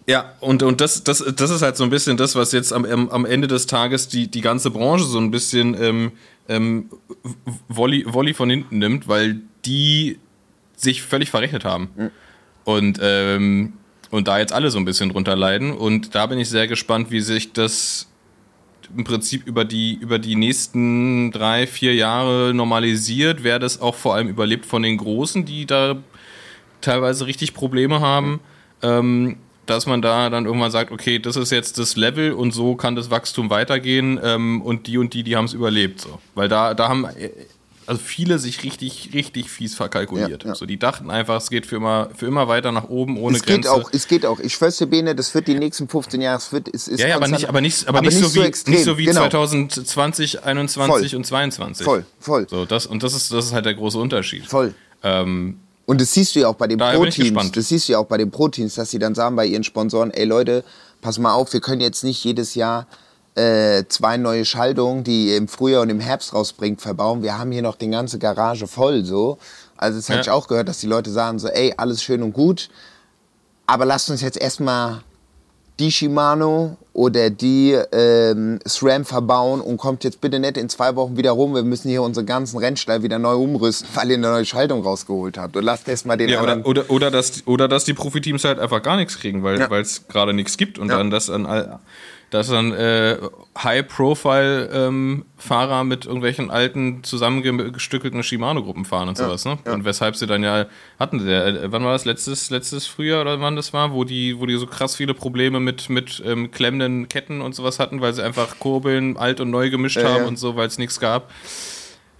Ja, 0.08 0.34
und, 0.40 0.62
und 0.62 0.82
das, 0.82 1.04
das, 1.04 1.24
das 1.36 1.50
ist 1.50 1.62
halt 1.64 1.78
so 1.78 1.84
ein 1.84 1.90
bisschen 1.90 2.16
das, 2.16 2.36
was 2.36 2.52
jetzt 2.52 2.72
am, 2.72 2.86
am 3.10 3.26
Ende 3.26 3.48
des 3.48 3.66
Tages 3.66 4.08
die, 4.08 4.30
die 4.30 4.42
ganze 4.42 4.70
Branche 4.70 5.06
so 5.06 5.18
ein 5.18 5.32
bisschen 5.32 5.76
ähm, 5.82 6.12
ähm, 6.48 6.90
Volley, 7.68 8.06
Volley 8.08 8.34
von 8.34 8.50
hinten 8.50 8.78
nimmt, 8.78 9.08
weil 9.08 9.42
die 9.66 10.20
sich 10.76 11.02
völlig 11.02 11.32
verrechnet 11.32 11.66
haben. 11.66 11.90
Und, 12.66 13.00
ähm, 13.02 13.74
und 14.12 14.28
da 14.28 14.38
jetzt 14.38 14.54
alle 14.54 14.70
so 14.70 14.78
ein 14.78 14.86
bisschen 14.86 15.10
drunter 15.10 15.36
leiden. 15.36 15.72
Und 15.72 16.14
da 16.14 16.28
bin 16.28 16.38
ich 16.38 16.50
sehr 16.50 16.68
gespannt, 16.68 17.10
wie 17.10 17.22
sich 17.22 17.54
das 17.54 18.08
im 18.96 19.04
Prinzip 19.04 19.48
über 19.48 19.66
die, 19.66 19.96
über 19.96 20.20
die 20.20 20.36
nächsten 20.36 21.32
drei, 21.32 21.66
vier 21.66 21.96
Jahre 21.96 22.54
normalisiert, 22.54 23.44
wer 23.44 23.58
das 23.58 23.82
auch 23.82 23.96
vor 23.96 24.14
allem 24.14 24.28
überlebt 24.28 24.66
von 24.68 24.84
den 24.84 24.98
Großen, 24.98 25.46
die 25.46 25.66
da 25.66 25.98
teilweise 26.82 27.26
richtig 27.26 27.56
Probleme 27.56 28.00
haben, 28.00 28.40
ähm, 28.84 29.38
dass 29.66 29.86
man 29.86 30.02
da 30.02 30.30
dann 30.30 30.46
irgendwann 30.46 30.72
sagt, 30.72 30.92
okay, 30.92 31.20
das 31.20 31.36
ist 31.36 31.52
jetzt 31.52 31.78
das 31.78 31.96
Level 31.96 32.34
und 32.34 32.52
so 32.52 32.76
kann 32.76 32.96
das 32.96 33.10
Wachstum 33.10 33.50
weitergehen 33.50 34.20
ähm, 34.24 34.62
und 34.62 34.88
die 34.88 34.98
und 34.98 35.14
die, 35.14 35.24
die 35.24 35.36
haben 35.36 35.46
es 35.46 35.54
überlebt. 35.54 36.02
So. 36.02 36.20
Weil 36.34 36.48
da, 36.48 36.74
da 36.74 36.88
haben 36.90 37.06
äh, 37.06 37.30
also 37.88 38.02
viele 38.04 38.40
sich 38.40 38.64
richtig, 38.64 39.12
richtig 39.14 39.50
fies 39.50 39.76
verkalkuliert. 39.76 40.44
Ja, 40.44 40.50
ja. 40.50 40.56
So, 40.56 40.66
die 40.66 40.78
dachten 40.78 41.12
einfach, 41.12 41.38
es 41.38 41.50
geht 41.50 41.66
für 41.66 41.76
immer, 41.76 42.10
für 42.16 42.26
immer 42.26 42.48
weiter 42.48 42.72
nach 42.72 42.90
oben 42.90 43.18
ohne 43.18 43.38
Es 43.38 43.44
geht 43.44 43.64
Grenze. 43.64 43.72
auch, 43.72 43.90
es 43.92 44.08
geht 44.08 44.26
auch. 44.26 44.40
Ich 44.40 44.54
schwör's 44.54 44.78
dir, 44.78 44.88
Bene, 44.88 45.16
das 45.16 45.34
wird 45.36 45.48
die 45.48 45.56
nächsten 45.56 45.88
15 45.88 46.22
Jahre, 46.22 46.38
es 46.38 46.52
wird, 46.52 46.68
es 46.74 46.88
ist 46.88 47.00
ja, 47.00 47.10
ja, 47.10 47.16
aber 47.16 47.28
nicht, 47.28 47.48
aber 47.48 47.62
nicht, 47.62 47.88
aber 47.88 48.02
nicht, 48.02 48.18
so, 48.18 48.34
wie, 48.34 48.40
extrem, 48.40 48.74
nicht 48.74 48.86
so 48.86 48.98
wie 48.98 49.06
genau. 49.06 49.30
2020, 49.30 50.44
21 50.44 51.12
Voll. 51.12 51.18
und 51.18 51.26
22. 51.26 51.86
Voll, 51.86 52.06
voll. 52.20 52.48
So, 52.50 52.66
das, 52.66 52.88
und 52.88 53.04
das 53.04 53.14
ist, 53.14 53.32
das 53.32 53.46
ist 53.46 53.54
halt 53.54 53.66
der 53.66 53.76
große 53.76 54.00
Unterschied. 54.00 54.46
Voll. 54.48 54.74
Ähm, 55.04 55.60
Und 55.86 56.02
das 56.02 56.14
siehst 56.14 56.36
du 56.36 56.40
ja 56.40 56.48
auch 56.48 56.56
bei 56.56 56.68
den 56.68 56.80
gespannt. 56.80 57.56
Das 57.58 57.68
siehst 57.68 57.88
du 57.88 57.94
ja 57.94 58.00
auch 58.00 58.06
bei 58.06 58.18
den 58.18 58.32
Pro-Teams, 58.32 58.76
dass 58.76 58.90
sie 58.92 59.00
dann 59.00 59.14
sagen 59.16 59.36
bei 59.36 59.46
ihren 59.46 59.64
Sponsoren, 59.64 60.12
ey 60.12 60.26
Leute, 60.26 60.64
pass 61.02 61.20
mal 61.20 61.34
auf, 61.34 61.54
wir 61.54 61.62
können 61.62 61.82
jetzt 61.82 62.04
nicht 62.04 62.24
jedes 62.24 62.56
Jahr 62.56 62.88
äh, 63.36 63.84
zwei 63.90 64.18
neue 64.18 64.46
Schaltungen, 64.46 65.04
die 65.04 65.28
ihr 65.30 65.38
im 65.38 65.48
Frühjahr 65.48 65.82
und 65.82 65.90
im 65.90 66.00
Herbst 66.00 66.34
rausbringt, 66.34 66.82
verbauen. 66.82 67.22
Wir 67.22 67.38
haben 67.38 67.52
hier 67.52 67.62
noch 67.62 67.76
die 67.76 67.90
ganze 67.90 68.18
Garage 68.18 68.66
voll 68.66 69.04
so. 69.06 69.38
Also 69.78 70.00
das 70.00 70.08
Ja. 70.08 70.14
habe 70.16 70.22
ich 70.22 70.30
auch 70.30 70.48
gehört, 70.48 70.70
dass 70.70 70.80
die 70.80 70.88
Leute 70.88 71.12
sagen 71.12 71.38
so, 71.38 71.50
ey, 71.50 71.74
alles 71.78 72.02
schön 72.02 72.24
und 72.24 72.32
gut, 72.34 72.70
aber 73.68 73.86
lasst 73.86 74.10
uns 74.10 74.22
jetzt 74.22 74.38
erstmal 74.38 75.02
die 75.80 75.92
Shimano 75.92 76.78
oder 76.96 77.30
die 77.30 77.78
ähm, 77.92 78.60
SRAM 78.66 79.04
verbauen 79.04 79.60
und 79.60 79.76
kommt 79.76 80.06
jetzt 80.06 80.22
bitte 80.22 80.40
nicht 80.40 80.56
in 80.56 80.70
zwei 80.70 80.96
Wochen 80.96 81.18
wieder 81.18 81.32
rum. 81.32 81.54
Wir 81.54 81.64
müssen 81.64 81.90
hier 81.90 82.02
unsere 82.02 82.26
ganzen 82.26 82.58
Rennstall 82.58 83.04
wieder 83.04 83.20
neu 83.20 83.36
umrüsten, 83.36 83.90
weil 83.96 84.10
ihr 84.12 84.16
eine 84.18 84.30
neue 84.30 84.46
Schaltung 84.46 84.82
rausgeholt 84.82 85.38
habt. 85.38 85.58
Und 85.58 85.64
lasst 85.66 85.90
erst 85.90 86.06
mal 86.06 86.16
den 86.16 86.30
Ja, 86.30 86.42
oder, 86.42 86.54
anderen. 86.54 86.72
oder, 86.72 86.90
oder, 86.90 87.12
dass, 87.12 87.46
oder 87.46 87.68
dass 87.68 87.84
die 87.84 87.94
Profiteams 87.94 88.46
halt 88.46 88.60
einfach 88.60 88.82
gar 88.82 88.96
nichts 88.96 89.20
kriegen, 89.20 89.44
weil 89.44 89.60
Ja. 89.60 89.70
es 89.78 90.08
gerade 90.08 90.34
nichts 90.34 90.56
gibt 90.56 90.80
und 90.80 90.88
Ja. 90.90 90.98
dann 90.98 91.12
das 91.12 91.26
dann 91.26 91.46
all- 91.46 91.80
dass 92.36 92.50
dann 92.50 92.74
äh, 92.74 93.18
High-Profile-Fahrer 93.58 95.84
mit 95.84 96.06
irgendwelchen 96.06 96.52
alten 96.52 97.04
zusammengestückelten 97.04 98.24
Shimano-Gruppen 98.24 98.86
fahren 98.86 99.10
und 99.10 99.18
sowas, 99.18 99.46
ne? 99.46 99.58
Und 99.66 99.86
weshalb 99.86 100.16
sie 100.16 100.28
dann 100.28 100.44
ja 100.44 100.68
hatten, 101.00 101.26
der, 101.26 101.48
äh, 101.48 101.72
wann 101.72 101.84
war 101.84 101.94
das 101.94 102.06
letztes 102.06 102.50
letztes 102.50 102.88
Frühjahr 102.88 103.22
oder 103.22 103.40
wann 103.42 103.56
das 103.56 103.74
war, 103.74 103.94
wo 103.94 104.04
die 104.04 104.40
wo 104.40 104.46
die 104.46 104.58
so 104.58 104.68
krass 104.68 104.96
viele 104.96 105.14
Probleme 105.14 105.60
mit 105.60 105.90
mit 105.90 106.22
ähm, 106.26 106.52
klemmenden 106.52 107.10
Ketten 107.10 107.42
und 107.42 107.56
sowas 107.56 107.80
hatten, 107.80 108.02
weil 108.02 108.14
sie 108.14 108.24
einfach 108.24 108.60
Kurbeln 108.60 109.18
alt 109.18 109.40
und 109.40 109.50
neu 109.50 109.70
gemischt 109.70 109.98
Ja, 109.98 110.10
haben 110.10 110.24
ja. 110.24 110.28
und 110.28 110.38
so, 110.38 110.56
weil 110.56 110.68
es 110.68 110.78
nichts 110.78 111.00
gab. 111.00 111.32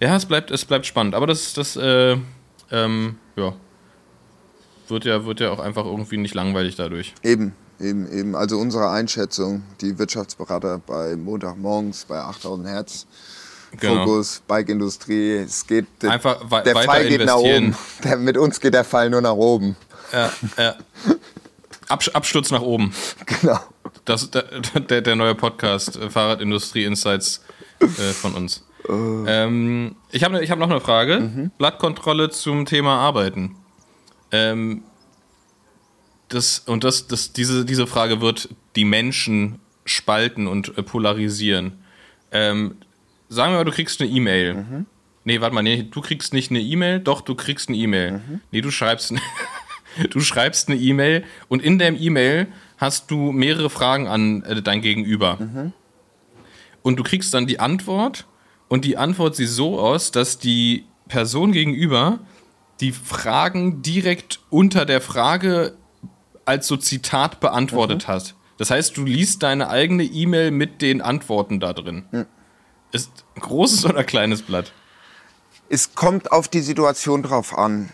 Ja, 0.00 0.16
es 0.16 0.26
bleibt 0.26 0.50
es 0.50 0.64
bleibt 0.64 0.86
spannend, 0.86 1.14
aber 1.14 1.26
das 1.26 1.52
das 1.52 1.76
äh, 1.76 2.16
ähm, 2.70 3.16
ja 3.36 3.54
wird 4.88 5.04
ja, 5.04 5.24
wird 5.24 5.40
ja 5.40 5.50
auch 5.50 5.58
einfach 5.58 5.84
irgendwie 5.84 6.16
nicht 6.16 6.34
langweilig 6.34 6.76
dadurch. 6.76 7.14
Eben, 7.22 7.54
eben, 7.80 8.10
eben. 8.10 8.34
Also 8.34 8.58
unsere 8.58 8.90
Einschätzung, 8.90 9.62
die 9.80 9.98
Wirtschaftsberater 9.98 10.80
bei 10.86 11.16
Montagmorgens 11.16 12.04
bei 12.04 12.18
8000 12.18 12.68
Hertz. 12.68 13.06
Genau. 13.78 14.04
Fokus, 14.04 14.42
Bike-Industrie, 14.46 15.38
es 15.38 15.66
geht, 15.66 15.86
Einfach 16.02 16.38
der 16.62 16.76
Fall 16.76 17.08
geht 17.08 17.24
nach 17.24 17.36
oben. 17.36 17.76
Der, 18.04 18.16
mit 18.16 18.38
uns 18.38 18.60
geht 18.60 18.72
der 18.72 18.84
Fall 18.84 19.10
nur 19.10 19.20
nach 19.20 19.34
oben. 19.34 19.76
Ja, 20.12 20.32
ja. 20.56 20.74
Abs 21.88 22.08
Absturz 22.08 22.50
nach 22.50 22.62
oben. 22.62 22.92
Genau. 23.26 23.58
Das, 24.04 24.30
der, 24.30 24.44
der, 24.80 25.02
der 25.02 25.16
neue 25.16 25.34
Podcast, 25.34 25.96
äh, 25.96 26.10
Fahrradindustrie 26.10 26.84
Insights 26.84 27.42
äh, 27.80 27.86
von 27.86 28.34
uns. 28.34 28.62
Ähm, 28.88 29.96
ich 30.12 30.22
habe 30.22 30.42
ich 30.42 30.50
hab 30.50 30.58
noch 30.58 30.70
eine 30.70 30.80
Frage. 30.80 31.50
Blattkontrolle 31.58 32.30
zum 32.30 32.66
Thema 32.66 32.98
Arbeiten. 32.98 33.56
Ähm, 34.30 34.84
das, 36.28 36.60
und 36.60 36.84
das, 36.84 37.06
das, 37.06 37.32
diese, 37.32 37.64
diese 37.64 37.86
Frage 37.86 38.20
wird 38.20 38.48
die 38.74 38.84
Menschen 38.84 39.58
spalten 39.84 40.46
und 40.46 40.76
äh, 40.76 40.82
polarisieren. 40.82 41.72
Ähm, 42.32 42.76
sagen 43.28 43.52
wir 43.52 43.58
mal, 43.58 43.64
du 43.64 43.72
kriegst 43.72 44.00
eine 44.00 44.10
E-Mail. 44.10 44.86
Nee, 45.24 45.40
warte 45.40 45.54
mal, 45.54 45.62
nee, 45.62 45.86
du 45.88 46.00
kriegst 46.00 46.32
nicht 46.32 46.50
eine 46.50 46.60
E-Mail, 46.60 47.00
doch, 47.00 47.20
du 47.20 47.34
kriegst 47.34 47.68
eine 47.68 47.78
E-Mail. 47.78 48.20
Nee, 48.50 48.60
du 48.60 48.70
schreibst, 48.70 49.14
du 50.10 50.20
schreibst 50.20 50.68
eine 50.68 50.78
E-Mail 50.78 51.24
und 51.48 51.62
in 51.62 51.78
der 51.78 51.92
E-Mail 51.98 52.48
hast 52.78 53.10
du 53.10 53.32
mehrere 53.32 53.70
Fragen 53.70 54.06
an 54.06 54.42
äh, 54.42 54.62
dein 54.62 54.82
Gegenüber. 54.82 55.38
Und 56.82 56.96
du 56.96 57.02
kriegst 57.02 57.34
dann 57.34 57.46
die 57.46 57.58
Antwort 57.58 58.26
und 58.68 58.84
die 58.84 58.96
Antwort 58.96 59.36
sieht 59.36 59.48
so 59.48 59.80
aus, 59.80 60.10
dass 60.10 60.38
die 60.38 60.84
Person 61.08 61.52
gegenüber 61.52 62.20
die 62.80 62.92
Fragen 62.92 63.82
direkt 63.82 64.40
unter 64.50 64.84
der 64.84 65.00
Frage 65.00 65.76
als 66.46 66.66
so 66.66 66.76
Zitat 66.76 67.40
beantwortet 67.40 68.08
hat. 68.08 68.34
Das 68.56 68.70
heißt, 68.70 68.96
du 68.96 69.04
liest 69.04 69.42
deine 69.42 69.68
eigene 69.68 70.04
E-Mail 70.04 70.50
mit 70.50 70.80
den 70.80 71.02
Antworten 71.02 71.60
da 71.60 71.74
drin. 71.74 72.26
Ist 72.92 73.10
ein 73.34 73.40
großes 73.40 73.84
oder 73.84 74.04
kleines 74.04 74.42
Blatt? 74.42 74.72
Es 75.68 75.94
kommt 75.94 76.32
auf 76.32 76.48
die 76.48 76.60
Situation 76.60 77.22
drauf 77.22 77.58
an. 77.58 77.90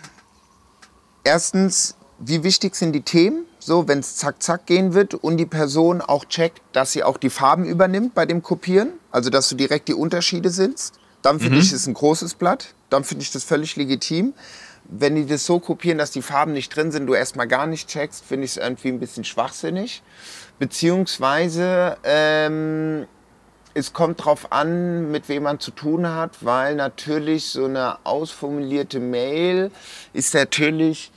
Erstens, 1.24 1.96
wie 2.18 2.44
wichtig 2.44 2.76
sind 2.76 2.92
die 2.92 3.00
Themen, 3.00 3.44
so 3.58 3.88
wenn 3.88 4.00
es 4.00 4.16
zack 4.16 4.42
zack 4.42 4.66
gehen 4.66 4.92
wird 4.94 5.14
und 5.14 5.36
die 5.38 5.46
Person 5.46 6.00
auch 6.00 6.24
checkt, 6.26 6.60
dass 6.72 6.92
sie 6.92 7.02
auch 7.02 7.16
die 7.16 7.30
Farben 7.30 7.64
übernimmt 7.64 8.14
bei 8.14 8.26
dem 8.26 8.42
Kopieren, 8.42 8.90
also 9.10 9.30
dass 9.30 9.48
du 9.48 9.54
direkt 9.54 9.88
die 9.88 9.94
Unterschiede 9.94 10.50
siehst, 10.50 10.98
dann 11.22 11.40
finde 11.40 11.58
ich 11.58 11.72
es 11.72 11.86
ein 11.86 11.94
großes 11.94 12.34
Blatt, 12.34 12.74
dann 12.90 13.04
finde 13.04 13.22
ich 13.22 13.30
das 13.30 13.44
völlig 13.44 13.76
legitim. 13.76 14.34
Wenn 14.84 15.14
die 15.14 15.26
das 15.26 15.46
so 15.46 15.58
kopieren, 15.58 15.98
dass 15.98 16.10
die 16.10 16.22
Farben 16.22 16.52
nicht 16.52 16.74
drin 16.74 16.92
sind, 16.92 17.06
du 17.06 17.14
erstmal 17.14 17.48
gar 17.48 17.66
nicht 17.66 17.88
checkst, 17.88 18.24
finde 18.24 18.44
ich 18.44 18.52
es 18.52 18.56
irgendwie 18.56 18.88
ein 18.88 19.00
bisschen 19.00 19.24
schwachsinnig. 19.24 20.02
Beziehungsweise 20.58 21.96
ähm, 22.04 23.06
es 23.74 23.92
kommt 23.92 24.24
drauf 24.24 24.52
an, 24.52 25.10
mit 25.10 25.28
wem 25.28 25.44
man 25.44 25.60
zu 25.60 25.70
tun 25.70 26.06
hat, 26.06 26.44
weil 26.44 26.74
natürlich 26.74 27.46
so 27.46 27.64
eine 27.64 28.04
ausformulierte 28.04 29.00
Mail 29.00 29.70
ist 30.12 30.34
natürlich 30.34 31.10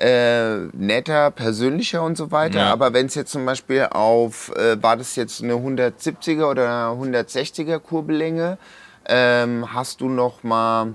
äh, 0.00 0.66
netter, 0.72 1.30
persönlicher 1.30 2.02
und 2.02 2.16
so 2.16 2.30
weiter. 2.30 2.60
Ja. 2.60 2.72
Aber 2.72 2.92
wenn 2.92 3.06
es 3.06 3.14
jetzt 3.14 3.32
zum 3.32 3.44
Beispiel 3.44 3.88
auf, 3.90 4.52
äh, 4.56 4.80
war 4.82 4.96
das 4.96 5.16
jetzt 5.16 5.42
eine 5.42 5.54
170er 5.54 6.48
oder 6.48 6.90
160er 6.90 7.78
Kurbellänge, 7.80 8.58
ähm, 9.06 9.72
hast 9.72 10.00
du 10.00 10.08
noch 10.08 10.42
mal, 10.42 10.94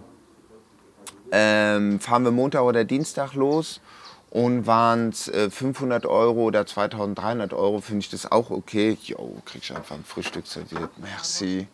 ähm, 1.34 1.99
fahren 1.99 2.23
wir 2.23 2.31
Montag 2.31 2.61
oder 2.61 2.86
Dienstag 2.86 3.34
los 3.34 3.81
und 4.29 4.67
waren 4.67 5.09
es 5.09 5.27
äh, 5.27 5.49
500 5.49 6.05
Euro 6.05 6.43
oder 6.43 6.65
2300 6.65 7.53
Euro, 7.53 7.81
finde 7.81 8.01
ich 8.01 8.09
das 8.09 8.31
auch 8.31 8.51
okay. 8.51 8.97
Jo, 9.03 9.41
kriegst 9.45 9.71
du 9.71 9.75
einfach 9.75 9.95
ein 9.95 10.05
Frühstück 10.05 10.45
serviert. 10.45 10.91
Merci. 10.97 11.67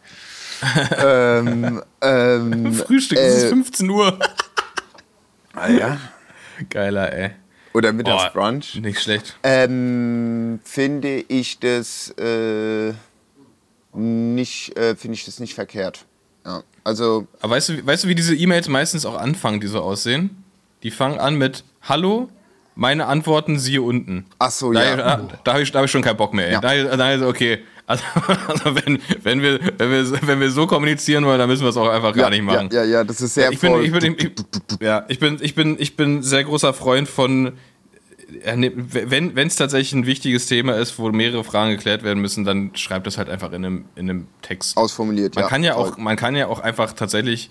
ähm, 1.03 1.83
ähm, 2.01 2.73
Frühstück, 2.73 3.17
es 3.17 3.37
ist 3.37 3.43
äh, 3.43 3.49
15 3.49 3.89
Uhr. 3.89 4.17
ah, 5.53 5.69
ja. 5.69 5.97
Geiler, 6.69 7.13
ey. 7.13 7.31
Oder 7.73 7.93
Mittagsbrunch. 7.93 8.75
Oh, 8.77 8.79
nicht 8.81 9.01
schlecht. 9.01 9.37
Ähm, 9.43 10.59
finde 10.63 11.23
ich 11.27 11.59
das 11.59 12.09
äh, 12.17 12.93
nicht, 13.93 14.77
äh, 14.77 14.95
finde 14.95 15.15
ich 15.15 15.25
das 15.25 15.39
nicht 15.39 15.53
verkehrt. 15.53 16.05
Ja. 16.45 16.63
Also 16.89 17.27
Aber 17.39 17.55
weißt 17.55 17.69
du, 17.69 17.85
weißt 17.85 18.03
du, 18.03 18.07
wie 18.07 18.15
diese 18.15 18.35
E-Mails 18.35 18.67
meistens 18.67 19.05
auch 19.05 19.15
anfangen, 19.15 19.59
die 19.61 19.67
so 19.67 19.79
aussehen? 19.79 20.43
Die 20.81 20.89
fangen 20.89 21.19
an 21.19 21.35
mit 21.35 21.63
Hallo, 21.83 22.29
meine 22.73 23.05
Antworten 23.05 23.59
siehe 23.59 23.83
unten. 23.83 24.25
Ach 24.39 24.49
so, 24.49 24.73
da, 24.73 24.83
ja. 24.83 24.95
Da, 24.95 25.27
da 25.43 25.53
habe 25.53 25.61
ich, 25.61 25.71
da 25.71 25.79
hab 25.79 25.85
ich 25.85 25.91
schon 25.91 26.01
keinen 26.01 26.17
Bock 26.17 26.33
mehr. 26.33 26.47
Ey. 26.47 26.53
Ja. 26.53 26.61
Da, 26.61 26.97
da 26.97 27.13
ist 27.13 27.21
okay. 27.21 27.59
Also, 27.85 28.03
also 28.47 28.75
wenn, 28.75 28.99
wenn, 29.21 29.41
wir, 29.43 29.59
wenn, 29.77 29.91
wir, 29.91 30.27
wenn 30.27 30.39
wir 30.39 30.49
so 30.49 30.65
kommunizieren 30.65 31.25
wollen, 31.25 31.37
dann 31.37 31.47
müssen 31.47 31.63
wir 31.63 31.69
es 31.69 31.77
auch 31.77 31.89
einfach 31.89 32.15
gar 32.15 32.25
ja, 32.25 32.29
nicht 32.31 32.41
machen. 32.41 32.69
Ja, 32.71 32.83
ja, 32.83 32.89
ja, 32.89 33.03
das 33.03 33.21
ist 33.21 33.35
sehr 33.35 33.51
ich 33.51 33.59
bin, 33.59 33.83
ich 33.83 33.91
bin, 33.91 34.15
ich, 34.17 34.31
ja, 34.81 35.05
ich 35.09 35.19
bin, 35.19 35.37
ich 35.41 35.53
bin, 35.53 35.75
ich 35.79 35.95
bin 35.95 36.23
sehr 36.23 36.43
großer 36.43 36.73
Freund 36.73 37.07
von, 37.07 37.53
wenn 38.43 39.35
es 39.47 39.55
tatsächlich 39.55 39.93
ein 39.93 40.05
wichtiges 40.05 40.45
Thema 40.45 40.75
ist, 40.75 40.99
wo 40.99 41.09
mehrere 41.11 41.43
Fragen 41.43 41.71
geklärt 41.71 42.03
werden 42.03 42.19
müssen, 42.19 42.45
dann 42.45 42.71
schreibt 42.75 43.07
das 43.07 43.17
halt 43.17 43.29
einfach 43.29 43.49
in 43.51 43.65
einem, 43.65 43.85
in 43.95 44.09
einem 44.09 44.27
Text. 44.41 44.77
Ausformuliert, 44.77 45.35
Man 45.35 45.43
ja. 45.43 45.49
kann 45.49 45.63
ja 45.63 45.75
auch, 45.75 45.97
man 45.97 46.15
kann 46.15 46.35
ja 46.35 46.47
auch 46.47 46.59
einfach 46.59 46.93
tatsächlich, 46.93 47.49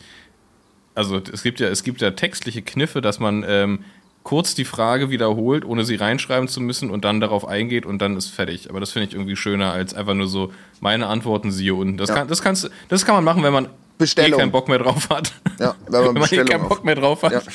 also 0.95 1.20
es 1.33 1.43
gibt 1.43 1.61
ja, 1.61 1.68
es 1.68 1.83
gibt 1.83 2.01
ja 2.01 2.11
textliche 2.12 2.62
Kniffe, 2.62 3.01
dass 3.01 3.18
man 3.18 3.45
ähm, 3.47 3.81
kurz 4.22 4.55
die 4.55 4.64
Frage 4.64 5.11
wiederholt, 5.11 5.64
ohne 5.64 5.85
sie 5.85 5.95
reinschreiben 5.97 6.49
zu 6.49 6.61
müssen 6.61 6.91
und 6.91 7.05
dann 7.05 7.20
darauf 7.20 7.47
eingeht 7.47 7.87
und 7.87 7.99
dann 8.03 8.16
ist 8.16 8.29
fertig. 8.29 8.68
Aber 8.68 8.79
das 8.81 8.93
finde 8.93 9.09
ich 9.09 9.14
irgendwie 9.14 9.37
schöner 9.37 9.72
als 9.72 9.95
einfach 9.95 10.14
nur 10.14 10.26
so 10.29 10.53
meine 10.81 11.07
Antworten 11.07 11.51
siehe 11.51 11.74
unten. 11.74 11.97
Das 11.97 12.09
Ja. 12.11 12.16
kann, 12.16 12.29
das 12.29 12.43
kannst, 12.43 12.70
das 12.89 13.05
kann 13.07 13.14
man 13.14 13.24
machen, 13.24 13.43
wenn 13.43 13.53
man 13.53 13.64
eh 13.66 13.68
Bestellung. 13.97 14.39
keinen 14.39 14.53
Bock 14.53 14.68
mehr 14.68 14.79
drauf 14.79 15.09
hat. 15.11 15.33
Ja, 15.59 15.74
wenn 15.89 16.05
man 16.05 16.16
eh 16.16 16.20
Bestellung 16.20 16.47
keinen 16.47 16.62
auf- 16.62 16.68
Bock 16.68 16.85
mehr 16.85 16.95
drauf 16.97 17.22
hat. 17.22 17.33
Ja. 17.33 17.41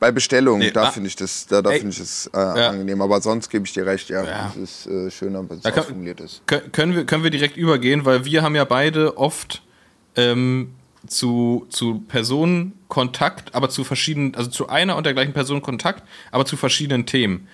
Bei 0.00 0.12
Bestellung, 0.12 0.58
Nee, 0.60 0.70
da 0.70 0.84
ah. 0.84 0.90
finde 0.90 1.08
ich 1.08 1.16
das, 1.16 1.46
da, 1.48 1.60
da 1.60 1.70
finde 1.70 1.88
ich 1.88 1.98
es 1.98 2.30
äh, 2.32 2.36
angenehm. 2.38 3.02
Aber 3.02 3.20
sonst 3.20 3.48
gebe 3.48 3.66
ich 3.66 3.72
dir 3.72 3.84
recht, 3.84 4.08
ja. 4.10 4.24
Ja. 4.24 4.52
Es 4.54 4.84
ist 4.84 4.86
äh, 4.86 5.10
schöner, 5.10 5.48
wenn 5.48 5.58
es 5.58 5.64
ausformuliert 5.64 6.20
ist. 6.20 6.42
Kö- 6.46 6.70
Können 6.70 6.94
wir, 6.94 7.04
können 7.04 7.24
wir 7.24 7.30
direkt 7.30 7.56
übergehen, 7.56 8.04
weil 8.04 8.24
wir 8.24 8.42
haben 8.42 8.54
ja 8.54 8.64
beide 8.64 9.16
oft 9.18 9.62
ähm, 10.14 10.74
zu, 11.06 11.66
zu 11.70 12.00
Personen 12.06 12.74
Kontakt, 12.86 13.54
aber 13.54 13.70
zu 13.70 13.82
verschiedenen, 13.82 14.34
also 14.36 14.50
zu 14.50 14.68
einer 14.68 14.96
und 14.96 15.04
der 15.04 15.14
gleichen 15.14 15.32
Person 15.32 15.62
Kontakt, 15.62 16.04
aber 16.30 16.44
zu 16.46 16.56
verschiedenen 16.56 17.04
Themen. 17.06 17.48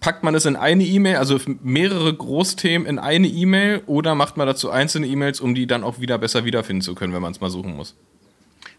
Packt 0.00 0.22
man 0.24 0.34
es 0.34 0.44
in 0.44 0.56
eine 0.56 0.84
E-Mail, 0.84 1.16
also 1.16 1.38
mehrere 1.62 2.12
Großthemen 2.12 2.86
in 2.86 2.98
eine 2.98 3.28
E-Mail, 3.28 3.82
oder 3.86 4.14
macht 4.14 4.36
man 4.36 4.46
dazu 4.46 4.68
einzelne 4.70 5.06
E-Mails, 5.06 5.40
um 5.40 5.54
die 5.54 5.66
dann 5.66 5.84
auch 5.84 6.00
wieder 6.00 6.18
besser 6.18 6.44
wiederfinden 6.44 6.82
zu 6.82 6.94
können, 6.94 7.14
wenn 7.14 7.22
man 7.22 7.32
es 7.32 7.40
mal 7.40 7.50
suchen 7.50 7.74
muss? 7.76 7.94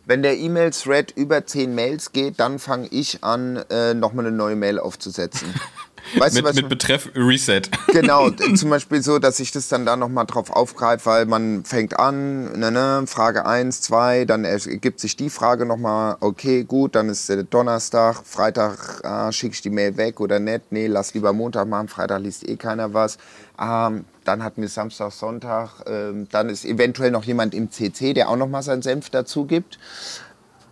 Wenn 0.08 0.24
der 0.24 0.38
E-Mail-Thread 0.38 1.12
über 1.18 1.46
10 1.46 1.76
Mails 1.76 2.14
geht, 2.14 2.40
dann 2.40 2.60
fange 2.60 2.88
ich 2.92 3.26
an, 3.26 3.58
äh, 3.70 3.94
nochmal 3.94 4.26
eine 4.26 4.36
neue 4.36 4.56
Mail 4.56 4.80
aufzusetzen. 4.80 5.54
Weißt 6.18 6.36
Mit, 6.36 6.46
du, 6.46 6.48
was 6.48 6.56
mit 6.56 6.70
Betreff 6.70 7.10
Reset. 7.16 7.64
Genau, 7.92 8.30
zum 8.56 8.70
Beispiel 8.70 9.02
so, 9.04 9.20
dass 9.20 9.42
ich 9.42 9.52
das 9.52 9.68
dann 9.68 9.86
da 9.86 9.98
nochmal 9.98 10.26
drauf 10.26 10.50
aufgreife, 10.50 11.06
weil 11.08 11.26
man 11.26 11.66
fängt 11.66 12.00
an, 12.00 12.58
ne, 12.58 12.72
ne, 12.72 13.04
Frage 13.08 13.46
1, 13.46 13.82
2, 13.82 14.24
dann 14.24 14.46
ergibt 14.46 15.02
sich 15.02 15.18
die 15.18 15.30
Frage 15.30 15.66
nochmal, 15.66 16.16
okay, 16.22 16.64
gut, 16.64 16.96
dann 16.96 17.10
ist 17.10 17.28
der 17.28 17.44
Donnerstag, 17.44 18.22
Freitag 18.24 19.04
ah, 19.04 19.34
schicke 19.34 19.56
ich 19.56 19.62
die 19.62 19.70
Mail 19.70 19.98
weg 19.98 20.22
oder 20.22 20.40
nicht, 20.40 20.72
nee, 20.72 20.88
lass 20.88 21.14
lieber 21.14 21.34
Montag 21.34 21.68
machen, 21.68 21.90
Freitag 21.90 22.22
liest 22.22 22.48
eh 22.48 22.56
keiner 22.56 22.94
was. 22.94 23.18
Ähm, 23.60 24.06
dann 24.28 24.44
hatten 24.44 24.62
wir 24.62 24.70
Samstag, 24.70 25.12
Sonntag, 25.12 25.70
ähm, 25.86 26.28
dann 26.32 26.50
ist 26.50 26.66
eventuell 26.66 27.12
noch 27.12 27.24
jemand 27.24 27.54
im 27.54 27.72
CC, 27.72 28.14
der 28.14 28.30
auch 28.30 28.36
nochmal 28.36 28.62
seinen 28.62 28.82
Senf 28.82 29.10
dazu 29.10 29.46
gibt. 29.46 29.80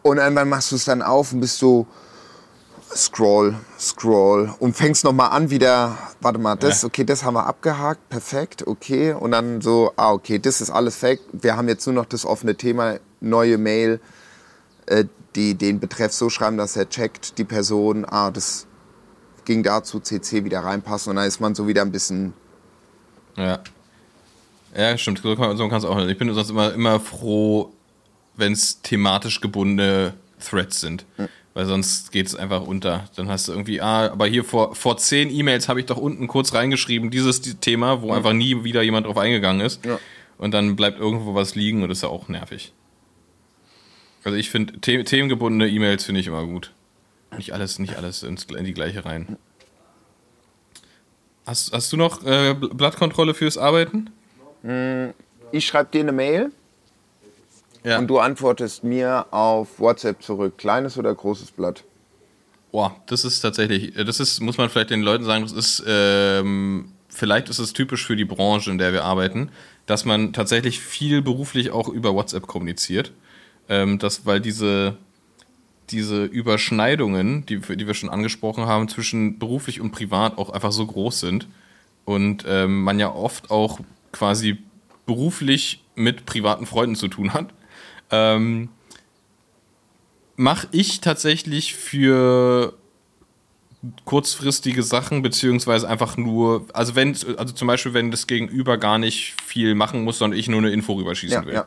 Und 0.02 0.18
irgendwann 0.18 0.50
machst 0.50 0.72
du 0.72 0.76
es 0.76 0.86
dann 0.86 1.02
auf 1.02 1.32
und 1.34 1.40
bist 1.40 1.58
so, 1.58 1.88
Scroll, 2.94 3.56
Scroll 3.80 4.54
und 4.60 4.76
fängst 4.76 5.04
nochmal 5.04 5.32
an 5.32 5.50
wieder, 5.50 5.98
warte 6.22 6.40
mal, 6.40 6.56
das, 6.56 6.86
okay, 6.86 7.04
das 7.04 7.24
haben 7.24 7.34
wir 7.34 7.48
abgehakt, 7.48 8.08
perfekt, 8.10 8.68
okay. 8.68 9.14
Und 9.14 9.32
dann 9.32 9.62
so, 9.62 9.92
ah, 9.96 10.12
okay, 10.12 10.38
das 10.38 10.62
ist 10.62 10.70
alles 10.70 10.96
fake. 10.96 11.20
Wir 11.34 11.58
haben 11.58 11.68
jetzt 11.68 11.86
nur 11.88 11.96
noch 11.96 12.06
das 12.06 12.26
offene 12.26 12.56
Thema, 12.56 13.00
neue 13.22 13.58
Mail, 13.58 14.00
äh, 14.86 15.06
die 15.36 15.56
den 15.56 15.80
Betreff 15.80 16.14
so 16.14 16.30
schreiben, 16.30 16.58
dass 16.58 16.76
er 16.78 16.88
checkt, 16.88 17.38
die 17.38 17.44
Person, 17.44 18.06
ah, 18.06 18.32
das 18.32 18.68
ging 19.46 19.64
dazu, 19.64 20.00
CC 20.00 20.46
wieder 20.46 20.60
reinpassen 20.62 21.10
und 21.10 21.16
dann 21.18 21.28
ist 21.28 21.40
man 21.40 21.56
so 21.56 21.68
wieder 21.68 21.82
ein 21.82 21.92
bisschen, 21.92 22.34
Ja. 23.38 23.60
Ja, 24.78 24.98
stimmt. 24.98 25.20
So 25.24 25.36
kann, 25.36 25.56
so 25.58 25.68
kann's 25.70 25.86
auch 25.86 25.96
nicht. 25.98 26.10
Ich 26.10 26.18
bin 26.18 26.34
sonst 26.34 26.50
immer, 26.50 26.74
immer 26.74 27.00
froh, 27.00 27.72
wenn 28.36 28.52
es 28.54 28.82
thematisch 28.82 29.40
gebundene 29.42 30.14
Threads 30.40 30.82
sind. 30.82 31.06
Weil 31.54 31.66
sonst 31.66 32.12
geht 32.12 32.28
es 32.28 32.36
einfach 32.36 32.62
unter. 32.62 33.06
Dann 33.16 33.30
hast 33.30 33.48
du 33.48 33.54
irgendwie, 33.54 33.80
ah, 33.80 34.12
aber 34.12 34.28
hier 34.28 34.44
vor, 34.44 34.76
vor 34.76 34.98
zehn 34.98 35.30
E-Mails 35.30 35.70
habe 35.70 35.80
ich 35.80 35.86
doch 35.86 35.96
unten 35.98 36.28
kurz 36.28 36.54
reingeschrieben, 36.54 37.10
dieses 37.12 37.40
die- 37.42 37.54
Thema, 37.56 38.02
wo 38.02 38.12
einfach 38.12 38.34
nie 38.34 38.66
wieder 38.66 38.82
jemand 38.82 39.06
drauf 39.08 39.18
eingegangen 39.18 39.66
ist. 39.66 39.86
Ja. 39.86 39.98
Und 40.38 40.54
dann 40.54 40.76
bleibt 40.76 41.00
irgendwo 41.00 41.34
was 41.34 41.56
liegen 41.56 41.82
und 41.82 41.88
das 41.88 42.00
ist 42.00 42.02
ja 42.02 42.10
auch 42.10 42.28
nervig. 42.28 42.74
Also 44.26 44.38
ich 44.38 44.50
finde, 44.50 44.74
the 44.84 45.04
themengebundene 45.04 45.70
E-Mails 45.72 46.04
finde 46.04 46.20
ich 46.20 46.28
immer 46.28 46.46
gut. 46.46 46.74
Nicht 47.38 47.54
alles, 47.54 47.80
nicht 47.80 47.96
alles 47.96 48.24
in 48.24 48.36
die 48.66 48.74
gleiche 48.74 49.06
rein. 49.06 49.38
Hast, 51.46 51.72
hast 51.74 51.92
du 51.94 51.98
noch 51.98 52.24
äh, 52.26 52.52
Bl- 52.52 52.74
Blattkontrolle 52.74 53.34
fürs 53.34 53.58
Arbeiten? 53.58 54.10
ich 55.52 55.68
schreibe 55.68 55.92
dir 55.92 56.02
eine 56.02 56.12
Mail 56.12 56.52
Ja. 57.84 58.00
und 58.00 58.08
du 58.08 58.18
antwortest 58.18 58.84
mir 58.84 59.28
auf 59.30 59.80
WhatsApp 59.80 60.24
zurück, 60.24 60.58
kleines 60.58 60.98
oder 60.98 61.14
großes 61.14 61.52
Blatt. 61.52 61.84
Boah, 62.72 62.96
das 63.06 63.26
ist 63.26 63.42
tatsächlich, 63.42 63.94
das 63.94 64.20
ist, 64.20 64.40
muss 64.42 64.58
man 64.58 64.70
vielleicht 64.72 64.90
den 64.90 65.04
Leuten 65.04 65.24
sagen, 65.24 65.44
das 65.44 65.52
ist, 65.52 65.84
ähm, 65.86 66.92
vielleicht 67.10 67.50
ist 67.50 67.60
es 67.60 67.74
typisch 67.74 68.08
für 68.08 68.16
die 68.16 68.26
Branche, 68.26 68.72
in 68.72 68.80
der 68.80 68.92
wir 68.92 69.04
arbeiten, 69.04 69.50
dass 69.86 70.04
man 70.04 70.34
tatsächlich 70.34 70.80
viel 70.80 71.22
beruflich 71.22 71.70
auch 71.70 71.88
über 71.88 72.16
WhatsApp 72.16 72.48
kommuniziert. 72.48 73.12
Ähm, 73.70 74.00
das, 74.00 74.26
weil 74.26 74.42
diese, 74.42 74.98
diese 75.90 76.26
Überschneidungen, 76.26 77.46
die, 77.46 77.60
die 77.60 77.88
wir 77.88 77.94
schon 77.94 78.10
angesprochen 78.10 78.66
haben, 78.66 78.88
zwischen 78.88 79.40
beruflich 79.40 79.82
und 79.82 79.92
privat 79.92 80.38
auch 80.38 80.50
einfach 80.50 80.72
so 80.72 80.86
groß 80.86 81.20
sind. 81.20 81.48
Und 82.06 82.44
ähm, 82.48 82.84
man 82.84 83.00
ja 83.00 83.12
oft 83.12 83.52
auch 83.52 83.80
quasi 84.12 84.58
beruflich 85.06 85.84
mit 85.96 86.26
privaten 86.26 86.66
Freunden 86.66 86.96
zu 86.96 87.08
tun 87.08 87.34
hat. 87.34 87.54
Ähm, 88.12 88.70
mache 90.36 90.68
ich 90.72 91.02
tatsächlich 91.02 91.76
für 91.76 92.74
kurzfristige 94.06 94.84
Sachen, 94.84 95.22
beziehungsweise 95.22 95.88
einfach 95.88 96.18
nur, 96.18 96.66
also 96.74 96.96
wenn, 96.96 97.10
also 97.38 97.54
zum 97.54 97.68
Beispiel, 97.68 97.94
wenn 97.94 98.12
das 98.12 98.28
Gegenüber 98.28 98.78
gar 98.78 98.98
nicht 98.98 99.36
viel 99.44 99.76
machen 99.76 100.04
muss, 100.04 100.18
sondern 100.18 100.40
ich 100.40 100.48
nur 100.48 100.60
eine 100.60 100.72
Info 100.72 100.94
rüberschießen 100.94 101.42
Ja, 101.42 101.46
will. 101.46 101.54
ja. 101.54 101.66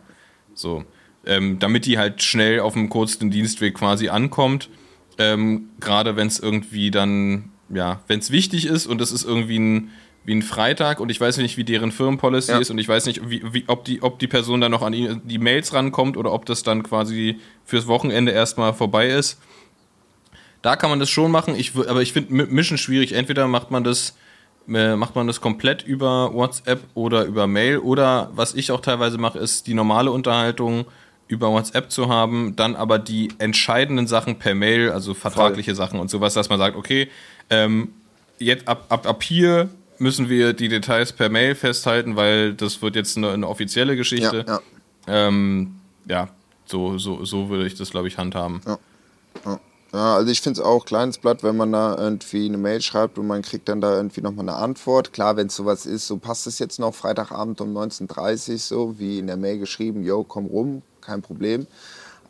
So. 0.55 0.85
Ähm, 1.29 1.59
damit 1.59 1.85
die 1.85 1.99
halt 1.99 2.23
schnell 2.23 2.61
auf 2.61 2.73
dem 2.73 2.89
kurzen 2.89 3.31
Dienstweg 3.31 3.75
quasi 3.75 4.09
ankommt. 4.09 4.71
Ähm, 5.19 5.69
Gerade 5.79 6.17
wenn 6.17 6.27
es 6.27 6.41
irgendwie 6.41 6.91
dann, 6.91 7.51
ja, 7.69 8.01
wenn 8.09 8.19
es 8.19 8.31
wichtig 8.31 8.65
ist 8.67 8.87
und 8.87 9.01
es 9.03 9.13
ist 9.13 9.25
irgendwie 9.25 9.59
ein, 9.59 9.91
wie 10.25 10.35
ein 10.35 10.43
Freitag 10.43 11.01
und 11.01 11.11
ich 11.11 11.21
weiß 11.21 11.37
nicht, 11.37 11.57
wie 11.59 11.65
deren 11.65 11.93
Firmenpolicy 11.93 12.53
Ja. 12.53 12.59
ist 12.59 12.71
und 12.71 12.79
ich 12.79 12.89
weiß 12.89 13.07
nicht, 13.07 13.29
wie, 13.29 13.43
wie, 13.53 13.65
ob, 13.67 13.85
die, 13.85 14.03
ob 14.03 14.19
die 14.19 14.27
Person 14.27 14.61
dann 14.61 14.71
noch 14.71 14.83
an 14.83 14.93
die, 14.93 15.21
die 15.25 15.39
Mails 15.39 15.75
rankommt 15.75 16.17
oder 16.17 16.33
ob 16.33 16.47
das 16.47 16.63
dann 16.63 16.83
quasi 16.83 17.39
fürs 17.65 17.87
Wochenende 17.87 18.33
erstmal 18.33 18.73
vorbei 18.73 19.09
ist. 19.09 19.39
Da 20.63 20.77
kann 20.77 20.91
man 20.91 20.99
das 20.99 21.11
schon 21.11 21.31
machen, 21.31 21.55
ich, 21.57 21.75
aber 21.77 22.03
ich 22.03 22.13
finde 22.13 22.47
Mischen 22.47 22.79
schwierig. 22.79 23.13
Entweder 23.13 23.47
macht 23.49 23.71
man 23.71 23.85
das 23.85 24.17
äh, 24.69 24.97
macht 24.97 25.15
man 25.15 25.27
das 25.27 25.41
komplett 25.41 25.83
über 25.83 26.33
WhatsApp 26.35 26.81
oder 26.95 27.25
über 27.25 27.47
Mail 27.47 27.79
oder 27.79 28.31
was 28.35 28.55
ich 28.55 28.71
auch 28.71 28.81
teilweise 28.81 29.17
mache, 29.19 29.39
ist 29.39 29.67
die 29.67 29.75
normale 29.75 30.11
Unterhaltung 30.11 30.85
über 31.29 31.51
WhatsApp 31.51 31.91
zu 31.91 32.09
haben, 32.09 32.57
dann 32.57 32.75
aber 32.75 32.99
die 32.99 33.29
entscheidenden 33.39 34.07
Sachen 34.07 34.39
per 34.39 34.55
Mail, 34.55 34.91
also 34.91 35.15
vertragliche 35.15 35.75
Sachen 35.75 36.01
und 36.01 36.11
sowas, 36.11 36.35
dass 36.35 36.49
man 36.49 36.59
sagt, 36.59 36.77
okay, 36.77 37.09
ähm, 37.51 37.93
jetzt 38.39 38.67
ab, 38.67 38.87
ab, 38.89 39.07
ab 39.07 39.23
hier 39.23 39.69
müssen 39.99 40.29
wir 40.29 40.55
die 40.55 40.69
Details 40.69 41.13
per 41.13 41.29
Mail 41.29 41.55
festhalten, 41.55 42.17
weil 42.17 42.55
das 42.55 42.83
wird 42.83 42.97
jetzt 42.97 43.17
eine, 43.17 43.31
eine 43.31 43.47
offizielle 43.47 43.97
Geschichte. 43.97 44.45
Ja, 44.47 44.55
ja. 44.55 45.29
Ähm, 45.29 45.77
ja, 46.07 46.29
so, 46.65 46.99
so, 46.99 47.25
so 47.25 47.49
würde 47.51 47.67
ich 47.67 47.75
das, 47.75 47.91
glaube 47.91 48.09
ich, 48.09 48.19
handhaben. 48.19 48.61
Ja, 49.93 50.17
also 50.17 50.31
ich 50.31 50.43
finde 50.43 50.61
es 50.61 50.67
auch 50.67 50.85
kleines 50.85 51.17
Blatt, 51.17 51.43
wenn 51.43 51.57
man 51.57 51.73
da 51.73 51.97
irgendwie 51.97 52.45
eine 52.45 52.59
Mail 52.59 52.83
schreibt 52.83 53.19
und 53.19 53.27
man 53.27 53.41
kriegt 53.41 53.71
dann 53.71 53.81
da 53.81 53.97
irgendwie 53.97 54.21
nochmal 54.21 54.47
eine 54.47 54.57
Antwort. 54.57 55.15
Klar, 55.15 55.37
wenn 55.37 55.47
es 55.47 55.57
sowas 55.57 55.87
ist, 55.87 56.07
so 56.07 56.19
passt 56.19 56.47
es 56.47 56.59
jetzt 56.59 56.79
noch 56.79 56.95
Freitagabend 56.95 57.61
um 57.63 57.75
19.30 57.75 58.53
Uhr, 58.53 58.59
so 58.59 58.99
wie 58.99 59.19
in 59.19 59.27
der 59.27 59.39
Mail 59.39 59.59
geschrieben, 59.59 60.03
yo, 60.03 60.25
komm 60.25 60.47
rum, 60.47 60.83
kein 61.09 61.23
Problem. 61.23 61.67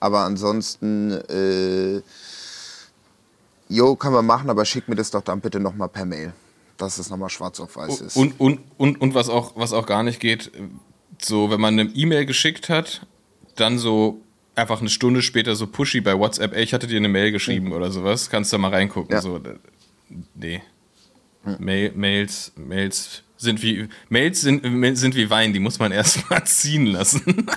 Aber 0.00 0.20
ansonsten, 0.20 1.12
äh, 1.28 2.00
jo, 3.68 3.96
kann 3.96 4.12
man 4.12 4.24
machen, 4.24 4.48
aber 4.48 4.64
schick 4.64 4.88
mir 4.88 4.94
das 4.94 5.10
doch 5.10 5.22
dann 5.22 5.40
bitte 5.40 5.58
nochmal 5.60 5.88
per 5.88 6.04
Mail, 6.04 6.32
dass 6.76 6.98
es 6.98 7.10
nochmal 7.10 7.28
schwarz 7.28 7.58
auf 7.60 7.76
weiß 7.76 8.00
ist. 8.00 8.16
Und, 8.16 8.38
und, 8.38 8.60
und, 8.76 9.00
und 9.00 9.14
was, 9.14 9.28
auch, 9.28 9.56
was 9.56 9.72
auch 9.72 9.86
gar 9.86 10.02
nicht 10.02 10.20
geht, 10.20 10.52
so, 11.20 11.50
wenn 11.50 11.60
man 11.60 11.78
eine 11.78 11.90
E-Mail 11.90 12.26
geschickt 12.26 12.68
hat, 12.68 13.06
dann 13.56 13.78
so 13.78 14.22
einfach 14.54 14.80
eine 14.80 14.88
Stunde 14.88 15.22
später 15.22 15.56
so 15.56 15.66
pushy 15.66 16.00
bei 16.00 16.16
WhatsApp, 16.16 16.54
ey, 16.54 16.62
ich 16.62 16.74
hatte 16.74 16.86
dir 16.86 16.96
eine 16.96 17.08
Mail 17.08 17.32
geschrieben 17.32 17.72
oder 17.72 17.90
sowas, 17.90 18.30
kannst 18.30 18.52
du 18.52 18.58
mal 18.58 18.70
reingucken. 18.70 19.14
Ja. 19.14 19.20
So, 19.20 19.40
nee. 20.34 20.62
Mail, 21.58 21.92
Mails, 21.94 22.52
Mails 22.56 23.22
sind 23.36 23.62
wie 23.62 23.88
Mails 24.08 24.40
sind, 24.40 24.62
sind 24.96 25.14
wie 25.14 25.30
Wein, 25.30 25.52
die 25.52 25.60
muss 25.60 25.78
man 25.78 25.92
erstmal 25.92 26.44
ziehen 26.46 26.86
lassen. 26.86 27.48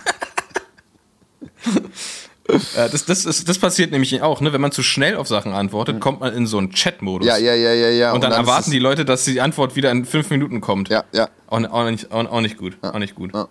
Äh, 2.75 2.89
das, 2.89 3.05
das, 3.05 3.25
ist, 3.25 3.47
das 3.47 3.59
passiert 3.59 3.91
nämlich 3.91 4.21
auch, 4.21 4.41
ne? 4.41 4.51
wenn 4.51 4.61
man 4.61 4.71
zu 4.71 4.83
schnell 4.83 5.15
auf 5.15 5.27
Sachen 5.27 5.53
antwortet, 5.53 6.01
kommt 6.01 6.19
man 6.19 6.33
in 6.33 6.47
so 6.47 6.57
einen 6.57 6.71
Chat-Modus. 6.71 7.27
ja, 7.27 7.37
ja, 7.37 7.53
ja, 7.53 7.73
ja, 7.73 7.89
ja. 7.89 8.11
Und 8.13 8.23
dann, 8.23 8.31
ist 8.31 8.37
erwarten 8.37 8.71
die 8.71 8.79
Leute, 8.79 9.05
dass 9.05 9.25
die 9.25 9.39
Antwort 9.39 9.75
wieder 9.75 9.91
in 9.91 10.05
fünf 10.05 10.29
Minuten 10.29 10.59
kommt. 10.59 10.89
Ja, 10.89 11.03
ja. 11.13 11.29
Auch, 11.47 11.63
auch, 11.63 11.89
nicht, 11.89 12.11
auch, 12.11 12.25
auch 12.25 12.41
nicht 12.41 12.57
gut. 12.57 12.77
Auch 12.81 12.99
nicht 12.99 13.15
gut. 13.15 13.33
Ja. 13.33 13.47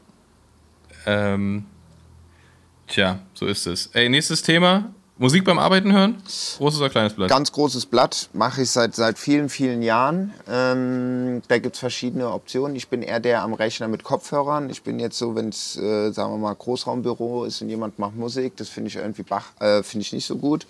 Ähm, 1.06 1.64
tja, 2.88 3.20
so 3.32 3.46
ist 3.46 3.66
es. 3.66 3.86
Ey, 3.94 4.08
nächstes 4.08 4.42
Thema. 4.42 4.92
Musik 5.20 5.44
beim 5.44 5.58
Arbeiten 5.58 5.92
hören? 5.92 6.16
Großes 6.56 6.80
oder 6.80 6.88
kleines 6.88 7.12
Blatt? 7.12 7.28
Ganz 7.28 7.52
großes 7.52 7.84
Blatt, 7.84 8.30
mache 8.32 8.62
ich 8.62 8.70
seit, 8.70 8.94
seit 8.94 9.18
vielen, 9.18 9.50
vielen 9.50 9.82
Jahren. 9.82 10.32
Ähm, 10.48 11.42
da 11.46 11.58
gibt 11.58 11.74
es 11.74 11.80
verschiedene 11.80 12.32
Optionen. 12.32 12.74
Ich 12.74 12.88
bin 12.88 13.02
eher 13.02 13.20
der 13.20 13.42
am 13.42 13.52
Rechner 13.52 13.86
mit 13.86 14.02
Kopfhörern. 14.02 14.70
Ich 14.70 14.82
bin 14.82 14.98
jetzt 14.98 15.18
so, 15.18 15.34
wenn 15.34 15.50
es, 15.50 15.76
äh, 15.76 16.10
sagen 16.12 16.32
wir 16.32 16.38
mal, 16.38 16.54
Großraumbüro 16.54 17.44
ist 17.44 17.60
und 17.60 17.68
jemand 17.68 17.98
macht 17.98 18.16
Musik, 18.16 18.56
das 18.56 18.70
finde 18.70 18.88
ich 18.88 18.96
irgendwie 18.96 19.22
bach, 19.22 19.44
äh, 19.60 19.82
finde 19.82 20.06
ich 20.06 20.14
nicht 20.14 20.24
so 20.24 20.36
gut, 20.36 20.66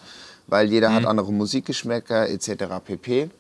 weil 0.49 0.69
jeder 0.69 0.93
hat 0.93 1.07
andere 1.07 1.33
Musikgeschmäcker 1.33 2.29
etc. 2.29 2.65
pp. 2.85 3.31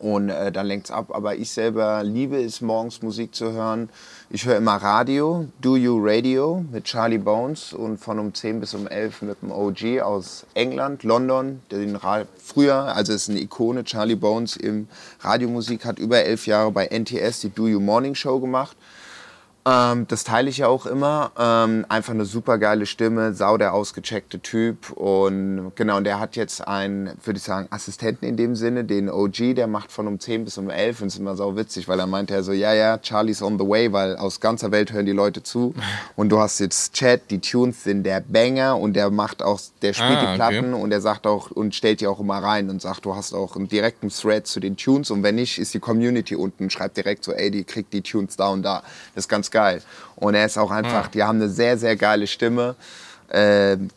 Und 0.00 0.28
äh, 0.28 0.50
dann 0.50 0.66
lenkt 0.66 0.86
es 0.86 0.90
ab. 0.90 1.12
Aber 1.14 1.36
ich 1.36 1.52
selber 1.52 2.02
liebe 2.02 2.42
es, 2.42 2.60
morgens 2.60 3.00
Musik 3.00 3.32
zu 3.32 3.52
hören. 3.52 3.88
Ich 4.30 4.46
höre 4.46 4.56
immer 4.56 4.76
Radio, 4.76 5.48
Do 5.60 5.76
You 5.76 5.98
Radio 6.00 6.64
mit 6.72 6.84
Charlie 6.84 7.18
Bones 7.18 7.74
und 7.74 7.98
von 7.98 8.18
um 8.18 8.32
10 8.32 8.58
bis 8.58 8.72
um 8.72 8.86
11 8.86 9.20
mit 9.20 9.42
dem 9.42 9.52
OG 9.52 10.00
aus 10.00 10.46
England, 10.54 11.02
London. 11.02 11.60
Den 11.70 11.98
früher, 12.42 12.74
also 12.96 13.12
ist 13.12 13.28
eine 13.28 13.40
Ikone, 13.40 13.84
Charlie 13.84 14.16
Bones 14.16 14.56
im 14.56 14.88
Radiomusik, 15.20 15.84
hat 15.84 15.98
über 15.98 16.24
elf 16.24 16.46
Jahre 16.46 16.72
bei 16.72 16.86
NTS 16.86 17.40
die 17.40 17.50
Do 17.50 17.68
You 17.68 17.80
Morning 17.80 18.14
Show 18.14 18.40
gemacht. 18.40 18.78
Ähm, 19.66 20.06
das 20.08 20.24
teile 20.24 20.50
ich 20.50 20.58
ja 20.58 20.68
auch 20.68 20.84
immer. 20.84 21.32
Ähm, 21.38 21.86
einfach 21.88 22.12
eine 22.12 22.26
super 22.26 22.58
geile 22.58 22.84
Stimme, 22.84 23.32
sau 23.32 23.56
der 23.56 23.72
ausgecheckte 23.72 24.40
Typ. 24.40 24.90
Und 24.90 25.72
genau, 25.74 25.96
und 25.96 26.04
der 26.04 26.20
hat 26.20 26.36
jetzt 26.36 26.66
einen, 26.66 27.10
würde 27.24 27.38
ich 27.38 27.44
sagen, 27.44 27.68
Assistenten 27.70 28.26
in 28.26 28.36
dem 28.36 28.56
Sinne, 28.56 28.84
den 28.84 29.08
OG, 29.08 29.54
der 29.54 29.66
macht 29.66 29.90
von 29.90 30.06
um 30.06 30.20
10 30.20 30.44
bis 30.44 30.58
um 30.58 30.68
11 30.68 31.00
und 31.00 31.06
es 31.08 31.14
ist 31.14 31.20
immer 31.20 31.36
sau 31.36 31.56
witzig, 31.56 31.88
weil 31.88 31.98
er 31.98 32.06
meinte 32.06 32.34
er 32.34 32.42
so, 32.42 32.52
ja, 32.52 32.74
ja, 32.74 32.98
Charlie's 33.02 33.42
on 33.42 33.58
the 33.58 33.66
way, 33.66 33.90
weil 33.92 34.16
aus 34.16 34.40
ganzer 34.40 34.70
Welt 34.70 34.92
hören 34.92 35.06
die 35.06 35.12
Leute 35.12 35.42
zu. 35.42 35.74
Und 36.16 36.28
du 36.28 36.38
hast 36.38 36.58
jetzt 36.60 36.92
Chat, 36.92 37.30
die 37.30 37.40
Tunes 37.40 37.82
sind 37.84 38.04
der 38.04 38.20
Banger 38.20 38.78
und 38.78 38.94
der 38.94 39.10
macht 39.10 39.42
auch, 39.42 39.60
der 39.82 39.92
spielt 39.92 40.10
Ah, 40.10 40.20
die 40.20 40.26
okay. 40.26 40.34
Platten 40.36 40.74
und 40.74 40.92
er 40.92 41.00
sagt 41.00 41.26
auch 41.26 41.50
und 41.50 41.74
stellt 41.74 42.00
die 42.00 42.06
auch 42.06 42.20
immer 42.20 42.38
rein 42.38 42.70
und 42.70 42.80
sagt, 42.80 43.04
du 43.04 43.14
hast 43.16 43.32
auch 43.32 43.56
einen 43.56 43.68
direkten 43.68 44.10
Thread 44.10 44.46
zu 44.46 44.60
den 44.60 44.76
Tunes 44.76 45.10
und 45.10 45.22
wenn 45.22 45.34
nicht, 45.34 45.58
ist 45.58 45.74
die 45.74 45.80
Community 45.80 46.36
unten 46.36 46.70
schreibt 46.70 46.96
direkt 46.96 47.24
so, 47.24 47.32
ey, 47.32 47.50
die 47.50 47.64
kriegt 47.64 47.92
die 47.92 48.02
Tunes 48.02 48.36
da 48.36 48.48
und 48.48 48.62
da. 48.62 48.82
Das 49.14 49.24
ist 49.24 49.28
ganz 49.28 49.50
geil. 49.54 49.80
Und 50.16 50.34
er 50.34 50.44
ist 50.44 50.58
auch 50.58 50.70
einfach, 50.70 51.08
die 51.08 51.22
haben 51.22 51.40
eine 51.40 51.48
sehr, 51.48 51.78
sehr 51.78 51.96
geile 51.96 52.26
Stimme. 52.26 52.74
Ähm, 53.30 53.88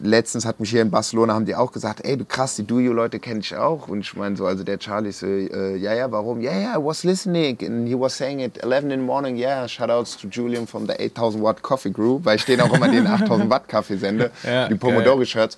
letztens 0.00 0.44
hat 0.44 0.60
mich 0.60 0.70
hier 0.70 0.82
in 0.82 0.90
Barcelona 0.90 1.34
haben 1.34 1.46
die 1.46 1.54
auch 1.54 1.72
gesagt, 1.72 2.04
ey, 2.04 2.16
du 2.16 2.24
krass, 2.24 2.56
die 2.56 2.66
Do-You-Leute 2.66 3.18
kenne 3.18 3.40
ich 3.40 3.56
auch. 3.56 3.88
Und 3.88 4.00
ich 4.00 4.14
meine 4.14 4.36
so, 4.36 4.46
also 4.46 4.62
der 4.64 4.78
Charlie 4.78 5.12
so, 5.12 5.26
äh, 5.26 5.76
ja, 5.76 5.94
ja, 5.94 6.10
warum? 6.10 6.40
Ja, 6.40 6.52
ja, 6.52 6.78
I 6.78 6.84
was 6.84 7.04
listening 7.04 7.58
and 7.64 7.88
he 7.88 7.94
was 7.98 8.16
saying 8.16 8.42
at 8.42 8.58
11 8.62 8.84
in 8.84 8.90
the 8.90 8.96
morning, 8.96 9.36
yeah, 9.36 9.64
shoutouts 9.66 10.16
to 10.20 10.28
Julian 10.28 10.66
from 10.66 10.86
the 10.86 10.94
8000 10.98 11.42
Watt 11.42 11.62
Coffee 11.62 11.90
Group, 11.90 12.24
weil 12.24 12.36
ich 12.36 12.44
den 12.44 12.60
auch 12.60 12.72
immer 12.72 12.88
den 12.88 13.06
8000 13.06 13.48
Watt 13.50 13.68
Kaffee 13.68 13.96
sende, 13.96 14.30
Ja, 14.44 14.68
die 14.68 14.74
Pomodoro-Shirts. 14.74 15.56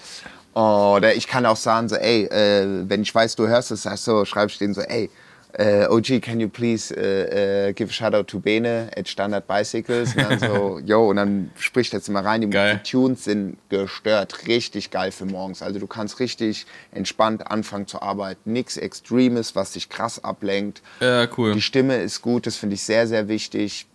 Oder 0.55 1.15
ich 1.15 1.27
kann 1.29 1.45
auch 1.45 1.57
sagen 1.57 1.89
so, 1.89 1.97
ey, 1.97 2.25
äh, 2.25 2.89
wenn 2.89 3.03
ich 3.03 3.15
weiß, 3.15 3.37
du 3.37 3.47
hörst 3.47 3.71
es, 3.71 3.83
sagst 3.83 4.05
so, 4.05 4.25
schreibe 4.25 4.51
ich 4.51 4.59
denen 4.59 4.73
so, 4.73 4.81
ey, 4.81 5.11
äh, 5.59 5.87
OG, 5.89 6.21
can 6.21 6.39
you 6.41 6.49
please 6.49 6.95
äh, 6.95 7.69
äh, 7.69 7.73
give 7.73 7.91
a 7.91 7.93
shout 7.93 8.15
out 8.15 8.29
to 8.29 8.41
Bene 8.41 8.91
at 8.97 9.09
Standard 9.09 9.47
Bicycles? 9.47 10.15
Und 10.15 10.23
dann 10.23 10.39
so, 10.39 10.79
yo, 10.85 11.09
und 11.09 11.17
dann 11.17 11.51
spricht 11.59 11.93
jetzt 11.93 12.09
immer 12.09 12.25
rein. 12.25 12.43
Die, 12.43 12.49
die 12.49 12.91
Tunes 12.91 13.25
sind 13.25 13.57
gestört, 13.69 14.47
richtig 14.47 14.91
geil 14.91 15.13
für 15.13 15.25
morgens. 15.25 15.63
Also 15.63 15.79
du 15.79 15.87
kannst 15.87 16.21
richtig 16.21 16.67
entspannt 16.93 17.51
anfangen 17.51 17.87
zu 17.87 18.03
arbeiten. 18.03 18.53
Nichts 18.53 18.77
Extremes, 18.77 19.57
was 19.57 19.73
dich 19.73 19.89
krass 19.89 20.23
ablenkt. 20.23 20.83
Ja, 21.01 21.27
cool. 21.37 21.55
Die 21.55 21.63
Stimme 21.63 21.97
ist 21.97 22.21
gut, 22.21 22.47
das 22.47 22.57
finde 22.57 22.75
ich 22.75 22.83
sehr, 22.83 23.07
sehr 23.07 23.29
wichtig. 23.29 23.87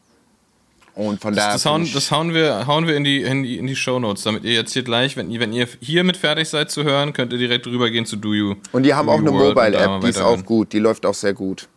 Und 0.93 1.21
von 1.21 1.33
daher. 1.33 1.53
Das, 1.53 1.65
hauen, 1.65 1.89
das 1.93 2.11
hauen 2.11 2.33
wir, 2.33 2.67
hauen 2.67 2.85
wir 2.85 2.95
in 2.95 3.03
die, 3.03 3.21
in 3.21 3.43
die, 3.43 3.57
in 3.57 3.67
die 3.67 3.75
Shownotes, 3.75 4.23
damit 4.23 4.43
ihr 4.43 4.53
jetzt 4.53 4.73
hier 4.73 4.83
gleich, 4.83 5.15
wenn 5.15 5.31
ihr, 5.31 5.39
wenn 5.39 5.53
ihr 5.53 5.67
hiermit 5.79 6.17
fertig 6.17 6.49
seid 6.49 6.69
zu 6.69 6.83
hören, 6.83 7.13
könnt 7.13 7.31
ihr 7.31 7.39
direkt 7.39 7.65
rübergehen 7.67 8.05
zu 8.05 8.17
Do 8.17 8.33
You. 8.33 8.55
und 8.71 8.83
die 8.83 8.93
haben 8.93 9.07
Do 9.07 9.13
auch 9.13 9.19
eine 9.19 9.31
Mobile-App, 9.31 10.01
die 10.01 10.09
ist 10.09 10.21
auch 10.21 10.43
gut. 10.43 10.73
Die 10.73 10.79
läuft 10.79 11.05
auch 11.05 11.13
sehr 11.13 11.33
gut. 11.33 11.67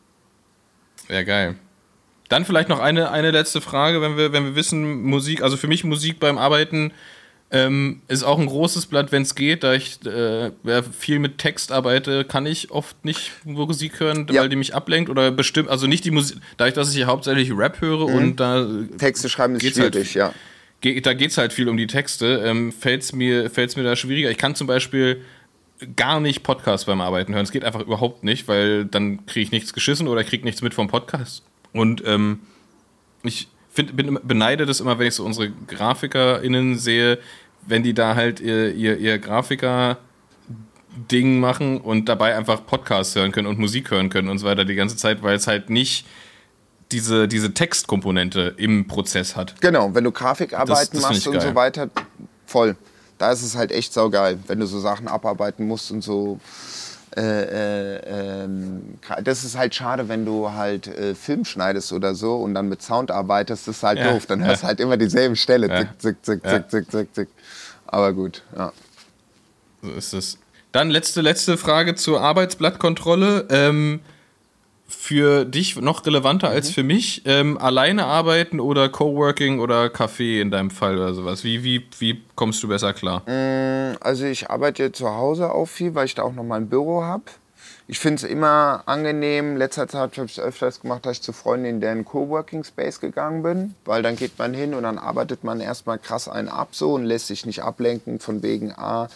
Ja, 1.09 1.23
geil. 1.23 1.57
Dann 2.29 2.45
vielleicht 2.45 2.69
noch 2.69 2.81
eine, 2.81 3.11
eine 3.11 3.31
letzte 3.31 3.61
Frage, 3.61 4.01
wenn 4.01 4.17
wir, 4.17 4.33
wenn 4.33 4.45
wir 4.45 4.57
wissen, 4.57 5.03
Musik, 5.03 5.43
also 5.43 5.57
für 5.57 5.69
mich 5.69 5.85
Musik 5.85 6.19
beim 6.19 6.39
Arbeiten 6.39 6.93
ähm, 7.55 8.03
ist 8.09 8.25
auch 8.25 8.39
ein 8.39 8.47
großes 8.47 8.87
Blatt, 8.87 9.13
wenn 9.13 9.23
es 9.23 9.35
geht, 9.35 9.63
da 9.63 9.75
ich 9.75 10.05
äh, 10.05 10.51
viel 10.99 11.19
mit 11.21 11.39
Text 11.39 11.71
arbeite, 11.73 12.25
kann 12.25 12.45
ich 12.47 12.71
oft 12.71 13.05
nicht 13.05 13.31
Musik 13.45 14.01
hören, 14.01 14.27
Ja. 14.31 14.43
weil 14.43 14.49
die 14.49 14.57
mich 14.57 14.75
ablenkt 14.75 15.09
oder 15.09 15.31
bestimmt, 15.31 15.69
also 15.71 15.87
nicht 15.87 16.05
die 16.05 16.11
Musik, 16.11 16.39
dadurch, 16.57 16.75
dass 16.75 16.89
ich 16.91 16.97
hier 16.97 17.07
hauptsächlich 17.07 17.57
Rap 17.57 17.81
höre 17.81 18.07
und 18.07 18.37
da 18.37 18.67
Texte 18.99 19.29
schreiben 19.29 19.55
ist 19.57 19.79
halt 19.79 19.95
schwierig, 19.95 20.15
ja. 20.15 20.35
Ge 20.81 21.01
da 21.01 21.15
geht 21.15 21.31
es 21.31 21.39
halt 21.39 21.53
viel 21.55 21.69
um 21.71 21.77
die 21.79 21.87
Texte. 21.87 22.43
Ähm, 22.45 22.71
Fällt 22.73 23.03
es 23.03 23.13
mir, 23.15 23.49
fällt's 23.49 23.75
mir 23.77 23.85
da 23.85 23.97
schwieriger. 23.97 24.31
Ich 24.31 24.37
kann 24.37 24.55
zum 24.55 24.67
Beispiel 24.67 25.23
gar 25.97 26.21
nicht 26.21 26.43
Podcast 26.43 26.87
beim 26.87 27.01
Arbeiten 27.01 27.33
hören. 27.35 27.45
Es 27.45 27.53
geht 27.53 27.65
einfach 27.65 27.81
überhaupt 27.81 28.23
nicht, 28.23 28.49
weil 28.49 28.85
dann 28.85 29.25
kriege 29.25 29.45
ich 29.45 29.51
nichts 29.51 29.73
geschissen 29.73 30.09
oder 30.09 30.25
kriege 30.25 30.45
nichts 30.45 30.61
mit 30.61 30.75
vom 30.75 30.89
Podcast. 30.89 31.43
Und 31.73 32.03
ähm, 32.07 32.41
ich 33.23 33.49
find, 33.71 33.97
bin, 33.97 34.19
beneide 34.23 34.67
das 34.67 34.81
immer, 34.81 34.99
wenn 34.99 35.07
ich 35.07 35.15
so 35.15 35.25
unsere 35.25 35.51
GrafikerInnen 35.51 36.77
sehe, 36.79 37.19
wenn 37.67 37.83
die 37.83 37.95
da 37.95 38.15
halt 38.15 38.41
ihr, 38.41 38.75
ihr, 38.75 38.99
ihr 38.99 39.19
Grafiker-Ding 39.19 41.41
machen 41.41 41.81
und 41.81 42.09
dabei 42.09 42.37
einfach 42.37 42.67
Podcasts 42.67 43.17
hören 43.17 43.33
können 43.33 43.47
und 43.47 43.59
Musik 43.59 43.91
hören 43.91 44.11
können 44.11 44.29
und 44.29 44.39
so 44.39 44.47
weiter 44.47 44.65
die 44.65 44.75
ganze 44.75 44.97
Zeit, 44.97 45.23
weil 45.23 45.37
es 45.37 45.47
halt 45.47 45.71
nicht 45.71 46.07
diese, 46.93 47.27
diese 47.29 47.55
Textkomponente 47.55 48.55
im 48.57 48.87
Prozess 48.87 49.37
hat. 49.37 49.61
Genau, 49.61 49.95
wenn 49.95 50.05
du 50.05 50.13
Grafikarbeiten 50.13 50.75
das 50.75 50.91
find 50.91 51.03
machst 51.03 51.27
und 51.27 51.41
so 51.41 51.55
weiter, 51.55 51.89
voll. 52.47 52.77
Da 53.19 53.33
ist 53.33 53.43
es 53.43 53.57
halt 53.57 53.73
echt 53.73 53.93
saugeil, 53.93 54.39
wenn 54.47 54.61
du 54.61 54.67
so 54.67 54.81
Sachen 54.81 55.09
abarbeiten 55.09 55.67
musst 55.67 55.91
und 55.91 56.03
so. 56.03 56.39
Äh, 57.17 57.21
äh, 57.23 58.43
ähm, 58.45 58.99
das 59.23 59.45
ist 59.45 59.57
halt 59.57 59.75
schade, 59.75 60.09
wenn 60.09 60.25
du 60.25 60.51
halt 60.51 60.89
äh, 60.89 61.15
Film 61.15 61.45
schneidest 61.45 61.93
oder 61.93 62.15
so 62.15 62.37
und 62.37 62.55
dann 62.55 62.69
mit 62.69 62.83
Sound 62.83 63.11
arbeitest, 63.13 63.69
das 63.69 63.77
ist 63.77 63.83
halt 63.85 64.01
Ja, 64.01 64.11
doof. 64.13 64.27
Dann 64.27 64.45
hörst 64.45 64.63
du 64.65 64.67
halt 64.67 64.81
immer 64.81 64.97
dieselben 64.97 65.37
Stelle. 65.37 65.69
Ja. 65.69 65.81
Zick, 65.99 66.25
zick, 66.25 66.25
zick, 66.25 66.45
Ja. 66.45 66.51
zick, 66.51 66.71
zick, 66.71 66.91
zick, 66.91 67.15
zick. 67.15 67.29
Aber 67.87 68.13
gut, 68.13 68.43
ja. 68.57 68.73
So 69.83 69.91
ist 69.93 70.13
es. 70.13 70.39
Dann 70.73 70.91
letzte, 70.91 71.21
letzte 71.21 71.57
Frage 71.57 71.95
zur 71.95 72.21
Arbeitsblattkontrolle. 72.21 73.47
Ähm, 73.51 74.01
für 74.95 75.45
dich 75.45 75.77
noch 75.77 76.05
relevanter 76.07 76.49
als 76.49 76.71
Mhm. 76.71 76.73
für 76.73 76.83
mich? 76.83 77.23
Ähm, 77.27 77.59
alleine 77.59 78.07
arbeiten 78.07 78.61
oder 78.61 78.89
Coworking 78.89 79.61
oder 79.61 79.87
Café 79.87 80.41
in 80.41 80.51
deinem 80.51 80.71
Fall 80.71 80.97
oder 80.97 81.15
sowas? 81.15 81.45
Wie, 81.45 81.63
wie, 81.65 81.87
wie 81.99 82.23
kommst 82.35 82.63
du 82.63 82.69
besser 82.69 82.93
klar? 82.95 83.23
Also 84.01 84.25
ich 84.25 84.51
arbeite 84.51 84.93
zu 84.93 85.09
Hause 85.11 85.53
auch 85.53 85.67
viel, 85.67 85.95
weil 85.95 86.07
ich 86.07 86.15
da 86.15 86.23
auch 86.23 86.33
noch 86.33 86.45
mein 86.45 86.69
Büro 86.69 87.03
habe. 87.03 87.25
Ich 87.87 87.99
finde 87.99 88.17
es 88.17 88.31
immer 88.31 88.83
angenehm. 88.87 89.57
Letzter 89.59 89.87
Zeit 89.87 90.17
habe 90.17 90.27
ich 90.27 90.39
es 90.39 90.41
öfters 90.43 90.81
gemacht, 90.81 91.05
dass 91.05 91.19
ich 91.19 91.23
zu 91.23 91.35
Freunden 91.35 91.67
in 91.67 91.81
deren 91.83 92.07
Coworking 92.07 92.65
Space 92.65 92.99
gegangen 92.99 93.43
bin, 93.43 93.75
weil 93.85 94.03
dann 94.03 94.17
geht 94.17 94.39
man 94.39 94.55
hin 94.55 94.73
und 94.73 94.85
dann 94.85 94.97
arbeitet 94.97 95.45
man 95.45 95.61
erstmal 95.61 95.99
krass 95.99 96.27
einen 96.27 96.49
ab 96.49 96.69
so 96.73 96.95
und 96.95 97.05
lässt 97.05 97.27
sich 97.27 97.45
nicht 97.45 97.63
ablenken 97.63 98.21
von 98.21 98.43
wegen 98.43 98.73
ah 98.73 99.09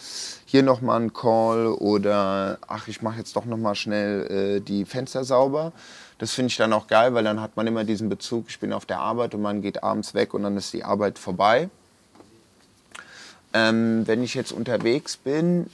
hier 0.49 0.63
noch 0.63 0.81
mal 0.81 0.99
ein 0.99 1.13
Call 1.13 1.67
oder 1.67 2.57
ach 2.67 2.87
ich 2.87 3.03
mache 3.03 3.19
jetzt 3.19 3.35
doch 3.35 3.45
noch 3.45 3.57
mal 3.57 3.75
schnell 3.75 4.57
äh, 4.57 4.59
die 4.61 4.83
Fenster 4.83 5.23
sauber. 5.23 5.73
Das 6.17 6.31
finde 6.31 6.47
ich 6.47 6.57
dann 6.57 6.73
auch 6.73 6.87
geil, 6.87 7.13
weil 7.13 7.23
dann 7.23 7.39
hat 7.39 7.55
man 7.55 7.67
immer 7.67 7.83
diesen 7.83 8.09
Bezug. 8.09 8.45
Ich 8.49 8.59
bin 8.59 8.73
auf 8.73 8.87
der 8.87 8.99
Arbeit 8.99 9.35
und 9.35 9.43
man 9.43 9.61
geht 9.61 9.83
abends 9.83 10.15
weg 10.15 10.33
und 10.33 10.41
dann 10.41 10.57
ist 10.57 10.73
die 10.73 10.83
Arbeit 10.83 11.19
vorbei. 11.19 11.69
Ähm, 13.53 14.07
wenn 14.07 14.23
ich 14.23 14.33
jetzt 14.33 14.51
unterwegs 14.51 15.17
bin, 15.17 15.69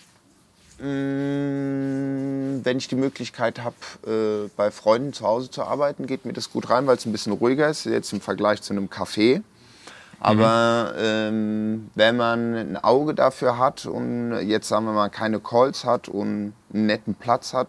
mh, 0.79 2.65
wenn 2.65 2.77
ich 2.77 2.89
die 2.89 2.95
Möglichkeit 2.95 3.61
habe, 3.63 3.75
äh, 4.05 4.49
bei 4.57 4.71
Freunden 4.71 5.13
zu 5.13 5.25
Hause 5.25 5.49
zu 5.49 5.63
arbeiten, 5.63 6.05
geht 6.05 6.25
mir 6.25 6.33
das 6.33 6.51
gut 6.51 6.69
rein, 6.69 6.85
weil 6.85 6.97
es 6.97 7.05
ein 7.05 7.13
bisschen 7.13 7.31
ruhiger 7.31 7.69
ist, 7.69 7.85
jetzt 7.85 8.11
im 8.11 8.19
Vergleich 8.19 8.61
zu 8.61 8.73
einem 8.73 8.87
Café. 8.87 9.41
Aber 10.19 10.93
ähm, 10.97 11.89
wenn 11.95 12.17
man 12.17 12.55
ein 12.55 12.77
Auge 12.77 13.13
dafür 13.13 13.57
hat 13.57 13.85
und 13.85 14.39
jetzt 14.47 14.67
sagen 14.67 14.85
wir 14.85 14.93
mal 14.93 15.09
keine 15.09 15.39
Calls 15.39 15.85
hat 15.85 16.09
und 16.09 16.53
einen 16.73 16.85
netten 16.85 17.15
Platz 17.15 17.53
hat, 17.53 17.67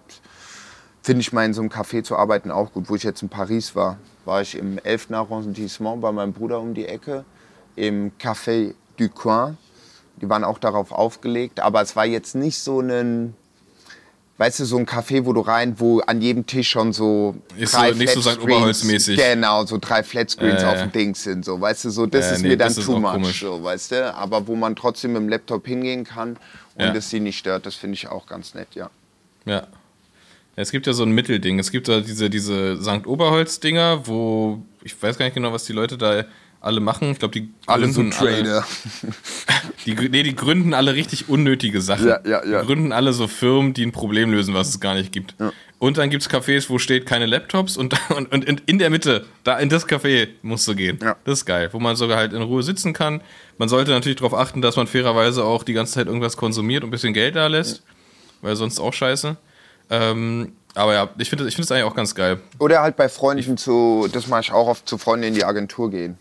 finde 1.03 1.21
ich 1.21 1.33
mal 1.33 1.45
in 1.45 1.55
so 1.55 1.61
einem 1.61 1.71
Café 1.71 2.03
zu 2.03 2.17
arbeiten 2.17 2.51
auch 2.51 2.73
gut. 2.73 2.89
Wo 2.89 2.97
ich 2.97 3.03
jetzt 3.03 3.23
in 3.23 3.29
Paris 3.29 3.77
war, 3.77 3.99
war 4.25 4.43
ich 4.43 4.57
im 4.57 4.79
11. 4.79 5.13
Arrondissement 5.13 6.01
bei 6.01 6.13
meinem 6.13 6.33
Bruder 6.33 6.61
um 6.61 6.75
die 6.75 6.87
Ecke, 6.87 7.25
im 7.77 8.13
Café 8.19 8.75
du 8.97 9.09
Coin. 9.09 9.57
Die 10.21 10.29
waren 10.29 10.45
auch 10.45 10.59
darauf 10.59 10.93
aufgelegt, 10.93 11.61
aber 11.61 11.83
es 11.83 11.95
war 11.95 12.07
jetzt 12.07 12.35
nicht 12.35 12.59
so 12.59 12.81
ein, 12.81 13.35
weißt 14.39 14.61
du, 14.61 14.65
so 14.65 14.77
ein 14.77 14.87
Café, 14.87 15.25
wo 15.25 15.33
du 15.33 15.41
rein, 15.41 15.75
wo 15.79 16.01
an 16.01 16.21
jedem 16.21 16.47
Tisch 16.47 16.69
schon 16.69 16.93
so 16.93 17.37
Ist 17.57 17.73
so 17.73 17.81
nicht 17.95 18.11
so 18.13 18.21
St. 18.21 18.39
Oberholz-mäßig. 18.41 19.17
Genau, 19.17 19.65
so 19.65 19.79
drei 19.81 20.03
Flatscreens 20.03 20.63
Äh, 20.63 20.67
auf 20.67 20.79
dem 20.83 20.93
Ding 20.93 21.15
sind, 21.15 21.45
so, 21.45 21.61
weißt 21.61 21.87
du, 21.87 21.91
so, 21.91 22.07
das 22.07 22.27
Äh, 22.27 22.35
ist 22.35 22.43
nee, 22.43 22.49
mir 22.49 22.57
dann 22.57 22.75
too 22.75 22.99
much, 22.99 23.13
komisch. 23.13 23.41
so, 23.41 23.63
weißt 23.63 23.93
du, 23.93 24.15
aber 24.15 24.47
wo 24.47 24.55
man 24.55 24.77
trotzdem 24.77 25.13
mit 25.15 25.23
dem 25.23 25.29
Laptop 25.29 25.67
hingehen 25.67 26.05
kann 26.05 26.37
und 26.75 26.85
Ja. 26.85 26.95
es 26.95 27.09
sie 27.11 27.21
nicht 27.21 27.39
stört, 27.39 27.65
das 27.67 27.75
finde 27.77 27.95
ich 27.95 28.09
auch 28.09 28.27
ganz 28.27 28.55
nett, 28.55 28.69
ja. 28.75 28.91
Ja. 29.47 29.67
Es 30.59 30.71
gibt 30.71 30.87
ja 30.87 30.95
so 30.95 31.03
ein 31.03 31.11
Mittelding. 31.11 31.59
Es 31.59 31.71
gibt 31.71 31.87
da 31.87 32.01
diese, 32.01 32.31
diese 32.31 32.83
St. 32.83 33.07
Oberholz-Dinger, 33.07 34.07
wo 34.07 34.63
ich 34.83 35.01
weiß 35.03 35.19
gar 35.19 35.27
nicht 35.27 35.35
genau, 35.35 35.53
was 35.53 35.65
die 35.65 35.75
Leute 35.75 35.99
da 35.99 36.25
alle 36.67 36.81
machen. 36.81 37.13
Ich 37.13 37.19
glaube, 37.19 37.33
die 37.33 37.49
Alle 37.67 37.87
so 37.89 38.01
gründen 38.03 38.17
alle, 38.19 38.37
Trader. 38.43 38.67
die, 39.87 39.95
nee, 39.95 40.23
die 40.23 40.35
gründen 40.37 40.75
alle 40.75 40.95
richtig 40.95 41.29
unnötige 41.29 41.81
Sachen. 41.81 42.09
Ja, 42.09 42.21
ja, 42.27 42.45
ja. 42.45 42.61
Die 42.61 42.67
gründen 42.67 42.93
alle 42.93 43.13
so 43.13 43.27
Firmen, 43.29 43.73
die 43.75 43.85
ein 43.85 43.93
Problem 43.93 44.31
lösen, 44.31 44.55
was 44.55 44.69
es 44.69 44.81
gar 44.81 44.95
nicht 44.95 45.13
gibt. 45.13 45.35
Und 45.79 45.99
dann 45.99 46.11
gibt 46.11 46.23
es 46.23 46.31
Cafés, 46.31 46.69
wo 46.71 46.79
steht 46.79 47.07
keine 47.07 47.27
Laptops 47.27 47.77
und, 47.77 47.95
und, 48.17 48.33
und 48.33 48.45
in- 48.67 48.79
der 48.79 48.91
Mitte, 48.91 49.25
da 49.45 49.59
in 49.59 49.69
das 49.69 49.87
Café 49.87 50.29
musst 50.43 50.67
du 50.69 50.75
gehen. 50.75 50.99
Ja. 51.03 51.17
Das 51.25 51.41
ist 51.41 51.45
geil, 51.47 51.69
wo 51.73 51.79
man 51.79 51.97
sogar 51.97 52.17
halt 52.19 52.33
in 52.33 52.43
Ruhe 52.43 52.63
sitzen 52.63 52.93
kann. 52.93 53.21
Man 53.59 53.69
sollte 53.69 53.91
natürlich 53.91 54.19
darauf 54.19 54.35
achten, 54.35 54.61
dass 54.63 54.77
man 54.77 54.87
fairerweise 54.87 55.45
auch 55.45 55.63
die 55.63 55.73
ganze 55.73 55.95
Zeit 55.95 56.07
irgendwas 56.07 56.37
konsumiert 56.37 56.83
und 56.83 56.89
ein 56.89 56.93
bisschen 56.93 57.15
Geld 57.15 57.37
da 57.37 57.47
lässt, 57.47 57.83
weil 58.43 58.57
sonst 58.57 58.79
auch 58.81 58.93
scheiße. 58.93 59.37
Ähm, 59.91 60.53
aber 60.75 60.93
ja, 60.95 61.09
ich 61.17 61.31
finde 61.31 61.47
es 61.47 61.71
eigentlich 61.71 61.85
auch 61.85 61.95
ganz 61.95 62.15
geil. 62.15 62.41
Oder 62.59 62.83
halt 62.83 62.97
bei 62.97 63.09
Freunden 63.09 63.57
zu, 63.57 64.09
das 64.13 64.27
mache 64.27 64.43
ich 64.43 64.53
auch 64.53 64.67
oft, 64.69 64.87
zu 64.89 64.99
Freunden 64.99 65.25
in 65.29 65.35
die 65.35 65.45
Agentur 65.45 65.91
gehen. 65.91 66.19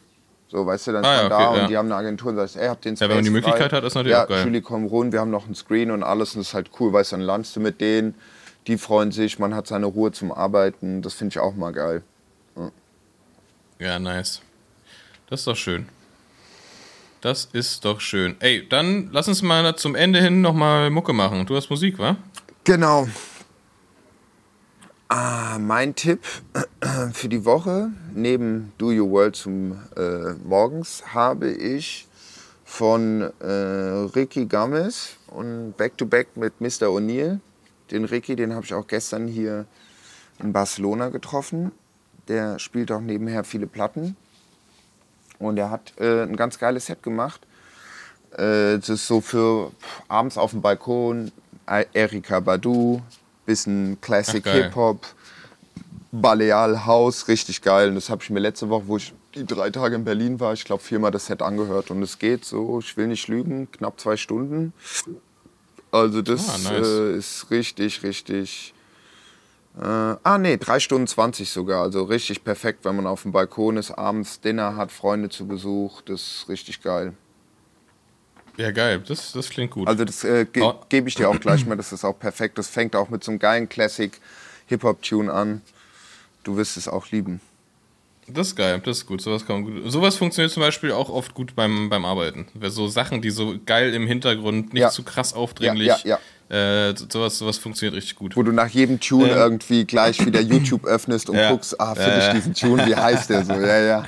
So, 0.48 0.66
weißt 0.66 0.88
du, 0.88 0.92
dann 0.94 1.04
ist 1.04 1.10
Ah, 1.10 1.16
ja, 1.16 1.22
man 1.24 1.30
da 1.30 1.38
okay, 1.38 1.50
und 1.54 1.58
ja. 1.62 1.68
die 1.68 1.78
haben 1.78 1.86
eine 1.88 1.96
Agentur 1.96 2.30
und 2.30 2.36
sagst, 2.38 2.56
ey, 2.56 2.68
habt 2.68 2.86
den 2.86 2.96
Ja, 2.96 3.02
wenn 3.02 3.10
man 3.10 3.18
die 3.20 3.24
Space 3.26 3.34
Möglichkeit 3.34 3.70
frei? 3.72 3.78
hat, 3.78 3.84
ist 3.84 3.96
natürlich 3.96 4.12
ja, 4.16 4.24
auch 4.24 4.30
geil. 4.30 4.46
Julie, 4.46 4.62
komm 4.62 4.86
rund, 4.86 5.12
wir 5.12 5.20
haben 5.20 5.32
noch 5.32 5.48
ein 5.48 5.56
Screen 5.56 5.92
und 5.92 6.04
alles 6.04 6.36
und 6.36 6.42
das 6.42 6.50
ist 6.50 6.54
halt 6.54 6.70
cool, 6.80 6.94
weißt 6.94 7.12
du, 7.14 7.16
dann 7.18 7.26
landest 7.26 7.56
du 7.56 7.60
mit 7.60 7.82
denen, 7.82 8.16
die 8.68 8.78
freuen 8.78 9.12
sich, 9.12 9.40
man 9.40 9.56
hat 9.56 9.68
seine 9.68 9.88
Ruhe 9.88 10.12
zum 10.12 10.32
Arbeiten, 10.32 11.02
das 11.02 11.14
finde 11.16 11.34
ich 11.34 11.40
auch 11.40 11.56
mal 11.56 11.72
geil. 11.74 12.04
Ja, 13.80 14.00
nice. 14.00 14.42
Das 15.30 15.42
ist 15.42 15.48
doch 15.48 15.56
schön. 15.58 15.90
Das 17.22 17.46
ist 17.52 17.84
doch 17.84 18.00
schön. 18.00 18.36
Ey, 18.40 18.68
dann 18.70 19.10
lass 19.12 19.28
uns 19.28 19.42
mal 19.42 19.76
zum 19.76 19.96
Ende 19.96 20.22
hin 20.22 20.42
nochmal 20.42 20.90
Mucke 20.92 21.12
machen. 21.12 21.46
Du 21.48 21.56
hast 21.56 21.70
Musik, 21.70 21.98
wa? 21.98 22.16
Genau. 22.64 23.08
Ah, 25.08 25.60
mein 25.60 25.94
Tipp 25.94 26.22
für 27.14 27.30
die 27.30 27.46
Woche, 27.46 27.92
neben 28.16 28.74
Do 28.80 28.88
Your 28.88 29.12
World 29.12 29.36
zum 29.36 29.74
äh, 29.96 30.34
Morgens, 30.44 31.14
habe 31.14 31.52
ich 31.52 32.08
von 32.64 33.22
äh, 33.40 33.46
Ricky 34.16 34.48
Gomez 34.48 35.18
und 35.28 35.78
Back 35.78 35.96
to 36.00 36.08
Back 36.08 36.36
mit 36.36 36.60
Mr. 36.60 36.88
O'Neill. 36.88 37.40
Den 37.92 38.06
Ricky, 38.06 38.36
den 38.36 38.56
habe 38.56 38.66
ich 38.66 38.74
auch 38.74 38.88
gestern 38.88 39.28
hier 39.28 39.68
in 40.40 40.52
Barcelona 40.52 41.10
getroffen. 41.10 41.72
Der 42.28 42.58
spielt 42.58 42.92
auch 42.92 43.02
nebenher 43.02 43.44
viele 43.44 43.68
Platten. 43.68 44.18
Und 45.38 45.58
er 45.58 45.70
hat 45.70 45.94
äh, 46.00 46.24
ein 46.24 46.36
ganz 46.36 46.58
geiles 46.58 46.88
Set 46.88 47.04
gemacht. 47.04 47.46
Äh, 48.32 48.80
das 48.80 48.90
ist 48.90 49.06
so 49.06 49.22
für 49.22 49.72
abends 50.08 50.40
auf 50.40 50.50
dem 50.50 50.64
Balkon, 50.64 51.32
Erika 51.94 52.40
Badu, 52.40 53.04
bisschen 53.46 54.00
Classic. 54.02 54.46
Hip-Hop, 54.48 55.06
Baleal 56.12 56.86
House, 56.86 57.28
richtig 57.28 57.62
geil. 57.62 57.90
Und 57.90 57.96
das 57.96 58.10
habe 58.10 58.24
ich 58.24 58.30
mir 58.30 58.40
letzte 58.40 58.70
Woche, 58.70 58.84
wo 58.88 58.98
ich 58.98 59.14
die 59.36 59.46
drei 59.46 59.70
Tage 59.70 59.96
in 59.96 60.06
Berlin 60.06 60.40
war, 60.40 60.54
ich 60.54 60.64
glaube 60.64 60.82
viermal 60.82 61.12
das 61.12 61.26
Set 61.26 61.42
angehört. 61.42 61.92
Und 61.92 62.02
es 62.02 62.20
geht 62.20 62.46
so, 62.46 62.80
ich 62.80 62.96
will 62.96 63.08
nicht 63.08 63.28
lügen, 63.28 63.70
knapp 63.72 64.00
zwei 64.00 64.16
Stunden. 64.18 64.72
Also 65.92 66.22
das 66.22 66.50
Ah, 66.50 66.72
nice. 66.74 66.88
äh, 66.88 67.18
ist 67.18 67.48
richtig, 67.52 68.04
richtig... 68.04 68.74
Äh, 69.78 69.84
ah 69.84 70.38
nee, 70.38 70.56
drei 70.56 70.80
Stunden 70.80 71.06
20 71.06 71.50
sogar. 71.50 71.82
Also 71.84 72.04
richtig 72.04 72.46
perfekt, 72.46 72.86
wenn 72.86 72.96
man 72.96 73.08
auf 73.08 73.24
dem 73.24 73.34
Balkon 73.34 73.76
ist, 73.76 73.92
abends 73.92 74.40
Dinner 74.40 74.78
hat, 74.78 74.90
Freunde 74.92 75.28
zu 75.28 75.46
Besuch. 75.48 76.02
Das 76.02 76.22
ist 76.22 76.46
richtig 76.50 76.82
geil. 76.82 77.14
Ja, 78.58 78.72
geil. 78.72 79.02
Das, 79.08 79.32
das 79.34 79.50
klingt 79.50 79.72
gut. 79.72 79.88
Also 79.88 80.06
das 80.06 80.24
äh, 80.24 80.46
ge 80.46 80.64
Oh. 80.64 80.74
gebe 80.90 81.10
ich 81.10 81.16
dir 81.16 81.30
auch 81.30 81.40
gleich 81.40 81.66
mal, 81.66 81.76
das 81.76 81.92
ist 81.92 82.06
auch 82.06 82.18
perfekt. 82.18 82.58
Das 82.58 82.68
fängt 82.68 82.96
auch 82.96 83.10
mit 83.10 83.24
so 83.24 83.32
einem 83.32 83.40
geilen 83.40 83.68
Classic 83.70 84.12
Hip-Hop-Tune 84.68 85.32
an. 85.32 85.62
Du 86.44 86.56
wirst 86.58 86.78
es 86.78 86.88
auch 86.88 87.08
lieben. 87.12 87.42
das 88.28 88.48
ist 88.48 88.56
geil. 88.56 88.82
Das 88.84 88.98
ist 88.98 89.06
gut. 89.06 89.22
Sowas, 89.22 89.46
kann 89.46 89.64
gut. 89.64 89.92
Sowas 89.92 90.16
funktioniert 90.16 90.52
zum 90.52 90.62
Beispiel 90.62 90.92
auch 90.92 91.10
oft 91.10 91.34
gut 91.34 91.56
beim, 91.56 91.90
beim 91.90 92.06
Arbeiten. 92.06 92.48
So 92.70 92.88
Sachen, 92.88 93.22
die 93.22 93.30
so 93.30 93.56
geil 93.66 93.94
im 93.94 94.08
Hintergrund, 94.08 94.74
nicht 94.74 94.82
Ja. 94.82 94.90
zu 94.90 95.04
krass 95.04 95.34
aufdringlich. 95.34 95.88
Ja, 95.88 95.98
ja, 96.04 96.20
Äh, 96.90 96.94
sowas, 97.10 97.38
sowas 97.40 97.58
funktioniert 97.58 97.96
richtig 97.96 98.16
gut. 98.16 98.36
Wo 98.36 98.44
du 98.44 98.52
nach 98.52 98.70
jedem 98.70 99.00
Tune 99.00 99.32
Ähm. 99.32 99.38
irgendwie 99.38 99.84
gleich 99.86 100.24
wieder 100.26 100.40
YouTube 100.42 100.86
öffnest 100.86 101.30
und 101.30 101.38
Ja. 101.38 101.52
guckst, 101.52 101.80
ah, 101.80 101.94
finde 101.96 102.12
Ja, 102.12 102.18
ja. 102.20 102.28
ich 102.30 102.34
diesen 102.36 102.54
Tune, 102.54 102.86
wie 102.86 102.96
heißt 102.96 103.30
der 103.32 103.44
so? 103.44 103.54
Ja, 103.54 103.80
ja. 103.80 104.08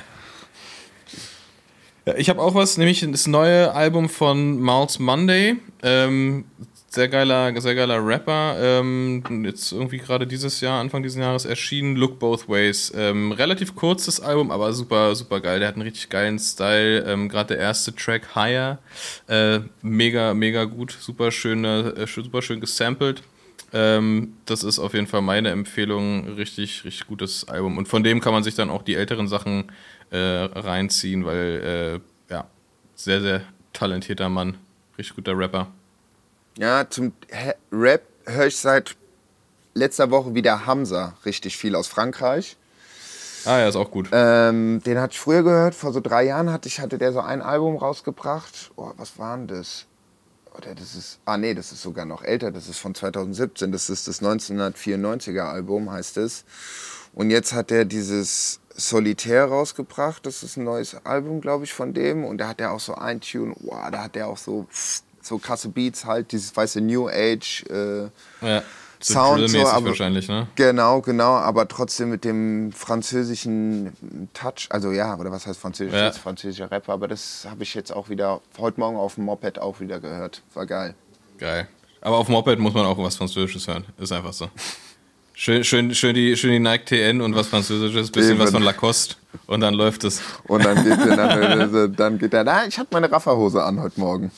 Ich 2.16 2.30
habe 2.30 2.40
auch 2.40 2.54
was, 2.54 2.78
nämlich 2.78 3.06
das 3.10 3.26
neue 3.26 3.72
Album 3.72 4.08
von 4.08 4.60
Miles 4.60 4.98
Monday. 4.98 5.56
Ähm, 5.82 6.44
sehr 6.90 7.08
geiler, 7.08 7.60
sehr 7.60 7.74
geiler 7.74 8.04
Rapper. 8.04 8.56
Ähm, 8.58 9.22
jetzt 9.44 9.72
irgendwie 9.72 9.98
gerade 9.98 10.26
dieses 10.26 10.60
Jahr, 10.60 10.80
Anfang 10.80 11.02
dieses 11.02 11.18
Jahres 11.18 11.44
erschienen. 11.44 11.96
Look 11.96 12.18
Both 12.18 12.48
Ways. 12.48 12.92
Ähm, 12.96 13.32
relativ 13.32 13.74
kurzes 13.74 14.20
Album, 14.20 14.50
aber 14.50 14.72
super, 14.72 15.14
super 15.14 15.40
geil. 15.40 15.58
Der 15.58 15.68
hat 15.68 15.74
einen 15.74 15.82
richtig 15.82 16.08
geilen 16.08 16.38
Style. 16.38 17.04
Ähm, 17.06 17.28
gerade 17.28 17.54
der 17.54 17.58
erste 17.58 17.94
Track 17.94 18.34
Higher. 18.34 18.78
Äh, 19.26 19.60
mega, 19.82 20.34
mega 20.34 20.64
gut. 20.64 20.96
Super 20.98 21.30
schöne, 21.30 21.94
äh, 21.96 22.06
super 22.06 22.42
schön 22.42 22.60
gesampelt. 22.60 23.22
Ähm, 23.72 24.34
das 24.46 24.64
ist 24.64 24.78
auf 24.78 24.94
jeden 24.94 25.06
Fall 25.06 25.22
meine 25.22 25.50
Empfehlung. 25.50 26.26
Richtig, 26.28 26.84
richtig 26.84 27.06
gutes 27.06 27.48
Album. 27.48 27.78
Und 27.78 27.88
von 27.88 28.02
dem 28.02 28.20
kann 28.20 28.32
man 28.32 28.42
sich 28.42 28.54
dann 28.54 28.70
auch 28.70 28.82
die 28.82 28.94
älteren 28.94 29.28
Sachen 29.28 29.70
äh, 30.10 30.16
reinziehen, 30.16 31.24
weil, 31.24 32.00
äh, 32.28 32.32
ja, 32.32 32.46
sehr, 32.94 33.20
sehr 33.20 33.42
talentierter 33.72 34.28
Mann. 34.28 34.56
Richtig 34.96 35.16
guter 35.16 35.36
Rapper. 35.36 35.68
Ja, 36.56 36.88
zum 36.88 37.12
Rap 37.70 38.02
höre 38.24 38.46
ich 38.46 38.56
seit 38.56 38.96
letzter 39.74 40.10
Woche 40.10 40.34
wieder 40.34 40.66
Hamza 40.66 41.14
richtig 41.24 41.56
viel 41.56 41.74
aus 41.74 41.86
Frankreich. 41.86 42.56
Ah, 43.44 43.58
ja, 43.60 43.68
ist 43.68 43.76
auch 43.76 43.90
gut. 43.90 44.08
Ähm, 44.12 44.82
den 44.84 44.98
hatte 44.98 45.12
ich 45.12 45.20
früher 45.20 45.42
gehört, 45.42 45.74
vor 45.74 45.92
so 45.92 46.00
drei 46.00 46.24
Jahren 46.24 46.50
hatte 46.50 46.68
ich, 46.68 46.80
hatte 46.80 46.98
der 46.98 47.12
so 47.12 47.20
ein 47.20 47.40
Album 47.40 47.76
rausgebracht. 47.76 48.72
Oh, 48.76 48.90
was 48.96 49.18
war 49.18 49.36
denn 49.36 49.46
das? 49.46 49.86
Oder 50.58 50.74
das 50.74 50.94
ist, 50.96 51.20
ah 51.24 51.36
nee, 51.36 51.54
das 51.54 51.70
ist 51.72 51.82
sogar 51.82 52.04
noch 52.04 52.22
älter, 52.22 52.50
das 52.50 52.68
ist 52.68 52.78
von 52.78 52.94
2017, 52.94 53.70
das 53.70 53.88
ist 53.88 54.08
das 54.08 54.20
1994er 54.20 55.44
Album, 55.44 55.90
heißt 55.90 56.16
es. 56.16 56.44
Und 57.14 57.30
jetzt 57.30 57.52
hat 57.52 57.70
er 57.70 57.84
dieses 57.84 58.60
Solitär 58.74 59.44
rausgebracht, 59.46 60.26
das 60.26 60.42
ist 60.42 60.56
ein 60.56 60.64
neues 60.64 60.94
Album, 61.04 61.40
glaube 61.40 61.64
ich, 61.64 61.72
von 61.72 61.94
dem. 61.94 62.24
Und 62.24 62.38
da 62.38 62.48
hat 62.48 62.60
er 62.60 62.72
auch 62.72 62.80
so 62.80 62.94
ein 62.94 63.20
Tune, 63.20 63.54
wow, 63.60 63.90
da 63.90 64.02
hat 64.02 64.16
er 64.16 64.28
auch 64.28 64.36
so, 64.36 64.66
so 65.22 65.38
krasse 65.38 65.68
Beats 65.68 66.04
halt, 66.04 66.32
dieses 66.32 66.56
weiße 66.56 66.80
New 66.80 67.08
Age, 67.08 67.64
äh, 67.70 68.02
ja. 68.40 68.62
So 69.00 69.14
Sound 69.14 69.48
so, 69.48 69.66
aber 69.66 69.86
wahrscheinlich, 69.86 70.28
ne? 70.28 70.48
genau, 70.56 71.00
genau, 71.00 71.34
aber 71.36 71.68
trotzdem 71.68 72.10
mit 72.10 72.24
dem 72.24 72.72
französischen 72.72 73.92
Touch, 74.34 74.66
also 74.70 74.90
ja, 74.90 75.16
oder 75.16 75.30
was 75.30 75.46
heißt 75.46 75.60
französisch, 75.60 75.94
Ja. 75.94 76.10
französischer 76.12 76.70
Rapper, 76.70 76.94
aber 76.94 77.06
das 77.06 77.46
habe 77.48 77.62
ich 77.62 77.74
jetzt 77.74 77.92
auch 77.92 78.08
wieder 78.08 78.40
heute 78.58 78.80
Morgen 78.80 78.96
auf 78.96 79.14
dem 79.14 79.24
Moped 79.26 79.60
auch 79.60 79.78
wieder 79.80 80.00
gehört, 80.00 80.42
war 80.54 80.66
geil. 80.66 80.94
Geil. 81.38 81.68
Aber 82.00 82.16
auf 82.16 82.26
dem 82.26 82.32
Moped 82.32 82.58
muss 82.58 82.74
man 82.74 82.86
auch 82.86 82.98
was 82.98 83.16
Französisches 83.16 83.68
hören. 83.68 83.84
Ist 83.98 84.10
einfach 84.12 84.32
so. 84.32 84.48
Schön, 85.34 85.62
schön, 85.62 85.94
schön, 85.94 86.14
die, 86.16 86.36
schön 86.36 86.50
die 86.50 86.58
Nike 86.58 86.84
TN 86.86 87.20
und 87.20 87.36
was 87.36 87.46
Französisches, 87.46 88.10
bisschen 88.10 88.32
Eben. 88.32 88.40
was 88.40 88.50
von 88.50 88.62
Lacoste 88.64 89.14
und 89.46 89.60
dann 89.60 89.74
läuft 89.74 90.02
es. 90.02 90.20
Und 90.48 90.64
dann 90.64 90.82
geht 90.82 90.98
der, 90.98 91.16
dann, 91.16 91.92
dann 91.96 92.18
geht 92.18 92.32
der, 92.32 92.42
na, 92.42 92.66
ich 92.66 92.76
hatte 92.76 92.88
meine 92.92 93.10
Rafferhose 93.12 93.62
an 93.62 93.80
heute 93.80 94.00
Morgen. 94.00 94.32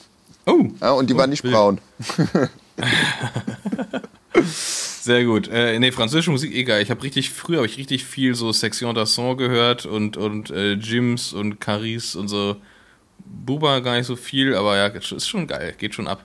Oh, 0.47 0.65
Ja, 0.83 0.91
und 0.93 1.09
die 1.09 1.17
war 1.17 1.27
nicht 1.27 1.43
braun. 1.43 1.81
sehr 4.35 5.25
gut. 5.25 5.49
Äh, 5.49 5.79
nee, 5.79 5.93
französische 5.93 6.31
Musik, 6.31 6.55
egal. 6.55 6.83
Ich 6.83 6.91
habe 6.91 7.03
richtig, 7.03 7.31
früher 7.31 7.59
habe 7.59 7.67
ich 7.67 7.79
richtig 7.79 8.05
viel 8.05 8.35
so 8.35 8.53
Section 8.53 8.95
d'Assaut 8.97 9.37
gehört 9.37 9.87
und, 9.87 10.17
und 10.17 10.51
äh, 10.51 10.73
Jims 10.73 11.33
und 11.33 11.61
Caris 11.61 12.15
und 12.15 12.29
so. 12.29 12.57
Buba 13.25 13.81
gar 13.81 13.97
nicht 13.97 14.07
so 14.07 14.17
viel, 14.17 14.55
aber 14.55 14.77
ja, 14.77 14.87
ist 14.87 15.29
schon 15.29 15.47
geil, 15.47 15.75
geht 15.79 15.95
schon 15.95 16.07
ab. 16.09 16.25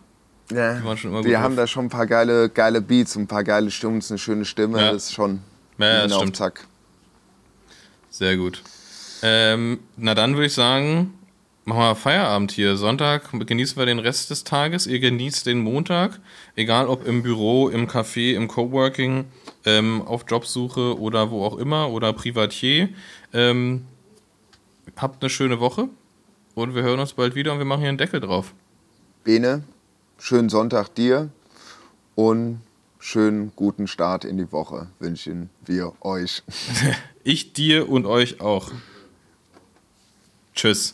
Ja, 0.52 0.84
waren 0.84 0.98
schon 0.98 1.11
immer 1.11 1.22
die 1.22 1.30
gut 1.30 1.38
haben 1.38 1.56
drauf. 1.56 1.64
da 1.64 1.68
schon 1.68 1.86
ein 1.86 1.90
paar 1.90 2.06
geile, 2.07 2.49
geile 2.49 2.82
Beats 2.82 3.15
und 3.15 3.23
ein 3.23 3.27
paar 3.27 3.44
geile 3.44 3.72
Stimmen, 3.72 4.02
eine 4.07 4.18
schöne 4.19 4.45
Stimme, 4.45 4.80
Ja. 4.80 4.91
das 4.91 5.06
ist 5.06 5.14
schon 5.14 5.41
Ja, 5.77 6.03
das 6.07 6.15
stimmt. 6.15 6.36
Zack. 6.38 6.68
Sehr 8.10 8.38
gut. 8.38 8.61
Ähm, 9.23 9.80
na 9.98 10.14
dann 10.14 10.34
würde 10.36 10.45
ich 10.45 10.53
sagen, 10.53 11.14
machen 11.66 11.80
wir 11.80 11.96
Feierabend 11.96 12.52
hier. 12.52 12.78
Sonntag 12.78 13.30
genießen 13.48 13.78
wir 13.78 13.86
den 13.86 14.00
Rest 14.00 14.30
des 14.30 14.44
Tages. 14.44 14.88
Ihr 14.88 15.00
genießt 15.00 15.46
den 15.46 15.60
Montag, 15.60 16.20
egal 16.56 16.88
ob 16.88 17.06
im 17.06 17.24
Büro, 17.24 17.70
im 17.70 17.88
Café, 17.88 18.34
im 18.34 18.48
Coworking, 18.48 19.26
ähm, 19.66 20.02
auf 20.04 20.26
Jobsuche 20.28 21.00
oder 21.00 21.32
wo 21.32 21.44
auch 21.44 21.58
immer 21.58 21.90
oder 21.90 22.14
Privatier. 22.14 22.90
Ähm, 23.34 23.86
habt 24.96 25.24
eine 25.24 25.30
schöne 25.30 25.60
Woche 25.60 25.90
und 26.54 26.76
wir 26.76 26.84
hören 26.84 27.00
uns 27.00 27.14
bald 27.14 27.36
wieder 27.36 27.52
und 27.52 27.58
wir 27.58 27.66
machen 27.66 27.82
hier 27.82 27.90
einen 27.90 27.98
Deckel 27.98 28.20
drauf. 28.20 28.54
Bene, 29.24 29.64
schönen 30.20 30.50
Sonntag 30.50 30.94
dir 30.94 31.30
und 32.14 32.62
schönen 33.00 33.52
guten 33.56 33.88
Start 33.88 34.24
in 34.24 34.38
die 34.38 34.52
Woche 34.52 34.88
wünschen 35.00 35.50
wir 35.66 35.94
euch. 36.02 36.44
Ich 37.28 37.54
dir 37.54 37.90
und 37.90 38.06
euch 38.06 38.40
auch. 38.40 38.72
Tschüss. 40.54 40.94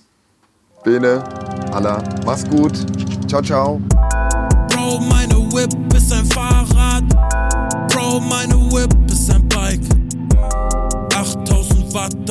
Bene, 0.83 1.23
Allah, 1.73 2.01
mach's 2.25 2.43
gut. 2.43 2.73
Ciao, 3.27 3.39
ciao. 3.39 3.79
Bro, 4.69 4.99
meine 5.01 5.35
Whip 5.53 5.71
ist 5.95 6.11
ein 6.11 6.25
Fahrrad. 6.25 7.03
Bro, 7.89 8.21
meine 8.21 8.55
Whip 8.71 8.91
ist 9.07 9.31
ein 9.31 9.47
Bike. 9.47 9.79
8000 11.13 11.93
Watt. 11.93 12.30